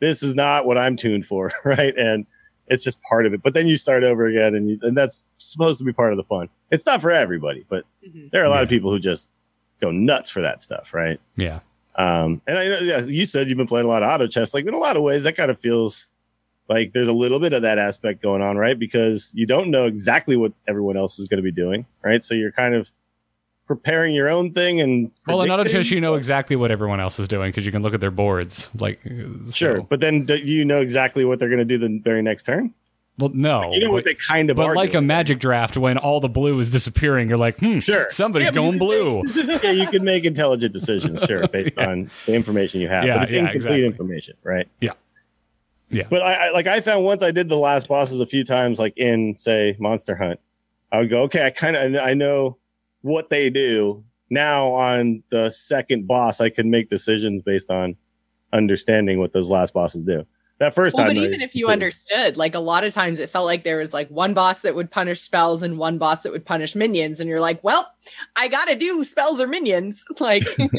this 0.00 0.22
is 0.24 0.34
not 0.34 0.66
what 0.66 0.78
I'm 0.78 0.96
tuned 0.96 1.26
for. 1.26 1.52
Right. 1.64 1.96
And 1.96 2.26
it's 2.66 2.82
just 2.82 3.00
part 3.02 3.26
of 3.26 3.34
it. 3.34 3.42
But 3.42 3.54
then 3.54 3.68
you 3.68 3.76
start 3.76 4.02
over 4.02 4.26
again 4.26 4.54
and, 4.56 4.68
you, 4.70 4.78
and 4.82 4.96
that's 4.96 5.22
supposed 5.38 5.78
to 5.78 5.84
be 5.84 5.92
part 5.92 6.12
of 6.12 6.16
the 6.16 6.24
fun. 6.24 6.48
It's 6.70 6.86
not 6.86 7.00
for 7.02 7.10
everybody, 7.12 7.64
but 7.68 7.84
Mhm. 8.04 8.30
there 8.32 8.40
are 8.42 8.46
a 8.46 8.50
lot 8.50 8.62
of 8.64 8.68
people 8.68 8.90
who 8.90 8.98
just 8.98 9.28
go 9.80 9.90
nuts 9.92 10.30
for 10.30 10.40
that 10.42 10.60
stuff. 10.62 10.92
Right. 10.94 11.20
Yeah. 11.36 11.60
Um, 11.96 12.40
and 12.46 12.58
I 12.58 12.68
know, 12.68 12.78
yeah, 12.78 13.00
you 13.00 13.26
said 13.26 13.48
you've 13.48 13.58
been 13.58 13.66
playing 13.66 13.86
a 13.86 13.88
lot 13.88 14.02
of 14.02 14.08
auto 14.10 14.26
chess. 14.26 14.54
Like 14.54 14.64
in 14.66 14.74
a 14.74 14.78
lot 14.78 14.96
of 14.96 15.02
ways, 15.02 15.24
that 15.24 15.36
kind 15.36 15.50
of 15.50 15.58
feels 15.60 16.08
like 16.68 16.92
there's 16.92 17.08
a 17.08 17.12
little 17.12 17.38
bit 17.40 17.52
of 17.52 17.62
that 17.62 17.78
aspect 17.78 18.22
going 18.22 18.40
on, 18.40 18.56
right? 18.56 18.78
Because 18.78 19.30
you 19.34 19.46
don't 19.46 19.70
know 19.70 19.86
exactly 19.86 20.36
what 20.36 20.52
everyone 20.66 20.96
else 20.96 21.18
is 21.18 21.28
going 21.28 21.38
to 21.38 21.42
be 21.42 21.52
doing, 21.52 21.84
right? 22.02 22.22
So 22.22 22.34
you're 22.34 22.52
kind 22.52 22.74
of 22.74 22.90
preparing 23.66 24.14
your 24.14 24.28
own 24.28 24.52
thing 24.52 24.80
and 24.80 25.10
Well, 25.26 25.42
in 25.42 25.50
auto 25.50 25.64
chess, 25.64 25.90
you 25.90 26.00
know 26.00 26.14
exactly 26.14 26.56
what 26.56 26.70
everyone 26.70 27.00
else 27.00 27.18
is 27.18 27.28
doing 27.28 27.50
because 27.50 27.64
you 27.66 27.72
can 27.72 27.82
look 27.82 27.94
at 27.94 28.00
their 28.00 28.10
boards. 28.10 28.70
Like, 28.78 29.00
uh, 29.06 29.50
Sure, 29.50 29.78
so- 29.78 29.86
but 29.88 30.00
then 30.00 30.24
do 30.24 30.36
you 30.36 30.64
know 30.64 30.80
exactly 30.80 31.24
what 31.24 31.38
they're 31.38 31.48
going 31.48 31.58
to 31.58 31.64
do 31.64 31.78
the 31.78 32.00
very 32.02 32.22
next 32.22 32.44
turn? 32.44 32.74
Well, 33.18 33.30
no. 33.34 33.72
You 33.72 33.80
know 33.80 33.92
what 33.92 34.04
but, 34.04 34.10
they 34.10 34.14
kind 34.14 34.50
of 34.50 34.56
but 34.56 34.74
like 34.74 34.94
a 34.94 35.00
magic 35.00 35.38
draft, 35.38 35.76
when 35.76 35.98
all 35.98 36.18
the 36.20 36.28
blue 36.28 36.58
is 36.58 36.70
disappearing, 36.72 37.28
you're 37.28 37.38
like, 37.38 37.58
hmm, 37.58 37.78
Sure. 37.78 38.08
somebody's 38.10 38.46
Yeah, 38.48 38.52
going 38.54 38.78
blue. 38.78 39.22
yeah, 39.62 39.70
you 39.70 39.86
can 39.86 40.02
make 40.04 40.24
intelligent 40.24 40.72
decisions, 40.72 41.22
sure, 41.24 41.46
based 41.52 41.76
on 41.78 42.10
the 42.26 42.34
information 42.34 42.80
you 42.80 42.88
have. 42.88 43.04
Yeah, 43.04 43.14
but 43.16 43.22
it's 43.24 43.32
yeah, 43.32 43.38
incomplete 43.40 43.56
exactly. 43.56 43.84
information, 43.86 44.34
right? 44.42 44.68
Yeah. 44.80 44.92
Yeah. 45.90 46.06
But 46.08 46.22
I, 46.22 46.46
I 46.48 46.50
like 46.52 46.66
I 46.66 46.80
found 46.80 47.04
once 47.04 47.22
I 47.22 47.32
did 47.32 47.50
the 47.50 47.56
last 47.58 47.86
bosses 47.86 48.20
a 48.20 48.26
few 48.26 48.44
times, 48.44 48.78
like 48.78 48.96
in 48.96 49.36
say 49.38 49.76
Monster 49.78 50.16
Hunt, 50.16 50.40
I 50.90 50.98
would 51.00 51.10
go, 51.10 51.22
okay, 51.24 51.44
I 51.44 51.50
kind 51.50 51.76
of 51.76 52.02
I 52.02 52.14
know 52.14 52.56
what 53.02 53.28
they 53.28 53.50
do. 53.50 54.02
Now 54.30 54.68
on 54.72 55.22
the 55.28 55.50
second 55.50 56.06
boss, 56.06 56.40
I 56.40 56.48
can 56.48 56.70
make 56.70 56.88
decisions 56.88 57.42
based 57.42 57.70
on 57.70 57.96
understanding 58.54 59.18
what 59.18 59.34
those 59.34 59.50
last 59.50 59.74
bosses 59.74 60.04
do. 60.04 60.24
That 60.62 60.74
first 60.74 60.96
Well, 60.96 61.06
time, 61.06 61.16
but 61.16 61.22
even 61.24 61.40
if 61.40 61.56
you 61.56 61.66
understood, 61.66 62.36
like 62.36 62.54
a 62.54 62.60
lot 62.60 62.84
of 62.84 62.92
times 62.92 63.18
it 63.18 63.28
felt 63.28 63.46
like 63.46 63.64
there 63.64 63.78
was 63.78 63.92
like 63.92 64.08
one 64.10 64.32
boss 64.32 64.62
that 64.62 64.76
would 64.76 64.92
punish 64.92 65.20
spells 65.20 65.60
and 65.60 65.76
one 65.76 65.98
boss 65.98 66.22
that 66.22 66.30
would 66.30 66.46
punish 66.46 66.76
minions. 66.76 67.18
And 67.18 67.28
you're 67.28 67.40
like, 67.40 67.64
well, 67.64 67.92
I 68.36 68.46
got 68.46 68.68
to 68.68 68.76
do 68.76 69.02
spells 69.02 69.40
or 69.40 69.48
minions. 69.48 70.04
Like, 70.20 70.44
and 70.58 70.70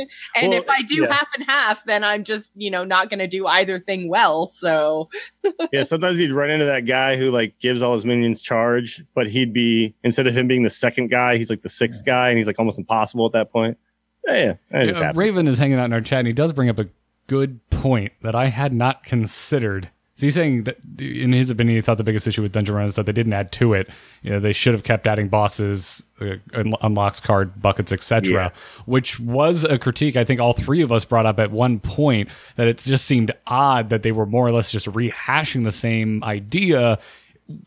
Well, 0.52 0.54
if 0.54 0.70
I 0.70 0.84
do 0.84 1.02
yeah. 1.02 1.12
half 1.12 1.28
and 1.38 1.46
half, 1.50 1.84
then 1.84 2.02
I'm 2.02 2.24
just, 2.24 2.54
you 2.56 2.72
know, 2.72 2.86
not 2.86 3.10
going 3.10 3.20
to 3.20 3.28
do 3.28 3.46
either 3.46 3.78
thing 3.78 4.08
well. 4.08 4.46
So, 4.46 5.10
yeah, 5.74 5.84
sometimes 5.84 6.18
you'd 6.18 6.32
run 6.32 6.50
into 6.50 6.64
that 6.64 6.86
guy 6.86 7.18
who 7.18 7.30
like 7.30 7.60
gives 7.60 7.82
all 7.82 7.94
his 7.94 8.06
minions 8.06 8.42
charge, 8.42 9.04
but 9.14 9.30
he'd 9.30 9.52
be 9.52 9.96
instead 10.02 10.28
of 10.28 10.38
him 10.38 10.48
being 10.48 10.64
the 10.64 10.70
second 10.70 11.10
guy, 11.10 11.36
he's 11.36 11.50
like 11.50 11.62
the 11.62 11.68
sixth 11.68 12.06
guy, 12.06 12.30
and 12.30 12.38
he's 12.38 12.48
like 12.48 12.58
almost 12.58 12.80
impossible 12.80 13.26
at 13.26 13.34
that 13.34 13.52
point. 13.52 13.78
Yeah, 14.26 14.34
yeah, 14.34 14.54
that 14.72 14.88
just 14.88 15.02
Uh. 15.02 15.12
Raven 15.14 15.46
is 15.50 15.58
hanging 15.58 15.78
out 15.78 15.86
in 15.86 15.94
our 15.94 16.00
chat, 16.00 16.20
and 16.20 16.28
he 16.28 16.34
does 16.34 16.54
bring 16.54 16.70
up 16.70 16.80
a 16.80 16.88
good 17.28 17.60
point 17.70 18.14
that 18.22 18.36
I 18.36 18.48
had 18.48 18.74
not 18.74 19.04
considered. 19.04 19.90
So 20.16 20.28
he's 20.28 20.36
saying 20.36 20.66
that, 20.66 20.78
in 21.00 21.34
his 21.34 21.50
opinion, 21.50 21.76
he 21.76 21.82
thought 21.82 21.98
the 21.98 22.04
biggest 22.04 22.28
issue 22.28 22.44
with 22.44 22.52
Dungeon 22.52 22.76
Run 22.76 22.86
is 22.86 22.94
that 22.96 23.08
they 23.08 23.12
didn't 23.12 23.34
add 23.34 23.52
to 23.54 23.74
it. 23.74 23.90
You 24.22 24.30
know, 24.32 24.40
they 24.40 24.54
should 24.54 24.74
have 24.76 24.84
kept 24.84 25.08
adding 25.08 25.28
bosses, 25.28 26.04
uh, 26.22 26.36
unlocks, 26.84 27.20
card 27.20 27.60
buckets, 27.60 27.92
etc. 27.92 28.32
Yeah. 28.32 28.50
Which 28.86 29.20
was 29.20 29.64
a 29.64 29.80
critique 29.80 30.16
I 30.16 30.24
think 30.24 30.40
all 30.40 30.54
three 30.54 30.82
of 30.84 30.92
us 30.92 31.04
brought 31.04 31.26
up 31.26 31.40
at 31.40 31.50
one 31.52 31.80
point. 31.80 32.30
That 32.58 32.68
it 32.68 32.78
just 32.78 33.06
seemed 33.06 33.32
odd 33.48 33.90
that 33.90 34.04
they 34.04 34.12
were 34.12 34.28
more 34.28 34.46
or 34.46 34.52
less 34.52 34.70
just 34.72 34.86
rehashing 34.86 35.64
the 35.64 35.72
same 35.72 36.24
idea 36.24 37.00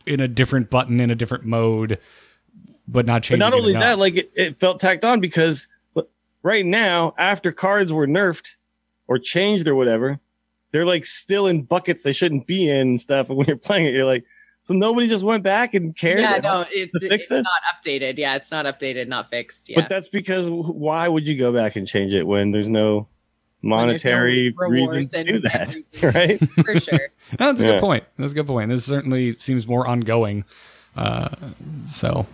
in 0.07 0.21
a 0.21 0.29
different 0.29 0.71
button 0.71 1.01
in 1.01 1.11
a 1.11 1.17
different 1.17 1.45
mode, 1.45 1.99
but 2.87 3.07
not 3.07 3.15
But 3.15 3.23
changing. 3.25 3.39
not 3.41 3.55
only 3.55 3.73
enough. 3.73 3.83
that, 3.83 3.99
like 3.99 4.15
it, 4.15 4.31
it 4.37 4.61
felt 4.61 4.79
tacked 4.79 5.05
on 5.05 5.19
because 5.19 5.67
right 6.45 6.65
now, 6.65 7.13
after 7.19 7.51
cards 7.51 7.93
were 7.93 8.07
nerfed 8.07 8.55
or 9.09 9.19
changed 9.19 9.67
or 9.69 9.75
whatever, 9.75 10.21
they're 10.73 10.87
like 10.87 11.07
still 11.07 11.47
in 11.47 11.63
buckets 11.63 12.03
they 12.03 12.13
shouldn't 12.13 12.47
be 12.47 12.69
in 12.69 12.89
and 12.89 13.01
stuff. 13.01 13.29
And 13.29 13.39
when 13.39 13.47
you're 13.47 13.57
playing 13.57 13.87
it, 13.87 13.95
you're 13.95 14.05
like, 14.05 14.25
so 14.63 14.75
nobody 14.75 15.07
just 15.07 15.23
went 15.23 15.45
back 15.45 15.75
and 15.75 15.97
cared. 15.97 16.21
yeah, 16.21 16.39
no, 16.43 16.65
it, 16.75 16.91
to 16.93 17.01
fix 17.01 17.13
it's 17.27 17.29
this? 17.29 17.45
not 17.47 17.63
updated. 17.85 18.19
Yeah, 18.19 18.35
it's 18.35 18.51
not 18.51 18.67
updated, 18.67 19.07
not 19.07 19.31
fixed. 19.31 19.69
Yeah. 19.69 19.81
But 19.81 19.89
that's 19.89 20.09
because 20.09 20.51
why 20.51 21.07
would 21.07 21.27
you 21.29 21.39
go 21.39 21.53
back 21.53 21.77
and 21.77 21.87
change 21.87 22.13
it 22.15 22.27
when 22.27 22.51
there's 22.51 22.69
no 22.69 23.07
When 23.61 23.87
there's 23.89 24.05
no 24.05 24.11
monetary 24.11 24.55
reason 24.57 24.57
rewards 24.59 25.13
to 25.13 25.19
and 25.19 25.29
do 25.29 25.39
that, 25.41 25.77
everything. 25.77 26.41
right? 26.49 26.65
For 26.65 26.81
sure. 26.81 27.09
That's 27.39 27.61
a 27.61 27.65
Yeah. 27.65 27.73
good 27.75 27.81
point. 27.81 28.05
That's 28.19 28.33
a 28.33 28.35
good 28.35 28.47
point. 28.49 28.71
This 28.71 28.85
certainly 28.85 29.37
seems 29.39 29.69
more 29.69 29.87
ongoing. 29.87 30.45
Uh, 30.97 31.29
so 31.87 32.27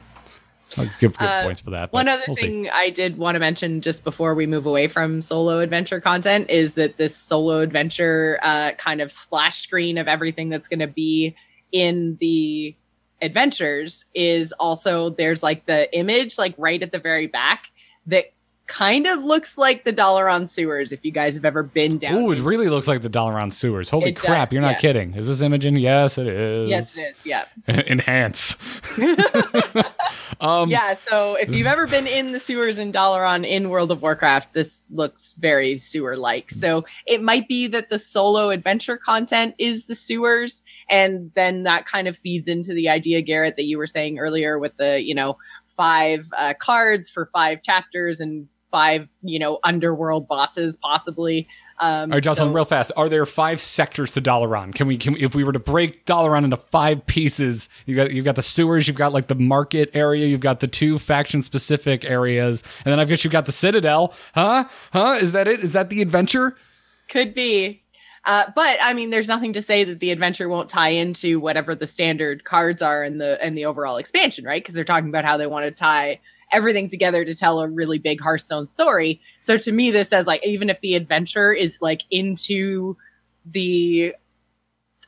I'll 0.77 0.91
give 1.01 1.17
good 1.19 1.29
Uh, 1.29 1.43
points 1.45 1.61
for 1.61 1.71
that. 1.71 1.93
One 1.93 2.09
other 2.09 2.23
we'll 2.27 2.37
see. 2.37 2.47
thing 2.47 2.71
I 2.73 2.91
did 2.91 3.19
want 3.19 3.37
to 3.37 3.41
mention 3.41 3.81
just 3.81 4.05
before 4.05 4.35
we 4.35 4.47
move 4.47 4.67
away 4.67 4.89
from 4.89 5.23
solo 5.23 5.59
adventure 5.61 6.01
content 6.01 6.51
is 6.51 6.75
that 6.75 6.97
this 6.97 7.17
solo 7.17 7.59
adventure 7.61 8.39
uh, 8.43 8.73
kind 8.79 9.01
of 9.01 9.11
splash 9.13 9.61
screen 9.61 9.99
of 9.99 10.09
everything 10.09 10.49
that's 10.49 10.69
going 10.69 10.81
to 10.81 10.87
be 10.87 11.35
in 11.73 12.17
the 12.21 12.75
adventures 13.21 14.05
is 14.15 14.53
also 14.53 15.09
there's 15.11 15.43
like 15.43 15.65
the 15.67 15.95
image 15.97 16.39
like 16.39 16.55
right 16.59 16.83
at 16.83 16.91
the 16.93 16.99
very 16.99 17.27
back 17.29 17.71
that 18.07 18.33
kind 18.73 19.07
of 19.07 19.23
looks 19.23 19.59
like 19.59 19.85
the 19.85 19.93
Dalaran 19.93 20.49
sewers 20.49 20.93
if 20.93 21.05
you 21.05 21.13
guys 21.13 21.35
have 21.35 21.45
ever 21.45 21.63
been 21.63 21.99
down 21.99 22.15
Ooh, 22.15 22.33
it 22.33 22.41
really 22.41 22.71
looks 22.71 22.89
like 22.89 23.03
the 23.03 23.11
Dalaran 23.11 23.53
sewers. 23.53 23.91
Holy 23.91 24.11
It 24.11 24.17
crap! 24.17 24.49
does, 24.49 24.55
you're 24.55 24.63
not 24.63 24.77
yeah. 24.77 24.79
kidding. 24.79 25.15
Is 25.15 25.27
this 25.27 25.43
Imogen? 25.43 25.77
Yes, 25.77 26.17
it 26.17 26.27
is. 26.27 26.71
yes 26.71 26.97
it 26.97 27.11
is 27.11 27.27
yeah 27.27 27.45
Enhance. 27.69 28.57
um, 30.41 30.71
yeah, 30.71 30.95
so 30.95 31.35
if 31.35 31.53
you've 31.55 31.67
ever 31.67 31.87
been 31.87 32.07
in 32.07 32.33
the 32.33 32.41
sewers 32.41 32.79
in 32.79 32.93
Dalaran 32.93 33.47
in 33.47 33.69
World 33.69 33.91
of 33.91 34.01
Warcraft, 34.01 34.55
this 34.55 34.87
looks 34.91 35.35
very 35.35 35.77
sewer 35.77 36.17
like. 36.17 36.51
So 36.51 36.87
it 37.07 37.23
might 37.23 37.49
be 37.49 37.67
that 37.67 37.91
the 37.91 37.99
solo 37.99 38.49
adventure 38.49 38.97
content 38.97 39.55
is 39.59 39.85
the 39.85 39.95
sewers, 39.95 40.63
and 40.89 41.31
then 41.35 41.65
that 41.65 41.85
kind 41.85 42.09
of 42.09 42.17
feeds 42.17 42.49
into 42.49 42.73
the 42.73 42.89
idea, 42.89 43.21
Garrett, 43.21 43.57
that 43.57 43.65
you 43.65 43.77
were 43.77 43.87
saying 43.87 44.19
earlier 44.19 44.59
with 44.59 44.75
the, 44.79 45.03
you 45.03 45.15
know, 45.15 45.37
five 45.67 46.27
uh, 46.39 46.55
cards 46.59 47.11
for 47.11 47.29
five 47.35 47.63
chapters 47.63 48.19
and 48.21 48.49
five, 48.73 49.07
you 49.23 49.39
know, 49.39 49.61
underworld 49.63 50.27
bosses 50.27 50.77
possibly. 50.77 51.47
Um, 51.79 52.11
All 52.11 52.17
right, 52.17 52.23
Jocelyn, 52.25 52.49
so- 52.49 52.55
real 52.55 52.65
fast. 52.65 52.91
Are 52.97 53.09
there 53.09 53.25
five 53.27 53.61
sectors 53.61 54.11
to 54.13 54.21
Dalaran? 54.21 54.75
Can 54.75 54.89
we, 54.89 54.97
can 54.97 55.13
we, 55.13 55.21
if 55.21 55.35
we 55.37 55.45
were 55.45 55.53
to 55.53 55.61
break 55.61 56.05
Dalaran 56.07 56.43
into 56.43 56.57
five 56.57 57.07
pieces, 57.07 57.69
you 57.87 57.95
got 57.95 58.13
you've 58.13 58.25
got 58.25 58.37
the 58.37 58.43
sewers, 58.43 58.89
you've 58.89 58.97
got 58.97 59.13
like 59.13 59.29
the 59.29 59.37
market 59.37 59.91
area, 59.95 60.27
you've 60.27 60.41
got 60.41 60.59
the 60.59 60.67
two 60.69 60.99
faction 60.99 61.43
specific 61.43 62.05
areas, 62.05 62.65
and 62.85 62.91
then 62.91 62.99
I 62.99 63.05
guess 63.05 63.23
you've 63.23 63.33
got 63.33 63.47
the 63.47 63.53
Citadel. 63.53 64.15
Huh? 64.35 64.65
Huh? 64.93 65.19
Is 65.21 65.33
that 65.33 65.47
it? 65.47 65.61
Is 65.61 65.75
that 65.75 65.91
the 65.91 66.03
adventure? 66.03 66.57
Could 67.09 67.35
be. 67.35 67.83
Uh, 68.25 68.45
but 68.55 68.79
I 68.81 68.95
mean, 68.95 69.11
there's 69.11 69.29
nothing 69.29 69.53
to 69.55 69.63
say 69.63 69.83
that 69.85 69.99
the 69.99 70.13
adventure 70.13 70.49
won't 70.49 70.69
tie 70.69 70.91
into 70.91 71.41
whatever 71.41 71.75
the 71.75 71.89
standard 71.89 72.45
cards 72.45 72.81
are 72.81 73.03
in 73.03 73.19
the 73.19 73.45
in 73.45 73.55
the 73.55 73.65
overall 73.65 73.97
expansion, 73.97 74.45
right? 74.45 74.63
Because 74.63 74.75
they're 74.75 74.85
talking 74.85 75.09
about 75.09 75.25
how 75.25 75.37
they 75.37 75.47
want 75.47 75.65
to 75.65 75.73
tie 75.73 76.21
everything 76.53 76.89
together 76.89 77.25
to 77.25 77.35
tell 77.35 77.61
a 77.61 77.69
really 77.69 77.99
big 77.99 78.21
Hearthstone 78.21 78.67
story. 78.67 79.21
So 79.41 79.57
to 79.59 79.73
me, 79.73 79.91
this 79.91 80.09
says 80.11 80.27
like 80.27 80.47
even 80.47 80.71
if 80.71 80.81
the 80.81 80.95
adventure 80.95 81.53
is 81.53 81.79
like 81.81 82.03
into 82.11 82.97
the 83.47 84.15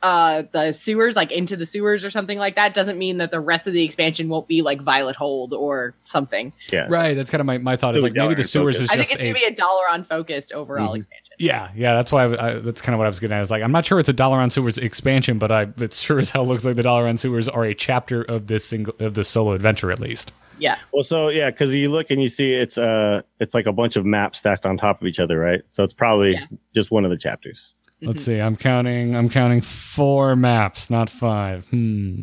uh 0.03 0.43
the 0.53 0.73
sewers 0.73 1.17
like 1.17 1.31
into 1.33 1.57
the 1.57 1.65
sewers 1.65 2.05
or 2.05 2.11
something 2.11 2.37
like 2.37 2.57
that 2.57 2.75
doesn't 2.75 2.99
mean 2.99 3.19
that 3.19 3.31
the 3.31 3.41
rest 3.41 3.67
of 3.67 3.73
the 3.73 3.83
expansion 3.85 4.29
won't 4.29 4.47
be 4.49 4.61
like 4.61 4.83
violet 4.83 5.17
hold 5.17 5.55
or 5.55 5.95
something 6.05 6.53
Yeah. 6.73 6.87
Right. 6.91 7.15
That's 7.15 7.31
kind 7.31 7.41
of 7.41 7.47
my, 7.47 7.57
my 7.59 7.77
thought. 7.77 7.97
Is 7.97 8.03
like 8.03 8.13
maybe 8.13 8.35
the 8.35 8.45
sewers 8.45 8.75
focus. 8.77 8.85
is 8.85 8.91
i 8.91 8.97
just 8.97 9.09
think 9.09 9.21
it's 9.21 9.23
a 9.23 9.33
gonna 9.33 9.55
be 9.55 9.61
a 9.61 9.65
Dalaran 9.65 10.05
focused 10.05 10.53
overall 10.53 10.93
Mhm. 10.93 10.97
expansion 10.97 11.24
Yeah, 11.39 11.71
yeah, 11.75 11.95
that's 11.95 12.13
why 12.13 12.25
I, 12.25 12.49
I, 12.51 12.55
that's 12.61 12.81
kind 12.81 12.95
of 12.95 12.99
what 12.99 13.07
I 13.07 13.09
was 13.09 13.21
getting 13.21 13.37
at. 13.37 13.41
Is 13.43 13.51
like 13.51 13.63
I'm 13.63 13.73
not 13.73 13.85
sure 13.85 13.99
it's 13.99 14.09
a 14.09 14.15
Dalaran 14.15 14.51
Sewers 14.53 14.79
expansion, 14.79 15.39
but 15.39 15.51
I 15.51 15.69
it 15.79 15.93
sure 15.95 16.19
as 16.19 16.31
hell 16.31 16.47
looks 16.47 16.65
like 16.65 16.77
the 16.77 16.83
Dalaran 16.83 17.19
Sewers 17.19 17.49
are 17.49 17.65
a 17.65 17.75
chapter 17.75 18.23
of 18.23 18.47
this 18.47 18.65
single 18.65 18.95
of 19.01 19.15
this 19.15 19.29
solo 19.29 19.53
adventure 19.53 19.91
at 19.91 19.99
least. 20.01 20.33
yeah 20.59 20.77
Well, 20.93 21.03
so 21.03 21.29
yeah, 21.29 21.51
because 21.51 21.75
you 21.75 21.91
look 21.91 22.11
and 22.11 22.23
you 22.23 22.29
see 22.29 22.55
it's 22.55 22.79
uh 22.79 23.23
it's 23.41 23.55
like 23.55 23.67
a 23.67 23.73
bunch 23.73 23.97
of 23.97 24.05
maps 24.07 24.39
stacked 24.39 24.65
on 24.65 24.77
top 24.77 25.01
of 25.01 25.07
each 25.07 25.19
other, 25.19 25.39
right? 25.39 25.63
So 25.71 25.83
it's 25.85 25.95
probably 25.95 26.33
Yes. 26.33 26.53
just 26.75 26.91
one 26.91 27.05
of 27.05 27.11
the 27.11 27.19
chapters. 27.19 27.75
Let's 28.03 28.23
see. 28.23 28.39
I'm 28.39 28.55
counting. 28.57 29.17
I'm 29.17 29.31
counting 29.31 29.63
four 29.63 30.37
maps, 30.37 30.91
not 30.91 31.09
five. 31.09 31.67
Hmm. 31.69 32.19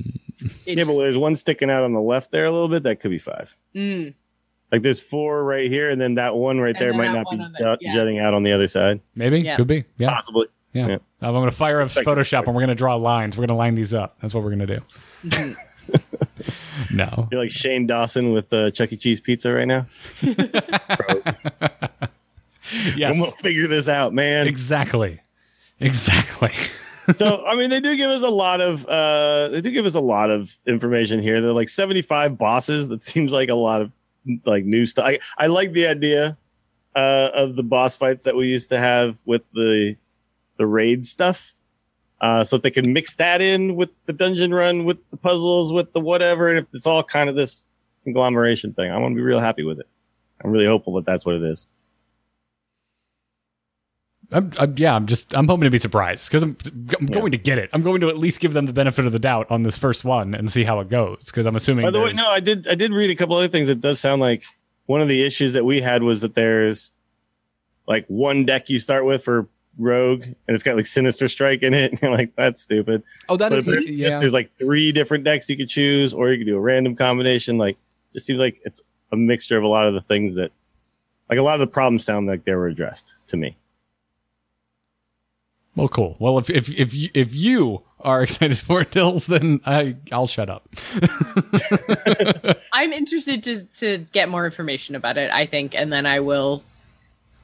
It- 0.66 0.78
Yeah, 0.78 0.84
but 0.84 0.96
there's 0.98 1.18
one 1.18 1.36
sticking 1.36 1.70
out 1.72 1.84
on 1.84 1.94
the 1.94 2.00
left 2.02 2.32
there 2.32 2.46
a 2.46 2.52
little 2.52 2.68
bit. 2.70 2.84
That 2.84 3.00
could 3.00 3.10
be 3.12 3.18
five. 3.18 3.50
Mm. 3.76 4.14
Like 4.72 4.81
there's 4.81 5.02
four 5.02 5.43
right 5.43 5.69
here, 5.69 5.89
and 5.89 5.99
then 5.99 6.15
that 6.15 6.35
one 6.35 6.60
right 6.60 6.76
And 6.76 6.81
there 6.81 6.93
might 6.93 7.11
not 7.11 7.26
be 7.30 7.38
on 7.38 7.52
the- 7.52 7.60
jut- 7.60 7.80
yeah. 7.81 7.93
jutting 7.93 8.19
out 8.19 8.34
on 8.34 8.43
the 8.43 8.52
other 8.52 8.68
side. 8.68 9.02
Maybe. 9.15 9.41
Yeah. 9.41 9.56
Could 9.56 9.68
be. 9.68 9.85
Yeah. 9.98 10.14
Possibly. 10.14 10.48
Yeah. 10.73 10.88
Yeah. 10.88 10.98
I'm 11.22 11.34
going 11.34 11.49
to 11.49 11.56
fire 11.56 11.81
up 11.81 11.89
Second. 11.89 12.14
Photoshop 12.14 12.45
and 12.45 12.56
we're 12.56 12.61
going 12.61 12.69
to 12.69 12.76
draw 12.76 12.95
lines. 12.95 13.38
We're 13.38 13.41
going 13.41 13.49
to 13.49 13.56
line 13.56 13.76
these 13.76 13.93
up. 13.93 14.18
That's 14.22 14.34
what 14.34 14.43
we're 14.43 14.56
going 14.56 14.68
to 14.68 14.77
do. 14.77 14.81
Mm-hmm. 15.27 16.93
no. 16.95 17.27
You're 17.31 17.41
like 17.41 17.52
Shane 17.52 17.88
Dawson 17.88 18.31
with 18.31 18.53
uh, 18.53 18.72
Chuck 18.72 18.93
E. 18.93 18.98
Cheese 18.98 19.19
pizza 19.19 19.52
right 19.52 19.68
now. 19.68 19.88
Yes. 22.95 23.14
I'm 23.14 23.19
gonna 23.19 23.31
figure 23.31 23.68
this 23.68 23.89
out, 23.89 24.14
man. 24.14 24.48
Exactly. 24.48 25.19
Exactly. 25.80 26.52
so 27.14 27.45
I 27.45 27.56
mean, 27.56 27.69
they 27.69 27.81
do 27.81 27.95
give 27.98 28.10
us 28.10 28.23
a 28.23 28.30
lot 28.30 28.61
of 28.61 28.85
uh, 28.85 29.49
they 29.49 29.61
do 29.61 29.72
give 29.72 29.85
us 29.85 29.95
a 29.95 29.99
lot 29.99 30.30
of 30.30 30.57
information 30.65 31.19
here. 31.19 31.41
They're 31.41 31.52
like 31.52 31.69
75 31.69 32.38
bosses. 32.38 32.89
That 32.89 33.02
seems 33.03 33.31
like 33.31 33.49
a 33.49 33.56
lot 33.56 33.81
of 33.81 33.91
like 34.45 34.65
new 34.65 34.85
stuff. 34.85 35.06
I, 35.06 35.19
I 35.38 35.48
like 35.48 35.73
the 35.73 35.88
idea 35.88 36.38
uh, 36.95 37.30
of 37.34 37.56
the 37.56 37.64
boss 37.64 37.95
fights 37.95 38.23
that 38.23 38.35
we 38.35 38.48
used 38.48 38.69
to 38.69 38.77
have 38.77 39.18
with 39.26 39.43
the 39.53 39.95
the 40.57 40.68
raid 40.68 41.06
stuff. 41.06 41.53
Uh, 42.19 42.43
so 42.43 42.56
if 42.56 42.61
they 42.61 42.69
can 42.69 42.93
mix 42.93 43.15
that 43.15 43.41
in 43.41 43.76
with 43.76 43.89
the 44.06 44.14
dungeon 44.14 44.53
run, 44.53 44.85
with 44.85 44.99
the 45.10 45.18
puzzles, 45.18 45.73
with 45.73 45.91
the 45.93 45.99
whatever, 45.99 46.49
and 46.49 46.60
if 46.60 46.68
it's 46.73 46.85
all 46.85 47.03
kind 47.03 47.30
of 47.30 47.35
this 47.35 47.64
conglomeration 48.03 48.73
thing, 48.73 48.91
I'm 48.91 49.02
gonna 49.02 49.15
be 49.15 49.22
real 49.22 49.39
happy 49.39 49.64
with 49.64 49.80
it. 49.80 49.88
I'm 50.43 50.52
really 50.52 50.65
hopeful 50.65 50.93
that 50.95 51.06
that's 51.06 51.26
what 51.26 51.35
it 51.35 51.43
is. 51.43 51.65
I'm, 54.34 54.52
I'm, 54.60 54.74
yeah, 54.78 54.95
I'm 54.95 55.08
just 55.08 55.34
I'm 55.36 55.48
hoping 55.48 55.66
to 55.66 55.70
be 55.70 55.78
surprised 55.78 56.30
because 56.30 56.44
I'm, 56.44 56.56
I'm 56.99 57.08
Yeah. 57.08 57.14
going 57.20 57.32
to 57.32 57.38
get 57.38 57.58
it. 57.58 57.70
I'm 57.74 57.82
going 57.82 58.02
to 58.02 58.10
at 58.10 58.18
least 58.18 58.40
give 58.40 58.53
them 58.53 58.66
the 58.66 58.74
benefit 58.74 59.06
of 59.06 59.12
the 59.12 59.20
doubt 59.20 59.49
on 59.52 59.64
this 59.64 59.78
first 59.78 60.06
one 60.06 60.34
and 60.34 60.52
see 60.52 60.64
how 60.64 60.80
it 60.80 60.90
goes 60.90 61.26
because 61.26 61.45
I'm 61.45 61.56
assuming. 61.56 61.84
By 61.86 61.91
the 61.91 62.02
way, 62.02 62.14
no, 62.14 62.28
I 62.30 62.40
did 62.40 62.68
I 62.68 62.76
did 62.76 62.91
read 62.94 63.10
a 63.10 63.16
couple 63.16 63.36
other 63.36 63.48
things. 63.48 63.68
It 63.70 63.82
does 63.82 63.99
sound 63.99 64.22
like 64.22 64.44
one 64.86 65.02
of 65.02 65.08
the 65.08 65.24
issues 65.24 65.53
that 65.53 65.66
we 65.66 65.82
had 65.82 66.03
was 66.03 66.22
that 66.22 66.36
there's 66.36 66.91
like 67.88 68.06
one 68.08 68.45
deck 68.45 68.70
you 68.70 68.80
start 68.80 69.06
with 69.06 69.24
for 69.24 69.48
Rogue, 69.78 70.24
and 70.24 70.36
it's 70.48 70.64
got 70.64 70.76
like 70.76 70.86
Sinister 70.86 71.28
Strike 71.28 71.64
in 71.64 71.74
it. 71.74 71.91
And 71.94 72.02
you're 72.02 72.12
like, 72.12 72.36
that's 72.36 72.62
stupid. 72.62 73.03
oh, 73.30 73.38
that 73.38 73.52
is, 73.53 73.64
there's, 73.64 73.90
yeah. 73.90 74.18
there's 74.18 74.34
like 74.34 74.52
three 74.52 74.91
different 74.91 75.24
decks 75.24 75.49
you 75.49 75.58
could 75.58 75.70
choose, 75.70 76.14
or 76.14 76.32
you 76.32 76.38
could 76.38 76.48
do 76.48 76.58
a 76.58 76.60
random 76.60 76.95
combination. 76.95 77.58
Like, 77.58 77.78
just 78.14 78.26
seems 78.26 78.40
like 78.40 78.62
it's 78.66 78.82
a 79.12 79.18
mixture 79.18 79.58
of 79.58 79.64
a 79.64 79.68
lot 79.68 79.88
of 79.88 79.94
the 79.94 80.02
things 80.02 80.36
that, 80.36 80.52
like, 81.30 81.40
a 81.40 81.41
lot 81.41 81.56
of 81.56 81.60
the 81.62 81.68
problems 81.68 82.03
sound 82.06 82.28
like 82.28 82.44
they 82.45 82.53
were 82.53 82.68
addressed 82.68 83.16
to 83.28 83.38
me. 83.38 83.58
Well, 85.76 85.88
cool. 85.88 86.18
Well, 86.19 86.38
if 86.38 86.49
if 86.49 86.69
if 86.69 86.93
you, 86.93 87.10
if 87.14 87.34
you 87.34 87.84
are 87.99 88.23
excited 88.23 88.57
for 88.57 88.81
it, 88.81 88.91
Dills, 88.91 89.27
then 89.27 89.61
I 89.65 89.95
I'll 90.11 90.27
shut 90.27 90.49
up. 90.49 90.68
I'm 92.73 92.91
interested 92.91 93.43
to 93.43 93.64
to 93.65 94.06
get 94.11 94.30
more 94.30 94.45
information 94.45 94.95
about 94.95 95.18
it. 95.18 95.31
I 95.31 95.45
think, 95.45 95.76
and 95.76 95.91
then 95.91 96.06
I 96.06 96.19
will 96.19 96.64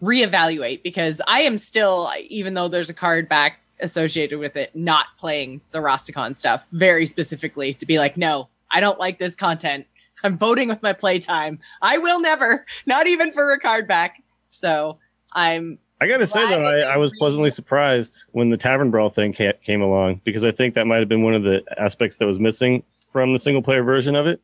reevaluate 0.01 0.83
because 0.83 1.21
I 1.27 1.41
am 1.41 1.57
still, 1.57 2.11
even 2.29 2.53
though 2.53 2.67
there's 2.67 2.89
a 2.89 2.93
card 2.93 3.27
back 3.27 3.59
associated 3.79 4.39
with 4.39 4.55
it, 4.55 4.75
not 4.75 5.07
playing 5.17 5.61
the 5.71 5.79
Rastakhan 5.79 6.35
stuff 6.35 6.67
very 6.71 7.05
specifically 7.05 7.73
to 7.75 7.85
be 7.85 7.99
like, 7.99 8.17
no, 8.17 8.49
I 8.69 8.79
don't 8.79 8.99
like 8.99 9.19
this 9.19 9.35
content. 9.35 9.87
I'm 10.23 10.37
voting 10.37 10.67
with 10.67 10.81
my 10.81 10.93
playtime. 10.93 11.59
I 11.81 11.97
will 11.99 12.21
never, 12.21 12.65
not 12.85 13.07
even 13.07 13.31
for 13.31 13.51
a 13.51 13.59
card 13.59 13.87
back. 13.87 14.21
So 14.51 14.97
I'm 15.33 15.79
I 15.99 16.07
gotta 16.07 16.27
say 16.27 16.47
though, 16.47 16.63
I, 16.63 16.93
I 16.93 16.97
was 16.97 17.11
pleasantly 17.17 17.49
surprised 17.49 18.25
when 18.31 18.49
the 18.51 18.57
Tavern 18.57 18.91
Brawl 18.91 19.09
thing 19.09 19.33
ca- 19.33 19.53
came 19.63 19.81
along 19.81 20.21
because 20.23 20.45
I 20.45 20.51
think 20.51 20.75
that 20.75 20.85
might 20.85 20.99
have 20.99 21.09
been 21.09 21.23
one 21.23 21.33
of 21.33 21.41
the 21.43 21.63
aspects 21.77 22.17
that 22.17 22.27
was 22.27 22.39
missing 22.39 22.83
from 23.11 23.33
the 23.33 23.39
single 23.39 23.63
player 23.63 23.81
version 23.83 24.15
of 24.15 24.27
it 24.27 24.39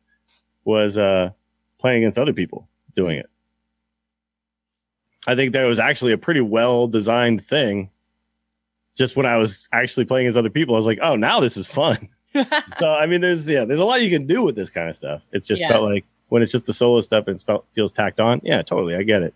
was 0.64 0.98
uh, 0.98 1.30
playing 1.78 1.98
against 2.02 2.18
other 2.18 2.32
people 2.32 2.66
doing 2.96 3.18
it. 3.18 3.30
I 5.26 5.34
think 5.36 5.52
that 5.52 5.62
was 5.64 5.78
actually 5.78 6.12
a 6.12 6.18
pretty 6.18 6.40
well 6.40 6.88
designed 6.88 7.40
thing. 7.42 7.90
Just 8.96 9.16
when 9.16 9.26
I 9.26 9.36
was 9.36 9.68
actually 9.72 10.04
playing 10.06 10.26
against 10.26 10.38
other 10.38 10.50
people, 10.50 10.74
I 10.74 10.78
was 10.78 10.86
like, 10.86 10.98
"Oh, 11.02 11.16
now 11.16 11.40
this 11.40 11.56
is 11.56 11.66
fun." 11.66 12.08
so 12.78 12.88
I 12.88 13.06
mean, 13.06 13.20
there's 13.20 13.48
yeah, 13.48 13.64
there's 13.64 13.78
a 13.80 13.84
lot 13.84 14.02
you 14.02 14.10
can 14.10 14.26
do 14.26 14.42
with 14.42 14.54
this 14.56 14.70
kind 14.70 14.88
of 14.88 14.94
stuff. 14.94 15.24
It's 15.32 15.48
just 15.48 15.62
Yeah. 15.62 15.68
felt 15.68 15.84
like 15.90 16.04
when 16.28 16.42
it's 16.42 16.52
just 16.52 16.66
the 16.66 16.72
solo 16.72 17.00
stuff 17.00 17.26
and 17.28 17.38
it 17.38 17.44
felt, 17.44 17.64
feels 17.74 17.92
tacked 17.92 18.18
on. 18.20 18.40
Yeah, 18.44 18.62
totally, 18.62 18.96
I 18.96 19.02
get 19.02 19.22
it. 19.22 19.34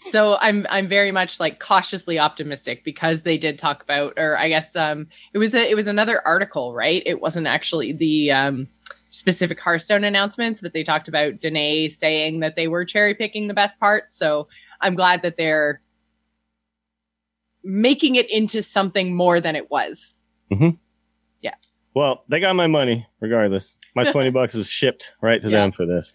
So 0.00 0.36
i'm 0.40 0.66
i'm 0.70 0.86
very 0.86 1.10
much 1.10 1.40
like 1.40 1.58
cautiously 1.58 2.18
optimistic 2.18 2.84
because 2.84 3.24
they 3.24 3.36
did 3.36 3.58
talk 3.58 3.82
about 3.82 4.14
or 4.16 4.38
i 4.38 4.48
guess 4.48 4.74
um 4.76 5.06
it 5.32 5.38
was 5.38 5.54
a 5.54 5.70
it 5.70 5.74
was 5.74 5.86
another 5.88 6.20
article 6.26 6.72
right 6.72 7.02
it 7.04 7.20
wasn't 7.20 7.46
actually 7.46 7.92
the 7.92 8.30
um 8.30 8.68
specific 9.10 9.58
hearthstone 9.60 10.04
announcements 10.04 10.60
but 10.60 10.72
they 10.72 10.82
talked 10.84 11.08
about 11.08 11.40
Danae 11.40 11.88
saying 11.88 12.40
that 12.40 12.54
they 12.56 12.68
were 12.68 12.84
cherry 12.84 13.14
picking 13.14 13.48
the 13.48 13.54
best 13.54 13.80
parts 13.80 14.12
so 14.14 14.46
i'm 14.80 14.94
glad 14.94 15.22
that 15.22 15.36
they're 15.36 15.80
making 17.64 18.14
it 18.16 18.30
into 18.30 18.62
something 18.62 19.14
more 19.14 19.40
than 19.40 19.56
it 19.56 19.70
was 19.70 20.14
Mm-hmm. 20.50 20.76
Yeah. 21.42 21.54
Well, 21.92 22.24
they 22.28 22.40
got 22.40 22.56
my 22.56 22.68
money 22.68 23.06
regardless. 23.20 23.76
My 23.94 24.04
20 24.12 24.30
bucks 24.30 24.54
is 24.54 24.66
shipped 24.70 25.12
right 25.20 25.42
to 25.42 25.50
Yeah. 25.50 25.58
them 25.58 25.72
for 25.72 25.84
this. 25.84 26.14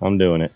I'm 0.00 0.18
doing 0.18 0.40
it. 0.42 0.52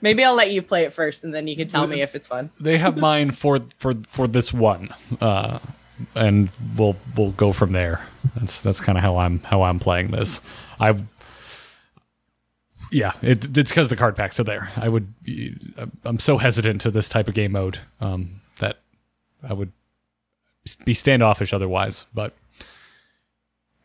Maybe 0.00 0.24
i'll 0.24 0.36
let 0.36 0.50
you 0.50 0.62
play 0.62 0.84
it 0.84 0.92
first 0.92 1.24
and 1.24 1.34
then 1.34 1.46
you 1.46 1.56
can 1.56 1.68
tell 1.68 1.86
me 1.86 2.00
if 2.00 2.14
it's 2.14 2.28
fun 2.28 2.50
they 2.60 2.78
have 2.78 2.96
mine 3.10 3.30
for 3.30 3.60
for 3.78 3.94
for 4.08 4.26
this 4.26 4.52
one, 4.52 4.94
uh, 5.20 5.58
and 6.14 6.50
we'll 6.76 6.96
we'll 7.16 7.32
go 7.32 7.52
from 7.52 7.72
there. 7.72 8.06
That's 8.36 8.62
that's 8.62 8.80
kind 8.80 8.96
of 8.98 9.02
how 9.02 9.18
I'm 9.18 9.40
how 9.40 9.62
I'm 9.62 9.78
playing 9.78 10.10
this. 10.10 10.40
I. 10.78 10.96
Yeah, 12.92 13.12
it, 13.22 13.56
it's 13.56 13.70
because 13.70 13.88
the 13.88 13.94
card 13.94 14.16
packs 14.16 14.40
are 14.40 14.44
there. 14.44 14.72
I 14.74 14.88
would, 14.88 15.22
be, 15.22 15.56
I'm 16.04 16.18
so 16.18 16.38
hesitant 16.38 16.80
to 16.80 16.90
this 16.90 17.08
type 17.08 17.28
of 17.28 17.34
game 17.34 17.52
mode 17.52 17.78
um, 18.00 18.40
that 18.58 18.78
I 19.48 19.52
would 19.52 19.70
be 20.84 20.92
standoffish 20.92 21.52
otherwise. 21.52 22.06
But, 22.12 22.34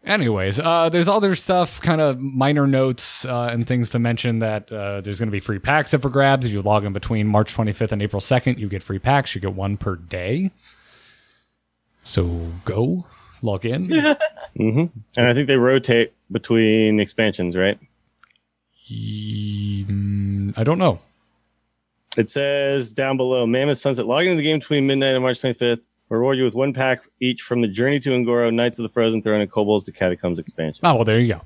anyways, 0.06 0.60
uh, 0.60 0.90
there's 0.90 1.08
other 1.08 1.36
stuff, 1.36 1.82
kind 1.82 2.00
of 2.02 2.20
minor 2.20 2.68
notes 2.68 3.26
uh, 3.26 3.50
and 3.52 3.68
things 3.68 3.90
to 3.90 4.00
mention 4.00 4.40
that 4.40 4.72
uh, 4.72 5.02
there's 5.02 5.20
going 5.20 5.28
to 5.28 5.32
be 5.32 5.40
free 5.40 5.60
packs 5.60 5.94
up 5.94 6.02
for 6.02 6.10
grabs. 6.10 6.46
If 6.46 6.54
you 6.54 6.62
log 6.62 6.86
in 6.86 6.94
between 6.94 7.28
March 7.28 7.54
25th 7.56 7.92
and 7.92 8.02
April 8.02 8.22
2nd, 8.22 8.58
you 8.58 8.68
get 8.70 8.84
free 8.84 9.00
packs. 9.00 9.36
You 9.36 9.42
get 9.42 9.54
one 9.54 9.78
per 9.78 9.96
day. 9.96 10.52
So 12.04 12.52
go 12.66 13.06
log 13.42 13.66
in. 13.66 13.90
hmm 14.58 14.86
And 15.18 15.28
I 15.28 15.34
think 15.34 15.48
they 15.48 15.58
rotate 15.58 16.14
between 16.32 17.00
expansions, 17.00 17.56
right? 17.56 17.80
Mm, 18.92 20.54
I 20.58 20.64
don't 20.64 20.78
know. 20.78 21.00
It 22.18 22.30
says 22.30 22.92
down 22.92 23.18
below 23.18 23.46
Mammoth 23.46 23.78
Sunset. 23.78 24.06
Log 24.06 24.26
into 24.26 24.38
the 24.38 24.44
game 24.44 24.60
between 24.60 24.88
midnight 24.88 25.16
and 25.16 25.24
March 25.24 25.42
25th. 25.42 25.82
Reward 26.10 26.38
you 26.38 26.44
with 26.44 26.54
one 26.54 26.72
pack 26.74 27.04
each 27.20 27.42
from 27.42 27.62
the 27.62 27.68
Journey 27.68 28.00
to 28.02 28.14
Un'Goro, 28.14 28.54
Knights 28.54 28.78
of 28.78 28.84
the 28.84 28.90
Frozen 28.90 29.24
Throne, 29.24 29.42
and 29.42 29.50
Kobolds 29.52 29.86
to 29.86 29.92
Catacombs 29.92 30.38
expansion. 30.40 30.82
Oh, 30.86 30.96
well, 30.96 31.04
there 31.04 31.20
you 31.20 31.34
go. 31.34 31.42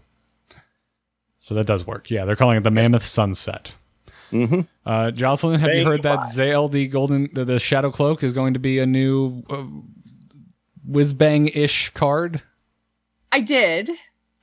So 1.39 1.55
that 1.55 1.65
does 1.65 1.87
work. 1.87 2.11
Yeah, 2.11 2.25
they're 2.25 2.35
calling 2.35 2.57
it 2.57 2.63
the 2.63 2.71
Mammoth 2.71 3.03
Sunset. 3.03 3.75
Mhm. 4.31 4.67
Uh, 4.85 5.11
Jocelyn, 5.11 5.59
have 5.59 5.69
you 5.69 5.77
Thank 5.77 5.87
heard 5.87 6.01
that 6.03 6.35
you. 6.35 6.43
Zayle, 6.43 6.69
the 6.69 6.87
golden, 6.87 7.29
the, 7.33 7.45
the 7.45 7.57
Shadow 7.59 7.89
Cloak, 7.89 8.23
is 8.23 8.33
going 8.33 8.53
to 8.53 8.59
be 8.59 8.79
a 8.79 8.85
new 8.85 9.43
uh, 9.49 9.63
Whizbang 10.87 11.55
ish 11.55 11.89
card? 11.93 12.41
I 13.31 13.39
did, 13.39 13.89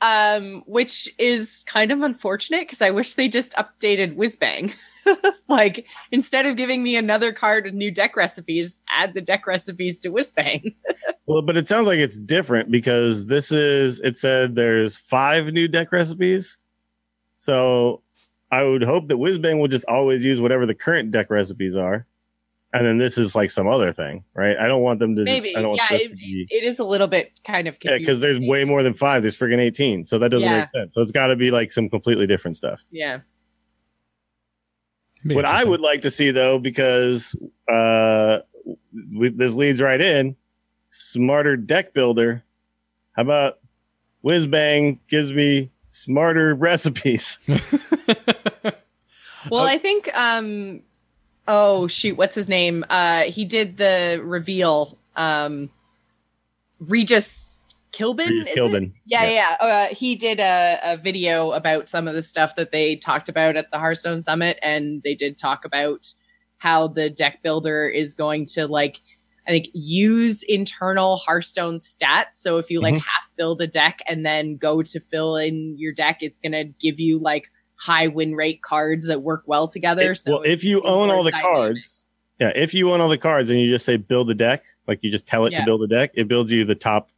um, 0.00 0.62
which 0.66 1.08
is 1.18 1.64
kind 1.68 1.92
of 1.92 2.00
unfortunate 2.02 2.60
because 2.62 2.80
I 2.82 2.90
wish 2.90 3.12
they 3.14 3.28
just 3.28 3.52
updated 3.52 4.16
Whizbang. 4.16 4.74
like 5.48 5.86
instead 6.10 6.46
of 6.46 6.56
giving 6.56 6.82
me 6.82 6.96
another 6.96 7.32
card 7.32 7.64
with 7.64 7.74
new 7.74 7.90
deck 7.90 8.16
recipes, 8.16 8.82
add 8.88 9.14
the 9.14 9.20
deck 9.20 9.46
recipes 9.46 9.98
to 10.00 10.10
Whizbang. 10.10 10.74
Well, 11.28 11.42
but 11.42 11.56
it 11.56 11.66
sounds 11.66 11.88
like 11.88 11.98
it's 11.98 12.20
different 12.20 12.70
because 12.70 13.26
this 13.26 13.50
is 13.50 14.00
it 14.02 14.16
said 14.16 14.54
there's 14.54 14.96
five 14.96 15.52
new 15.52 15.66
deck 15.66 15.90
recipes. 15.90 16.60
So 17.38 18.02
I 18.52 18.62
would 18.62 18.84
hope 18.84 19.08
that 19.08 19.16
Whizbang 19.16 19.58
will 19.58 19.66
just 19.66 19.84
always 19.86 20.24
use 20.24 20.40
whatever 20.40 20.66
the 20.66 20.74
current 20.74 21.10
deck 21.10 21.28
recipes 21.28 21.74
are. 21.74 22.06
And 22.72 22.84
then 22.86 22.98
this 22.98 23.18
is 23.18 23.34
like 23.34 23.50
some 23.50 23.66
other 23.66 23.92
thing, 23.92 24.22
right? 24.34 24.56
I 24.56 24.68
don't 24.68 24.82
want 24.82 25.00
them 25.00 25.16
to 25.16 25.24
Maybe, 25.24 25.46
just 25.46 25.56
I 25.56 25.62
don't 25.62 25.76
yeah, 25.76 25.96
it, 25.96 26.12
be 26.16 26.46
it 26.50 26.62
is 26.62 26.78
a 26.78 26.84
little 26.84 27.08
bit 27.08 27.32
kind 27.44 27.66
of 27.66 27.76
Yeah, 27.82 27.98
because 27.98 28.20
there's 28.20 28.38
way 28.38 28.64
more 28.64 28.82
than 28.84 28.92
five. 28.94 29.22
There's 29.22 29.36
friggin' 29.36 29.58
18. 29.58 30.04
So 30.04 30.18
that 30.18 30.28
doesn't 30.28 30.48
Yeah. 30.48 30.58
make 30.58 30.68
sense. 30.68 30.94
So 30.94 31.02
it's 31.02 31.12
got 31.12 31.26
to 31.28 31.36
be 31.36 31.50
like 31.50 31.72
some 31.72 31.88
completely 31.88 32.26
different 32.28 32.56
stuff. 32.56 32.82
yeah. 32.90 33.18
Be 35.26 35.34
What 35.34 35.44
I 35.44 35.64
would 35.64 35.80
like 35.80 36.02
to 36.02 36.10
see 36.10 36.30
though, 36.30 36.58
because 36.58 37.34
uh, 37.68 38.40
we, 39.14 39.30
this 39.30 39.54
leads 39.54 39.80
right 39.80 40.00
in, 40.00 40.36
smarter 40.88 41.56
deck 41.56 41.92
builder. 41.92 42.42
How 43.12 43.22
about 43.22 43.58
Whizbang 44.24 44.98
gives 45.08 45.32
me 45.32 45.70
smarter 45.88 46.54
recipes? 46.68 47.38
Well, 49.50 49.64
I 49.66 49.78
think 49.78 50.14
um 50.16 50.82
oh 51.46 51.86
shoot, 51.86 52.16
what's 52.16 52.34
his 52.34 52.48
name? 52.48 52.84
Uh 52.90 53.22
he 53.22 53.44
did 53.44 53.76
the 53.76 54.20
reveal 54.22 54.98
um 55.14 55.70
Regis 56.80 57.55
Killbin. 57.96 58.42
It? 58.42 58.48
Killbin. 58.56 58.92
Yeah, 59.06 59.24
Yeah. 59.24 59.30
yeah. 59.30 59.56
Uh, 59.60 59.94
he 59.94 60.14
did 60.16 60.38
a, 60.40 60.78
a 60.84 60.96
video 60.96 61.52
about 61.52 61.88
some 61.88 62.06
of 62.08 62.14
the 62.14 62.22
stuff 62.22 62.56
that 62.56 62.70
they 62.70 62.96
talked 62.96 63.28
about 63.28 63.56
at 63.56 63.70
the 63.70 63.78
Hearthstone 63.78 64.22
Summit, 64.22 64.58
and 64.62 65.02
they 65.02 65.14
did 65.14 65.38
talk 65.38 65.64
about 65.64 66.12
how 66.58 66.88
the 66.88 67.10
deck 67.10 67.42
builder 67.42 67.86
is 67.88 68.14
going 68.14 68.46
to 68.46 68.66
like 68.66 69.00
I 69.48 69.50
think 69.52 69.68
use 69.74 70.42
internal 70.42 71.18
Hearthstone 71.18 71.76
stats. 71.78 72.32
So 72.32 72.58
if 72.58 72.68
you 72.68 72.80
like 72.80 72.94
Mhm. 72.94 72.98
half 73.04 73.30
build 73.36 73.62
a 73.62 73.68
deck 73.68 74.00
and 74.08 74.26
then 74.26 74.56
go 74.56 74.82
to 74.82 74.98
fill 74.98 75.36
in 75.36 75.76
your 75.78 75.92
deck, 75.92 76.18
it's 76.20 76.40
gonna 76.40 76.64
give 76.64 76.98
you 76.98 77.20
like 77.20 77.50
high 77.76 78.08
win 78.08 78.34
rate 78.34 78.62
cards 78.62 79.06
that 79.06 79.22
work 79.22 79.44
well 79.46 79.68
together. 79.68 80.12
If- 80.12 80.18
so 80.18 80.32
well, 80.32 80.42
if 80.42 80.64
you 80.64 80.82
own 80.82 81.10
all 81.10 81.22
the 81.22 81.30
dynamic. 81.30 81.52
cards, 81.52 82.06
yeah, 82.40 82.50
if 82.56 82.74
you 82.74 82.90
own 82.90 83.00
all 83.00 83.08
the 83.08 83.18
cards 83.18 83.48
and 83.50 83.60
you 83.60 83.70
just 83.70 83.84
say 83.84 83.96
build 83.96 84.28
a 84.30 84.34
deck, 84.34 84.64
like 84.88 84.98
you 85.02 85.12
just 85.12 85.28
tell 85.28 85.46
it 85.46 85.52
Yeah. 85.52 85.60
to 85.60 85.64
build 85.64 85.82
a 85.84 85.86
deck, 85.86 86.10
it 86.14 86.26
builds 86.26 86.50
you 86.50 86.64
the 86.64 86.74
top, 86.74 87.10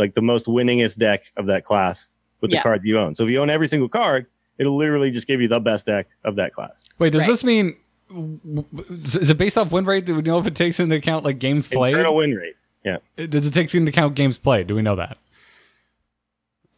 like 0.00 0.14
the 0.14 0.22
most 0.22 0.46
winningest 0.46 0.98
deck 0.98 1.30
of 1.36 1.46
that 1.46 1.62
class 1.64 2.08
with 2.40 2.50
Yeah. 2.50 2.58
the 2.58 2.62
cards 2.64 2.84
you 2.86 2.98
own. 2.98 3.14
So 3.14 3.24
if 3.24 3.30
you 3.30 3.40
own 3.40 3.50
every 3.50 3.68
single 3.68 3.88
card, 3.88 4.26
it'll 4.58 4.74
literally 4.76 5.10
just 5.12 5.28
give 5.28 5.40
you 5.40 5.46
the 5.46 5.60
best 5.60 5.86
deck 5.86 6.08
of 6.24 6.34
that 6.36 6.52
class. 6.52 6.84
Wait, 6.98 7.12
does 7.12 7.20
Right. 7.22 7.28
this 7.28 7.44
mean 7.44 7.76
is 8.90 9.30
it 9.30 9.38
based 9.38 9.56
off 9.56 9.70
win 9.70 9.84
rate? 9.84 10.04
Do 10.06 10.16
we 10.16 10.22
know 10.22 10.38
if 10.38 10.46
it 10.46 10.56
takes 10.56 10.80
into 10.80 10.96
account 10.96 11.24
like 11.24 11.38
games 11.38 11.68
played? 11.68 11.92
Internal 11.92 12.16
win 12.16 12.34
rate. 12.34 12.56
Yeah. 12.84 12.96
Does 13.16 13.46
it 13.46 13.52
take 13.54 13.72
into 13.74 13.90
account 13.90 14.14
games 14.16 14.36
played? 14.38 14.66
Do 14.66 14.74
we 14.74 14.82
know 14.82 14.96
that? 14.96 15.18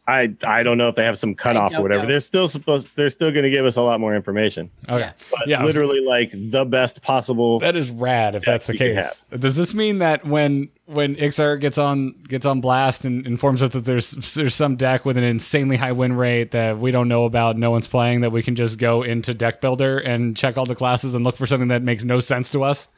I 0.07 0.35
I 0.43 0.63
don't 0.63 0.77
know 0.77 0.89
if 0.89 0.95
they 0.95 1.05
have 1.05 1.17
some 1.17 1.33
cutoff 1.33 1.73
or 1.77 1.81
whatever. 1.81 2.03
know. 2.03 2.09
They're 2.09 2.19
still 2.19 2.47
supposed 2.49 2.89
they're 2.95 3.09
still 3.09 3.31
going 3.31 3.43
to 3.43 3.49
give 3.49 3.65
us 3.65 3.77
a 3.77 3.81
lot 3.81 3.99
more 4.01 4.13
information. 4.15 4.69
Okay. 4.89 4.99
Yeah. 4.99 5.11
But 5.31 5.47
Yeah, 5.47 5.61
I 5.61 5.63
was- 5.63 5.75
literally 5.75 6.01
like 6.01 6.31
the 6.33 6.65
best 6.65 7.01
possible. 7.01 7.59
That 7.59 7.77
is 7.77 7.89
rad 7.89 8.35
if 8.35 8.43
that's 8.43 8.67
the 8.67 8.75
case. 8.77 9.23
Does 9.37 9.55
this 9.55 9.73
mean 9.73 9.99
that 9.99 10.25
when 10.25 10.69
when 10.85 11.15
Ixar 11.15 11.59
gets 11.61 11.77
on 11.77 12.15
gets 12.27 12.45
on 12.45 12.59
blast 12.59 13.05
and 13.05 13.25
informs 13.25 13.63
us 13.63 13.69
that 13.69 13.85
there's 13.85 14.11
there's 14.33 14.55
some 14.55 14.75
deck 14.75 15.05
with 15.05 15.17
an 15.17 15.23
insanely 15.23 15.77
high 15.77 15.93
win 15.93 16.13
rate 16.13 16.51
that 16.51 16.77
we 16.79 16.91
don't 16.91 17.07
know 17.07 17.23
about, 17.23 17.57
no 17.57 17.71
one's 17.71 17.87
playing, 17.87 18.21
that 18.21 18.31
we 18.31 18.43
can 18.43 18.55
just 18.55 18.77
go 18.79 19.03
into 19.03 19.33
deck 19.33 19.61
builder 19.61 19.99
and 19.99 20.35
check 20.35 20.57
all 20.57 20.65
the 20.65 20.75
classes 20.75 21.13
and 21.13 21.23
look 21.23 21.37
for 21.37 21.45
something 21.47 21.69
that 21.69 21.81
makes 21.81 22.03
no 22.03 22.19
sense 22.19 22.51
to 22.51 22.63
us? 22.63 22.89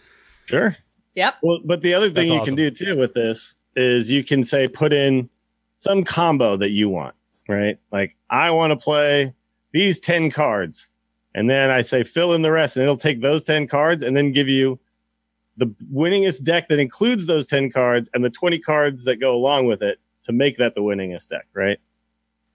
Sure. 0.45 0.75
Yep. 1.13 1.35
Well, 1.43 1.59
but 1.63 1.81
the 1.81 1.93
other 1.93 2.07
thing 2.09 2.29
That's 2.29 2.29
you 2.29 2.39
awesome. 2.39 2.45
can 2.45 2.55
do 2.55 2.71
too 2.71 2.97
with 2.97 3.13
this 3.13 3.55
is 3.75 4.09
you 4.09 4.23
can 4.23 4.43
say 4.43 4.67
put 4.67 4.91
in 4.91 5.29
some 5.85 6.03
combo 6.03 6.57
that 6.57 6.71
you 6.71 6.89
want, 6.89 7.13
right? 7.47 7.77
Like 7.91 8.17
I 8.27 8.49
want 8.49 8.71
to 8.71 8.75
play 8.75 9.35
these 9.71 9.99
10 9.99 10.31
cards. 10.31 10.89
And 11.35 11.47
then 11.47 11.69
I 11.69 11.81
say 11.81 12.01
fill 12.01 12.33
in 12.33 12.41
the 12.41 12.51
rest 12.51 12.75
and 12.75 12.83
it'll 12.83 12.97
take 12.97 13.21
those 13.21 13.43
10 13.43 13.67
cards 13.67 14.01
and 14.01 14.17
then 14.17 14.31
give 14.31 14.47
you 14.47 14.79
the 15.57 15.67
winningest 15.93 16.43
deck 16.43 16.69
that 16.69 16.79
includes 16.79 17.27
those 17.27 17.45
10 17.45 17.71
cards 17.71 18.09
and 18.15 18.25
the 18.25 18.31
20 18.31 18.57
cards 18.59 19.03
that 19.03 19.17
go 19.17 19.35
along 19.35 19.67
with 19.67 19.83
it 19.83 19.99
to 20.23 20.31
make 20.31 20.57
that 20.57 20.73
the 20.73 20.81
winningest 20.81 21.29
deck, 21.29 21.45
right? 21.53 21.77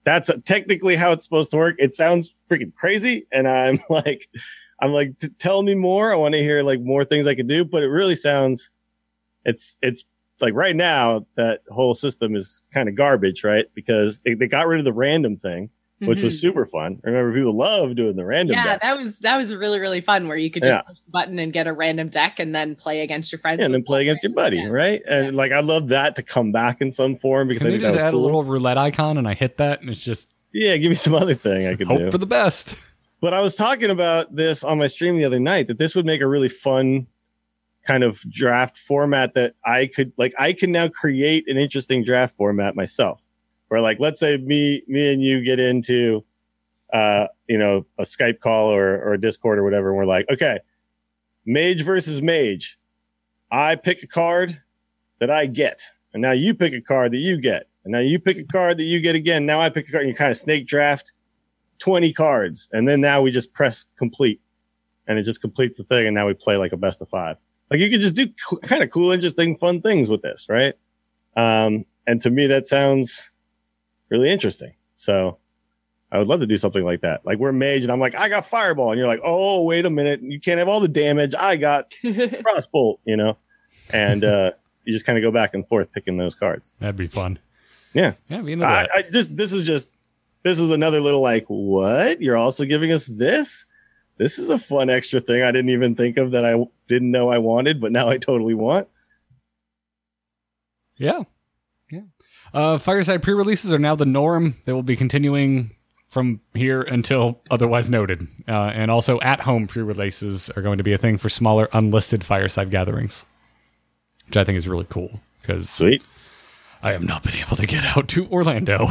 That's 0.02 0.28
technically 0.44 0.96
how 0.96 1.12
it's 1.12 1.22
supposed 1.22 1.52
to 1.52 1.56
work. 1.56 1.76
It 1.78 1.94
sounds 1.94 2.34
freaking 2.50 2.74
crazy. 2.74 3.26
And 3.30 3.46
I'm 3.48 3.78
like, 3.90 4.28
I'm 4.80 4.90
like, 4.90 5.12
tell 5.38 5.62
me 5.62 5.76
more. 5.76 6.12
I 6.12 6.16
want 6.16 6.34
to 6.34 6.40
hear 6.40 6.64
like 6.64 6.80
more 6.80 7.04
things 7.04 7.28
I 7.28 7.36
could 7.36 7.48
do, 7.48 7.64
but 7.64 7.84
it 7.84 7.88
really 7.88 8.16
sounds, 8.16 8.72
it's, 9.44 9.78
it's 9.82 10.04
like 10.42 10.54
right 10.54 10.76
now 10.76 11.26
that 11.34 11.62
whole 11.70 11.94
system 11.94 12.34
is 12.36 12.62
kind 12.72 12.88
of 12.88 12.94
garbage, 12.94 13.44
right? 13.44 13.66
Because 13.74 14.20
they, 14.20 14.34
they 14.34 14.46
got 14.48 14.66
rid 14.66 14.78
of 14.78 14.84
the 14.84 14.92
random 14.92 15.36
thing, 15.36 15.70
which 16.00 16.22
was 16.22 16.34
Mhm. 16.36 16.40
super 16.40 16.64
fun. 16.66 16.98
Remember, 17.02 17.32
people 17.34 17.54
love 17.56 17.94
doing 17.94 18.16
the 18.16 18.24
random. 18.24 18.56
yeah, 18.56 18.64
deck. 18.64 18.80
that 18.82 18.96
was 18.96 19.18
that 19.20 19.36
was 19.36 19.54
really 19.54 19.80
really 19.80 20.00
fun 20.00 20.28
where 20.28 20.36
you 20.36 20.50
could 20.50 20.62
just 20.62 20.76
Yeah. 20.76 20.82
push 20.82 20.96
the 21.04 21.10
button 21.10 21.38
and 21.38 21.52
get 21.52 21.66
a 21.66 21.72
random 21.72 22.08
deck 22.08 22.38
and 22.38 22.54
then 22.54 22.74
play 22.74 23.00
against 23.00 23.30
your 23.32 23.38
friends 23.38 23.58
Yeah, 23.58 23.66
and 23.66 23.74
then 23.74 23.82
play 23.82 24.02
against 24.02 24.22
your 24.22 24.32
buddy, 24.32 24.56
decks. 24.58 24.70
right? 24.70 25.00
And 25.08 25.26
Yeah. 25.26 25.32
like, 25.32 25.52
I 25.52 25.60
love 25.60 25.88
that 25.88 26.16
to 26.16 26.22
come 26.22 26.52
back 26.52 26.80
in 26.80 26.90
some 26.92 27.16
form 27.16 27.48
because 27.48 27.62
Can 27.62 27.68
I 27.68 27.70
they 27.72 27.74
think 27.76 27.82
that 27.82 27.88
just 27.88 27.96
was 27.96 28.04
add 28.04 28.10
cool. 28.12 28.20
a 28.22 28.24
little 28.24 28.44
roulette 28.44 28.78
icon 28.78 29.18
and 29.18 29.28
I 29.28 29.34
hit 29.34 29.58
that 29.58 29.80
and 29.82 29.90
it's 29.90 30.02
just 30.04 30.28
yeah, 30.52 30.76
give 30.78 30.88
me 30.88 30.94
some 30.96 31.14
other 31.14 31.34
thing 31.34 31.66
I 31.66 31.74
could 31.76 31.86
hope 31.86 31.98
do. 31.98 32.10
for 32.10 32.18
the 32.18 32.26
best? 32.26 32.74
But 33.20 33.34
I 33.34 33.40
was 33.42 33.54
talking 33.54 33.90
about 33.90 34.34
this 34.34 34.64
on 34.64 34.78
my 34.78 34.86
stream 34.86 35.18
the 35.18 35.26
other 35.26 35.38
night 35.38 35.66
that 35.66 35.78
this 35.78 35.94
would 35.94 36.06
make 36.06 36.22
a 36.22 36.26
really 36.26 36.48
fun 36.48 37.06
kind 37.86 38.04
of 38.04 38.20
draft 38.30 38.76
format 38.76 39.34
that 39.34 39.54
I 39.64 39.86
could 39.86 40.12
like 40.16 40.34
I 40.38 40.52
can 40.52 40.72
now 40.72 40.88
create 40.88 41.48
an 41.48 41.56
interesting 41.56 42.04
draft 42.04 42.36
format 42.36 42.76
myself. 42.76 43.24
Where 43.68 43.80
like 43.80 44.00
let's 44.00 44.20
say 44.20 44.36
me 44.36 44.82
me 44.86 45.12
and 45.12 45.22
you 45.22 45.42
get 45.42 45.58
into 45.58 46.24
uh 46.92 47.28
you 47.48 47.58
know 47.58 47.86
a 47.98 48.02
Skype 48.02 48.40
call 48.40 48.72
or 48.72 48.96
or 49.02 49.14
a 49.14 49.20
Discord 49.20 49.58
or 49.58 49.64
whatever 49.64 49.88
and 49.88 49.96
we're 49.96 50.06
like, 50.06 50.26
okay, 50.30 50.58
mage 51.46 51.82
versus 51.82 52.20
mage. 52.20 52.78
I 53.50 53.74
pick 53.74 54.02
a 54.02 54.06
card 54.06 54.62
that 55.18 55.30
I 55.30 55.46
get. 55.46 55.82
And 56.12 56.22
now 56.22 56.32
you 56.32 56.54
pick 56.54 56.72
a 56.72 56.80
card 56.80 57.12
that 57.12 57.18
you 57.18 57.40
get. 57.40 57.68
And 57.84 57.92
now 57.92 58.00
you 58.00 58.18
pick 58.18 58.36
a 58.36 58.44
card 58.44 58.78
that 58.78 58.84
you 58.84 59.00
get 59.00 59.14
again. 59.14 59.46
Now 59.46 59.60
I 59.60 59.70
pick 59.70 59.88
a 59.88 59.92
card 59.92 60.02
and 60.02 60.10
you 60.10 60.16
kind 60.16 60.30
of 60.30 60.36
snake 60.36 60.66
draft 60.66 61.12
20 61.78 62.12
cards. 62.12 62.68
And 62.72 62.86
then 62.86 63.00
now 63.00 63.22
we 63.22 63.30
just 63.30 63.52
press 63.52 63.86
complete 63.96 64.40
and 65.06 65.18
it 65.18 65.22
just 65.22 65.40
completes 65.40 65.78
the 65.78 65.84
thing. 65.84 66.06
And 66.06 66.14
now 66.14 66.26
we 66.26 66.34
play 66.34 66.56
like 66.56 66.72
a 66.72 66.76
best 66.76 67.00
of 67.00 67.08
five. 67.08 67.36
Like 67.70 67.80
you 67.80 67.90
could 67.90 68.00
just 68.00 68.16
do 68.16 68.28
co- 68.48 68.56
kind 68.58 68.82
of 68.82 68.90
cool, 68.90 69.10
interesting, 69.12 69.56
fun 69.56 69.80
things 69.80 70.08
with 70.08 70.22
this, 70.22 70.46
right? 70.48 70.74
Um, 71.36 71.84
and 72.06 72.20
to 72.22 72.30
me, 72.30 72.46
that 72.48 72.66
sounds 72.66 73.32
really 74.08 74.30
interesting. 74.30 74.74
So 74.94 75.38
I 76.10 76.18
would 76.18 76.26
love 76.26 76.40
to 76.40 76.46
do 76.46 76.56
something 76.56 76.84
like 76.84 77.02
that. 77.02 77.24
Like 77.24 77.38
we're 77.38 77.52
mage 77.52 77.82
and 77.84 77.92
I'm 77.92 78.00
like, 78.00 78.14
I 78.16 78.28
got 78.28 78.44
fireball. 78.44 78.90
And 78.90 78.98
you're 78.98 79.06
like, 79.06 79.20
oh, 79.22 79.62
wait 79.62 79.86
a 79.86 79.90
minute. 79.90 80.20
You 80.22 80.40
can't 80.40 80.58
have 80.58 80.68
all 80.68 80.80
the 80.80 80.88
damage. 80.88 81.34
I 81.38 81.56
got 81.56 81.90
crossbolt, 82.02 82.98
you 83.04 83.16
know? 83.16 83.36
And, 83.90 84.24
uh, 84.24 84.52
you 84.84 84.92
just 84.92 85.06
kind 85.06 85.18
of 85.18 85.22
go 85.22 85.30
back 85.30 85.54
and 85.54 85.66
forth 85.66 85.92
picking 85.92 86.16
those 86.16 86.34
cards. 86.34 86.72
That'd 86.80 86.96
be 86.96 87.06
fun. 87.06 87.38
Yeah. 87.92 88.14
Yeah, 88.28 88.40
be 88.40 88.52
into 88.52 88.66
I. 88.66 88.88
I 88.94 89.02
just 89.02 89.36
this 89.36 89.52
is 89.52 89.64
just 89.64 89.92
this 90.42 90.58
is 90.58 90.70
another 90.70 91.00
little 91.00 91.20
like 91.20 91.44
what 91.46 92.20
you're 92.20 92.36
also 92.36 92.64
giving 92.64 92.92
us 92.92 93.06
this. 93.06 93.66
This 94.20 94.38
is 94.38 94.50
a 94.50 94.58
fun 94.58 94.90
extra 94.90 95.18
thing 95.18 95.42
I 95.42 95.50
didn't 95.50 95.70
even 95.70 95.94
think 95.94 96.18
of 96.18 96.32
that 96.32 96.44
I 96.44 96.62
didn't 96.88 97.10
know 97.10 97.30
I 97.30 97.38
wanted, 97.38 97.80
but 97.80 97.90
now 97.90 98.10
I 98.10 98.18
totally 98.18 98.52
want. 98.52 98.86
Yeah. 100.98 101.22
Yeah. 101.90 102.02
Uh, 102.52 102.76
Fireside 102.76 103.22
pre 103.22 103.32
releases 103.32 103.72
are 103.72 103.78
now 103.78 103.94
the 103.94 104.04
norm. 104.04 104.56
They 104.66 104.74
will 104.74 104.82
be 104.82 104.94
continuing 104.94 105.70
from 106.10 106.42
here 106.52 106.82
until 106.82 107.40
otherwise 107.50 107.88
noted. 107.88 108.28
Uh, 108.46 108.70
and 108.74 108.90
also 108.90 109.18
at 109.20 109.40
home 109.40 109.66
pre 109.66 109.82
releases 109.82 110.50
are 110.50 110.60
going 110.60 110.76
to 110.76 110.84
be 110.84 110.92
a 110.92 110.98
thing 110.98 111.16
for 111.16 111.30
smaller 111.30 111.70
unlisted 111.72 112.22
Fireside 112.22 112.70
gatherings, 112.70 113.24
which 114.26 114.36
I 114.36 114.44
think 114.44 114.58
is 114.58 114.68
really 114.68 114.86
cool 114.90 115.20
because 115.40 115.70
Sweet. 115.70 116.02
I 116.82 116.92
have 116.92 117.04
not 117.04 117.22
been 117.22 117.34
able 117.34 117.56
to 117.56 117.66
get 117.66 117.84
out 117.96 118.08
to 118.08 118.26
Orlando 118.28 118.88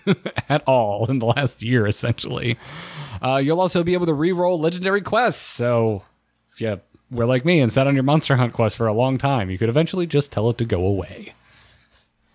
at 0.48 0.62
all 0.66 1.06
in 1.08 1.20
the 1.20 1.26
last 1.26 1.62
year, 1.62 1.86
essentially. 1.86 2.58
Uh, 3.22 3.36
you'll 3.36 3.60
also 3.60 3.82
be 3.82 3.94
able 3.94 4.06
to 4.06 4.14
re-roll 4.14 4.58
legendary 4.58 5.02
quests. 5.02 5.42
So 5.42 6.02
if 6.52 6.60
you 6.60 6.80
were 7.10 7.26
like 7.26 7.44
me 7.44 7.60
and 7.60 7.72
sat 7.72 7.86
on 7.86 7.94
your 7.94 8.02
Monster 8.02 8.36
Hunt 8.36 8.52
quest 8.52 8.76
for 8.76 8.86
a 8.86 8.92
long 8.92 9.18
time, 9.18 9.50
you 9.50 9.58
could 9.58 9.68
eventually 9.68 10.06
just 10.06 10.32
tell 10.32 10.50
it 10.50 10.58
to 10.58 10.64
go 10.64 10.84
away. 10.84 11.34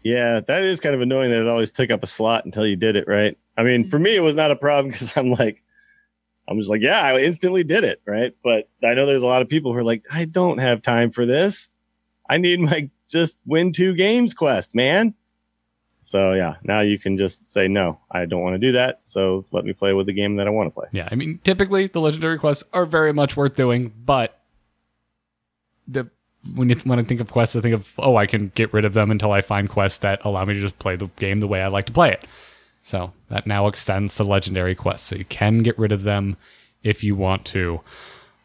Yeah, 0.04 0.42
that 0.42 0.62
is 0.62 0.80
kind 0.80 0.96
of 0.96 1.02
annoying 1.02 1.32
that 1.32 1.42
it 1.42 1.48
always 1.48 1.72
took 1.72 1.90
up 1.90 2.04
a 2.04 2.08
slot 2.08 2.46
until 2.46 2.66
you 2.66 2.76
did 2.76 2.96
it, 2.96 3.08
right? 3.08 3.38
I 3.58 3.64
mean, 3.64 3.90
for 3.90 4.00
me, 4.00 4.16
it 4.16 4.22
was 4.22 4.36
not 4.36 4.52
a 4.52 4.56
problem 4.56 4.88
because 4.92 5.16
I'm 5.18 5.32
like, 5.32 5.64
I'm 6.48 6.58
just 6.58 6.70
like, 6.70 6.82
yeah, 6.82 7.02
I 7.02 7.20
instantly 7.22 7.64
did 7.64 7.84
it, 7.84 8.02
right? 8.06 8.34
But 8.44 8.70
I 8.84 8.94
know 8.94 9.06
there's 9.06 9.24
a 9.24 9.28
lot 9.28 9.42
of 9.42 9.50
people 9.50 9.72
who 9.72 9.80
are 9.80 9.84
like, 9.84 10.04
I 10.12 10.26
don't 10.26 10.58
have 10.58 10.82
time 10.82 11.12
for 11.12 11.26
this. 11.26 11.70
I 12.30 12.38
need 12.38 12.60
my 12.60 12.90
just 13.14 13.42
win 13.46 13.72
two 13.72 13.96
games 13.96 14.34
quest, 14.34 14.76
man. 14.76 15.14
So 16.02 16.34
yeah, 16.34 16.56
now 16.64 16.82
you 16.82 17.00
can 17.00 17.18
just 17.18 17.48
say 17.48 17.70
no, 17.70 18.00
I 18.12 18.26
don't 18.26 18.42
want 18.42 18.56
to 18.56 18.60
do 18.60 18.74
that. 18.74 19.00
So 19.06 19.46
let 19.52 19.64
me 19.64 19.72
play 19.72 19.94
with 19.94 20.06
the 20.06 20.14
game 20.14 20.36
that 20.36 20.48
I 20.48 20.50
want 20.50 20.68
to 20.68 20.72
play. 20.72 20.88
Yeah, 20.92 21.08
I 21.10 21.16
mean, 21.16 21.40
typically 21.46 21.88
the 21.88 22.02
legendary 22.02 22.38
quests 22.38 22.64
are 22.74 22.86
very 22.86 23.14
much 23.14 23.38
worth 23.38 23.56
doing, 23.56 23.94
but 24.06 24.42
the 25.88 26.10
when 26.56 26.70
you 26.70 26.76
when 26.84 27.00
I 27.00 27.04
think 27.04 27.22
of 27.22 27.32
quests, 27.32 27.56
I 27.56 27.62
think 27.62 27.74
of 27.74 27.94
oh, 27.98 28.18
I 28.18 28.26
can 28.26 28.52
get 28.54 28.74
rid 28.74 28.84
of 28.84 28.94
them 28.94 29.12
until 29.12 29.32
I 29.32 29.40
find 29.40 29.70
quests 29.70 30.00
that 30.00 30.26
allow 30.26 30.44
me 30.44 30.54
to 30.54 30.60
just 30.60 30.78
play 30.78 30.98
the 30.98 31.08
game 31.16 31.40
the 31.40 31.48
way 31.48 31.62
I 31.62 31.68
like 31.68 31.86
to 31.86 31.94
play 31.94 32.12
it. 32.12 32.28
So 32.82 33.14
that 33.30 33.48
now 33.48 33.68
extends 33.68 34.16
to 34.16 34.24
legendary 34.24 34.76
quests, 34.76 35.08
so 35.08 35.16
you 35.16 35.26
can 35.26 35.64
get 35.64 35.80
rid 35.80 35.94
of 35.94 36.04
them 36.04 36.36
if 36.84 37.02
you 37.02 37.16
want 37.16 37.46
to. 37.46 37.80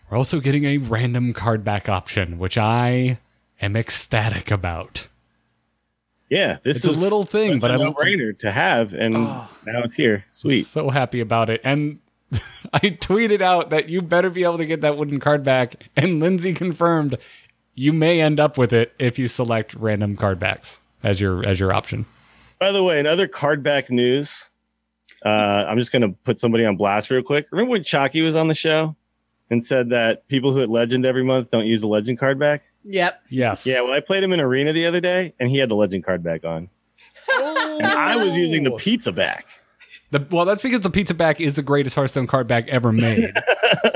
We're 0.09 0.17
also 0.17 0.39
getting 0.39 0.65
a 0.65 0.79
random 0.79 1.33
card 1.33 1.65
back 1.65 1.89
option, 1.89 2.39
which 2.39 2.57
I 2.57 3.19
am 3.61 3.77
ecstatic 3.77 4.51
about. 4.51 5.09
Yeah, 6.31 6.59
this 6.63 6.85
It's 6.85 6.97
a 6.97 7.01
little 7.01 7.25
thing, 7.25 7.59
but 7.59 7.71
a 7.71 7.79
no-brainer 7.79 8.39
to 8.41 8.53
have, 8.53 8.93
and 8.93 9.15
now 9.15 9.49
it's 9.83 9.95
here. 9.95 10.27
Sweet. 10.31 10.67
So 10.67 10.91
happy 10.91 11.21
about 11.21 11.49
it. 11.49 11.63
And 11.65 12.01
I 12.73 12.81
tweeted 12.81 13.41
out 13.41 13.71
that 13.71 13.89
you 13.89 14.03
better 14.03 14.29
be 14.29 14.45
able 14.45 14.59
to 14.59 14.67
get 14.67 14.83
that 14.83 14.99
wooden 14.99 15.21
card 15.21 15.43
back. 15.43 15.89
And 15.97 16.21
Lindsay 16.21 16.53
confirmed 16.53 17.17
you 17.75 17.93
may 17.93 18.21
end 18.21 18.39
up 18.39 18.59
with 18.59 18.73
it 18.73 18.93
if 18.99 19.19
you 19.19 19.29
select 19.29 19.75
random 19.75 20.17
card 20.17 20.39
backs 20.39 20.81
as 21.03 21.21
your 21.21 21.47
as 21.47 21.59
your 21.61 21.73
option. 21.73 22.05
By 22.59 22.73
the 22.73 22.83
way, 22.83 22.99
in 22.99 23.07
other 23.07 23.29
card 23.29 23.63
back 23.63 23.89
news, 23.89 24.51
uh, 25.25 25.65
I'm 25.69 25.79
just 25.79 25.93
going 25.93 26.03
to 26.03 26.11
put 26.25 26.41
somebody 26.41 26.65
on 26.65 26.77
blast 26.77 27.09
real 27.09 27.23
quick. 27.23 27.47
Remember 27.53 27.71
when 27.71 27.85
Chalky 27.85 28.21
was 28.21 28.37
on 28.37 28.49
the 28.49 28.55
show 28.55 28.97
and 29.51 29.65
said 29.65 29.91
that 29.91 30.29
people 30.29 30.53
who 30.53 30.59
hit 30.59 30.69
Legend 30.69 31.07
every 31.07 31.25
month 31.25 31.51
don't 31.51 31.67
use 31.67 31.81
the 31.81 31.87
Legend 31.89 32.19
card 32.19 32.39
back? 32.39 32.63
Yep. 32.85 33.23
Yes. 33.31 33.67
Yeah, 33.67 33.81
well, 33.81 33.93
I 33.93 34.01
played 34.01 34.23
him 34.23 34.33
in 34.33 34.41
Arena 34.41 34.73
the 34.73 34.87
other 34.87 35.01
day, 35.01 35.35
and 35.41 35.49
he 35.51 35.59
had 35.59 35.69
the 35.69 35.75
Legend 35.77 36.05
card 36.05 36.23
back 36.23 36.45
on, 36.45 36.69
and 37.29 37.87
I 37.87 38.23
was 38.23 38.37
using 38.37 38.65
the 38.65 38.73
pizza 38.73 39.13
back. 39.13 39.47
The, 40.11 40.27
well, 40.31 40.45
that's 40.47 40.63
because 40.63 40.81
the 40.81 40.91
pizza 40.91 41.15
back 41.15 41.41
is 41.41 41.55
the 41.55 41.63
greatest 41.63 41.95
Hearthstone 41.95 42.27
card 42.27 42.47
back 42.47 42.67
ever 42.69 42.93
made. 42.93 43.31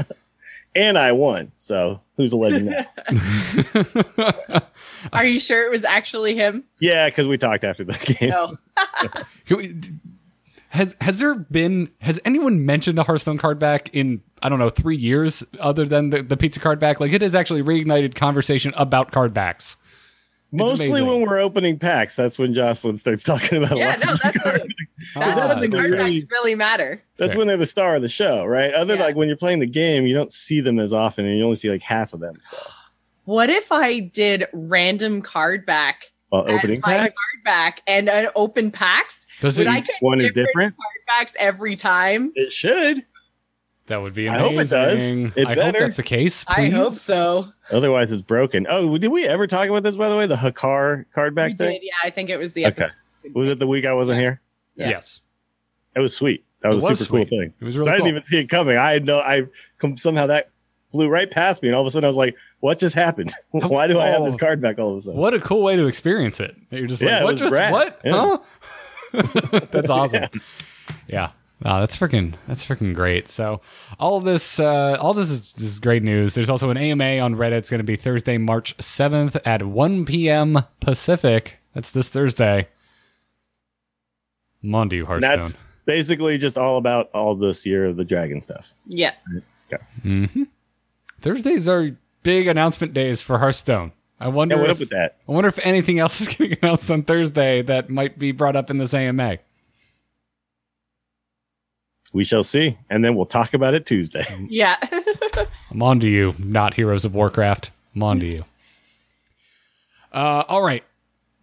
and 0.75 0.99
I 0.99 1.13
won. 1.13 1.53
So 1.57 2.01
who's 2.19 2.33
a 2.33 2.37
legend 2.37 2.67
now? 2.67 4.63
Are 5.13 5.25
you 5.25 5.41
sure 5.41 5.67
it 5.67 5.71
was 5.71 5.85
actually 5.85 6.35
him? 6.35 6.65
yeah, 6.81 7.07
because 7.09 7.27
we 7.27 7.39
talked 7.39 7.65
after 7.65 7.85
the 7.85 8.17
game. 8.21 8.33
Oh. 8.35 8.57
No. 9.51 9.59
Can 10.73 10.79
we- 10.79 10.85
has 10.85 10.97
has 11.01 11.19
there 11.19 11.35
been 11.35 11.91
has 12.01 12.19
anyone 12.25 12.65
mentioned 12.67 12.97
the 12.99 13.03
Hearthstone 13.05 13.39
card 13.39 13.59
back 13.59 13.95
in 13.95 14.23
I 14.43 14.49
don't 14.49 14.59
know 14.59 14.71
three 14.71 14.97
years 14.97 15.45
other 15.61 15.85
than 15.85 16.11
the, 16.11 16.23
the 16.23 16.37
pizza 16.37 16.59
card 16.61 16.79
back? 16.81 16.99
Like 17.01 17.13
it 17.13 17.23
has 17.23 17.35
actually 17.35 17.63
reignited 17.63 18.15
conversation 18.15 18.73
about 18.77 19.13
card 19.13 19.33
backs. 19.35 19.77
Mostly 20.55 20.89
amazing. 20.89 21.07
when 21.07 21.21
we're 21.23 21.39
opening 21.41 21.79
packs, 21.79 22.15
that's 22.15 22.39
when 22.39 22.53
Jocelyn 22.53 22.99
starts 22.99 23.23
talking 23.25 23.63
about. 23.65 23.77
Yeah, 23.79 23.97
no, 24.05 24.15
that's 24.23 24.43
card. 24.43 24.63
that's 25.15 25.37
Ah, 25.41 25.49
when 25.49 25.71
the 25.71 25.77
okay. 25.79 25.89
card 25.89 25.91
backs 25.93 26.05
Really- 26.15 26.29
really 26.31 26.55
matter. 26.55 27.03
That's 27.17 27.33
Okay. 27.33 27.39
when 27.39 27.47
they're 27.49 27.57
the 27.57 27.65
star 27.65 27.97
of 27.97 28.03
the 28.03 28.09
show, 28.11 28.45
right? 28.45 28.73
Other 28.75 28.97
Yeah. 28.97 29.01
like 29.05 29.17
when 29.17 29.29
you're 29.29 29.37
playing 29.39 29.61
the 29.61 29.67
game, 29.67 30.07
you 30.07 30.15
don't 30.15 30.31
see 30.33 30.61
them 30.61 30.79
as 30.79 30.93
often, 30.93 31.25
and 31.25 31.39
you 31.39 31.45
only 31.45 31.57
see 31.57 31.71
like 31.71 31.83
half 31.83 32.13
of 32.13 32.21
them. 32.21 32.35
So 32.43 32.59
What 33.25 33.49
if 33.49 33.73
I 33.73 33.99
did 34.01 34.45
random 34.53 35.23
card 35.23 35.65
back 35.65 36.13
while 36.33 36.49
as 36.49 36.59
opening 36.59 36.81
my 36.85 36.97
packs, 36.97 37.19
card 37.19 37.45
back 37.45 37.83
and 37.87 38.09
an 38.09 38.29
open 38.35 38.71
packs? 38.71 39.27
Does 39.41 39.59
Would 39.59 39.67
it? 39.67 39.71
I 39.71 39.81
get 39.81 39.97
one 40.01 40.21
is 40.21 40.33
different. 40.33 40.75
card 40.77 40.95
backs 41.07 41.37
every 41.39 41.77
time? 41.77 42.33
It 42.35 42.53
should. 42.53 43.05
That 43.87 44.01
would 44.01 44.15
be 44.15 44.27
amazing. 44.29 44.45
I 44.45 44.49
hope 44.49 44.61
it 44.61 44.71
does. 44.71 45.09
It 45.09 45.33
I 45.37 45.55
hope 45.55 45.57
better. 45.57 45.81
that's 45.81 45.97
the 45.97 46.03
case. 46.05 46.45
I 46.49 46.69
hope 46.69 46.93
so. 46.95 47.53
Otherwise, 47.71 48.13
it's 48.13 48.23
broken. 48.23 48.67
Oh, 48.71 48.97
did 48.97 49.11
we 49.11 49.27
ever 49.27 49.47
talk 49.47 49.69
about 49.69 49.83
this? 49.83 49.97
By 49.97 50.09
the 50.09 50.17
way, 50.17 50.27
the 50.27 50.37
Hakkar 50.37 51.05
card 51.13 51.35
back 51.35 51.51
We 51.51 51.57
thing. 51.57 51.71
did, 51.73 51.81
yeah, 51.83 51.93
I 52.05 52.11
think 52.11 52.31
it 52.31 52.39
was 52.39 52.55
the 52.55 52.67
Okay. 52.69 52.89
Was 53.35 53.49
it 53.49 53.59
the 53.59 53.67
week 53.67 53.85
I 53.85 53.93
wasn't 53.93 54.21
here? 54.21 54.41
Yeah. 54.77 54.91
Yes. 54.91 55.21
It 55.97 56.01
was 56.01 56.17
sweet. 56.17 56.45
That 56.63 56.69
was, 56.71 56.85
It 56.85 56.93
a 56.93 56.97
super 56.97 57.05
sweet. 57.09 57.29
cool 57.29 57.39
thing. 57.41 57.55
It 57.61 57.65
was 57.65 57.75
'Cause 57.75 57.79
really 57.81 57.91
I 57.91 57.97
didn't 57.97 58.09
even 58.09 58.23
see 58.23 58.39
it 58.39 58.49
coming. 58.49 58.77
I 58.77 58.93
had 58.93 59.05
no. 59.05 59.19
I 59.19 59.47
somehow 59.97 60.27
that 60.29 60.52
flew 60.93 61.09
right 61.09 61.31
past 61.31 61.63
me, 61.63 61.69
and 61.69 61.75
all 61.75 61.81
of 61.83 61.87
a 61.87 61.91
sudden 61.91 62.05
I 62.05 62.09
was 62.09 62.17
like, 62.17 62.37
"What 62.61 62.79
just 62.79 62.95
happened? 62.95 63.33
Why 63.51 63.87
do 63.89 63.99
I 63.99 64.07
have 64.07 64.23
this 64.25 64.37
card 64.37 64.61
back 64.61 64.79
all 64.79 64.91
of 64.91 64.97
a 64.97 65.01
sudden?" 65.01 65.19
What 65.21 65.35
a 65.35 65.41
cool 65.41 65.63
way 65.63 65.75
to 65.77 65.87
experience 65.87 66.39
it. 66.39 66.57
You're 66.71 66.87
just 66.87 67.03
Yeah, 67.03 67.17
like, 67.17 67.25
what 67.25 67.37
just 67.37 67.53
rad. 67.55 67.73
what? 67.73 68.01
Yeah. 68.05 68.37
Huh? 69.13 69.61
that's 69.73 69.91
awesome. 69.91 70.25
yeah. 71.09 71.31
Wow, 71.65 71.79
that's 71.81 71.97
freaking 71.97 72.35
that's 72.49 72.65
freaking 72.65 72.93
great. 72.95 73.29
So 73.29 73.61
all 74.01 74.17
of 74.17 74.25
this 74.25 74.59
uh 74.59 74.97
all 75.01 75.15
this 75.15 75.31
is, 75.31 75.53
this 75.53 75.65
is 75.65 75.79
great 75.79 76.03
news. 76.03 76.35
There's 76.35 76.51
also 76.51 76.71
an 76.71 76.77
AMA 76.77 77.19
on 77.21 77.37
Reddit. 77.37 77.53
It's 77.53 77.71
gonna 77.71 77.85
be 77.85 77.95
Thursday, 77.97 78.37
March 78.37 78.75
seventh 78.81 79.37
at 79.47 79.63
one 79.63 80.05
PM 80.05 80.59
Pacific. 80.81 81.61
That's 81.75 81.91
this 81.93 82.09
Thursday. 82.09 82.69
I'm 84.65 84.75
on 84.75 84.89
to 84.91 84.97
you, 84.97 85.03
And 85.07 85.25
Hearthstone. 85.25 85.41
that's 85.41 85.57
basically 85.87 86.37
just 86.39 86.59
all 86.59 86.79
about 86.79 87.11
all 87.15 87.35
this 87.37 87.65
year 87.67 87.87
of 87.87 87.97
the 87.97 88.05
dragon 88.05 88.41
stuff. 88.41 88.73
Yeah. 88.89 89.13
Mm 90.05 90.31
hmm 90.31 90.43
Thursdays 91.23 91.69
are 91.69 91.97
big 92.23 92.47
announcement 92.47 92.93
days 92.95 93.23
for 93.23 93.39
Hearthstone. 93.39 93.93
I 94.21 94.29
wonder 94.29 94.55
Yeah, 94.57 94.61
what 94.61 94.71
if, 94.71 94.77
up 94.77 94.81
with 94.81 94.91
that? 94.91 95.17
I 95.29 95.33
wonder 95.33 95.49
if 95.49 95.59
anything 95.65 95.99
else 95.99 96.21
is 96.21 96.29
getting 96.29 96.57
announced 96.63 96.91
on 96.91 97.03
Thursday 97.03 97.63
that 97.63 97.91
might 97.91 98.19
be 98.19 98.31
brought 98.33 98.55
up 98.57 98.71
in 98.71 98.79
this 98.79 98.95
AMA. 98.95 99.39
We 102.13 102.25
shall 102.25 102.45
see, 102.45 102.77
and 102.91 103.03
then 103.05 103.15
we'll 103.17 103.25
talk 103.27 103.55
about 103.55 103.75
it 103.75 103.87
Tuesday. 103.87 104.25
Yeah. 104.51 104.77
I'm 105.71 105.83
on 105.83 105.99
to 106.01 106.09
you, 106.09 106.35
not 106.39 106.75
Heroes 106.75 107.05
of 107.07 107.15
Warcraft. 107.15 107.71
I'm 107.97 108.03
on 108.03 108.21
to 108.21 108.27
you. 108.27 108.45
Uh, 110.13 110.45
all 110.49 110.63
right. 110.63 110.85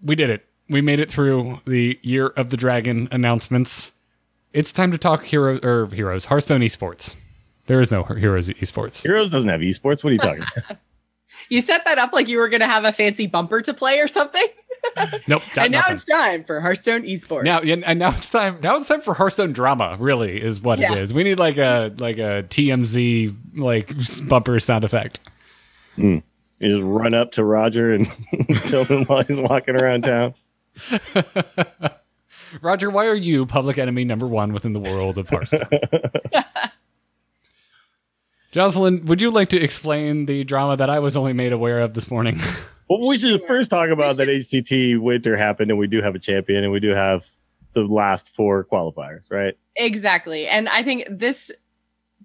We 0.03 0.15
did 0.15 0.30
it. 0.30 0.45
We 0.69 0.81
made 0.81 0.99
it 0.99 1.11
through 1.11 1.60
the 1.65 1.97
Year 2.03 2.27
of 2.27 2.51
the 2.51 2.57
Dragon 2.57 3.07
announcements. 3.11 3.91
It's 4.53 4.72
time 4.72 4.91
to 4.91 4.99
talk 4.99 5.26
hero 5.26 5.60
or 5.64 5.88
heroes, 5.88 6.26
Hearthstone 6.26 6.61
esports. 6.61 7.15
There 7.69 7.79
is 7.79 7.91
no 7.91 8.03
Heroes 8.03 8.49
esports. 8.49 9.03
Heroes 9.03 9.29
doesn't 9.29 9.47
have 9.47 9.61
esports. 9.61 10.03
What 10.03 10.05
are 10.05 10.13
you 10.13 10.17
talking 10.17 10.41
about? 10.65 10.77
you 11.51 11.61
set 11.61 11.85
that 11.85 11.99
up 11.99 12.13
like 12.13 12.27
you 12.27 12.39
were 12.39 12.49
going 12.49 12.61
to 12.61 12.65
have 12.67 12.83
a 12.83 12.91
fancy 12.91 13.27
bumper 13.27 13.61
to 13.61 13.75
play 13.75 13.99
or 13.99 14.07
something. 14.07 14.45
Nope. 15.27 15.43
got 15.53 15.65
and 15.65 15.71
now 15.73 15.79
nothing. 15.79 15.95
it's 15.97 16.05
time 16.05 16.43
for 16.45 16.59
Hearthstone 16.61 17.03
Esports. 17.03 17.43
Now, 17.43 17.61
yeah, 17.61 17.75
and 17.85 17.99
now 17.99 18.09
it's 18.09 18.29
time. 18.31 18.59
Now 18.63 18.77
it's 18.77 18.87
time 18.87 19.01
for 19.01 19.13
Hearthstone 19.13 19.51
drama. 19.53 19.97
Really, 19.99 20.41
is 20.41 20.61
what 20.63 20.79
Yeah. 20.79 20.93
it 20.93 20.97
is. 20.99 21.13
We 21.13 21.23
need 21.23 21.37
like 21.37 21.57
a 21.57 21.93
like 21.99 22.17
a 22.17 22.43
TMZ 22.49 23.35
like 23.55 23.93
bumper 24.27 24.59
sound 24.59 24.83
effect. 24.83 25.19
Hmm. 25.95 26.19
You 26.59 26.69
just 26.69 26.81
run 26.81 27.13
up 27.13 27.33
to 27.33 27.43
Roger 27.43 27.93
and 27.93 28.07
tell 28.67 28.83
him 28.85 29.05
while 29.05 29.23
he's 29.23 29.39
walking 29.39 29.75
around 29.75 30.05
town. 30.05 30.33
Roger, 32.61 32.89
why 32.89 33.05
are 33.05 33.15
you 33.15 33.45
public 33.45 33.77
enemy 33.77 34.05
number 34.05 34.25
one 34.27 34.53
within 34.53 34.73
the 34.73 34.79
world 34.79 35.17
of 35.19 35.29
Hearthstone? 35.29 35.67
Jocelyn, 38.51 39.05
would 39.05 39.21
you 39.21 39.31
like 39.31 39.49
to 39.49 39.61
explain 39.61 40.26
the 40.26 40.43
drama 40.43 40.76
that 40.77 40.89
I 40.89 40.99
was 40.99 41.15
only 41.15 41.34
made 41.34 41.53
aware 41.53 41.80
of 41.81 41.93
this 41.93 42.09
morning? 42.09 42.39
Well, 42.89 43.07
we 43.07 43.19
should 43.19 43.39
first 43.43 43.69
talk 43.69 43.89
about 43.91 44.15
that 44.17 44.27
HCT 44.27 44.99
winter 44.99 45.38
happened, 45.38 45.69
and 45.69 45.80
we 45.80 45.85
do 45.85 46.01
have 46.01 46.15
a 46.15 46.19
champion, 46.19 46.63
and 46.63 46.73
we 46.73 46.80
do 46.80 46.89
have 46.89 47.30
the 47.76 47.84
last 47.84 48.34
four 48.34 48.65
qualifiers, 48.65 49.30
right? 49.30 49.55
Exactly. 49.76 50.47
And 50.47 50.67
I 50.67 50.81
think 50.81 51.05
this 51.07 51.51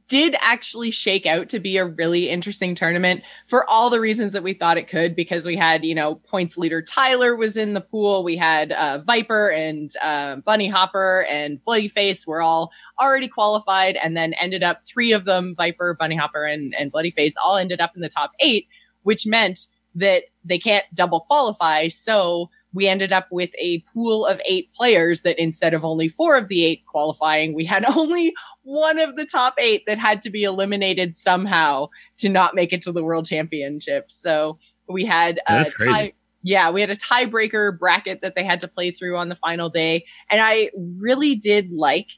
did 0.08 0.36
actually 0.40 0.90
shake 0.90 1.26
out 1.26 1.48
to 1.48 1.58
be 1.58 1.76
a 1.76 1.86
really 1.86 2.28
interesting 2.28 2.74
tournament 2.74 3.22
for 3.46 3.68
all 3.68 3.90
the 3.90 4.00
reasons 4.00 4.32
that 4.32 4.42
we 4.42 4.52
thought 4.52 4.76
it 4.76 4.88
could 4.88 5.16
because 5.16 5.46
we 5.46 5.56
had 5.56 5.84
you 5.84 5.94
know 5.94 6.16
points 6.16 6.58
leader 6.58 6.82
tyler 6.82 7.34
was 7.36 7.56
in 7.56 7.74
the 7.74 7.80
pool. 7.80 8.22
We 8.22 8.36
had 8.36 8.72
uh, 8.72 8.98
viper 9.06 9.48
and 9.48 9.90
uh, 10.02 10.36
bunnyhoppor 10.46 11.24
and 11.28 11.62
bloody 11.64 11.88
face 11.88 12.26
were 12.26 12.42
all 12.42 12.72
already 13.00 13.28
qualified 13.28 13.96
and 14.02 14.16
then 14.16 14.34
ended 14.34 14.62
up 14.62 14.82
three 14.82 15.12
of 15.12 15.24
them 15.24 15.54
viper 15.56 15.96
bunnyhoppor 15.98 16.52
and, 16.52 16.74
and 16.74 16.92
bloody 16.92 17.10
face 17.10 17.34
all 17.44 17.56
ended 17.56 17.80
up 17.80 17.92
in 17.94 18.02
the 18.02 18.08
top 18.08 18.32
eight 18.40 18.68
which 19.02 19.26
meant 19.26 19.68
that 19.94 20.24
they 20.44 20.58
can't 20.58 20.84
double 20.94 21.20
qualify. 21.20 21.88
So 21.88 22.50
we 22.74 22.88
ended 22.88 23.12
up 23.12 23.28
with 23.30 23.54
a 23.58 23.78
pool 23.92 24.26
of 24.26 24.40
eight 24.46 24.72
players 24.74 25.22
that 25.22 25.38
instead 25.38 25.72
of 25.72 25.84
only 25.84 26.08
four 26.08 26.36
of 26.36 26.48
the 26.48 26.64
eight 26.64 26.84
qualifying, 26.86 27.54
we 27.54 27.64
had 27.64 27.84
only 27.96 28.34
one 28.62 28.98
of 28.98 29.16
the 29.16 29.24
top 29.24 29.54
eight 29.58 29.84
that 29.86 29.96
had 29.98 30.20
to 30.22 30.30
be 30.30 30.42
eliminated 30.42 31.14
somehow 31.14 31.88
to 32.18 32.28
not 32.28 32.54
make 32.54 32.72
it 32.72 32.82
to 32.82 32.92
the 32.92 33.04
world 33.04 33.26
championship. 33.26 34.10
So 34.10 34.58
we 34.88 35.04
had 35.04 35.38
a 35.48 35.52
That's 35.54 35.70
crazy. 35.70 35.92
tie- 35.92 36.12
yeah, 36.42 36.70
we 36.70 36.82
had 36.82 36.90
a 36.90 36.96
tiebreaker 36.96 37.78
bracket 37.78 38.20
that 38.20 38.34
they 38.34 38.44
had 38.44 38.60
to 38.60 38.68
play 38.68 38.90
through 38.90 39.16
on 39.16 39.30
the 39.30 39.34
final 39.34 39.70
day. 39.70 40.04
And 40.30 40.42
I 40.42 40.70
really 40.76 41.34
did 41.34 41.72
like 41.72 42.10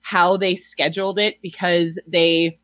how 0.00 0.38
they 0.38 0.54
scheduled 0.54 1.18
it 1.18 1.42
because 1.42 2.00
they 2.06 2.58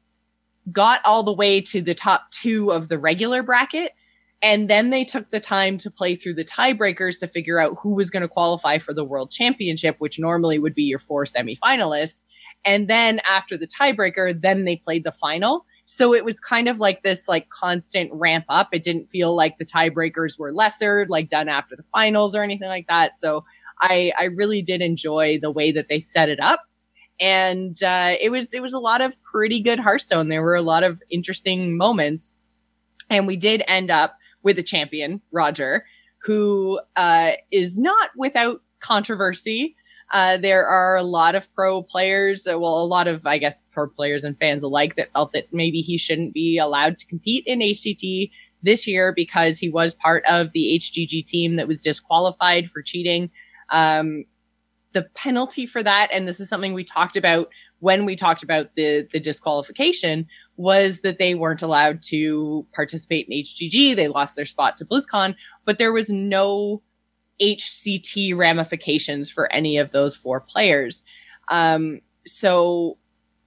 got 0.72 1.00
all 1.04 1.22
the 1.22 1.32
way 1.32 1.60
to 1.60 1.82
the 1.82 1.94
top 1.94 2.30
two 2.30 2.70
of 2.70 2.88
the 2.88 2.98
regular 2.98 3.42
bracket 3.42 3.92
And 4.42 4.70
then 4.70 4.88
they 4.88 5.04
took 5.04 5.30
the 5.30 5.40
time 5.40 5.76
to 5.78 5.90
play 5.90 6.14
through 6.14 6.34
the 6.34 6.44
tiebreakers 6.44 7.20
to 7.20 7.26
figure 7.26 7.60
out 7.60 7.76
who 7.82 7.90
was 7.94 8.10
going 8.10 8.22
to 8.22 8.28
qualify 8.28 8.78
for 8.78 8.94
the 8.94 9.04
world 9.04 9.30
championship, 9.30 9.96
which 9.98 10.18
normally 10.18 10.58
would 10.58 10.74
be 10.74 10.84
your 10.84 10.98
four 10.98 11.24
semifinalists. 11.24 12.24
And 12.64 12.88
then 12.88 13.20
after 13.28 13.58
the 13.58 13.66
tiebreaker, 13.66 14.40
then 14.40 14.64
they 14.64 14.76
played 14.76 15.04
the 15.04 15.12
final. 15.12 15.66
So 15.84 16.14
it 16.14 16.24
was 16.24 16.40
kind 16.40 16.68
of 16.68 16.78
like 16.78 17.02
this 17.02 17.28
like 17.28 17.50
constant 17.50 18.10
ramp 18.14 18.46
up. 18.48 18.68
It 18.72 18.82
didn't 18.82 19.08
feel 19.08 19.36
like 19.36 19.58
the 19.58 19.66
tiebreakers 19.66 20.38
were 20.38 20.52
lesser, 20.52 21.06
like 21.08 21.28
done 21.28 21.48
after 21.48 21.76
the 21.76 21.84
finals 21.92 22.34
or 22.34 22.42
anything 22.42 22.68
like 22.68 22.86
that. 22.88 23.18
So 23.18 23.44
I, 23.80 24.12
I 24.18 24.24
really 24.24 24.62
did 24.62 24.80
enjoy 24.80 25.38
the 25.40 25.50
way 25.50 25.70
that 25.72 25.88
they 25.88 26.00
set 26.00 26.30
it 26.30 26.40
up. 26.40 26.60
And 27.20 27.82
uh, 27.82 28.16
it 28.18 28.30
was 28.30 28.54
it 28.54 28.62
was 28.62 28.72
a 28.72 28.78
lot 28.78 29.02
of 29.02 29.22
pretty 29.22 29.60
good 29.60 29.78
Hearthstone. 29.78 30.30
There 30.30 30.42
were 30.42 30.54
a 30.54 30.62
lot 30.62 30.82
of 30.84 31.02
interesting 31.10 31.76
moments, 31.76 32.32
and 33.10 33.26
we 33.26 33.36
did 33.36 33.62
end 33.68 33.90
up 33.90 34.14
with 34.42 34.58
a 34.58 34.62
champion, 34.62 35.20
Roger, 35.32 35.84
who 36.18 36.80
uh, 36.96 37.32
is 37.50 37.78
not 37.78 38.10
without 38.16 38.62
controversy. 38.80 39.74
Uh, 40.12 40.36
there 40.36 40.66
are 40.66 40.96
a 40.96 41.02
lot 41.02 41.34
of 41.34 41.52
pro 41.54 41.82
players, 41.82 42.46
uh, 42.46 42.58
well, 42.58 42.82
a 42.82 42.84
lot 42.84 43.06
of, 43.06 43.26
I 43.26 43.38
guess, 43.38 43.62
pro 43.70 43.86
players 43.86 44.24
and 44.24 44.36
fans 44.38 44.64
alike 44.64 44.96
that 44.96 45.12
felt 45.12 45.32
that 45.32 45.52
maybe 45.52 45.80
he 45.80 45.96
shouldn't 45.96 46.34
be 46.34 46.58
allowed 46.58 46.98
to 46.98 47.06
compete 47.06 47.44
in 47.46 47.60
HCT 47.60 48.30
this 48.62 48.86
year 48.86 49.12
because 49.12 49.58
he 49.58 49.68
was 49.68 49.94
part 49.94 50.24
of 50.28 50.52
the 50.52 50.78
HGG 50.80 51.24
team 51.26 51.56
that 51.56 51.68
was 51.68 51.78
disqualified 51.78 52.70
for 52.70 52.82
cheating. 52.82 53.30
Um, 53.70 54.24
the 54.92 55.02
penalty 55.14 55.66
for 55.66 55.82
that, 55.82 56.08
and 56.12 56.26
this 56.26 56.40
is 56.40 56.48
something 56.48 56.74
we 56.74 56.82
talked 56.82 57.16
about 57.16 57.48
when 57.78 58.04
we 58.04 58.16
talked 58.16 58.42
about 58.42 58.74
the 58.74 59.06
the 59.12 59.20
disqualification, 59.20 60.26
was 60.60 61.00
that 61.00 61.18
they 61.18 61.34
weren't 61.34 61.62
allowed 61.62 62.02
to 62.02 62.66
participate 62.74 63.26
in 63.26 63.42
HGG. 63.42 63.96
They 63.96 64.08
lost 64.08 64.36
their 64.36 64.44
spot 64.44 64.76
to 64.76 64.84
BlizzCon, 64.84 65.34
but 65.64 65.78
there 65.78 65.90
was 65.90 66.10
no 66.10 66.82
HCT 67.40 68.36
ramifications 68.36 69.30
for 69.30 69.50
any 69.50 69.78
of 69.78 69.92
those 69.92 70.14
four 70.14 70.38
players. 70.38 71.02
Um, 71.48 72.02
so 72.26 72.98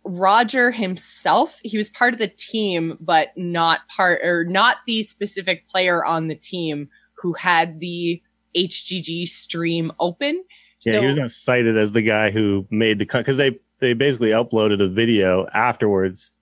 Roger 0.03 0.71
himself, 0.71 1.59
he 1.63 1.77
was 1.77 1.87
part 1.87 2.13
of 2.13 2.19
the 2.19 2.29
team, 2.29 2.97
but 2.99 3.29
not 3.37 3.87
part 3.95 4.21
or 4.23 4.43
not 4.43 4.77
the 4.87 5.03
specific 5.03 5.69
player 5.69 6.03
on 6.03 6.29
the 6.29 6.35
team 6.35 6.89
who 7.19 7.33
had 7.33 7.79
the 7.79 8.23
HGG 8.57 9.27
stream 9.27 9.91
open. 9.99 10.43
Yeah, 10.83 10.93
so, 10.93 11.01
he 11.01 11.07
was 11.07 11.15
not 11.17 11.29
cited 11.29 11.77
as 11.77 11.91
the 11.91 12.01
guy 12.01 12.31
who 12.31 12.65
made 12.71 12.97
the 12.97 13.05
cut 13.05 13.19
because 13.19 13.37
they 13.37 13.59
they 13.77 13.93
basically 13.93 14.29
uploaded 14.29 14.81
a 14.81 14.87
video 14.87 15.45
afterwards 15.53 16.33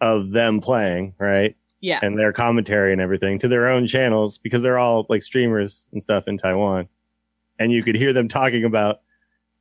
of 0.00 0.30
them 0.30 0.60
playing, 0.60 1.14
right? 1.18 1.56
yeah, 1.82 1.98
and 2.02 2.18
their 2.18 2.32
commentary 2.32 2.92
and 2.92 3.00
everything 3.00 3.38
to 3.38 3.48
their 3.48 3.66
own 3.68 3.86
channels 3.86 4.36
because 4.38 4.62
they're 4.62 4.78
all 4.78 5.06
like 5.08 5.22
streamers 5.22 5.88
and 5.92 6.02
stuff 6.02 6.28
in 6.28 6.36
Taiwan. 6.36 6.88
And 7.58 7.72
you 7.72 7.82
could 7.82 7.94
hear 7.94 8.12
them 8.12 8.28
talking 8.28 8.64
about 8.64 9.00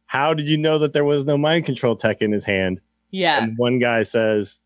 how 0.06 0.34
did 0.34 0.49
you 0.49 0.57
know 0.57 0.78
that 0.80 0.91
there 0.94 1.06
was 1.06 1.26
no 1.26 1.38
mind 1.38 1.66
control 1.66 1.95
tech 1.95 2.22
in 2.22 2.32
his 2.32 2.44
hand? 2.44 2.82
yeah. 3.11 3.41
And 3.44 3.57
one 3.57 3.80
guy 3.80 4.03
says, 4.03 4.60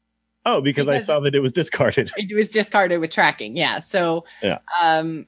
Oh, 0.46 0.62
because, 0.62 0.90
I 0.90 0.98
saw 0.98 1.20
that 1.22 1.36
it 1.36 1.40
was 1.40 1.52
discarded. 1.54 2.12
it 2.18 2.36
was 2.36 2.50
discarded 2.50 3.00
with 3.00 3.12
tracking. 3.12 3.56
Yeah. 3.56 3.80
So, 3.80 4.26
Yeah. 4.42 4.58
um, 4.82 5.26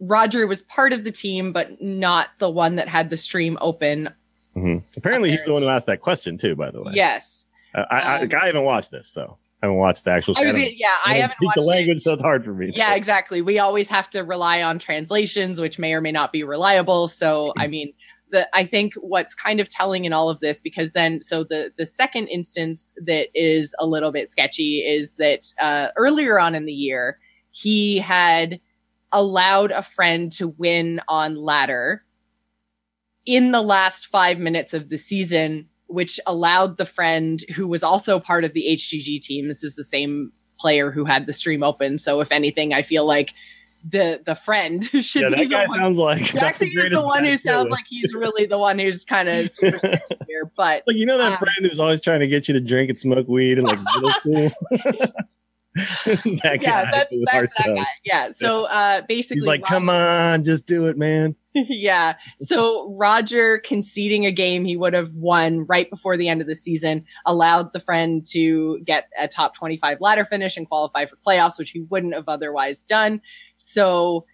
Roger 0.00 0.46
was 0.46 0.62
part 0.62 0.92
of 0.92 1.04
the 1.04 1.12
team, 1.12 1.52
but 1.52 1.80
not 1.80 2.30
the 2.38 2.50
one 2.50 2.76
that 2.76 2.88
had 2.88 3.10
the 3.10 3.16
stream 3.16 3.56
open. 3.60 4.08
Mhm. 4.56 4.82
Apparently, 4.96 5.30
he's 5.30 5.44
the 5.44 5.52
one 5.52 5.62
who 5.62 5.68
asked 5.68 5.86
that 5.86 6.00
question 6.00 6.36
too. 6.36 6.56
By 6.56 6.70
the 6.70 6.82
way, 6.82 6.92
Yes. 6.94 7.46
Uh, 7.74 7.84
I, 7.90 8.00
I, 8.00 8.20
Um, 8.20 8.28
I 8.42 8.46
haven't 8.46 8.64
watched 8.64 8.90
this, 8.90 9.08
so 9.08 9.38
I 9.62 9.66
haven't 9.66 9.78
watched 9.78 10.04
the 10.04 10.10
actual. 10.10 10.34
I 10.36 10.44
was, 10.44 10.54
yeah, 10.54 10.88
I 11.04 11.12
don't 11.14 11.20
haven't 11.22 11.36
speak 11.36 11.50
the 11.54 11.62
it. 11.62 11.66
language, 11.66 12.00
so 12.00 12.12
it's 12.12 12.22
hard 12.22 12.44
for 12.44 12.52
me. 12.54 12.72
Yeah, 12.74 12.90
to- 12.90 12.96
exactly. 12.96 13.42
We 13.42 13.58
always 13.58 13.88
have 13.88 14.10
to 14.10 14.22
rely 14.22 14.62
on 14.62 14.78
translations, 14.78 15.60
which 15.60 15.78
may 15.78 15.94
or 15.94 16.00
may 16.00 16.12
not 16.12 16.32
be 16.32 16.44
reliable. 16.44 17.08
So, 17.08 17.52
I 17.56 17.68
mean, 17.68 17.92
the 18.30 18.48
I 18.54 18.64
think 18.64 18.94
what's 18.94 19.34
kind 19.34 19.60
of 19.60 19.68
telling 19.68 20.04
in 20.04 20.12
all 20.12 20.28
of 20.30 20.40
this, 20.40 20.60
because 20.60 20.92
then, 20.92 21.20
so 21.20 21.44
the 21.44 21.72
the 21.76 21.86
second 21.86 22.28
instance 22.28 22.92
that 23.04 23.28
is 23.34 23.74
a 23.78 23.86
little 23.86 24.10
bit 24.10 24.32
sketchy 24.32 24.78
is 24.78 25.16
that 25.16 25.52
uh, 25.60 25.88
earlier 25.96 26.40
on 26.40 26.54
in 26.54 26.64
the 26.66 26.72
year 26.72 27.18
he 27.50 27.98
had 27.98 28.60
allowed 29.12 29.70
a 29.70 29.82
friend 29.82 30.32
to 30.32 30.48
win 30.48 31.00
on 31.06 31.34
ladder 31.36 32.02
in 33.26 33.52
the 33.52 33.60
last 33.60 34.06
five 34.06 34.38
minutes 34.38 34.72
of 34.72 34.88
the 34.88 34.96
season, 34.96 35.68
which 35.92 36.18
allowed 36.26 36.76
the 36.76 36.86
friend 36.86 37.42
who 37.54 37.68
was 37.68 37.82
also 37.82 38.18
part 38.18 38.44
of 38.44 38.52
the 38.52 38.66
HGG 38.70 39.20
team. 39.20 39.48
This 39.48 39.62
is 39.64 39.76
the 39.76 39.84
same 39.84 40.32
player 40.58 40.90
who 40.90 41.04
had 41.04 41.26
the 41.26 41.32
stream 41.32 41.62
open. 41.62 41.98
So 41.98 42.20
if 42.20 42.30
anything, 42.32 42.72
I 42.72 42.82
feel 42.82 43.06
like 43.06 43.32
the 43.84 44.20
the 44.24 44.36
friend 44.36 44.84
should 45.00 45.22
yeah, 45.22 45.28
be 45.28 45.34
that 45.34 45.38
the 45.38 45.46
guy 45.46 45.66
one. 45.66 45.78
sounds 45.78 45.98
like 45.98 46.22
Jackson 46.22 46.68
is 46.72 46.90
the 46.90 47.02
one 47.02 47.24
who 47.24 47.36
sounds 47.36 47.64
with. 47.64 47.72
like 47.72 47.84
he's 47.88 48.14
really 48.14 48.46
the 48.46 48.56
one 48.58 48.78
who's 48.78 49.04
kind 49.04 49.28
of 49.28 49.50
super 49.50 49.76
sketchy 49.78 50.16
here. 50.28 50.50
But 50.56 50.84
Like 50.86 50.96
you 50.96 51.04
know 51.06 51.18
that 51.18 51.32
Um, 51.32 51.38
friend 51.38 51.56
who's 51.62 51.80
always 51.80 52.00
trying 52.00 52.20
to 52.20 52.28
get 52.28 52.46
you 52.46 52.54
to 52.54 52.60
drink 52.60 52.90
and 52.90 52.98
smoke 52.98 53.26
weed 53.26 53.58
and 53.58 53.66
like 53.66 53.80
middle 53.80 54.10
school. 54.12 54.50
this 54.70 54.94
is 55.00 55.10
that 56.04 56.58
yeah, 56.60 56.90
that's 56.90 57.14
that's 57.24 57.54
that 57.54 57.74
guy. 57.74 57.86
Yeah. 58.04 58.30
So 58.30 58.66
uh 58.66 59.02
basically 59.08 59.40
He's 59.40 59.46
like, 59.46 59.62
Roger- 59.62 59.74
"Come 59.74 59.88
on, 59.90 60.44
just 60.44 60.66
do 60.66 60.86
it, 60.86 60.98
man." 60.98 61.34
yeah. 61.54 62.16
So 62.38 62.92
Roger 62.94 63.58
conceding 63.58 64.26
a 64.26 64.32
game 64.32 64.64
he 64.64 64.76
would 64.76 64.92
have 64.92 65.14
won 65.14 65.66
right 65.66 65.88
before 65.88 66.16
the 66.16 66.28
end 66.28 66.40
of 66.40 66.46
the 66.46 66.56
season 66.56 67.04
allowed 67.26 67.72
the 67.72 67.80
friend 67.80 68.26
to 68.30 68.80
get 68.80 69.08
a 69.20 69.28
top 69.28 69.54
25 69.54 69.98
ladder 70.00 70.24
finish 70.24 70.56
and 70.56 70.68
qualify 70.68 71.06
for 71.06 71.16
playoffs, 71.16 71.58
which 71.58 71.70
he 71.70 71.80
wouldn't 71.80 72.14
have 72.14 72.28
otherwise 72.28 72.82
done. 72.82 73.20
So 73.56 74.26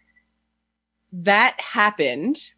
that 1.13 1.61
happened, 1.61 2.51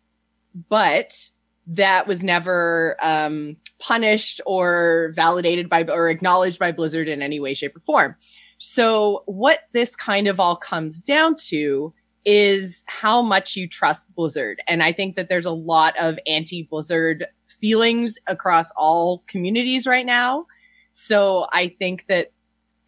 but 0.68 1.30
that 1.66 2.06
was 2.06 2.22
never 2.22 2.96
um, 3.00 3.56
punished 3.78 4.40
or 4.44 5.12
validated 5.14 5.68
by 5.68 5.84
or 5.84 6.08
acknowledged 6.08 6.58
by 6.58 6.72
Blizzard 6.72 7.08
in 7.08 7.22
any 7.22 7.40
way, 7.40 7.54
shape, 7.54 7.76
or 7.76 7.80
form. 7.80 8.16
So 8.60 9.22
what 9.24 9.60
this 9.72 9.96
kind 9.96 10.28
of 10.28 10.38
all 10.38 10.54
comes 10.54 11.00
down 11.00 11.34
to 11.48 11.94
is 12.26 12.84
how 12.86 13.22
much 13.22 13.56
you 13.56 13.66
trust 13.66 14.14
Blizzard. 14.14 14.60
And 14.68 14.82
I 14.82 14.92
think 14.92 15.16
that 15.16 15.30
there's 15.30 15.46
a 15.46 15.50
lot 15.50 15.94
of 15.98 16.18
anti 16.26 16.64
Blizzard 16.64 17.26
feelings 17.48 18.18
across 18.26 18.70
all 18.76 19.24
communities 19.26 19.86
right 19.86 20.04
now. 20.04 20.46
So 20.92 21.46
I 21.54 21.68
think 21.68 22.06
that 22.06 22.32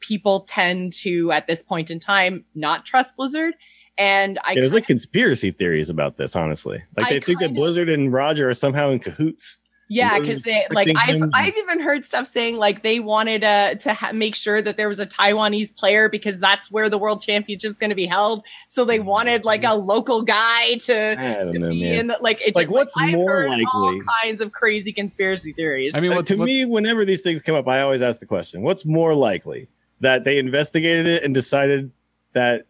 people 0.00 0.40
tend 0.40 0.92
to, 0.92 1.32
at 1.32 1.46
this 1.46 1.62
point 1.62 1.90
in 1.90 1.98
time, 1.98 2.44
not 2.54 2.84
trust 2.84 3.16
Blizzard. 3.16 3.54
And 3.96 4.38
I 4.44 4.52
Yeah, 4.52 4.60
there's 4.60 4.74
like 4.74 4.86
conspiracy 4.86 5.52
theories 5.52 5.88
about 5.88 6.18
this, 6.18 6.36
honestly. 6.36 6.82
Like 6.98 7.06
I 7.06 7.10
they 7.14 7.20
think 7.20 7.38
that 7.38 7.44
kind 7.46 7.56
of- 7.56 7.60
Blizzard 7.60 7.88
and 7.88 8.12
Roger 8.12 8.50
are 8.50 8.54
somehow 8.54 8.90
in 8.90 8.98
cahoots. 8.98 9.58
Yeah, 9.94 10.18
because 10.18 10.42
they 10.42 10.64
like 10.70 10.88
I've 10.96 11.16
in- 11.16 11.30
I've 11.34 11.56
even 11.56 11.80
heard 11.80 12.04
stuff 12.04 12.26
saying 12.26 12.56
like 12.56 12.82
they 12.82 12.98
wanted 13.00 13.44
uh, 13.44 13.74
to 13.74 13.92
ha- 13.92 14.12
make 14.12 14.34
sure 14.34 14.62
that 14.62 14.76
there 14.76 14.88
was 14.88 14.98
a 14.98 15.06
Taiwanese 15.06 15.76
player 15.76 16.08
because 16.08 16.40
that's 16.40 16.70
where 16.70 16.88
the 16.88 16.96
world 16.98 17.22
championship's 17.22 17.76
going 17.78 17.90
to 17.90 17.96
be 17.96 18.06
held. 18.06 18.42
So 18.68 18.84
they 18.84 19.00
wanted 19.00 19.44
like 19.44 19.64
a 19.64 19.74
local 19.74 20.22
guy 20.22 20.76
to, 20.76 21.16
I 21.18 21.34
don't 21.44 21.52
to 21.52 21.58
know, 21.58 21.68
be 21.70 21.82
man. 21.82 21.98
in 22.00 22.06
the, 22.06 22.18
like 22.22 22.40
it's 22.46 22.56
Like, 22.56 22.68
just- 22.68 22.74
what's 22.74 22.94
I've 22.98 23.12
more 23.14 23.28
heard 23.30 23.64
all 23.74 23.98
kinds 24.22 24.40
of 24.40 24.52
crazy 24.52 24.92
conspiracy 24.92 25.52
theories. 25.52 25.94
I 25.94 26.00
mean, 26.00 26.12
Uh, 26.12 26.22
to 26.22 26.36
what's- 26.36 26.46
me, 26.46 26.64
whenever 26.64 27.04
these 27.04 27.20
things 27.20 27.42
come 27.42 27.54
up, 27.54 27.68
I 27.68 27.82
always 27.82 28.00
ask 28.02 28.18
the 28.20 28.26
question: 28.26 28.62
What's 28.62 28.86
more 28.86 29.14
likely 29.14 29.68
that 30.00 30.24
they 30.24 30.38
investigated 30.38 31.06
it 31.06 31.22
and 31.22 31.34
decided 31.34 31.90
that 32.32 32.64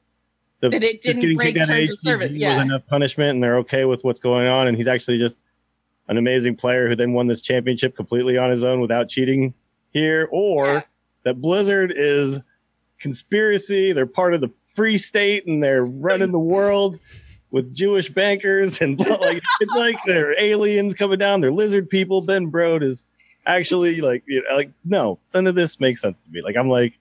the 0.61 0.69
That 0.71 0.83
it 0.83 1.01
didn't 1.01 1.21
getting 1.23 1.37
break 1.37 1.55
kicked 1.55 1.69
out 1.69 1.71
of 1.71 1.77
terms 1.77 1.91
of 1.91 1.97
HGG 1.97 2.03
service, 2.03 2.33
was 2.33 2.59
enough 2.59 2.87
punishment, 2.87 3.31
and 3.31 3.43
they're 3.43 3.59
okay 3.59 3.85
with 3.85 4.03
what's 4.05 4.21
going 4.21 4.47
on, 4.49 4.67
and 4.67 4.77
he's 4.77 4.87
actually 4.89 5.19
just 5.19 5.41
an 6.13 6.19
amazing 6.19 6.57
player 6.57 6.89
who 6.89 6.95
then 6.97 7.13
won 7.13 7.27
this 7.27 7.41
championship 7.41 7.97
completely 7.97 8.39
on 8.39 8.51
his 8.51 8.63
own 8.63 8.81
without 8.81 9.09
cheating 9.09 9.55
here, 9.93 10.29
or 10.31 10.67
Yeah. 10.67 10.83
that 11.25 11.41
Blizzard 11.41 11.93
is 11.95 12.41
conspiracy. 12.99 13.93
They're 13.93 14.07
part 14.07 14.35
of 14.35 14.41
the 14.41 14.53
Free 14.75 14.97
State 14.97 15.47
and 15.47 15.63
they're 15.63 15.85
running 15.85 16.33
the 16.33 16.39
world 16.39 16.99
with 17.51 17.75
Jewish 17.75 18.09
bankers 18.09 18.81
and 18.81 18.99
like 19.21 19.43
it's 19.61 19.75
like 19.75 19.97
they're 20.07 20.41
aliens 20.41 20.95
coming 20.95 21.19
down. 21.19 21.41
They're 21.41 21.51
lizard 21.53 21.91
people. 21.91 22.23
Ben 22.23 22.51
Brode 22.51 22.83
is 22.83 23.05
actually 23.45 24.01
like 24.01 24.23
you 24.27 24.43
know, 24.43 24.57
like 24.57 24.71
no, 24.85 25.19
none 25.35 25.47
of 25.47 25.55
this 25.55 25.79
makes 25.81 26.01
sense 26.01 26.23
to 26.23 26.31
me. 26.31 26.41
Like 26.43 26.57
I'm 26.57 26.69
like, 26.71 26.99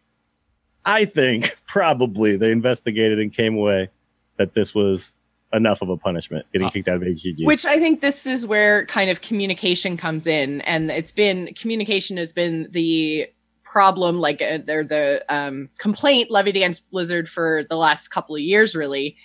I 0.84 1.06
think 1.06 1.56
probably 1.68 2.36
they 2.36 2.52
investigated 2.52 3.20
and 3.20 3.32
came 3.32 3.56
away 3.56 3.90
that 4.38 4.54
this 4.54 4.76
was 4.76 5.14
enough 5.54 5.82
of 5.82 5.90
a 5.90 5.98
punishment 5.98 6.46
getting 6.54 6.70
kicked 6.70 6.88
out 6.88 6.98
of 6.98 7.02
HGG. 7.02 7.46
Which 7.46 7.66
I 7.66 7.78
think 7.78 8.02
this 8.02 8.26
is 8.26 8.46
where 8.46 8.86
kind 8.86 9.10
of 9.10 9.22
communication 9.22 9.98
comes 9.98 10.28
in, 10.28 10.62
and 10.62 10.90
it's 10.90 11.12
been 11.12 11.54
communication 11.54 12.18
has 12.18 12.34
been 12.34 12.68
the 12.72 13.28
problem, 13.64 14.20
like 14.20 14.42
uh, 14.42 14.60
they're 14.66 14.84
the 14.84 15.24
um, 15.30 15.70
complaint 15.80 16.30
levied 16.30 16.56
against 16.56 16.90
Blizzard 16.92 17.30
for 17.30 17.64
the 17.70 17.78
last 17.78 18.10
couple 18.10 18.36
of 18.36 18.42
years. 18.42 18.76
Really, 18.76 19.16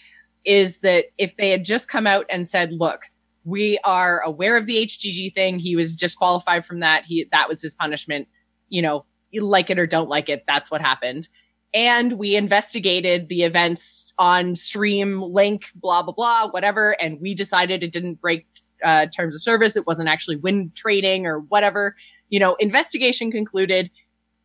is 0.44 0.81
that 0.81 1.07
if 1.19 1.36
they 1.36 1.51
had 1.51 1.65
just 1.65 1.89
come 1.89 2.07
out 2.07 2.27
and 2.31 2.47
said, 2.47 2.73
"Look, 2.73 3.03
we 3.44 3.78
are 3.85 4.20
aware 4.20 4.57
of 4.57 4.66
the 4.66 4.86
HGG 4.86 5.35
thing. 5.35 5.59
He 5.59 5.77
was 5.77 5.97
disqualified 5.97 6.65
from 6.65 6.81
that. 6.81 7.05
He 7.05 7.28
that 7.32 7.48
was 7.48 7.62
his 7.62 7.74
punishment. 7.74 8.28
You 8.69 8.82
know, 8.82 9.05
you 9.31 9.43
like 9.43 9.70
it 9.70 9.78
or 9.78 9.86
don't 9.86 10.09
like 10.09 10.28
it. 10.28 10.44
That's 10.47 10.70
what 10.70 10.81
happened." 10.81 11.28
And 11.77 12.15
we 12.15 12.36
investigated 12.36 13.28
the 13.28 13.43
events 13.43 14.15
on 14.19 14.57
stream 14.57 15.20
link 15.20 15.70
blah 15.77 16.03
blah 16.03 16.15
blah 16.15 16.48
whatever. 16.48 16.97
And 17.01 17.20
we 17.20 17.35
decided 17.35 17.85
it 17.85 17.93
didn't 17.93 18.20
break 18.20 18.47
uh, 18.82 19.07
terms 19.07 19.35
of 19.35 19.43
service. 19.43 19.77
It 19.77 19.86
wasn't 19.86 20.09
actually 20.09 20.36
wind 20.36 20.74
trading 20.74 21.27
or 21.27 21.40
whatever. 21.40 21.94
You 22.31 22.40
know 22.40 22.57
investigation 22.57 23.31
concluded 23.31 23.90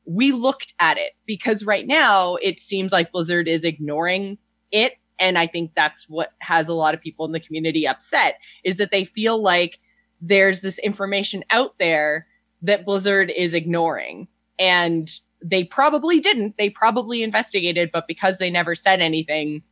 we 0.05 0.31
looked 0.31 0.73
at 0.79 0.97
it 0.97 1.13
because 1.25 1.63
right 1.63 1.87
now 1.87 2.35
it 2.35 2.59
seems 2.59 2.91
like 2.91 3.11
blizzard 3.13 3.47
is 3.47 3.63
ignoring 3.63 4.37
it. 4.71 4.97
And 5.17 5.37
i 5.37 5.47
think 5.47 5.71
that's 5.73 6.09
what 6.09 6.33
has 6.39 6.67
a 6.67 6.73
lot 6.73 6.93
of 6.93 7.01
people 7.01 7.25
in 7.25 7.31
the 7.31 7.39
community 7.39 7.87
upset 7.87 8.39
is 8.63 8.77
that 8.77 8.91
they 8.91 9.05
feel 9.05 9.41
like 9.41 9.79
there's 10.19 10.61
this 10.61 10.79
information 10.79 11.43
out 11.49 11.77
there 11.79 12.27
that 12.61 12.85
blizzard 12.85 13.31
is 13.35 13.53
ignoring. 13.53 14.27
And 14.59 15.09
they 15.43 15.63
probably 15.63 16.19
didn't. 16.19 16.57
They 16.57 16.69
probably 16.69 17.23
investigated, 17.23 17.91
but 17.91 18.07
because 18.07 18.37
they 18.37 18.49
never 18.49 18.75
said 18.75 19.01
anything, 19.01 19.63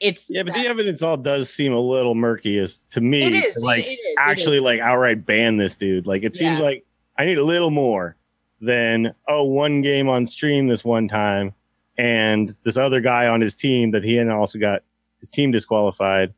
it's 0.00 0.28
Yeah, 0.30 0.42
but 0.42 0.54
the 0.54 0.66
evidence 0.66 1.00
all 1.02 1.16
does 1.16 1.48
seem 1.48 1.72
a 1.72 1.80
little 1.80 2.14
murky 2.14 2.58
as 2.58 2.80
to 2.90 3.00
me. 3.00 3.22
It 3.22 3.32
is, 3.32 3.54
to, 3.54 3.60
like 3.60 3.86
it 3.86 3.92
is, 3.92 4.16
actually 4.18 4.60
like 4.60 4.80
outright 4.80 5.24
ban 5.24 5.56
this 5.56 5.76
dude. 5.76 6.06
Like 6.06 6.24
it 6.24 6.34
seems 6.34 6.58
Yeah. 6.58 6.64
like 6.64 6.84
I 7.16 7.24
need 7.24 7.38
a 7.38 7.44
little 7.44 7.70
more 7.70 8.16
than 8.60 9.14
oh 9.28 9.44
one 9.44 9.80
game 9.80 10.08
on 10.08 10.26
stream 10.26 10.68
this 10.68 10.84
one 10.84 11.08
time 11.08 11.54
and 11.96 12.54
this 12.64 12.76
other 12.76 13.00
guy 13.00 13.26
on 13.28 13.40
his 13.40 13.54
team 13.54 13.92
that 13.92 14.02
he 14.02 14.14
had 14.16 14.28
also 14.28 14.58
got 14.58 14.82
his 15.20 15.28
team 15.28 15.52
disqualified. 15.52 16.34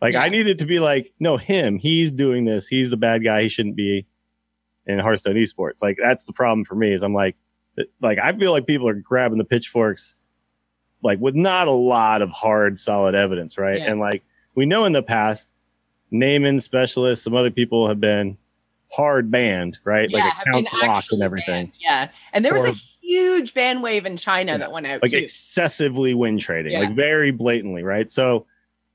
Like 0.00 0.14
Yeah. 0.14 0.22
I 0.22 0.28
needed 0.30 0.58
to 0.60 0.66
be 0.66 0.80
like 0.80 1.12
no 1.20 1.36
him 1.36 1.78
he's 1.78 2.10
doing 2.10 2.44
this 2.46 2.66
he's 2.68 2.90
the 2.90 2.96
bad 2.96 3.22
guy 3.22 3.42
he 3.42 3.48
shouldn't 3.48 3.76
be 3.76 4.06
in 4.86 4.98
Hearthstone 4.98 5.34
esports. 5.36 5.82
Like 5.82 5.98
that's 6.00 6.24
the 6.24 6.32
problem 6.32 6.64
for 6.64 6.74
me 6.74 6.92
is 6.92 7.02
I'm 7.02 7.14
like 7.14 7.36
like 8.00 8.18
I 8.18 8.32
feel 8.32 8.52
like 8.52 8.66
people 8.66 8.88
are 8.88 8.94
grabbing 8.94 9.38
the 9.38 9.44
pitchforks 9.44 10.16
like 11.02 11.18
with 11.20 11.34
not 11.34 11.68
a 11.68 11.72
lot 11.72 12.22
of 12.22 12.30
hard 12.30 12.78
solid 12.78 13.14
evidence, 13.14 13.58
right? 13.58 13.78
Yeah. 13.78 13.90
And 13.90 14.00
like 14.00 14.24
we 14.54 14.64
know 14.66 14.84
in 14.84 14.92
the 14.92 15.02
past, 15.02 15.52
Naaman 16.10 16.60
specialists, 16.60 17.24
some 17.24 17.34
other 17.34 17.50
people 17.50 17.88
have 17.88 18.00
been 18.00 18.38
hard 18.92 19.30
banned, 19.30 19.78
right? 19.84 20.08
yeah, 20.10 20.18
like 20.24 20.32
accounts 20.46 20.72
locked 20.72 21.12
and 21.12 21.22
everything. 21.22 21.66
banned. 21.66 21.78
Yeah, 21.80 22.10
and 22.32 22.44
there 22.44 22.54
was 22.54 22.64
Or- 22.64 22.68
a 22.68 22.74
huge 23.02 23.52
ban 23.54 23.82
wave 23.82 24.06
in 24.06 24.16
China 24.16 24.52
Yeah. 24.52 24.58
that 24.58 24.72
went 24.72 24.86
out 24.86 25.02
Like 25.02 25.10
too. 25.10 25.18
excessively 25.18 26.14
win 26.14 26.38
trading, 26.38 26.72
Yeah. 26.72 26.80
like 26.80 26.94
very 26.94 27.30
blatantly, 27.30 27.82
right? 27.82 28.10
So 28.10 28.46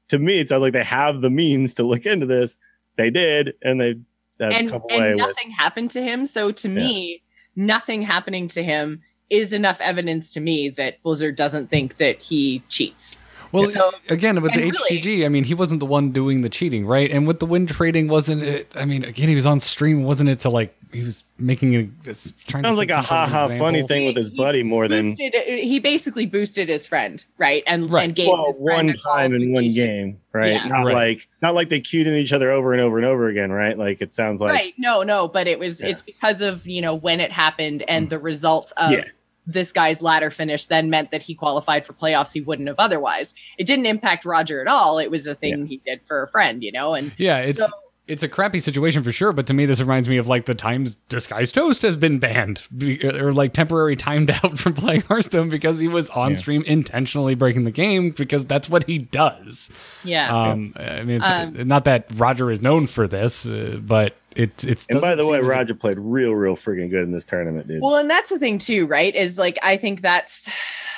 to 0.07 0.17
me, 0.17 0.39
it's 0.39 0.51
like 0.51 0.73
they 0.73 0.83
have 0.83 1.21
the 1.21 1.29
means 1.29 1.75
to 1.75 1.83
look 1.83 2.05
into 2.05 2.25
this. 2.25 2.57
They 2.97 3.09
did, 3.09 3.53
and 3.61 3.79
they 3.79 3.95
have 4.43 4.53
and 4.53 4.69
come 4.69 4.81
away 4.83 5.11
and 5.11 5.15
with 5.15 5.17
nothing 5.17 5.51
happened 5.51 5.91
to 5.91 6.01
him. 6.01 6.25
So 6.25 6.51
to 6.51 6.67
me, 6.67 7.23
nothing 7.55 8.01
happening 8.01 8.47
to 8.49 8.63
him 8.63 9.01
is 9.29 9.53
enough 9.53 9.79
evidence 9.81 10.33
to 10.33 10.39
me 10.39 10.69
that 10.69 11.01
Blizzard 11.03 11.35
doesn't 11.35 11.69
think 11.69 11.97
that 11.97 12.19
he 12.19 12.63
cheats. 12.69 13.15
Well, 13.51 13.67
So- 13.67 13.91
again, 14.09 14.41
with 14.41 14.53
the 14.53 14.61
and 14.63 14.71
really- 14.71 14.97
HCG, 15.01 15.25
I 15.25 15.29
mean, 15.29 15.43
he 15.43 15.53
wasn't 15.53 15.79
the 15.79 15.85
one 15.85 16.11
doing 16.11 16.41
the 16.41 16.49
cheating, 16.49 16.85
right? 16.85 17.11
And 17.11 17.27
with 17.27 17.39
the 17.39 17.45
win 17.45 17.67
trading, 17.67 18.07
wasn't 18.07 18.43
it? 18.43 18.71
I 18.75 18.85
mean, 18.85 19.03
again, 19.03 19.27
he 19.27 19.35
was 19.35 19.45
on 19.47 19.59
stream, 19.59 20.03
wasn't 20.03 20.29
it? 20.29 20.39
To 20.41 20.49
like, 20.49 20.75
he 20.93 21.01
was 21.03 21.23
making 21.37 21.75
a 21.75 21.89
this- 22.03 22.33
trying 22.47 22.63
sounds 22.63 22.75
to 22.75 22.79
like 22.79 22.89
a 22.91 22.95
some 22.95 23.03
sort 23.03 23.19
of 23.23 23.29
ha 23.29 23.47
ha 23.49 23.57
funny 23.57 23.81
thing 23.87 24.05
with 24.05 24.15
his 24.17 24.29
He- 24.29 24.35
buddy 24.37 24.63
more 24.63 24.87
than 24.87 25.11
Boosted, 25.15 25.33
he 25.35 25.79
basically 25.79 26.25
boosted 26.25 26.69
his 26.69 26.85
friend, 26.85 27.23
right? 27.37 27.63
And 27.67 27.89
Right. 27.89 28.03
and 28.05 28.15
gave 28.15 28.27
well 28.27 28.53
one 28.57 28.93
time 28.93 29.33
in 29.33 29.53
one 29.53 29.69
game, 29.69 30.17
right? 30.33 30.53
Yeah. 30.53 30.67
Not 30.67 30.85
Right. 30.85 30.93
like 30.93 31.27
not 31.41 31.53
like 31.55 31.69
they 31.69 31.79
queued 31.79 32.07
in 32.07 32.15
each 32.15 32.33
other 32.33 32.51
over 32.51 32.73
and 32.73 32.81
over 32.81 32.97
and 32.97 33.05
over 33.05 33.27
again, 33.29 33.51
right? 33.51 33.77
Like 33.77 34.01
it 34.01 34.11
sounds 34.13 34.41
like 34.41 34.51
right 34.51 34.73
no 34.77 35.03
no 35.03 35.27
but 35.29 35.47
it 35.47 35.59
was 35.59 35.79
Yeah. 35.81 35.87
it's 35.89 36.01
because 36.01 36.41
of 36.41 36.67
you 36.67 36.81
know 36.81 36.93
when 36.93 37.19
it 37.21 37.31
happened 37.31 37.83
and 37.87 38.07
mm. 38.07 38.09
the 38.09 38.19
results 38.19 38.71
of 38.77 38.91
Yeah. 38.91 39.03
This 39.47 39.71
guy's 39.71 40.01
ladder 40.01 40.29
finish 40.29 40.65
then 40.65 40.89
meant 40.89 41.11
that 41.11 41.21
he 41.23 41.33
qualified 41.35 41.85
for 41.85 41.93
playoffs 41.93 42.31
he 42.33 42.41
wouldn't 42.41 42.67
have 42.67 42.79
otherwise. 42.79 43.33
It 43.57 43.65
didn't 43.65 43.85
impact 43.87 44.23
roger 44.25 44.61
at 44.61 44.67
all. 44.67 44.99
It 44.99 45.09
was 45.11 45.25
a 45.27 45.35
thing 45.35 45.65
he 45.65 45.77
did 45.85 46.05
for 46.05 46.21
a 46.23 46.27
friend 46.27 46.63
you 46.63 46.71
know 46.71 46.93
and 46.93 47.11
Yeah, 47.17 47.39
it's 47.39 47.57
So- 47.59 47.67
it's 48.11 48.23
a 48.23 48.27
crappy 48.27 48.59
situation 48.59 49.03
for 49.03 49.11
sure. 49.11 49.31
But 49.33 49.47
to 49.47 49.53
me, 49.53 49.65
this 49.65 49.79
reminds 49.79 50.09
me 50.09 50.17
of 50.17 50.27
like 50.27 50.45
the 50.45 50.53
times 50.55 50.95
Disguised 51.09 51.55
Toast 51.55 51.81
has 51.83 51.95
been 51.97 52.19
banned 52.19 52.61
or 53.03 53.31
like 53.31 53.53
temporary 53.53 53.95
timed 53.95 54.29
out 54.43 54.57
from 54.59 54.73
playing 54.73 55.01
Hearthstone 55.01 55.49
because 55.49 55.79
he 55.79 55.87
was 55.87 56.09
on 56.11 56.31
Yeah. 56.31 56.35
stream 56.37 56.63
intentionally 56.63 57.35
breaking 57.35 57.63
the 57.63 57.71
game 57.71 58.11
because 58.11 58.45
that's 58.45 58.69
what 58.69 58.83
he 58.85 58.97
does. 58.97 59.69
yeah 60.03 60.31
Um, 60.51 60.73
I 60.77 61.03
mean, 61.03 61.17
it's, 61.17 61.25
Um, 61.25 61.67
not 61.67 61.85
that 61.85 62.07
Roger 62.15 62.51
is 62.51 62.61
known 62.61 62.87
for 62.87 63.07
this, 63.07 63.45
uh, 63.47 63.77
but 63.81 64.15
it's 64.35 64.63
it's. 64.63 64.85
And 64.89 65.01
by 65.01 65.15
the 65.15 65.25
way, 65.27 65.37
seem 65.39 65.45
as- 65.45 65.55
Roger 65.55 65.75
played 65.75 65.97
real, 65.99 66.31
real 66.33 66.55
freaking 66.55 66.89
good 66.89 67.03
in 67.03 67.11
this 67.11 67.25
tournament, 67.25 67.67
dude. 67.67 67.81
well 67.81 67.97
and 67.97 68.09
that's 68.09 68.29
the 68.29 68.39
thing 68.39 68.57
too 68.57 68.85
right 68.87 69.13
is 69.15 69.37
like 69.37 69.57
i 69.63 69.75
think 69.77 70.01
that's 70.01 70.49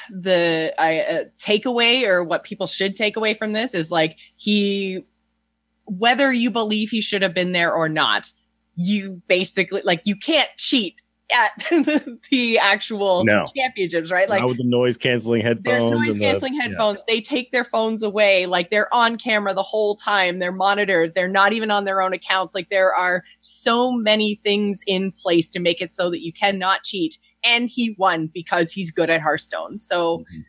the 0.10 0.74
I, 0.78 1.00
uh, 1.00 1.24
takeaway 1.40 2.06
or 2.08 2.24
what 2.24 2.44
people 2.44 2.68
should 2.68 2.96
take 2.96 3.16
away 3.18 3.34
from 3.34 3.54
this 3.54 3.74
is 3.74 3.90
like 3.92 4.18
he 4.36 5.04
whether 5.86 6.32
you 6.32 6.50
believe 6.52 6.90
he 6.90 7.02
should 7.02 7.22
have 7.22 7.34
been 7.34 7.52
there 7.52 7.74
or 7.74 7.90
not 7.90 8.32
you 8.76 9.22
basically 9.28 9.82
like 9.84 10.02
you 10.06 10.16
can't 10.16 10.50
cheat 10.58 10.96
at 11.34 11.52
the 12.32 12.60
actual 12.60 13.24
No. 13.24 13.46
championships 13.56 14.12
right 14.12 14.30
like 14.30 14.42
Now 14.42 14.48
with 14.50 14.58
the 14.58 14.64
noise 14.66 14.98
canceling 14.98 15.42
headphones. 15.42 15.64
there's 15.64 15.84
noise 15.86 16.10
and 16.10 16.16
the- 16.16 16.20
canceling 16.26 16.54
yeah. 16.56 16.62
headphones 16.64 17.00
they 17.08 17.22
take 17.22 17.52
their 17.52 17.64
phones 17.64 18.04
away 18.04 18.46
like 18.46 18.70
they're 18.70 18.94
on 18.94 19.18
camera 19.18 19.54
the 19.54 19.64
whole 19.64 19.96
time 19.96 20.40
they're 20.40 20.52
monitored 20.52 21.16
they're 21.16 21.28
not 21.30 21.54
even 21.54 21.72
on 21.72 21.86
their 21.86 22.02
own 22.02 22.14
accounts 22.14 22.54
like 22.54 22.70
there 22.70 22.94
are 22.94 23.24
so 23.40 23.92
many 23.92 24.36
things 24.44 24.82
in 24.86 25.12
place 25.12 25.50
to 25.52 25.60
make 25.60 25.82
it 25.82 25.96
so 25.96 26.10
that 26.10 26.22
you 26.24 26.34
cannot 26.34 26.84
cheat 26.84 27.18
and 27.44 27.70
he 27.70 27.96
won 27.98 28.28
because 28.28 28.72
he's 28.72 28.92
good 28.92 29.10
at 29.10 29.22
hearthstone 29.22 29.80
so 29.80 30.20
Mm-hmm. 30.20 30.40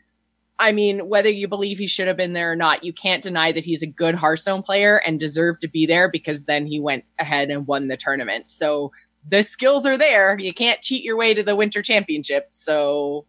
I 0.58 0.72
mean, 0.72 1.08
whether 1.08 1.30
you 1.30 1.48
believe 1.48 1.78
he 1.78 1.86
should 1.86 2.06
have 2.06 2.16
been 2.16 2.32
there 2.32 2.52
or 2.52 2.56
not, 2.56 2.84
you 2.84 2.92
can't 2.92 3.22
deny 3.22 3.50
that 3.52 3.64
he's 3.64 3.82
a 3.82 3.86
good 3.86 4.14
Hearthstone 4.14 4.62
player 4.62 4.98
and 5.04 5.18
deserved 5.18 5.60
to 5.62 5.68
be 5.68 5.84
there 5.84 6.08
because 6.08 6.44
then 6.44 6.66
he 6.66 6.78
went 6.78 7.04
ahead 7.18 7.50
and 7.50 7.66
won 7.66 7.88
the 7.88 7.96
tournament. 7.96 8.50
So 8.50 8.92
the 9.26 9.42
skills 9.42 9.84
are 9.84 9.98
there. 9.98 10.38
You 10.38 10.52
can't 10.52 10.80
cheat 10.80 11.02
your 11.02 11.16
way 11.16 11.34
to 11.34 11.42
the 11.42 11.56
Winter 11.56 11.82
Championship. 11.82 12.48
So, 12.50 13.26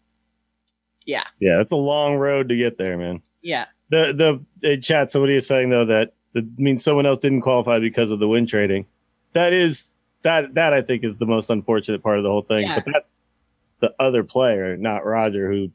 Yeah, 1.06 1.24
yeah, 1.40 1.62
it's 1.62 1.72
a 1.72 1.78
long 1.78 2.16
road 2.16 2.50
to 2.50 2.56
get 2.56 2.78
there, 2.78 2.98
man. 2.98 3.22
yeah. 3.42 3.66
The 3.90 4.44
the 4.62 4.74
uh, 4.74 4.78
chat. 4.82 5.12
Somebody 5.12 5.36
is 5.36 5.46
saying 5.46 5.70
though 5.70 5.86
that 5.86 6.14
that 6.34 6.58
means 6.58 6.84
someone 6.84 7.06
else 7.06 7.20
didn't 7.20 7.42
qualify 7.42 7.78
because 7.78 8.10
of 8.10 8.18
the 8.18 8.28
win 8.28 8.48
trading. 8.48 8.88
That 9.34 9.54
is 9.54 9.94
that 10.24 10.56
that 10.56 10.74
I 10.74 10.82
think 10.82 11.04
is 11.04 11.18
the 11.18 11.28
most 11.28 11.52
unfortunate 11.52 12.02
part 12.02 12.18
of 12.18 12.24
the 12.24 12.30
whole 12.30 12.42
thing. 12.42 12.64
Yeah. 12.64 12.80
But 12.84 12.92
that's 12.92 13.20
the 13.82 13.94
other 14.00 14.24
player, 14.24 14.76
not 14.76 15.06
Roger, 15.06 15.52
who 15.52 15.70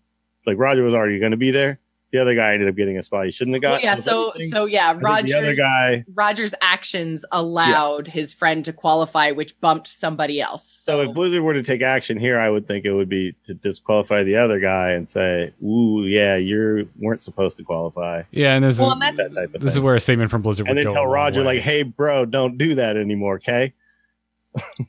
like 0.46 0.58
Roger 0.58 0.82
was 0.82 0.94
already 0.94 1.18
going 1.18 1.32
to 1.32 1.36
be 1.36 1.50
there. 1.50 1.78
The 2.12 2.18
other 2.18 2.34
guy 2.34 2.54
ended 2.54 2.68
up 2.68 2.74
getting 2.74 2.98
a 2.98 3.02
spot 3.02 3.26
he 3.26 3.30
shouldn't 3.30 3.54
have 3.54 3.62
got. 3.62 3.70
Well, 3.74 3.80
yeah. 3.82 3.94
So, 3.94 4.32
so 4.48 4.64
yeah, 4.64 4.96
Roger. 5.00 5.28
the 5.28 5.38
other 5.38 5.54
guy. 5.54 6.04
Roger's 6.12 6.52
actions 6.60 7.24
allowed 7.30 8.08
his 8.08 8.32
friend 8.34 8.64
to 8.64 8.72
qualify, 8.72 9.30
which 9.30 9.60
bumped 9.60 9.86
somebody 9.86 10.40
else. 10.40 10.66
So 10.66 11.04
So, 11.04 11.08
if 11.10 11.14
Blizzard 11.14 11.42
were 11.42 11.54
to 11.54 11.62
take 11.62 11.82
action 11.82 12.18
here, 12.18 12.36
I 12.36 12.50
would 12.50 12.66
think 12.66 12.84
it 12.84 12.92
would 12.92 13.08
be 13.08 13.36
to 13.44 13.54
disqualify 13.54 14.24
the 14.24 14.38
other 14.38 14.58
guy 14.58 14.90
and 14.90 15.08
say, 15.08 15.52
"Ooh, 15.64 16.04
yeah, 16.04 16.34
you 16.34 16.88
weren't 16.98 17.22
supposed 17.22 17.56
to 17.58 17.62
qualify." 17.62 18.22
yeah, 18.32 18.56
and 18.56 18.64
this 18.64 18.80
Well, 18.80 18.88
is 18.88 18.92
and 18.94 19.02
that- 19.02 19.16
That 19.16 19.32
type 19.34 19.54
of 19.54 19.60
this 19.60 19.74
is 19.74 19.80
where 19.80 19.94
a 19.94 20.00
statement 20.00 20.32
from 20.32 20.42
Blizzard 20.42 20.66
And 20.66 20.74
would 20.76 20.78
then 20.84 20.90
go 20.92 20.94
tell 20.94 21.06
Roger, 21.06 21.42
way. 21.42 21.46
like, 21.58 21.60
"Hey, 21.60 21.84
bro, 21.84 22.24
don't 22.24 22.58
do 22.58 22.74
that 22.74 22.96
anymore, 22.96 23.36
okay?" 23.36 23.72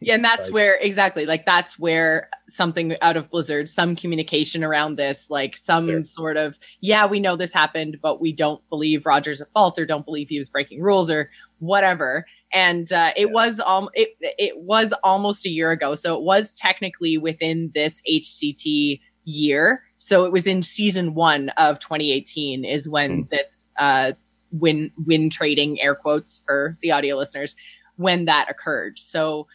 Yeah, 0.02 0.16
and 0.16 0.24
that's 0.24 0.48
like- 0.48 0.54
where 0.54 0.76
exactly 0.76 1.26
like 1.26 1.46
that's 1.46 1.78
where 1.78 2.30
something 2.48 2.96
out 3.02 3.16
of 3.16 3.30
Blizzard, 3.30 3.70
some 3.70 3.96
communication 3.96 4.64
around 4.64 4.96
this, 4.96 5.30
like 5.30 5.56
some 5.56 5.88
Sure. 5.88 6.06
sort 6.06 6.38
of, 6.38 6.58
yeah, 6.82 7.06
we 7.06 7.20
know 7.20 7.36
this 7.36 7.54
happened, 7.54 7.98
but 8.02 8.20
we 8.20 8.32
don't 8.34 8.68
believe 8.70 9.06
Roger's 9.06 9.40
at 9.42 9.52
fault 9.52 9.78
or 9.78 9.86
don't 9.86 10.04
believe 10.06 10.30
he 10.30 10.40
was 10.40 10.50
breaking 10.50 10.82
rules 10.82 11.10
or 11.12 11.30
whatever. 11.60 12.26
And 12.52 12.92
uh, 12.92 13.12
it 13.16 13.32
was 13.32 13.60
um 13.62 13.90
it 13.94 14.10
it 14.22 14.58
was 14.58 14.94
almost 15.04 15.46
a 15.46 15.50
year 15.50 15.72
ago, 15.72 15.94
so 15.96 16.16
it 16.18 16.24
was 16.24 16.56
technically 16.56 17.18
within 17.20 17.72
this 17.76 18.02
HCT 18.10 19.00
year. 19.26 19.84
So 20.00 20.26
it 20.26 20.32
was 20.32 20.48
in 20.48 20.64
season 20.64 21.14
one 21.14 21.50
of 21.58 21.78
2018 21.78 22.66
is 22.66 22.90
when 22.90 23.28
this 23.30 23.70
uh 23.78 24.14
win 24.52 24.92
win 25.06 25.30
trading 25.30 25.80
air 25.80 25.96
quotes 25.96 26.42
for 26.46 26.78
the 26.82 26.92
audio 26.92 27.16
listeners 27.16 27.56
when 27.98 28.26
that 28.26 28.50
occurred. 28.50 29.00
So 29.00 29.48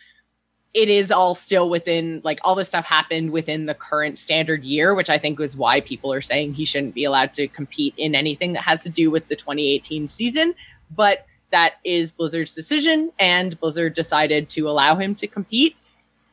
it 0.77 0.91
is 0.91 1.11
all 1.11 1.35
still 1.35 1.71
within 1.71 2.21
like 2.23 2.39
all 2.45 2.55
this 2.55 2.69
stuff 2.69 2.85
happened 2.85 3.31
within 3.31 3.65
the 3.65 3.75
current 3.75 4.19
standard 4.19 4.63
year, 4.63 4.95
which 4.95 5.09
I 5.09 5.17
think 5.17 5.39
was 5.39 5.57
why 5.57 5.81
people 5.81 6.13
are 6.13 6.21
saying 6.21 6.53
he 6.53 6.67
shouldn't 6.67 6.95
be 6.95 7.05
allowed 7.05 7.33
to 7.35 7.49
compete 7.49 7.95
in 7.97 8.15
anything 8.15 8.53
that 8.53 8.63
has 8.63 8.83
to 8.83 8.91
do 8.91 9.11
with 9.11 9.29
the 9.29 9.37
2018 9.37 10.07
season. 10.07 10.55
But 10.95 11.25
that 11.51 11.77
is 11.83 12.13
Blizzard's 12.13 12.55
decision, 12.55 13.11
and 13.19 13.59
Blizzard 13.59 13.95
decided 13.95 14.51
to 14.51 14.69
allow 14.69 14.97
him 14.97 15.15
to 15.15 15.27
compete. 15.27 15.77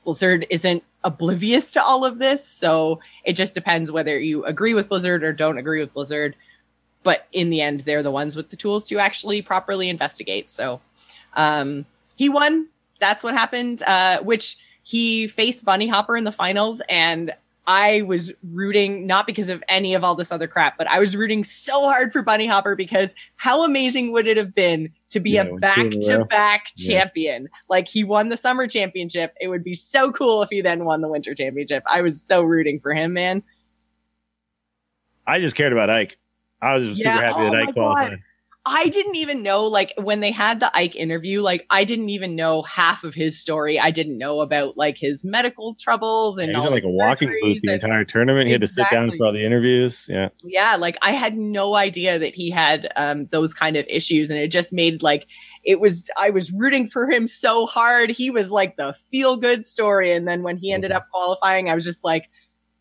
Blizzard 0.04 0.46
isn't 0.50 0.84
oblivious 1.06 1.72
to 1.72 1.82
all 1.82 2.04
of 2.04 2.18
this, 2.18 2.46
so 2.46 3.00
it 3.24 3.34
just 3.34 3.54
depends 3.54 3.92
whether 3.92 4.20
you 4.20 4.44
agree 4.44 4.74
with 4.74 4.90
Blizzard 4.90 5.24
or 5.24 5.32
don't 5.32 5.58
agree 5.58 5.80
with 5.80 5.94
Blizzard. 5.94 6.36
But 7.04 7.28
in 7.32 7.50
the 7.50 7.62
end, 7.62 7.82
they're 7.82 8.04
the 8.04 8.12
ones 8.12 8.36
with 8.36 8.50
the 8.50 8.58
tools 8.58 8.88
to 8.90 9.00
actually 9.00 9.42
properly 9.42 9.88
investigate. 9.88 10.50
So 10.50 10.82
um, 11.34 11.86
he 12.16 12.30
won. 12.30 12.68
That's 13.00 13.24
what 13.24 13.34
happened. 13.34 13.82
Uh, 13.86 14.20
which 14.22 14.58
he 14.84 15.28
faced 15.28 15.64
bunnyhoppor 15.66 16.18
in 16.18 16.24
the 16.24 16.32
finals, 16.32 16.82
and 16.90 17.32
I 17.66 18.02
was 18.02 18.32
rooting 18.52 19.08
not 19.08 19.26
because 19.26 19.48
of 19.50 19.64
any 19.70 19.94
of 19.94 20.04
all 20.04 20.16
this 20.16 20.34
other 20.34 20.48
crap, 20.48 20.78
but 20.78 20.86
I 20.88 21.00
was 21.00 21.16
rooting 21.16 21.46
so 21.46 21.82
hard 21.84 22.12
for 22.12 22.22
bunnyhoppor 22.22 22.76
because 22.76 23.16
how 23.38 23.64
amazing 23.64 24.12
would 24.12 24.28
it 24.28 24.36
have 24.36 24.54
been 24.54 24.92
to 25.12 25.22
be 25.22 25.32
Yeah, 25.32 25.44
a 25.44 25.56
back 25.60 25.90
to 25.90 26.26
back 26.30 26.68
Yeah. 26.76 27.06
champion? 27.06 27.48
Like 27.70 27.88
he 27.88 28.04
won 28.04 28.28
the 28.28 28.36
summer 28.36 28.68
championship. 28.68 29.34
It 29.40 29.48
would 29.48 29.64
be 29.64 29.74
so 29.76 30.12
cool 30.12 30.42
if 30.42 30.50
he 30.50 30.60
then 30.62 30.84
won 30.84 31.00
the 31.00 31.08
winter 31.08 31.34
championship. 31.34 31.84
I 31.88 32.02
was 32.02 32.22
so 32.22 32.44
rooting 32.44 32.82
for 32.82 32.94
him, 32.94 33.14
man. 33.14 33.44
I 35.26 35.40
just 35.40 35.56
cared 35.56 35.72
about 35.72 35.90
Ike. 35.90 36.18
I 36.62 36.76
was 36.76 36.98
super 36.98 37.10
Yeah. 37.10 37.22
happy 37.22 37.34
Oh 37.38 37.44
that 37.52 37.54
my 37.54 37.62
Ike 37.70 37.76
God. 37.76 38.18
I 38.66 38.88
didn't 38.88 39.16
even 39.18 39.44
know, 39.44 39.66
like, 39.66 39.92
when 39.98 40.22
they 40.22 40.32
had 40.32 40.62
the 40.62 40.72
Ike 40.74 40.96
interview, 40.96 41.42
like, 41.42 41.66
I 41.70 41.84
didn't 41.84 42.08
even 42.08 42.34
know 42.34 42.62
half 42.62 43.04
of 43.04 43.14
his 43.14 43.38
story. 43.38 43.78
I 43.78 43.92
didn't 43.92 44.18
know 44.18 44.40
about, 44.40 44.78
like, 44.78 44.98
his 44.98 45.26
medical 45.26 45.76
troubles 45.76 46.38
and 46.38 46.50
Yeah, 46.50 46.60
he 46.62 46.66
all 46.68 46.72
like 46.72 46.86
a 46.86 46.90
walking 46.90 47.28
booth 47.42 47.62
the 47.62 47.74
and- 47.74 47.84
entire 47.84 48.06
tournament. 48.06 48.46
He 48.48 48.54
had 48.54 48.62
to 48.62 48.68
sit 48.68 48.88
down 48.90 49.12
for 49.12 49.26
all 49.26 49.34
the 49.34 49.46
interviews. 49.46 50.08
Yeah. 50.10 50.30
yeah 50.46 50.78
like 50.80 50.98
i 51.02 51.12
had 51.12 51.36
no 51.38 51.76
idea 51.76 52.18
that 52.20 52.36
he 52.36 52.50
had 52.50 52.92
um 52.96 53.26
those 53.32 53.54
kind 53.54 53.76
of 53.76 53.86
issues 53.90 54.30
and 54.30 54.40
it 54.40 54.50
just 54.50 54.72
made 54.72 55.02
like 55.04 55.28
it 55.64 55.80
was 55.80 56.06
i 56.18 56.30
was 56.30 56.52
rooting 56.52 56.88
for 56.88 57.10
him 57.10 57.28
so 57.28 57.66
hard 57.66 58.10
he 58.10 58.30
was 58.30 58.50
like 58.50 58.76
the 58.78 58.94
feel 58.94 59.38
good 59.38 59.66
story 59.66 60.12
and 60.12 60.28
then 60.28 60.44
when 60.44 60.58
he 60.58 60.72
ended 60.72 60.92
up 60.92 61.08
qualifying 61.12 61.70
i 61.70 61.76
was 61.76 61.86
just 61.86 62.04
like 62.04 62.30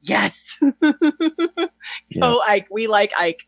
yes 0.02 0.58
go 2.20 2.40
ike 2.46 2.66
we 2.70 2.86
like 2.86 3.12
ike 3.18 3.44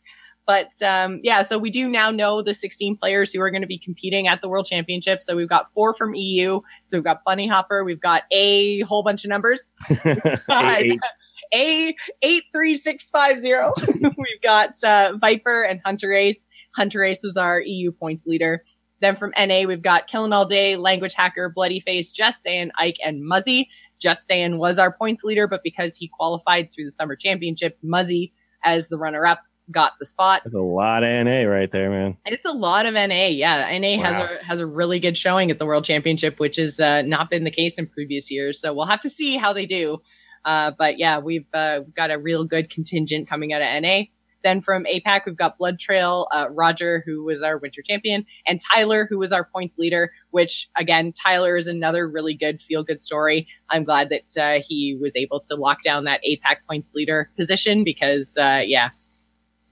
but 0.47 0.71
um 0.83 1.21
yeah 1.23 1.43
so 1.43 1.59
we 1.59 1.71
do 1.71 1.89
now 1.89 2.11
know 2.11 2.43
the 2.43 2.55
16 2.55 2.97
players 2.97 3.33
who 3.33 3.41
are 3.41 3.51
going 3.51 3.63
to 3.63 3.69
be 3.69 3.79
competing 3.79 4.27
at 4.27 4.43
the 4.43 4.49
world 4.49 4.67
championship 4.67 5.23
so 5.23 5.37
we've 5.37 5.49
got 5.49 5.73
four 5.73 5.95
from 5.95 6.15
eu 6.15 6.61
so 6.85 6.97
we've 6.97 7.05
got 7.05 7.25
bunnyhoppor 7.25 7.85
we've 7.85 8.01
got 8.01 8.25
a 8.31 8.81
whole 8.81 9.03
bunch 9.03 9.25
of 9.25 9.31
numbers 9.31 9.71
a 11.53 11.95
eight 12.23 12.45
three 12.53 12.77
six 12.77 13.09
five 13.11 13.41
zero. 13.41 13.73
We've 14.03 14.43
got 14.43 14.83
uh, 14.83 15.15
Viper 15.21 15.63
and 15.63 15.83
Hunterace. 15.83 16.47
Hunter 16.75 17.05
Ace 17.05 17.23
was 17.23 17.37
our 17.37 17.61
EU 17.61 17.93
points 17.93 18.27
leader. 18.27 18.65
Then 19.01 19.17
from 19.17 19.33
NA, 19.39 19.65
we've 19.67 19.83
got 19.83 20.07
Killing 20.07 20.33
All 20.33 20.47
Day, 20.47 20.77
Languagehacker, 20.77 21.53
Bloody 21.53 21.81
Face, 21.81 22.11
Just 22.11 22.43
Saying, 22.43 22.71
Ike, 22.79 22.97
and 23.05 23.23
Muzzy. 23.23 23.69
Just 23.99 24.27
Saying 24.27 24.57
was 24.57 24.79
our 24.79 24.93
points 24.93 25.25
leader, 25.25 25.47
but 25.47 25.63
because 25.63 25.97
he 25.97 26.09
qualified 26.09 26.73
through 26.73 26.87
the 26.87 26.91
Summer 26.91 27.17
Championships, 27.17 27.85
Muzzy, 27.85 28.33
as 28.63 28.89
the 28.89 28.97
runner 28.97 29.27
up, 29.27 29.43
got 29.71 29.93
the 29.99 30.07
spot. 30.07 30.43
That's 30.45 30.55
a 30.55 30.61
lot 30.61 31.03
of 31.03 31.27
NA 31.27 31.43
right 31.43 31.71
there, 31.71 31.91
man. 31.91 32.17
It's 32.27 32.45
a 32.45 32.53
lot 32.53 32.87
of 32.87 32.95
NA. 32.95 33.27
Yeah, 33.27 33.77
NA 33.79 34.03
has 34.03 34.23
a 34.23 34.45
has 34.45 34.61
a 34.61 34.67
really 34.67 34.99
good 34.99 35.17
showing 35.17 35.51
at 35.51 35.59
the 35.59 35.67
World 35.67 35.85
Championship, 35.85 36.39
which 36.39 36.57
has 36.57 36.81
uh, 36.81 37.03
not 37.03 37.31
been 37.31 37.45
the 37.45 37.51
case 37.51 37.79
in 37.79 37.87
previous 37.87 38.31
years. 38.31 38.61
So 38.61 38.73
we'll 38.73 38.87
have 38.87 39.01
to 39.01 39.11
see 39.11 39.37
how 39.37 39.53
they 39.53 39.67
do. 39.67 40.01
Uh, 40.45 40.73
but 40.79 40.99
yeah, 40.99 41.19
we've 41.19 41.49
uh, 41.55 41.81
got 41.95 42.11
a 42.11 42.19
real 42.19 42.45
good 42.45 42.71
contingent 42.71 43.29
coming 43.29 43.53
out 43.53 43.63
of 43.63 43.83
NA. 43.83 44.03
Then 44.43 44.61
from 44.61 44.85
APAC, 44.85 45.23
we've 45.25 45.39
got 45.39 45.59
Bloodtrail, 45.59 46.27
uh, 46.31 46.49
Roger, 46.51 47.03
who 47.07 47.25
was 47.25 47.41
our 47.41 47.57
winter 47.57 47.81
champion, 47.81 48.27
and 48.47 48.61
Tyler, 48.61 49.07
who 49.09 49.19
was 49.19 49.33
our 49.33 49.45
points 49.45 49.79
leader. 49.79 50.13
Which 50.33 50.69
again, 50.77 51.15
Tyler 51.15 51.57
is 51.57 51.67
another 51.67 52.07
really 52.07 52.35
good 52.35 52.61
feel 52.61 52.85
good 52.85 53.01
story. 53.01 53.49
I'm 53.71 53.85
glad 53.85 54.11
that 54.11 54.37
uh, 54.39 54.63
he 54.63 54.99
was 55.01 55.17
able 55.17 55.41
to 55.41 55.55
lock 55.55 55.81
down 55.83 56.05
that 56.05 56.21
APAC 56.29 56.57
points 56.69 56.93
leader 56.95 57.31
position 57.37 57.85
because 57.85 58.37
uh, 58.37 58.63
yeah, 58.65 58.91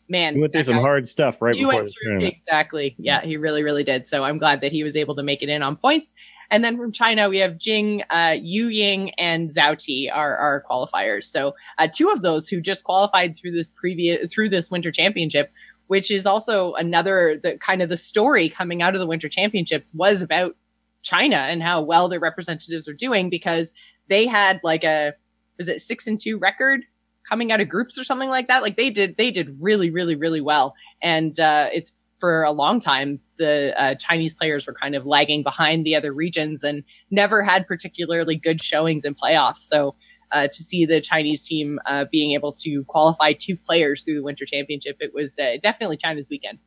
man, 0.08 0.34
He 0.34 0.40
went 0.40 0.52
through 0.52 0.64
some 0.64 0.76
guy- 0.76 0.82
hard 0.82 1.06
stuff 1.06 1.40
right 1.42 1.54
he 1.54 1.62
before 1.64 1.74
went 1.80 1.90
through 1.90 2.18
exactly. 2.20 2.94
Yeah, 2.98 3.22
he 3.22 3.36
really, 3.36 3.62
really 3.62 3.84
did. 3.84 4.06
So 4.06 4.24
I'm 4.24 4.38
glad 4.38 4.60
that 4.60 4.72
he 4.72 4.82
was 4.84 4.96
able 4.96 5.14
to 5.16 5.22
make 5.22 5.42
it 5.42 5.48
in 5.48 5.62
on 5.62 5.76
points. 5.76 6.14
And 6.50 6.62
then 6.62 6.76
from 6.76 6.92
China, 6.92 7.28
we 7.30 7.38
have 7.38 7.56
Jing, 7.58 8.02
uh, 8.10 8.36
Yu 8.40 8.68
Ying, 8.68 9.10
and 9.12 9.48
Zhao 9.48 9.78
Ti 9.78 10.10
are 10.10 10.36
our 10.36 10.64
qualifiers. 10.70 11.24
So 11.24 11.54
uh, 11.78 11.88
two 11.92 12.10
of 12.10 12.22
those 12.22 12.46
who 12.48 12.60
just 12.60 12.84
qualified 12.84 13.36
through 13.36 13.52
this 13.52 13.70
previous 13.70 14.32
through 14.32 14.50
this 14.50 14.70
Winter 14.70 14.90
Championship, 14.90 15.50
which 15.86 16.10
is 16.10 16.26
also 16.26 16.74
another 16.74 17.40
the 17.42 17.56
kind 17.58 17.80
of 17.80 17.88
the 17.88 17.96
story 17.96 18.48
coming 18.50 18.82
out 18.82 18.94
of 18.94 19.00
the 19.00 19.06
Winter 19.06 19.28
Championships 19.30 19.94
was 19.94 20.20
about 20.20 20.54
China 21.02 21.36
and 21.36 21.62
how 21.62 21.80
well 21.80 22.08
their 22.08 22.20
representatives 22.20 22.86
are 22.86 22.92
doing 22.92 23.30
because 23.30 23.72
they 24.08 24.26
had 24.26 24.60
like 24.62 24.84
a 24.84 25.14
was 25.58 25.68
it 25.68 25.80
six 25.80 26.06
and 26.06 26.20
two 26.20 26.38
record 26.38 26.82
coming 27.28 27.52
out 27.52 27.60
of 27.60 27.68
groups 27.68 27.98
or 27.98 28.04
something 28.04 28.28
like 28.28 28.48
that. 28.48 28.62
Like 28.62 28.76
they 28.76 28.90
did 28.90 29.16
they 29.16 29.30
did 29.30 29.56
really 29.60 29.90
really 29.90 30.16
really 30.16 30.40
well, 30.40 30.74
and 31.02 31.38
uh, 31.38 31.68
it's 31.72 31.92
for 32.18 32.44
a 32.44 32.52
long 32.52 32.78
time 32.78 33.18
the 33.38 33.74
uh, 33.76 33.96
Chinese 33.96 34.32
players 34.32 34.64
were 34.68 34.72
kind 34.72 34.94
of 34.94 35.04
lagging 35.04 35.42
behind 35.42 35.84
the 35.84 35.96
other 35.96 36.12
regions 36.12 36.62
and 36.62 36.84
never 37.10 37.42
had 37.42 37.66
particularly 37.66 38.36
good 38.36 38.62
showings 38.62 39.04
in 39.04 39.12
playoffs. 39.12 39.58
So 39.58 39.96
uh, 40.30 40.46
to 40.46 40.62
see 40.62 40.86
the 40.86 41.00
Chinese 41.00 41.44
team 41.44 41.80
uh, 41.84 42.04
being 42.12 42.30
able 42.30 42.52
to 42.52 42.84
qualify 42.84 43.32
two 43.32 43.56
players 43.56 44.04
through 44.04 44.14
the 44.14 44.22
Winter 44.22 44.46
Championship, 44.46 44.98
it 45.00 45.12
was 45.12 45.36
uh, 45.36 45.56
definitely 45.60 45.96
China's 45.96 46.28
weekend. 46.30 46.60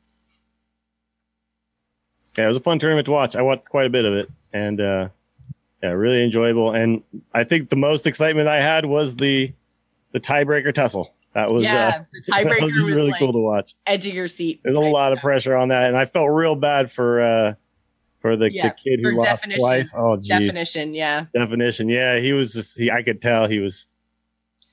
Yeah, 2.38 2.44
it 2.44 2.48
was 2.50 2.58
a 2.58 2.60
fun 2.60 2.78
tournament 2.80 3.06
to 3.06 3.12
watch. 3.12 3.38
I 3.38 3.42
watched 3.42 3.70
quite 3.70 3.86
a 3.86 3.90
bit 3.90 4.04
of 4.04 4.14
it, 4.14 4.30
and 4.52 4.82
uh, 4.82 5.08
yeah, 5.82 5.92
really 5.92 6.22
enjoyable. 6.22 6.74
And 6.74 7.04
I 7.34 7.46
think 7.46 7.70
the 7.70 7.78
most 7.78 8.06
excitement 8.06 8.50
I 8.50 8.58
had 8.58 8.86
was 8.86 9.16
the 9.16 9.54
the 10.16 10.22
tiebreaker 10.22 10.74
tussle. 10.74 11.14
That 11.34 11.52
was 11.52 11.64
yeah, 11.64 11.88
uh, 12.00 12.04
the 12.14 12.22
tiebreaker 12.32 12.62
was, 12.62 12.74
was 12.76 12.92
really 12.92 13.12
like 13.12 13.20
cool 13.20 13.34
to 13.34 13.40
watch. 13.40 13.76
edge 13.86 14.08
of 14.08 14.14
your 14.14 14.30
seat. 14.30 14.62
There's 14.64 14.78
a 14.78 14.80
lot 14.80 15.12
of 15.12 15.20
pressure 15.20 15.54
on 15.56 15.68
that, 15.68 15.84
and 15.86 15.98
I 15.98 16.06
felt 16.06 16.30
real 16.30 16.56
bad 16.56 16.90
for 16.90 17.22
uh, 17.22 17.54
for 18.22 18.38
the, 18.38 18.52
Yeah, 18.52 18.70
the 18.70 18.74
kid 18.76 19.02
who 19.04 19.12
lost 19.18 19.28
definition. 19.44 19.60
twice. 19.60 19.94
Oh, 19.98 20.16
gee, 20.16 20.30
definition. 20.30 20.94
Yeah. 20.94 21.26
definition. 21.34 21.90
Yeah, 21.90 22.20
he 22.20 22.32
was 22.32 22.54
just. 22.54 22.78
He, 22.80 22.90
I 22.90 23.04
could 23.04 23.22
tell 23.22 23.48
he 23.50 23.60
was 23.60 23.88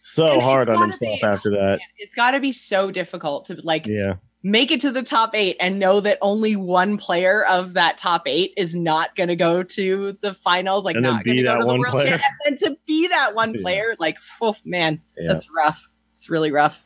so 0.03 0.31
And 0.35 0.43
hard 0.43 0.69
on 0.69 0.81
himself 0.91 1.21
be- 1.21 1.27
after 1.27 1.51
that. 1.51 1.81
It's 1.99 2.15
got 2.15 2.31
to 2.31 2.41
be 2.41 2.53
so 2.53 2.93
difficult 2.93 3.47
to 3.47 3.61
like 3.65 3.87
Yeah, 3.89 4.15
make 4.43 4.71
it 4.73 4.81
to 4.81 4.91
the 4.91 5.03
top 5.03 5.35
eight 5.35 5.57
and 5.61 5.79
know 5.79 6.01
that 6.01 6.19
only 6.21 6.57
one 6.57 6.97
player 6.99 7.45
of 7.47 7.75
that 7.75 7.97
top 7.99 8.23
eight 8.27 8.53
is 8.57 8.75
not 8.75 9.15
going 9.15 9.29
to 9.29 9.37
go 9.37 9.63
to 9.63 10.17
the 10.21 10.35
finals, 10.35 10.85
like 10.85 10.97
And 10.97 11.05
not 11.05 11.25
going 11.25 11.37
to 11.37 11.43
go 11.45 11.59
to 11.59 11.65
the 11.65 11.75
world 11.79 11.87
player. 11.93 12.19
champ, 12.19 12.23
and 12.47 12.59
to 12.59 12.77
be 12.87 13.07
that 13.09 13.35
one 13.35 13.55
Yeah. 13.55 13.63
player, 13.63 13.95
like, 13.99 14.19
oof, 14.43 14.61
man, 14.65 15.01
Yeah. 15.17 15.29
that's 15.33 15.49
rough. 15.57 15.89
It's 16.17 16.29
really 16.29 16.51
rough. 16.51 16.83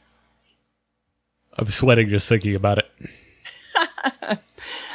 I'm 1.58 1.66
sweating 1.70 2.08
just 2.08 2.28
thinking 2.28 2.54
about 2.54 2.78
it. 2.78 2.90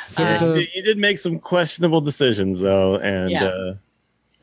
so 0.05 0.23
Um, 0.25 0.39
the, 0.39 0.61
you, 0.61 0.67
you 0.75 0.83
did 0.83 0.97
make 0.99 1.17
some 1.17 1.39
questionable 1.39 2.01
decisions 2.01 2.59
though, 2.59 2.97
and 2.97 3.31
Yeah. 3.31 3.45
uh, 3.45 3.73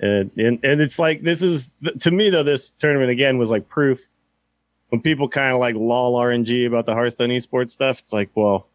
and, 0.01 0.31
and 0.37 0.59
and 0.65 0.81
it's 0.81 0.99
like 0.99 1.23
this 1.23 1.43
is 1.43 1.71
to 2.01 2.11
me 2.11 2.31
though 2.31 2.43
this 2.45 2.71
tournament 2.73 3.11
again 3.11 3.37
was 3.39 3.51
like 3.51 3.69
proof 3.69 4.07
when 4.89 5.01
people 5.01 5.29
kind 5.29 5.53
of 5.53 5.61
like 5.61 5.75
lol 5.75 6.15
RNG 6.15 6.67
about 6.67 6.87
the 6.87 6.95
Hearthstone 6.95 7.31
esports 7.31 7.71
stuff. 7.71 7.99
It's 8.01 8.13
like, 8.13 8.31
well, 8.35 8.67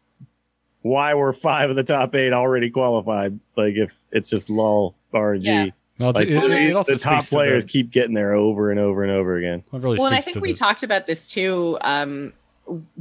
why 0.82 1.14
were 1.14 1.32
five 1.32 1.70
of 1.70 1.76
the 1.76 1.82
top 1.82 2.14
eight 2.14 2.32
already 2.32 2.70
qualified? 2.70 3.38
Like 3.56 3.74
if 3.76 3.96
it's 4.12 4.28
just 4.30 4.50
lol 4.50 4.94
RNG. 5.12 5.44
Yeah. 5.44 5.66
well, 5.98 6.10
it's- 6.10 6.20
Like 6.20 6.28
it, 6.28 6.48
the, 6.48 6.56
it 6.70 6.76
also 6.76 6.92
the 6.92 6.98
top 6.98 7.24
to 7.24 7.28
players 7.30 7.64
the- 7.64 7.70
keep 7.70 7.90
getting 7.90 8.14
there 8.14 8.34
over 8.34 8.70
and 8.70 8.78
over 8.80 9.02
and 9.02 9.12
over 9.12 9.36
again. 9.36 9.64
well, 9.70 9.80
really 9.80 9.96
well, 9.98 10.06
and 10.06 10.14
I 10.14 10.20
think 10.20 10.40
we 10.40 10.52
the- 10.52 10.58
talked 10.58 10.82
about 10.82 11.06
this 11.06 11.28
too. 11.28 11.78
Um, 11.80 12.32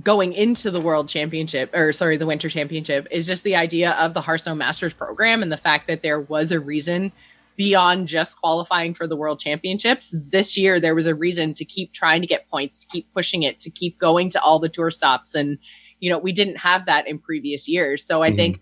going 0.03 0.33
into 0.33 0.69
the 0.71 0.81
World 0.81 1.07
Championship, 1.07 1.73
or 1.73 1.93
sorry, 1.93 2.17
the 2.17 2.25
Winter 2.25 2.49
Championship, 2.49 3.07
is 3.11 3.25
just 3.25 3.45
the 3.45 3.55
idea 3.55 3.91
of 3.91 4.13
the 4.13 4.19
Hearthstone 4.21 4.57
Masters 4.57 4.93
program 4.93 5.41
and 5.41 5.49
the 5.51 5.57
fact 5.57 5.87
that 5.87 6.01
there 6.01 6.19
was 6.19 6.51
a 6.51 6.59
reason 6.59 7.13
beyond 7.55 8.07
just 8.07 8.39
qualifying 8.39 8.93
for 8.93 9.07
the 9.07 9.15
World 9.15 9.39
Championships. 9.39 10.15
This 10.17 10.57
year, 10.57 10.79
there 10.79 10.95
was 10.95 11.07
a 11.07 11.15
reason 11.15 11.53
to 11.55 11.65
keep 11.65 11.93
trying 11.93 12.21
to 12.21 12.27
get 12.27 12.47
points, 12.49 12.77
to 12.79 12.87
keep 12.87 13.11
pushing 13.13 13.43
it, 13.43 13.59
to 13.59 13.69
keep 13.69 13.97
going 13.99 14.29
to 14.31 14.41
all 14.41 14.59
the 14.59 14.69
tour 14.69 14.91
stops. 14.91 15.35
And, 15.35 15.57
you 15.99 16.09
know, 16.09 16.17
we 16.17 16.31
didn't 16.31 16.57
have 16.57 16.85
that 16.85 17.07
in 17.07 17.19
previous 17.19 17.67
years. 17.67 18.03
So 18.03 18.23
I 18.23 18.31
Mhm. 18.31 18.35
think 18.35 18.61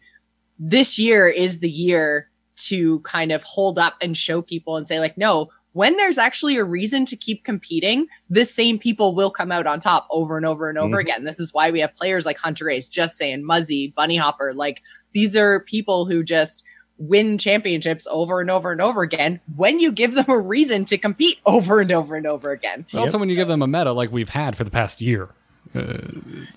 this 0.59 0.99
year 0.99 1.27
is 1.27 1.59
the 1.59 1.71
year 1.71 2.29
to 2.67 2.99
kind 2.99 3.31
of 3.31 3.43
hold 3.43 3.79
up 3.79 3.95
and 4.01 4.15
show 4.17 4.41
people 4.41 4.77
and 4.77 4.87
say, 4.87 4.99
like, 4.99 5.17
no, 5.17 5.49
when 5.73 5.95
there's 5.95 6.17
actually 6.17 6.57
a 6.57 6.65
reason 6.65 7.05
to 7.05 7.15
keep 7.15 7.45
competing, 7.45 8.05
the 8.29 8.43
same 8.43 8.77
people 8.77 9.15
will 9.15 9.31
come 9.31 9.53
out 9.53 9.65
on 9.65 9.79
top 9.79 10.05
over 10.11 10.35
and 10.35 10.45
over 10.45 10.67
and 10.69 10.77
over 10.77 10.97
Mhm. 10.97 11.01
again. 11.01 11.23
This 11.23 11.39
is 11.39 11.53
why 11.53 11.71
we 11.71 11.79
have 11.79 11.95
players 11.95 12.25
like 12.25 12.37
Hunterace, 12.37 12.89
Just 12.89 13.15
Saying, 13.15 13.45
Muzzy, 13.45 13.93
bunnyhoppor. 13.97 14.53
Like 14.53 14.81
these 15.13 15.33
are 15.35 15.61
people 15.61 16.05
who 16.05 16.23
just 16.23 16.65
win 17.01 17.37
championships 17.37 18.05
over 18.09 18.39
and 18.41 18.49
over 18.51 18.71
and 18.71 18.79
over 18.81 19.01
again 19.01 19.39
when 19.55 19.79
you 19.79 19.91
give 19.91 20.13
them 20.13 20.25
a 20.29 20.39
reason 20.39 20.85
to 20.85 20.97
compete 20.97 21.39
over 21.45 21.79
and 21.79 21.91
over 21.91 22.15
and 22.15 22.27
over 22.27 22.51
again. 22.51 22.85
But 22.91 22.99
also 22.99 23.17
when 23.17 23.29
you 23.29 23.35
give 23.35 23.47
them 23.47 23.61
a 23.61 23.67
meta 23.67 23.91
like 23.91 24.11
we've 24.11 24.29
had 24.29 24.55
for 24.55 24.63
the 24.63 24.71
past 24.71 25.01
year. 25.01 25.29
Uh, 25.73 25.81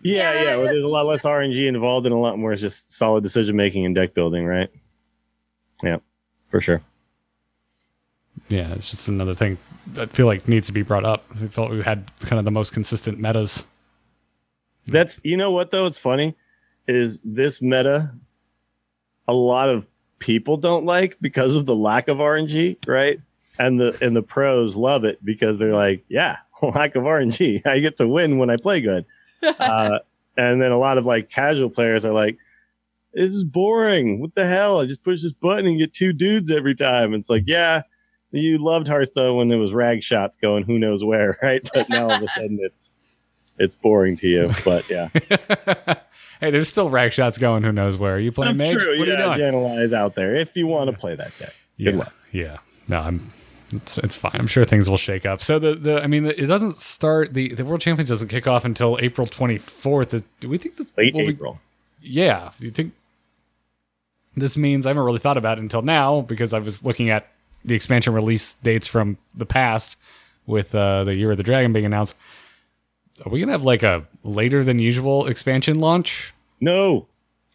yeah, 0.03 0.33
Yeah. 0.33 0.43
yeah. 0.43 0.57
Well, 0.57 0.67
there's 0.67 0.85
a 0.85 0.89
lot 0.89 1.07
less 1.07 1.25
RNG 1.25 1.67
involved 1.67 2.07
and 2.07 2.15
a 2.15 2.19
lot 2.19 2.39
more 2.39 2.53
is 2.53 2.61
just 2.61 2.93
solid 2.93 3.23
decision 3.23 3.57
making 3.57 3.87
and 3.87 3.95
deck 3.95 4.13
building, 4.15 4.45
right? 4.45 4.71
Yeah, 5.83 5.99
for 6.49 6.61
sure. 6.61 6.83
Yeah, 8.49 8.73
it's 8.73 8.91
just 8.91 9.09
another 9.09 9.35
thing 9.35 9.57
I 9.99 10.07
feel 10.07 10.27
like 10.27 10.49
needs 10.49 10.67
to 10.67 10.73
be 10.73 10.83
brought 10.83 11.05
up. 11.05 11.25
I 11.33 11.47
felt 11.49 11.71
we 11.71 11.83
had 11.83 12.11
kind 12.21 12.39
of 12.39 12.45
the 12.45 12.51
most 12.51 12.73
consistent 12.73 13.19
metas. 13.19 13.65
That's 14.87 15.21
you 15.25 15.37
know 15.37 15.51
what 15.51 15.71
though 15.71 15.87
it's 15.87 15.99
funny 15.99 16.35
is 16.87 17.19
this 17.25 17.63
meta 17.63 18.13
a 19.27 19.33
lot 19.35 19.71
of 19.71 19.89
people 20.25 20.57
don't 20.57 20.87
like 20.87 21.19
because 21.21 21.55
of 21.55 21.67
the 21.67 21.77
lack 21.77 22.09
of 22.09 22.17
RNG, 22.17 22.79
right? 22.87 23.21
And 23.59 23.79
the 23.79 23.97
and 24.01 24.17
the 24.17 24.23
pros 24.23 24.75
love 24.75 25.05
it 25.05 25.23
because 25.23 25.59
they're 25.59 25.75
like, 25.75 26.03
yeah, 26.09 26.39
lack 26.63 26.97
of 26.97 27.05
RNG. 27.05 27.67
I 27.67 27.81
get 27.81 27.99
to 27.99 28.09
win 28.09 28.39
when 28.39 28.51
I 28.51 28.57
play 28.57 28.81
good. 28.81 29.05
Uh, 29.61 29.99
and 30.39 30.63
then 30.63 30.73
a 30.73 30.79
lot 30.79 30.97
of 30.97 31.05
like 31.05 31.29
casual 31.29 31.69
players 31.69 32.07
are 32.07 32.15
like, 32.15 32.39
this 33.13 33.33
is 33.33 33.45
boring. 33.45 34.19
What 34.19 34.35
the 34.35 34.47
hell? 34.47 34.81
I 34.81 34.87
just 34.87 35.05
push 35.05 35.21
this 35.21 35.35
button 35.35 35.67
and 35.67 35.79
get 35.79 35.93
two 35.93 36.15
dudes 36.15 36.51
every 36.51 36.75
time. 36.75 37.13
It's 37.13 37.29
like, 37.29 37.45
yeah, 37.47 37.83
you 38.31 38.57
loved 38.57 38.89
Hearthstone 38.89 39.37
when 39.37 39.53
it 39.53 39.57
was 39.57 39.75
rag 39.75 40.03
shots 40.03 40.39
going 40.39 40.65
who 40.65 40.79
knows 40.79 41.05
where, 41.05 41.37
right? 41.43 41.69
But 41.75 41.91
now 41.91 42.05
all 42.05 42.13
of 42.13 42.23
a 42.23 42.29
sudden 42.29 42.59
it's 42.63 42.95
it's 43.59 43.75
boring 43.75 44.17
to 44.17 44.29
you. 44.29 44.53
But 44.65 44.89
yeah, 44.91 45.09
hey, 46.41 46.51
there's 46.51 46.69
still 46.69 46.91
rag 46.91 47.13
shots 47.13 47.39
going. 47.39 47.63
Who 47.63 47.73
knows 47.73 47.97
where? 47.97 48.17
Are 48.17 48.19
you 48.19 48.33
playing 48.33 48.57
that's 48.57 48.73
Mage? 48.73 48.83
true. 48.83 48.99
What 48.99 49.09
yeah, 49.09 49.35
you 49.35 49.37
doing? 49.51 49.95
out 49.95 50.15
there 50.15 50.35
if 50.35 50.57
you 50.57 50.67
want 50.67 50.91
to 50.91 50.97
play 50.97 51.15
that 51.15 51.33
deck. 51.39 51.55
yeah, 51.77 51.91
Good 51.91 51.99
luck. 52.01 52.15
yeah. 52.33 52.59
No, 52.89 53.01
I'm. 53.01 53.29
It's, 53.73 53.99
it's 53.99 54.15
fine. 54.15 54.33
I'm 54.35 54.47
sure 54.47 54.65
things 54.65 54.89
will 54.89 54.97
shake 54.99 55.27
up. 55.27 55.43
So 55.43 55.59
the, 55.59 55.75
the 55.75 56.03
I 56.03 56.07
mean, 56.07 56.27
it 56.27 56.47
doesn't 56.47 56.75
start 56.75 57.35
the 57.35 57.55
the 57.55 57.65
World 57.65 57.81
Championship 57.81 58.11
doesn't 58.11 58.29
kick 58.29 58.47
off 58.47 58.65
until 58.65 58.99
April 59.01 59.27
24th. 59.27 60.15
Is, 60.15 60.23
do 60.41 60.49
we 60.49 60.59
think 60.59 60.77
this 60.77 60.87
Late 60.97 61.13
will 61.15 61.23
be- 61.27 61.31
April. 61.33 61.61
yeah. 62.01 62.51
Do 62.61 62.67
you 62.67 62.71
think 62.73 62.93
this 64.37 64.57
means 64.57 64.87
I 64.87 64.91
haven't 64.91 65.03
really 65.05 65.19
thought 65.19 65.37
about 65.37 65.59
it 65.59 65.63
until 65.63 65.83
now 65.83 66.21
because 66.21 66.53
I 66.53 66.59
was 66.59 66.85
looking 66.85 67.11
at 67.11 67.27
the 67.65 67.75
expansion 67.75 68.13
release 68.13 68.55
dates 68.63 68.87
from 68.87 69.17
the 69.35 69.47
past 69.47 69.97
with 70.47 70.75
uh, 70.75 71.05
the 71.05 71.17
Year 71.17 71.31
of 71.31 71.37
the 71.37 71.43
Dragon 71.43 71.73
being 71.73 71.87
announced. 71.87 72.15
Are 73.25 73.31
we 73.31 73.41
gonna 73.41 73.53
have 73.53 73.65
like 73.65 73.83
a 73.83 74.07
later 74.23 74.65
than 74.65 74.79
usual 74.79 75.27
expansion 75.27 75.79
launch? 75.79 76.35
No. 76.61 77.07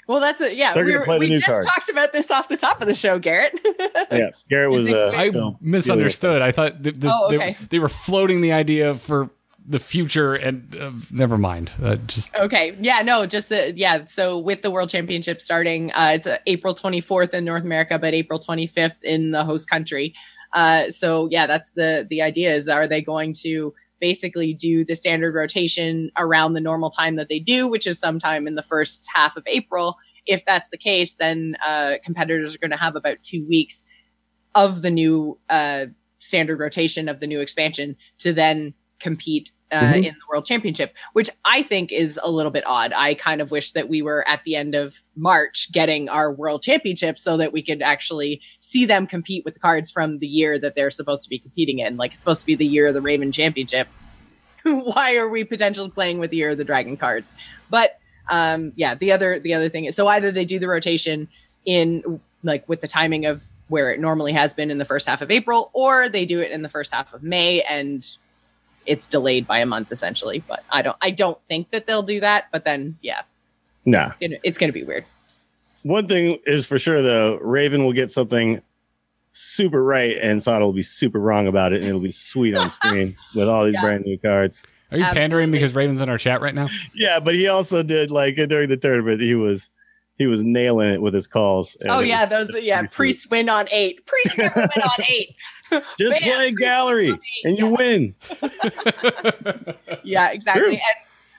Well, 0.08 0.20
that's 0.20 0.42
a 0.42 0.56
yeah. 0.56 0.74
They're 0.74 0.86
We, 0.86 0.92
gonna 0.92 1.00
were, 1.02 1.06
play 1.06 1.20
the 1.20 1.28
new 1.30 1.36
just 1.38 1.48
cards. 1.48 1.68
talked 1.68 1.90
about 1.90 2.14
this 2.14 2.32
off 2.32 2.48
the 2.48 2.58
top 2.58 2.82
of 2.82 2.88
the 2.88 2.96
show, 2.96 3.20
Garrett. 3.20 3.54
Yeah. 4.12 4.30
Garrett 4.50 4.72
was 4.72 4.90
uh, 4.92 5.12
I 5.16 5.30
still 5.30 5.58
misunderstood. 5.62 6.42
I 6.42 6.52
thought 6.52 6.82
th- 6.84 6.96
this, 6.96 7.12
Oh, 7.14 7.30
they- 7.30 7.38
okay. 7.38 7.58
they, 7.70 7.78
were 7.80 7.90
floating 7.90 8.42
the 8.42 8.52
idea 8.54 8.96
for 8.96 9.30
the 9.64 9.78
future, 9.80 10.34
and 10.34 10.76
uh, 10.80 10.92
never 11.12 11.38
mind. 11.38 11.72
Uh, 11.84 11.98
just 12.08 12.34
Okay. 12.36 12.76
Yeah. 12.80 13.04
No. 13.04 13.28
Just 13.28 13.50
the 13.50 13.72
yeah. 13.76 14.06
So 14.06 14.40
with 14.40 14.64
the 14.64 14.72
World 14.72 14.90
Championship 14.90 15.42
starting, 15.42 15.92
uh, 15.92 16.14
it's 16.16 16.26
uh, 16.26 16.38
April 16.48 16.74
24th 16.74 17.34
in 17.36 17.46
North 17.46 17.64
America, 17.64 18.00
but 18.00 18.16
April 18.16 18.40
25th 18.40 19.04
in 19.04 19.30
the 19.32 19.44
host 19.44 19.70
country. 19.70 20.16
Uh, 20.54 20.90
so 20.90 21.28
yeah, 21.30 21.46
that's 21.46 21.72
the 21.72 22.08
the 22.10 22.24
idea. 22.24 22.52
Is 22.56 22.68
are 22.68 22.88
they 22.88 23.02
going 23.04 23.34
to 23.44 23.76
basically 24.00 24.54
do 24.54 24.84
the 24.86 24.96
standard 24.96 25.34
rotation 25.36 26.12
around 26.18 26.54
the 26.54 26.62
normal 26.62 26.90
time 26.90 27.16
that 27.18 27.30
they 27.30 27.40
do, 27.40 27.68
which 27.68 27.88
is 27.88 28.00
sometime 28.00 28.48
in 28.48 28.56
the 28.56 28.64
first 28.64 29.08
half 29.14 29.36
of 29.36 29.44
April? 29.48 29.98
If 30.26 30.46
that's 30.46 30.70
the 30.70 30.78
case, 30.78 31.16
then 31.16 31.56
uh, 31.66 31.96
competitors 32.04 32.56
are 32.56 32.60
going 32.60 32.72
to 32.72 32.78
have 32.78 32.96
about 32.96 33.22
two 33.22 33.46
weeks 33.48 33.84
of 34.56 34.82
the 34.82 34.92
new 34.92 35.38
uh, 35.50 35.88
standard 36.20 36.60
rotation 36.60 37.10
of 37.10 37.20
the 37.20 37.28
new 37.28 37.40
expansion 37.40 37.96
to 38.20 38.34
then 38.34 38.74
compete 39.00 39.52
uh, 39.72 39.82
Mhm. 39.94 39.98
in 39.98 40.04
the 40.04 40.26
World 40.30 40.46
Championship, 40.46 40.96
which 41.14 41.30
I 41.46 41.62
think 41.62 41.92
is 41.92 42.20
a 42.24 42.30
little 42.32 42.52
bit 42.52 42.64
odd. 42.66 42.92
I 42.96 43.14
kind 43.14 43.40
of 43.42 43.52
wish 43.52 43.72
that 43.74 43.88
we 43.90 44.02
were 44.02 44.28
at 44.28 44.44
the 44.44 44.56
end 44.56 44.74
of 44.76 45.04
March 45.16 45.72
getting 45.72 46.10
our 46.10 46.32
World 46.34 46.64
Championship 46.64 47.18
so 47.18 47.38
that 47.38 47.54
we 47.54 47.62
could 47.62 47.82
actually 47.82 48.42
see 48.60 48.86
them 48.86 49.06
compete 49.06 49.46
with 49.46 49.60
cards 49.62 49.92
from 49.92 50.20
the 50.20 50.28
year 50.28 50.58
that 50.60 50.76
they're 50.76 50.90
supposed 50.90 51.24
to 51.24 51.30
be 51.30 51.38
competing 51.40 51.80
in. 51.80 51.98
Like 51.98 52.12
it's 52.14 52.22
supposed 52.22 52.42
to 52.42 52.46
be 52.48 52.56
the 52.56 52.66
year 52.66 52.88
of 52.88 52.94
the 52.94 53.02
Raven 53.02 53.32
Championship. 53.32 53.88
Why 54.64 55.16
are 55.18 55.30
we 55.30 55.44
potentially 55.44 55.90
playing 55.90 56.20
with 56.20 56.32
the 56.32 56.38
year 56.38 56.50
of 56.52 56.58
the 56.58 56.64
Dragon 56.66 56.98
cards? 56.98 57.34
But 57.70 58.00
um, 58.30 58.74
yeah, 58.76 58.96
the 58.96 59.12
other 59.12 59.40
the 59.40 59.54
other 59.54 59.70
thing 59.70 59.86
is 59.86 59.96
so 59.96 60.08
either 60.08 60.32
they 60.32 60.46
do 60.46 60.60
the 60.60 60.68
rotation 60.68 61.28
in 61.66 62.20
like 62.44 62.68
with 62.70 62.82
the 62.82 62.88
timing 62.88 63.26
of 63.26 63.48
where 63.68 63.92
it 63.92 64.00
normally 64.00 64.34
has 64.34 64.54
been 64.54 64.72
in 64.72 64.80
the 64.80 64.86
first 64.86 65.08
half 65.08 65.22
of 65.22 65.30
April, 65.30 65.70
or 65.74 66.10
they 66.10 66.26
do 66.26 66.40
it 66.40 66.52
in 66.52 66.62
the 66.64 66.70
first 66.70 66.94
half 66.94 67.14
of 67.14 67.22
May 67.24 67.62
and 67.62 68.06
it's 68.90 69.08
delayed 69.08 69.48
by 69.48 69.60
a 69.60 69.66
month 69.66 69.92
essentially. 69.92 70.44
But 70.48 70.64
I 70.70 70.82
don't 70.82 70.98
I 71.02 71.12
don't 71.12 71.42
think 71.44 71.72
that 71.72 71.86
they'll 71.88 72.04
do 72.04 72.20
that. 72.20 72.48
But 72.52 72.66
then 72.66 72.98
yeah, 73.02 73.22
Nah. 73.86 74.08
it's 74.08 74.18
gonna, 74.20 74.38
it's 74.44 74.58
gonna 74.58 74.74
be 74.74 74.84
weird. 74.84 75.06
One 75.84 76.08
thing 76.08 76.40
is 76.46 76.66
for 76.66 76.78
sure 76.78 77.02
though, 77.02 77.38
Raven 77.38 77.86
will 77.86 77.94
get 77.94 78.12
something 78.12 78.62
super 79.32 79.82
right 79.84 80.18
and 80.22 80.42
Sada 80.42 80.66
will 80.66 80.74
be 80.74 80.84
super 80.84 81.20
wrong 81.20 81.48
about 81.48 81.72
it 81.72 81.78
and 81.78 81.86
it'll 81.86 82.02
be 82.02 82.12
sweet 82.12 82.58
on 82.58 82.70
screen 82.70 83.16
with 83.36 83.48
all 83.48 83.64
these 83.66 83.76
Yeah. 83.76 83.82
brand 83.82 84.06
new 84.06 84.18
cards. 84.18 84.64
are 84.92 84.98
you 84.98 85.04
pandering 85.06 85.52
because 85.52 85.76
Raven's 85.76 86.02
in 86.02 86.10
our 86.10 86.18
chat 86.18 86.42
right 86.42 86.54
now? 86.56 86.68
Yeah, 86.96 87.20
but 87.20 87.36
he 87.36 87.48
also 87.48 87.84
did 87.84 88.12
like 88.12 88.36
during 88.36 88.70
the 88.70 88.78
tournament, 88.78 89.22
he 89.22 89.36
was 89.36 89.70
he 90.18 90.28
was 90.28 90.44
nailing 90.44 90.90
it 90.90 91.02
with 91.02 91.14
his 91.14 91.28
calls. 91.28 91.78
oh 91.88 92.02
yeah, 92.02 92.26
those 92.26 92.50
yeah 92.60 92.80
pretty 92.80 92.88
sweet. 92.88 92.96
priest 92.96 93.32
win 93.32 93.48
on 93.50 93.68
eight. 93.72 94.06
Priest 94.06 94.38
never 94.38 94.60
win 94.62 94.84
on 94.84 95.06
eight. 95.10 95.36
Just 95.98 96.20
Bam, 96.20 96.22
play 96.22 96.52
gallery 96.52 97.20
and 97.44 97.58
you 97.58 97.68
Yeah. 97.70 97.76
win. 97.78 98.16
Yeah, 100.04 100.30
exactly. 100.32 100.64
True. 100.64 100.72
And 100.74 100.82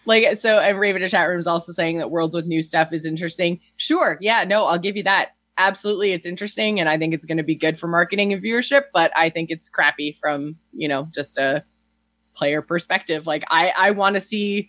like 0.07 0.37
so, 0.37 0.59
and 0.61 0.79
Raven 0.79 1.03
in 1.03 1.09
chat 1.09 1.29
room 1.29 1.41
is 1.41 1.47
also 1.47 1.73
saying 1.73 1.99
that 1.99 2.11
worlds 2.11 2.35
with 2.35 2.47
new 2.47 2.63
stuff 2.63 2.93
is 2.93 3.05
interesting. 3.05 3.61
Sure, 3.77 4.19
yeah, 4.21 4.45
no, 4.45 4.67
I'll 4.67 4.79
give 4.79 4.97
you 4.97 5.03
that. 5.05 5.33
Absolutely, 5.59 6.13
it's 6.13 6.25
interesting, 6.25 6.81
and 6.81 6.89
I 6.89 6.97
think 6.97 7.13
it's 7.13 7.27
going 7.27 7.37
to 7.39 7.45
be 7.45 7.55
good 7.55 7.79
for 7.79 7.87
marketing 7.87 8.33
and 8.33 8.43
viewership. 8.43 8.85
But 8.95 9.13
I 9.15 9.29
think 9.29 9.51
it's 9.51 9.69
crappy 9.69 10.13
from 10.13 10.57
you 10.73 10.89
know 10.89 11.09
just 11.13 11.37
a 11.39 11.65
player 12.35 12.63
perspective. 12.63 13.27
Like 13.27 13.45
I, 13.51 13.73
I 13.77 13.91
want 13.91 14.15
to 14.15 14.21
see 14.21 14.69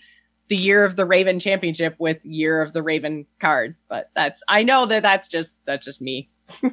the 0.50 0.58
year 0.58 0.84
of 0.84 0.98
the 0.98 1.06
Raven 1.06 1.40
Championship 1.40 1.96
with 1.98 2.26
year 2.26 2.62
of 2.62 2.74
the 2.74 2.84
Raven 2.84 3.26
cards. 3.40 3.86
But 3.88 4.10
that's 4.16 4.44
I 4.50 4.64
know 4.64 4.86
that 4.88 5.02
that's 5.02 5.28
just 5.30 5.60
that's 5.66 5.86
just 5.86 6.02
me. 6.02 6.30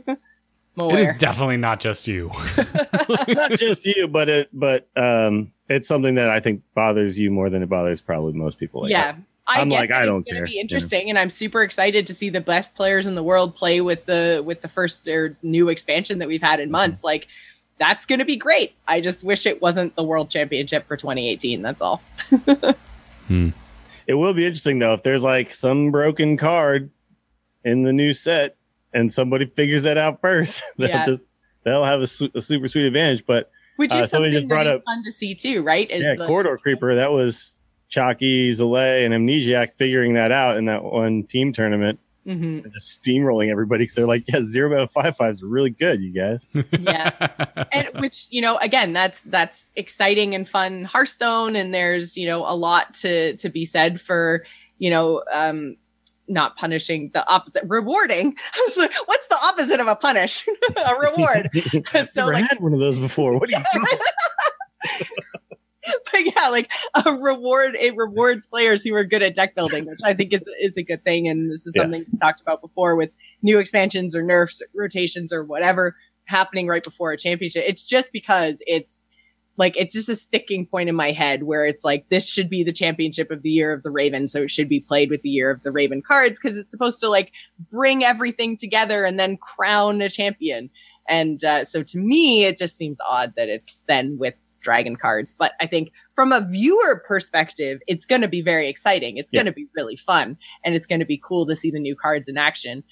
I'm 0.81 0.91
aware. 0.91 1.13
is 1.13 1.19
definitely 1.19 1.57
not 1.57 1.81
just 1.81 2.07
you. 2.09 2.31
Not 3.29 3.53
just 3.53 3.85
you, 3.87 4.09
but 4.09 4.29
it 4.29 4.49
but 4.53 4.89
um 4.97 5.53
it's 5.69 5.87
something 5.89 6.15
that 6.17 6.31
I 6.31 6.41
think 6.41 6.63
bothers 6.75 7.19
you 7.19 7.31
more 7.31 7.51
than 7.51 7.63
it 7.63 7.69
bothers 7.69 8.01
probably 8.01 8.33
most 8.33 8.59
people. 8.59 8.83
Like, 8.83 8.91
yeah. 8.91 9.17
I 9.47 9.61
I'm 9.61 9.69
get 9.71 9.81
like, 9.81 9.91
that 9.91 10.03
I 10.03 10.05
don't 10.07 10.21
it's 10.21 10.31
care, 10.31 10.41
gonna 10.43 10.47
be 10.47 10.57
know. 10.57 10.61
interesting, 10.61 11.09
and 11.09 11.19
I'm 11.19 11.31
super 11.31 11.63
excited 11.63 12.07
to 12.09 12.15
see 12.15 12.29
the 12.29 12.41
best 12.41 12.75
players 12.75 13.07
in 13.07 13.15
the 13.15 13.23
world 13.23 13.57
play 13.57 13.81
with 13.81 14.05
the 14.05 14.43
with 14.45 14.61
the 14.61 14.69
first 14.69 15.09
or 15.09 15.37
new 15.43 15.69
expansion 15.71 16.19
that 16.19 16.29
we've 16.29 16.43
had 16.43 16.59
Mm-hmm. 16.59 16.65
in 16.65 16.71
months. 16.71 17.03
Like, 17.03 17.29
that's 17.79 18.05
gonna 18.05 18.27
be 18.27 18.37
great. 18.37 18.75
I 18.87 19.01
just 19.01 19.25
wish 19.25 19.47
it 19.47 19.63
wasn't 19.63 19.97
the 19.97 20.03
World 20.05 20.29
Championship 20.29 20.87
for 20.87 20.97
2018. 20.99 21.63
That's 21.63 21.81
all. 21.81 22.03
It 24.07 24.15
will 24.15 24.33
be 24.35 24.45
interesting 24.47 24.79
though 24.79 24.95
if 24.95 25.03
there's 25.03 25.23
like 25.23 25.51
some 25.53 25.91
broken 25.91 26.37
card 26.37 26.91
in 27.65 27.83
the 27.83 27.93
new 27.93 28.13
set 28.13 28.57
and 28.93 29.13
somebody 29.13 29.47
figures 29.47 29.83
that 29.85 29.97
out 29.99 30.21
first. 30.21 30.63
they'll 30.79 30.89
Yeah. 30.89 31.05
just 31.05 31.29
they'll 31.65 31.85
have 31.85 32.01
a, 32.01 32.07
su- 32.07 32.31
a 32.35 32.41
super 32.41 32.69
sweet 32.69 32.87
advantage. 32.87 33.25
But 33.27 33.51
Which 33.77 33.93
Uh, 33.93 33.99
is 33.99 34.11
somebody 34.11 34.33
something 34.33 34.41
just 34.43 34.49
brought 34.49 34.65
that 34.65 34.75
is 34.75 34.79
up- 34.79 34.85
fun 34.87 35.03
to 35.05 35.13
see 35.13 35.35
too, 35.35 35.63
right? 35.63 35.91
Is 35.91 36.05
yeah, 36.05 36.15
the- 36.15 36.27
corridor 36.27 36.57
creeper 36.59 36.95
that 36.95 37.13
was 37.13 37.57
Chalky, 37.89 38.51
Zalay, 38.53 39.05
and 39.07 39.15
Amnesiac 39.15 39.73
figuring 39.73 40.15
that 40.15 40.31
out 40.33 40.57
in 40.59 40.67
that 40.67 40.85
one 40.85 41.23
team 41.25 41.53
tournament. 41.53 41.99
Mhm. 42.27 42.71
Just 42.71 43.03
steamrolling 43.03 43.51
everybody 43.51 43.85
because 43.85 43.95
they're 43.95 44.07
like, 44.07 44.25
yeah, 44.29 44.43
zero 44.43 44.75
out 44.77 44.83
of 44.83 44.91
five 44.91 45.17
fives 45.17 45.43
are 45.43 45.47
really 45.49 45.71
good, 45.71 46.03
you 46.03 46.13
guys. 46.13 46.45
yeah. 46.79 47.29
and 47.73 47.89
which 48.01 48.27
you 48.31 48.43
know 48.43 48.59
again 48.59 48.93
that's 48.93 49.23
that's 49.23 49.71
exciting 49.77 50.35
and 50.35 50.47
fun 50.47 50.85
hearthstone 50.85 51.57
and 51.57 51.73
there's 51.73 52.19
you 52.19 52.27
know 52.27 52.45
a 52.45 52.53
lot 52.55 52.93
to 52.95 53.35
to 53.37 53.49
be 53.49 53.65
said 53.65 53.99
for 53.99 54.45
you 54.79 54.91
know 54.91 55.23
um 55.33 55.77
not 56.29 56.57
punishing 56.57 57.11
the 57.15 57.27
opposite 57.31 57.65
rewarding. 57.67 58.37
I 58.55 58.65
was 58.69 58.77
like, 58.77 58.93
what's 59.07 59.29
the 59.29 59.39
opposite 59.43 59.81
of 59.81 59.87
a 59.87 59.97
punish? 59.97 60.47
A 60.77 60.95
reward. 60.97 61.51
So 62.13 62.21
Never 62.27 62.33
like 62.33 62.45
had 62.51 62.61
one 62.61 62.73
of 62.75 62.79
those 62.81 62.99
before. 62.99 63.39
What 63.39 63.53
are 63.53 63.59
you 63.59 63.65
but 66.13 66.21
yeah 66.25 66.49
like 66.49 66.71
a 67.07 67.13
reward 67.13 67.75
it 67.81 67.97
rewards 67.97 68.47
players 68.47 68.85
who 68.85 68.95
are 68.95 69.05
good 69.05 69.23
at 69.23 69.35
deck 69.35 69.55
building 69.55 69.87
which 69.87 69.99
i 70.05 70.13
think 70.13 70.35
is 70.35 70.47
is 70.61 70.77
a 70.77 70.83
good 70.83 71.03
thing. 71.03 71.27
And 71.29 71.51
this 71.51 71.67
is 71.67 71.75
something 71.75 71.99
Yes. 72.01 72.11
we 72.13 72.19
talked 72.19 72.41
about 72.43 72.61
before 72.61 72.95
with 72.95 73.11
new 73.43 73.59
expansions 73.59 74.15
or 74.15 74.23
nerfs 74.23 74.61
rotations 74.75 75.33
or 75.33 75.45
whatever 75.45 75.97
happening 76.27 76.67
right 76.67 76.85
before 76.85 77.11
a 77.11 77.17
championship. 77.17 77.65
It's 77.67 77.83
just 77.83 78.13
because 78.13 78.63
it's 78.67 79.03
like 79.59 79.77
it's 79.77 79.93
just 79.93 80.09
a 80.09 80.17
sticking 80.17 80.65
point 80.65 80.89
in 80.89 80.95
my 80.95 81.11
head 81.11 81.43
where 81.43 81.67
it's 81.67 81.85
like 81.85 82.09
this 82.09 82.29
should 82.29 82.49
be 82.49 82.63
the 82.65 82.73
championship 82.73 83.31
of 83.31 83.43
the 83.43 83.51
year 83.51 83.73
of 83.73 83.83
the 83.83 83.91
raven 83.91 84.29
so 84.29 84.43
it 84.43 84.51
should 84.51 84.69
be 84.69 84.81
played 84.81 85.11
with 85.11 85.23
the 85.23 85.29
year 85.29 85.51
of 85.51 85.63
the 85.65 85.73
raven 85.73 86.01
cards 86.01 86.39
because 86.41 86.57
it's 86.57 86.71
supposed 86.71 87.01
to 87.01 87.09
like 87.09 87.33
bring 87.71 88.05
everything 88.05 88.57
together 88.57 89.05
and 89.05 89.19
then 89.19 89.37
crown 89.37 90.01
a 90.01 90.09
champion. 90.09 90.71
And 91.09 91.43
uh, 91.45 91.65
so 91.65 91.83
to 91.83 91.99
me 91.99 92.45
it 92.45 92.57
just 92.57 92.77
seems 92.77 93.01
odd 93.09 93.35
that 93.37 93.49
it's 93.49 93.83
then 93.87 94.17
with 94.19 94.35
dragon 94.61 94.97
cards 94.97 95.33
but 95.39 95.53
i 95.61 95.67
think 95.67 95.93
from 96.17 96.33
a 96.33 96.41
viewer 96.41 97.03
perspective 97.07 97.81
it's 97.87 98.05
going 98.05 98.21
to 98.23 98.29
be 98.29 98.43
very 98.43 98.69
exciting. 98.69 99.17
It's 99.17 99.31
Yeah. 99.33 99.39
going 99.43 99.47
to 99.47 99.53
be 99.53 99.69
really 99.77 99.95
fun 99.97 100.37
and 100.65 100.75
it's 100.75 100.87
going 100.87 100.99
to 100.99 101.07
be 101.07 101.17
cool 101.23 101.47
to 101.47 101.55
see 101.55 101.71
the 101.71 101.79
new 101.79 101.95
cards 101.95 102.27
in 102.29 102.37
action 102.37 102.83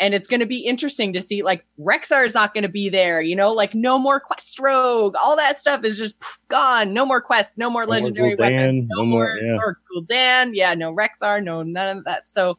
and 0.00 0.14
it's 0.14 0.26
going 0.28 0.40
to 0.40 0.46
be 0.46 0.58
interesting 0.66 1.12
to 1.14 1.22
see 1.22 1.42
like 1.42 1.64
Rexxar 1.80 2.26
is 2.26 2.34
not 2.34 2.52
going 2.54 2.62
to 2.62 2.68
be 2.68 2.88
there, 2.88 3.20
you 3.20 3.34
know, 3.36 3.52
like 3.52 3.74
no 3.74 3.98
more 3.98 4.20
quest 4.20 4.58
rogue, 4.58 5.14
all 5.22 5.36
that 5.36 5.58
stuff 5.58 5.84
is 5.84 5.98
just 5.98 6.16
gone. 6.48 6.92
No 6.92 7.06
more 7.06 7.20
quests, 7.20 7.56
no 7.58 7.70
more 7.70 7.82
more 7.84 7.86
legendary 7.86 8.34
Gul'dan, 8.36 8.38
weapons, 8.40 8.88
no, 8.90 8.96
no 9.02 9.04
more, 9.06 9.24
more- 9.24 9.36
yeah. 9.38 9.56
or 9.56 9.78
Gul'dan, 9.94 10.50
yeah, 10.54 10.74
no 10.74 10.94
Rexxar, 10.94 11.42
no 11.42 11.62
none 11.62 11.98
of 11.98 12.04
that. 12.04 12.28
So 12.28 12.58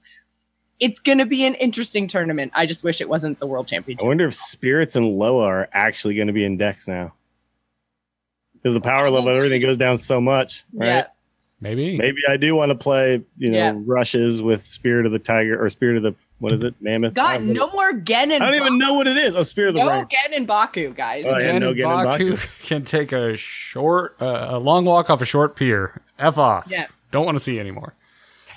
it's 0.79 0.99
going 0.99 1.17
to 1.17 1.25
be 1.25 1.43
an 1.45 1.55
interesting 1.55 2.07
tournament. 2.07 2.51
I 2.55 2.65
just 2.65 2.83
wish 2.83 3.01
it 3.01 3.09
wasn't 3.09 3.39
the 3.39 3.47
World 3.47 3.67
Championship. 3.67 4.03
I 4.03 4.07
wonder 4.07 4.25
if 4.27 4.35
spirits 4.35 4.95
and 4.95 5.05
Loa 5.17 5.43
are 5.45 5.69
actually 5.73 6.15
going 6.15 6.27
to 6.27 6.33
be 6.33 6.43
in 6.45 6.57
decks 6.57 6.87
now. 6.87 7.13
because 8.53 8.73
the 8.73 8.81
power 8.81 9.09
level, 9.09 9.29
everything 9.29 9.61
goes 9.61 9.77
down 9.77 9.97
so 9.97 10.19
much, 10.21 10.65
right? 10.73 10.87
Yeah. 10.87 11.07
Maybe. 11.59 11.97
Maybe 11.97 12.17
I 12.29 12.37
do 12.37 12.53
want 12.55 12.69
to 12.69 12.75
play, 12.75 13.23
you 13.37 13.49
know, 13.49 13.57
Yeah. 13.57 13.73
rushes 13.75 14.41
with 14.41 14.61
Spirit 14.63 15.07
of 15.07 15.11
the 15.11 15.17
Tiger 15.19 15.59
or 15.63 15.67
Spirit 15.69 15.97
of 15.97 16.03
the 16.03 16.15
what 16.39 16.51
is 16.53 16.63
it, 16.63 16.75
Mammoth? 16.79 17.17
I 17.17 17.37
God, 17.37 17.43
no 17.43 17.69
more 17.71 17.93
Genn 17.93 18.31
and 18.31 18.43
I 18.43 18.47
don't 18.51 18.55
even 18.55 18.77
know 18.77 18.93
what 18.93 19.07
it 19.07 19.17
is. 19.17 19.35
Oh, 19.35 19.43
Spirit 19.43 19.69
of 19.69 19.73
the 19.75 19.79
No 19.79 19.87
Right. 19.87 20.09
Genn 20.09 20.33
and 20.33 20.45
Baku, 20.47 20.93
guys. 20.93 21.25
Oh, 21.27 21.37
yeah. 21.37 21.57
No 21.57 21.73
Genn 21.73 21.89
and 21.89 22.03
Baku 22.05 22.31
Baku. 22.35 22.47
can 22.63 22.83
take 22.83 23.11
a 23.11 23.35
short, 23.35 24.21
uh, 24.21 24.47
a 24.51 24.59
long 24.59 24.85
walk 24.85 25.09
off 25.09 25.21
a 25.21 25.25
short 25.25 25.55
pier. 25.55 26.01
F 26.19 26.37
off. 26.37 26.67
Yeah. 26.69 26.87
Don't 27.11 27.25
want 27.25 27.37
to 27.37 27.43
see 27.43 27.59
anymore. 27.59 27.95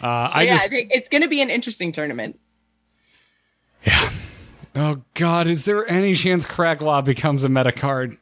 Uh, 0.03 0.31
So 0.31 0.39
I 0.39 0.43
yeah, 0.43 0.51
just, 0.55 0.65
I 0.65 0.69
think 0.69 0.91
it's 0.93 1.09
going 1.09 1.23
to 1.23 1.29
be 1.29 1.41
an 1.43 1.51
interesting 1.51 1.93
tournament. 1.93 2.39
Yeah. 3.85 4.11
Oh 4.75 5.03
God, 5.15 5.47
is 5.47 5.65
there 5.65 5.89
any 5.91 6.15
chance 6.15 6.47
Cracklaw 6.47 7.05
becomes 7.05 7.45
a 7.45 7.49
meta 7.49 7.73
card? 7.73 8.19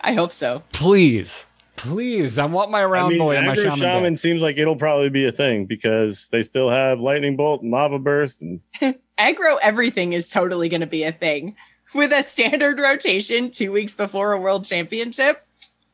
I 0.00 0.12
hope 0.12 0.32
so. 0.32 0.62
Please, 0.72 1.46
please. 1.76 2.38
I 2.38 2.46
want 2.46 2.70
my 2.70 2.84
round 2.84 3.06
I 3.06 3.08
mean, 3.10 3.18
boy 3.18 3.36
and 3.36 3.46
my 3.46 3.54
aggro 3.54 3.62
shaman. 3.62 3.78
shaman 3.78 4.12
deck. 4.14 4.18
seems 4.20 4.42
like 4.42 4.56
it'll 4.58 4.76
probably 4.76 5.08
be 5.10 5.26
a 5.26 5.32
thing 5.32 5.66
because 5.66 6.28
they 6.28 6.42
still 6.42 6.70
have 6.70 7.00
lightning 7.00 7.36
bolt 7.36 7.62
and 7.62 7.70
lava 7.70 7.98
burst 7.98 8.42
and 8.42 8.60
Aggro 9.18 9.56
everything 9.62 10.12
is 10.12 10.28
totally 10.30 10.68
going 10.68 10.80
to 10.80 10.86
be 10.88 11.04
a 11.04 11.12
thing 11.12 11.54
with 11.94 12.12
a 12.12 12.22
standard 12.24 12.78
rotation 12.80 13.50
two 13.50 13.70
weeks 13.70 13.94
before 13.94 14.32
a 14.32 14.40
world 14.40 14.64
championship. 14.64 15.46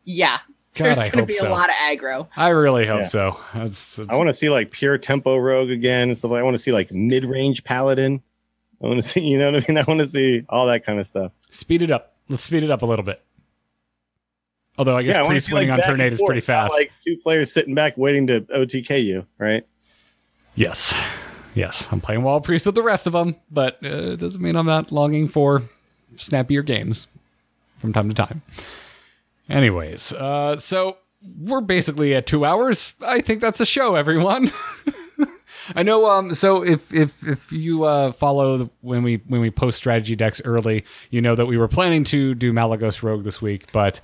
Yeah, 0.04 0.38
God, 0.74 0.84
there's 0.84 0.98
I 0.98 1.08
going 1.10 1.24
to 1.24 1.26
be 1.26 1.34
so. 1.34 1.46
a 1.46 1.50
lot 1.50 1.68
of 1.68 1.74
aggro. 1.74 2.28
I 2.36 2.48
really 2.48 2.86
hope 2.86 3.00
Yeah. 3.00 3.04
so. 3.06 3.40
That's, 3.52 3.98
I 3.98 4.16
want 4.16 4.28
to 4.28 4.32
see 4.32 4.48
like 4.48 4.70
pure 4.70 4.96
tempo 4.96 5.36
rogue 5.36 5.70
again 5.70 6.08
and 6.08 6.16
stuff. 6.16 6.32
I 6.32 6.42
want 6.42 6.56
to 6.56 6.62
see 6.62 6.72
like 6.72 6.90
mid 6.90 7.24
range 7.26 7.62
paladin. 7.64 8.22
I 8.82 8.86
want 8.86 8.96
to 9.02 9.06
see, 9.06 9.20
you 9.26 9.38
know 9.38 9.52
what 9.52 9.62
I 9.68 9.72
mean? 9.72 9.78
I 9.78 9.84
want 9.86 10.00
to 10.00 10.06
see 10.06 10.44
all 10.48 10.66
that 10.68 10.84
kind 10.86 10.98
of 10.98 11.06
stuff. 11.06 11.32
speed 11.50 11.82
it 11.82 11.90
up. 11.90 12.14
Let's 12.30 12.44
speed 12.44 12.62
it 12.64 12.70
up 12.70 12.80
a 12.80 12.86
little 12.86 13.04
bit. 13.04 13.20
Although 14.78 14.96
I 14.96 15.02
guess 15.02 15.16
I 15.16 15.22
wanna 15.22 15.34
priest 15.34 15.46
see, 15.46 15.54
winning 15.54 15.70
like, 15.70 15.82
on 15.82 15.88
turn 15.88 16.00
eight 16.00 16.12
is 16.12 16.22
pretty 16.24 16.40
fast. 16.40 16.72
Like 16.72 16.92
two 17.04 17.16
players 17.16 17.52
sitting 17.52 17.74
back 17.74 17.96
waiting 17.96 18.26
to 18.28 18.40
OTK 18.42 19.04
you, 19.04 19.26
right? 19.38 19.66
Yes. 20.54 20.94
Yes. 21.54 21.88
I'm 21.90 22.00
playing 22.00 22.22
Wall 22.22 22.40
Priest 22.40 22.66
with 22.66 22.74
the 22.74 22.82
rest 22.82 23.06
of 23.06 23.12
them, 23.12 23.36
but 23.50 23.78
uh, 23.84 24.12
it 24.12 24.20
doesn't 24.20 24.40
mean 24.40 24.56
I'm 24.56 24.66
not 24.66 24.92
longing 24.92 25.28
for 25.28 25.62
snappier 26.16 26.62
games 26.62 27.06
from 27.76 27.92
time 27.92 28.08
to 28.08 28.14
time. 28.14 28.42
Anyways, 29.48 30.12
uh, 30.12 30.56
so 30.56 30.96
we're 31.38 31.60
basically 31.60 32.14
at 32.14 32.26
two 32.26 32.44
hours. 32.44 32.94
I 33.02 33.20
think 33.20 33.40
that's 33.40 33.60
a 33.60 33.66
show, 33.66 33.96
everyone. 33.96 34.52
I 35.74 35.82
know. 35.82 36.06
Um. 36.06 36.34
So 36.34 36.64
if 36.64 36.92
if 36.94 37.26
if 37.26 37.52
you 37.52 37.84
uh, 37.84 38.12
follow 38.12 38.56
the, 38.56 38.70
when 38.80 39.02
we 39.02 39.22
when 39.26 39.40
we 39.40 39.50
post 39.50 39.76
strategy 39.76 40.16
decks 40.16 40.40
early, 40.44 40.84
you 41.10 41.20
know 41.20 41.34
that 41.34 41.46
we 41.46 41.58
were 41.58 41.68
planning 41.68 42.04
to 42.04 42.34
do 42.34 42.52
Malygos 42.52 43.02
Rogue 43.02 43.24
this 43.24 43.42
week, 43.42 43.70
but 43.72 44.00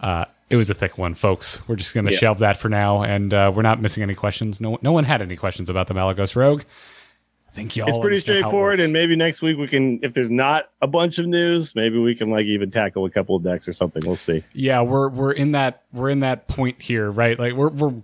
uh, 0.00 0.24
it 0.50 0.56
was 0.56 0.70
a 0.70 0.74
thick 0.74 0.96
one, 0.96 1.14
folks. 1.14 1.60
We're 1.68 1.76
just 1.76 1.94
going 1.94 2.06
to 2.06 2.12
Yeah. 2.12 2.18
shelve 2.18 2.38
that 2.38 2.56
for 2.56 2.68
now, 2.68 3.02
and 3.02 3.32
uh, 3.34 3.52
we're 3.54 3.62
not 3.62 3.82
missing 3.82 4.02
any 4.02 4.14
questions. 4.14 4.60
No, 4.60 4.78
no 4.82 4.92
one 4.92 5.04
had 5.04 5.20
any 5.20 5.36
questions 5.36 5.68
about 5.68 5.86
the 5.88 5.94
Malygos 5.94 6.34
Rogue. 6.36 6.62
I 7.48 7.50
think 7.52 7.76
y'all. 7.76 7.88
it's 7.88 7.98
pretty 7.98 8.16
how 8.16 8.18
it 8.18 8.22
straightforward, 8.22 8.80
and 8.80 8.92
maybe 8.92 9.16
next 9.16 9.42
week 9.42 9.56
we 9.58 9.66
can, 9.68 10.00
if 10.02 10.14
there's 10.14 10.30
not 10.30 10.70
a 10.80 10.86
bunch 10.86 11.18
of 11.18 11.26
news, 11.26 11.74
maybe 11.74 11.98
we 11.98 12.14
can 12.14 12.30
like 12.30 12.46
even 12.46 12.70
tackle 12.70 13.04
a 13.04 13.10
couple 13.10 13.36
of 13.36 13.42
decks 13.42 13.66
or 13.66 13.72
something. 13.72 14.02
We'll 14.06 14.16
see. 14.16 14.44
yeah, 14.52 14.80
we're 14.82 15.08
we're 15.08 15.32
in 15.32 15.52
that 15.52 15.82
we're 15.92 16.10
in 16.10 16.20
that 16.20 16.46
point 16.46 16.80
here, 16.80 17.10
right? 17.10 17.38
Like 17.38 17.54
we're 17.54 17.70
we're 17.70 17.94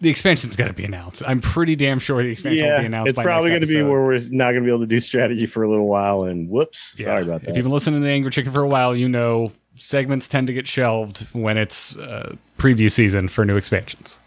the 0.00 0.08
expansion's 0.08 0.56
got 0.56 0.68
to 0.68 0.72
be 0.72 0.84
announced. 0.84 1.22
I'm 1.26 1.40
pretty 1.40 1.76
damn 1.76 1.98
sure 1.98 2.22
the 2.22 2.30
expansion 2.30 2.66
will 2.66 2.78
be 2.80 2.86
announced. 2.86 3.10
it's 3.10 3.20
probably 3.20 3.50
going 3.50 3.60
to 3.62 3.66
be 3.66 3.82
where 3.82 4.02
we're 4.04 4.18
not 4.30 4.52
going 4.52 4.62
to 4.62 4.66
be 4.66 4.68
able 4.68 4.80
to 4.80 4.86
do 4.86 5.00
strategy 5.00 5.46
for 5.46 5.62
a 5.62 5.68
little 5.68 5.86
while. 5.86 6.24
And 6.24 6.48
whoops, 6.48 7.02
sorry 7.02 7.22
about 7.22 7.42
that. 7.42 7.50
If 7.50 7.56
you've 7.56 7.64
been 7.64 7.72
listening 7.72 8.00
to 8.00 8.04
the 8.06 8.10
Angry 8.12 8.30
Chicken 8.30 8.52
for 8.52 8.62
a 8.62 8.68
while, 8.68 8.96
you 8.96 9.08
know 9.08 9.52
segments 9.76 10.26
tend 10.28 10.46
to 10.46 10.52
get 10.52 10.66
shelved 10.66 11.26
when 11.32 11.56
it's 11.56 11.96
uh, 11.96 12.34
preview 12.58 12.90
season 12.90 13.28
for 13.28 13.44
new 13.44 13.56
expansions. 13.56 14.18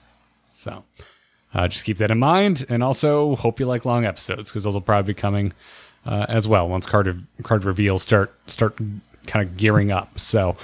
So 0.52 0.84
uh, 1.54 1.68
just 1.68 1.86
keep 1.86 1.98
that 1.98 2.12
in 2.12 2.20
mind, 2.20 2.66
and 2.70 2.84
also 2.84 3.36
hope 3.36 3.60
you 3.60 3.66
like 3.66 3.86
long 3.86 4.06
episodes 4.06 4.50
because 4.50 4.64
those 4.64 4.74
will 4.74 4.82
probably 4.82 5.14
be 5.14 5.20
coming 5.20 5.54
uh, 6.06 6.26
as 6.30 6.48
well 6.48 6.70
once 6.70 6.86
card 6.86 7.26
card 7.44 7.66
reveals 7.66 8.04
start 8.04 8.34
start 8.48 8.78
kind 9.28 9.48
of 9.48 9.58
gearing 9.58 9.92
up. 9.92 10.20
So. 10.20 10.56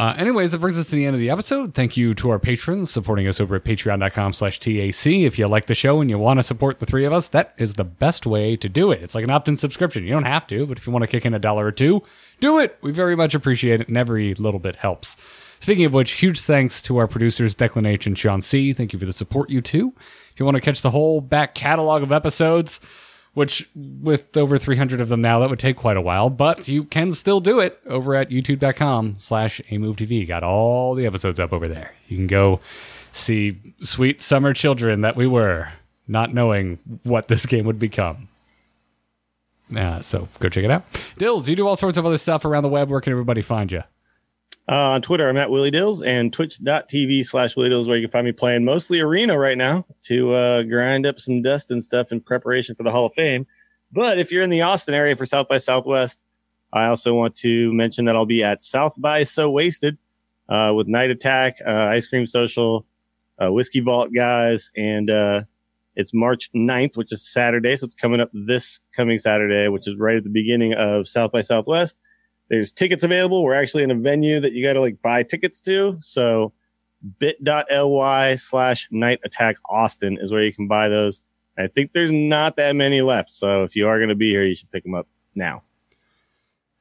Uh, 0.00 0.14
anyways, 0.16 0.50
that 0.50 0.60
brings 0.60 0.78
us 0.78 0.88
to 0.88 0.96
the 0.96 1.04
end 1.04 1.12
of 1.12 1.20
the 1.20 1.28
episode. 1.28 1.74
Thank 1.74 1.94
you 1.94 2.14
to 2.14 2.30
our 2.30 2.38
patrons 2.38 2.90
supporting 2.90 3.28
us 3.28 3.38
over 3.38 3.56
at 3.56 3.64
patreon.com 3.64 4.32
slash 4.32 4.58
TAC. 4.58 5.06
If 5.06 5.38
you 5.38 5.46
like 5.46 5.66
the 5.66 5.74
show 5.74 6.00
and 6.00 6.08
you 6.08 6.18
want 6.18 6.38
to 6.38 6.42
support 6.42 6.78
the 6.78 6.86
three 6.86 7.04
of 7.04 7.12
us, 7.12 7.28
that 7.28 7.52
is 7.58 7.74
the 7.74 7.84
best 7.84 8.24
way 8.24 8.56
to 8.56 8.66
do 8.66 8.92
it. 8.92 9.02
It's 9.02 9.14
like 9.14 9.24
an 9.24 9.30
opt-in 9.30 9.58
subscription. 9.58 10.04
You 10.04 10.12
don't 10.12 10.24
have 10.24 10.46
to, 10.46 10.64
but 10.64 10.78
if 10.78 10.86
you 10.86 10.92
want 10.94 11.02
to 11.02 11.06
kick 11.06 11.26
in 11.26 11.34
a 11.34 11.38
dollar 11.38 11.66
or 11.66 11.70
two, 11.70 12.02
do 12.40 12.58
it. 12.58 12.78
We 12.80 12.92
very 12.92 13.14
much 13.14 13.34
appreciate 13.34 13.82
it, 13.82 13.88
and 13.88 13.98
every 13.98 14.32
little 14.32 14.58
bit 14.58 14.76
helps. 14.76 15.18
Speaking 15.60 15.84
of 15.84 15.92
which, 15.92 16.12
huge 16.12 16.40
thanks 16.40 16.80
to 16.80 16.96
our 16.96 17.06
producers, 17.06 17.54
Declan 17.54 17.86
H. 17.86 18.06
and 18.06 18.16
Sean 18.16 18.40
C. 18.40 18.72
Thank 18.72 18.94
you 18.94 18.98
for 18.98 19.04
the 19.04 19.12
support, 19.12 19.50
you 19.50 19.60
two. 19.60 19.92
If 20.32 20.40
you 20.40 20.46
want 20.46 20.54
to 20.54 20.62
catch 20.62 20.80
the 20.80 20.92
whole 20.92 21.20
back 21.20 21.54
catalog 21.54 22.02
of 22.02 22.10
episodes, 22.10 22.80
which 23.34 23.68
with 23.74 24.36
over 24.36 24.58
300 24.58 25.00
of 25.00 25.08
them 25.08 25.20
now, 25.20 25.38
that 25.38 25.50
would 25.50 25.58
take 25.58 25.76
quite 25.76 25.96
a 25.96 26.00
while, 26.00 26.30
but 26.30 26.68
you 26.68 26.84
can 26.84 27.12
still 27.12 27.40
do 27.40 27.60
it 27.60 27.80
over 27.86 28.14
at 28.14 28.30
youtube.com 28.30 29.16
slash 29.18 29.60
amovetv. 29.70 30.26
Got 30.26 30.42
all 30.42 30.94
the 30.94 31.06
episodes 31.06 31.38
up 31.38 31.52
over 31.52 31.68
there. 31.68 31.94
You 32.08 32.16
can 32.16 32.26
go 32.26 32.60
see 33.12 33.58
sweet 33.80 34.22
summer 34.22 34.52
children 34.52 35.00
that 35.02 35.16
we 35.16 35.26
were, 35.26 35.72
not 36.08 36.34
knowing 36.34 36.78
what 37.04 37.28
this 37.28 37.46
game 37.46 37.64
would 37.66 37.78
become. 37.78 38.28
Uh, 39.74 40.00
so 40.00 40.28
go 40.40 40.48
check 40.48 40.64
it 40.64 40.70
out. 40.70 40.84
Dills, 41.16 41.48
you 41.48 41.54
do 41.54 41.66
all 41.66 41.76
sorts 41.76 41.96
of 41.96 42.04
other 42.04 42.18
stuff 42.18 42.44
around 42.44 42.64
the 42.64 42.68
web. 42.68 42.90
Where 42.90 43.00
can 43.00 43.12
everybody 43.12 43.42
find 43.42 43.70
you? 43.70 43.84
Uh, 44.68 44.92
on 44.92 45.02
Twitter, 45.02 45.28
I'm 45.28 45.36
at 45.36 45.50
Willie 45.50 45.72
Dills 45.72 46.00
and 46.00 46.32
twitch.tv 46.32 47.26
slash 47.26 47.56
Willie 47.56 47.70
Dills, 47.70 47.88
where 47.88 47.96
you 47.96 48.06
can 48.06 48.12
find 48.12 48.24
me 48.24 48.32
playing 48.32 48.64
mostly 48.64 49.00
arena 49.00 49.36
right 49.36 49.58
now 49.58 49.84
to 50.02 50.32
uh, 50.32 50.62
grind 50.62 51.06
up 51.06 51.18
some 51.18 51.42
dust 51.42 51.70
and 51.72 51.82
stuff 51.82 52.12
in 52.12 52.20
preparation 52.20 52.76
for 52.76 52.84
the 52.84 52.92
Hall 52.92 53.06
of 53.06 53.14
Fame. 53.14 53.46
But 53.90 54.18
if 54.18 54.30
you're 54.30 54.44
in 54.44 54.50
the 54.50 54.62
Austin 54.62 54.94
area 54.94 55.16
for 55.16 55.26
South 55.26 55.48
by 55.48 55.58
Southwest, 55.58 56.24
I 56.72 56.86
also 56.86 57.14
want 57.14 57.34
to 57.36 57.72
mention 57.72 58.04
that 58.04 58.14
I'll 58.14 58.26
be 58.26 58.44
at 58.44 58.62
South 58.62 58.94
by 58.96 59.24
So 59.24 59.50
Wasted 59.50 59.98
uh, 60.48 60.72
with 60.76 60.86
Night 60.86 61.10
Attack, 61.10 61.54
uh, 61.66 61.70
Ice 61.70 62.06
Cream 62.06 62.26
Social, 62.26 62.86
uh, 63.42 63.50
Whiskey 63.50 63.80
Vault 63.80 64.12
guys, 64.14 64.70
and 64.76 65.10
uh, 65.10 65.42
it's 65.96 66.14
March 66.14 66.50
9th, 66.54 66.96
which 66.96 67.12
is 67.12 67.26
Saturday. 67.26 67.74
So 67.74 67.86
it's 67.86 67.94
coming 67.94 68.20
up 68.20 68.30
this 68.32 68.80
coming 68.94 69.18
Saturday, 69.18 69.68
which 69.68 69.88
is 69.88 69.98
right 69.98 70.16
at 70.16 70.24
the 70.24 70.30
beginning 70.30 70.74
of 70.74 71.08
South 71.08 71.32
by 71.32 71.40
Southwest. 71.40 71.98
There's 72.50 72.72
tickets 72.72 73.04
available. 73.04 73.42
We're 73.44 73.54
actually 73.54 73.84
in 73.84 73.90
a 73.90 73.94
venue 73.94 74.40
that 74.40 74.52
you 74.52 74.62
got 74.66 74.74
to 74.74 74.80
like 74.80 75.00
buy 75.00 75.22
tickets 75.22 75.60
to. 75.62 75.96
So 76.00 76.52
bit.ly 77.18 78.34
slash 78.34 78.88
night 78.90 79.20
attack 79.24 79.56
Austin 79.68 80.18
is 80.20 80.32
where 80.32 80.42
you 80.42 80.52
can 80.52 80.68
buy 80.68 80.88
those. 80.88 81.22
I 81.56 81.68
think 81.68 81.92
there's 81.92 82.12
not 82.12 82.56
that 82.56 82.74
many 82.74 83.02
left. 83.02 83.32
So 83.32 83.62
if 83.62 83.76
you 83.76 83.86
are 83.86 83.98
going 83.98 84.08
to 84.08 84.14
be 84.14 84.30
here, 84.30 84.44
you 84.44 84.54
should 84.54 84.70
pick 84.70 84.82
them 84.82 84.94
up 84.94 85.06
now. 85.34 85.62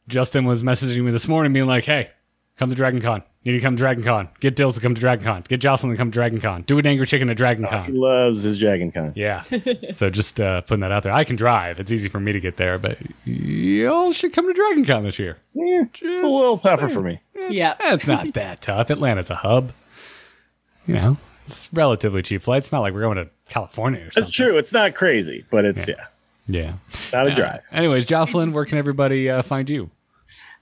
Justin 0.07 0.45
was 0.45 0.63
messaging 0.63 1.03
me 1.03 1.11
this 1.11 1.27
morning, 1.27 1.53
being 1.53 1.67
like, 1.67 1.83
"Hey, 1.83 2.09
come 2.57 2.69
to 2.69 2.75
Dragon 2.75 2.99
Con. 2.99 3.23
You 3.43 3.53
need 3.53 3.59
to 3.59 3.63
come 3.63 3.77
to 3.77 3.79
Dragon 3.79 4.03
Con. 4.03 4.27
Get 4.41 4.57
Dills 4.57 4.75
to 4.75 4.81
come 4.81 4.93
to 4.93 4.99
Dragon 4.99 5.23
Con. 5.23 5.45
Get 5.47 5.61
Jocelyn 5.61 5.93
to 5.93 5.97
come 5.97 6.11
to 6.11 6.13
Dragon 6.13 6.41
Con. 6.41 6.63
Do 6.63 6.77
an 6.77 6.85
Angry 6.85 7.07
Chicken 7.07 7.29
at 7.29 7.37
Dragon 7.37 7.63
He 7.63 7.69
Con." 7.69 7.95
loves 7.95 8.43
his 8.43 8.57
Dragon 8.57 8.91
Con. 8.91 9.13
Yeah. 9.15 9.43
so 9.93 10.09
just 10.09 10.41
uh, 10.41 10.59
putting 10.61 10.81
that 10.81 10.91
out 10.91 11.03
there. 11.03 11.13
I 11.13 11.23
can 11.23 11.37
drive. 11.37 11.79
It's 11.79 11.89
easy 11.91 12.09
for 12.09 12.19
me 12.19 12.33
to 12.33 12.39
get 12.41 12.57
there, 12.57 12.77
but 12.77 12.97
y'all 13.23 14.11
should 14.11 14.33
come 14.33 14.45
to 14.47 14.53
Dragon 14.53 14.83
Con 14.83 15.03
this 15.03 15.17
year. 15.19 15.37
Yeah, 15.53 15.83
it's 15.93 16.23
a 16.23 16.27
little 16.27 16.57
tougher 16.57 16.89
for 16.89 17.01
me. 17.01 17.21
Yeah. 17.49 17.75
Eh, 17.79 17.93
It's 17.93 18.05
not 18.07 18.33
that 18.33 18.61
tough. 18.61 18.89
Atlanta's 18.89 19.29
a 19.29 19.35
hub. 19.35 19.71
You 20.85 20.95
know, 20.95 21.17
it's 21.45 21.69
relatively 21.71 22.21
cheap 22.21 22.41
flights. 22.41 22.67
It's 22.67 22.71
not 22.73 22.79
like 22.81 22.93
we're 22.93 23.01
going 23.01 23.17
to 23.17 23.29
California 23.47 23.99
or 24.01 24.03
something. 24.11 24.21
That's 24.21 24.29
true. 24.29 24.57
It's 24.57 24.73
not 24.73 24.95
crazy, 24.95 25.45
but 25.49 25.63
it's 25.63 25.87
yeah, 25.87 26.07
Yeah. 26.47 26.73
not 27.13 27.27
a 27.27 27.33
drive. 27.35 27.61
Anyways, 27.71 28.05
Jocelyn, 28.05 28.51
where 28.51 28.65
can 28.65 28.77
everybody 28.79 29.29
uh, 29.29 29.43
find 29.43 29.69
you? 29.69 29.91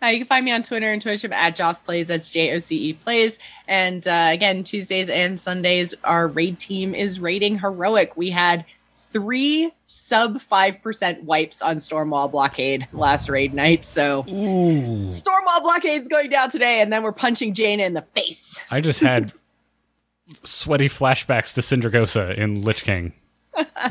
Uh, 0.01 0.07
you 0.07 0.19
can 0.19 0.27
find 0.27 0.45
me 0.45 0.51
on 0.51 0.61
Twitter 0.61 0.91
and 0.91 1.01
Twitch 1.01 1.25
at 1.25 1.57
JocePlays. 1.57 2.07
That's 2.07 2.29
J 2.29 2.53
O 2.53 2.59
C 2.59 2.89
E 2.89 2.93
Plays. 2.93 3.39
And 3.67 4.07
uh, 4.07 4.29
again, 4.31 4.63
Tuesdays 4.63 5.09
and 5.09 5.39
Sundays, 5.39 5.95
our 6.03 6.27
raid 6.27 6.59
team 6.59 6.93
is 6.93 7.19
raiding 7.19 7.59
heroic. 7.59 8.15
We 8.15 8.29
had 8.29 8.65
three 8.93 9.71
sub 9.87 10.39
five 10.39 10.81
percent 10.83 11.23
wipes 11.23 11.61
on 11.61 11.77
Stormwall 11.77 12.29
Blockade 12.29 12.87
last 12.93 13.27
raid 13.29 13.53
night. 13.53 13.85
So 13.85 14.23
Stormwall 14.23 15.61
Blockade's 15.63 16.07
going 16.07 16.29
down 16.29 16.51
today, 16.51 16.81
and 16.81 16.93
then 16.93 17.01
we're 17.01 17.11
punching 17.11 17.53
Jaina 17.53 17.83
in 17.83 17.93
the 17.93 18.03
face. 18.03 18.63
I 18.69 18.81
just 18.81 18.99
had 18.99 19.33
sweaty 20.43 20.89
flashbacks 20.89 21.53
to 21.55 21.61
Sindragosa 21.61 22.35
in 22.35 22.61
Lich 22.63 22.83
King. 22.83 23.13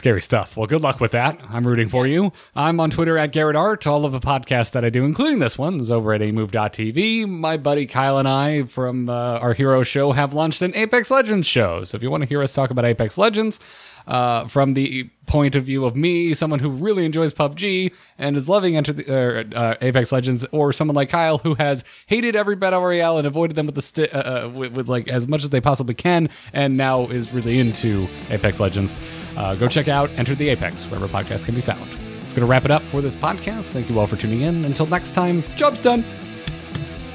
Scary 0.00 0.22
stuff. 0.22 0.56
Well, 0.56 0.66
good 0.66 0.80
luck 0.80 0.98
with 0.98 1.10
that. 1.10 1.38
I'm 1.50 1.66
rooting 1.66 1.90
for 1.90 2.06
you. 2.06 2.32
I'm 2.56 2.80
on 2.80 2.88
Twitter 2.88 3.18
at 3.18 3.32
Garrett 3.32 3.54
Art. 3.54 3.86
All 3.86 4.06
of 4.06 4.12
the 4.12 4.18
podcasts 4.18 4.70
that 4.70 4.82
I 4.82 4.88
do, 4.88 5.04
including 5.04 5.40
this 5.40 5.58
one, 5.58 5.78
is 5.78 5.90
over 5.90 6.14
at 6.14 6.22
amove.tv. 6.22 7.28
My 7.28 7.58
buddy 7.58 7.84
Kyle 7.84 8.16
and 8.16 8.26
I 8.26 8.62
from 8.62 9.10
uh, 9.10 9.12
our 9.12 9.52
hero 9.52 9.82
show 9.82 10.12
have 10.12 10.32
launched 10.32 10.62
an 10.62 10.74
Apex 10.74 11.10
Legends 11.10 11.46
show. 11.46 11.84
So 11.84 11.96
if 11.96 12.02
you 12.02 12.10
want 12.10 12.22
to 12.22 12.28
hear 12.30 12.42
us 12.42 12.54
talk 12.54 12.70
about 12.70 12.86
Apex 12.86 13.18
Legends 13.18 13.60
uh, 14.06 14.46
from 14.46 14.74
the 14.74 15.08
point 15.26 15.54
of 15.54 15.64
view 15.64 15.84
of 15.84 15.94
me, 15.94 16.34
someone 16.34 16.58
who 16.58 16.68
really 16.68 17.04
enjoys 17.04 17.32
PUBG 17.32 17.92
and 18.18 18.36
is 18.36 18.48
loving 18.48 18.76
Enter 18.76 18.92
the, 18.92 19.54
uh, 19.54 19.58
uh, 19.58 19.74
Apex 19.80 20.10
Legends, 20.12 20.44
or 20.50 20.72
someone 20.72 20.96
like 20.96 21.08
Kyle 21.08 21.38
who 21.38 21.54
has 21.54 21.84
hated 22.06 22.34
every 22.34 22.56
battle 22.56 22.80
royale 22.82 23.16
and 23.16 23.26
avoided 23.26 23.54
them 23.56 23.66
with 23.66 23.76
the 23.76 23.82
sti- 23.82 24.08
uh, 24.12 24.46
uh, 24.46 24.48
with, 24.48 24.72
with 24.72 24.88
like 24.88 25.08
as 25.08 25.28
much 25.28 25.44
as 25.44 25.50
they 25.50 25.60
possibly 25.60 25.94
can, 25.94 26.28
and 26.52 26.76
now 26.76 27.06
is 27.06 27.32
really 27.32 27.58
into 27.58 28.06
Apex 28.30 28.58
Legends. 28.60 28.96
Uh, 29.36 29.54
go 29.54 29.68
check 29.68 29.88
out 29.88 30.10
Enter 30.16 30.34
the 30.34 30.48
Apex 30.48 30.84
wherever 30.84 31.06
podcasts 31.06 31.44
can 31.44 31.54
be 31.54 31.60
found. 31.60 31.88
It's 32.20 32.34
going 32.34 32.46
to 32.46 32.50
wrap 32.50 32.64
it 32.64 32.70
up 32.70 32.82
for 32.82 33.00
this 33.00 33.16
podcast. 33.16 33.70
Thank 33.70 33.88
you 33.90 33.98
all 33.98 34.06
for 34.06 34.16
tuning 34.16 34.42
in. 34.42 34.64
Until 34.64 34.86
next 34.86 35.12
time, 35.12 35.42
job's 35.56 35.80
done. 35.80 36.04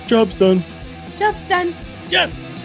Job's 0.07 0.35
done. 0.35 0.61
Job's 1.17 1.47
done. 1.47 1.73
Yes. 2.09 2.64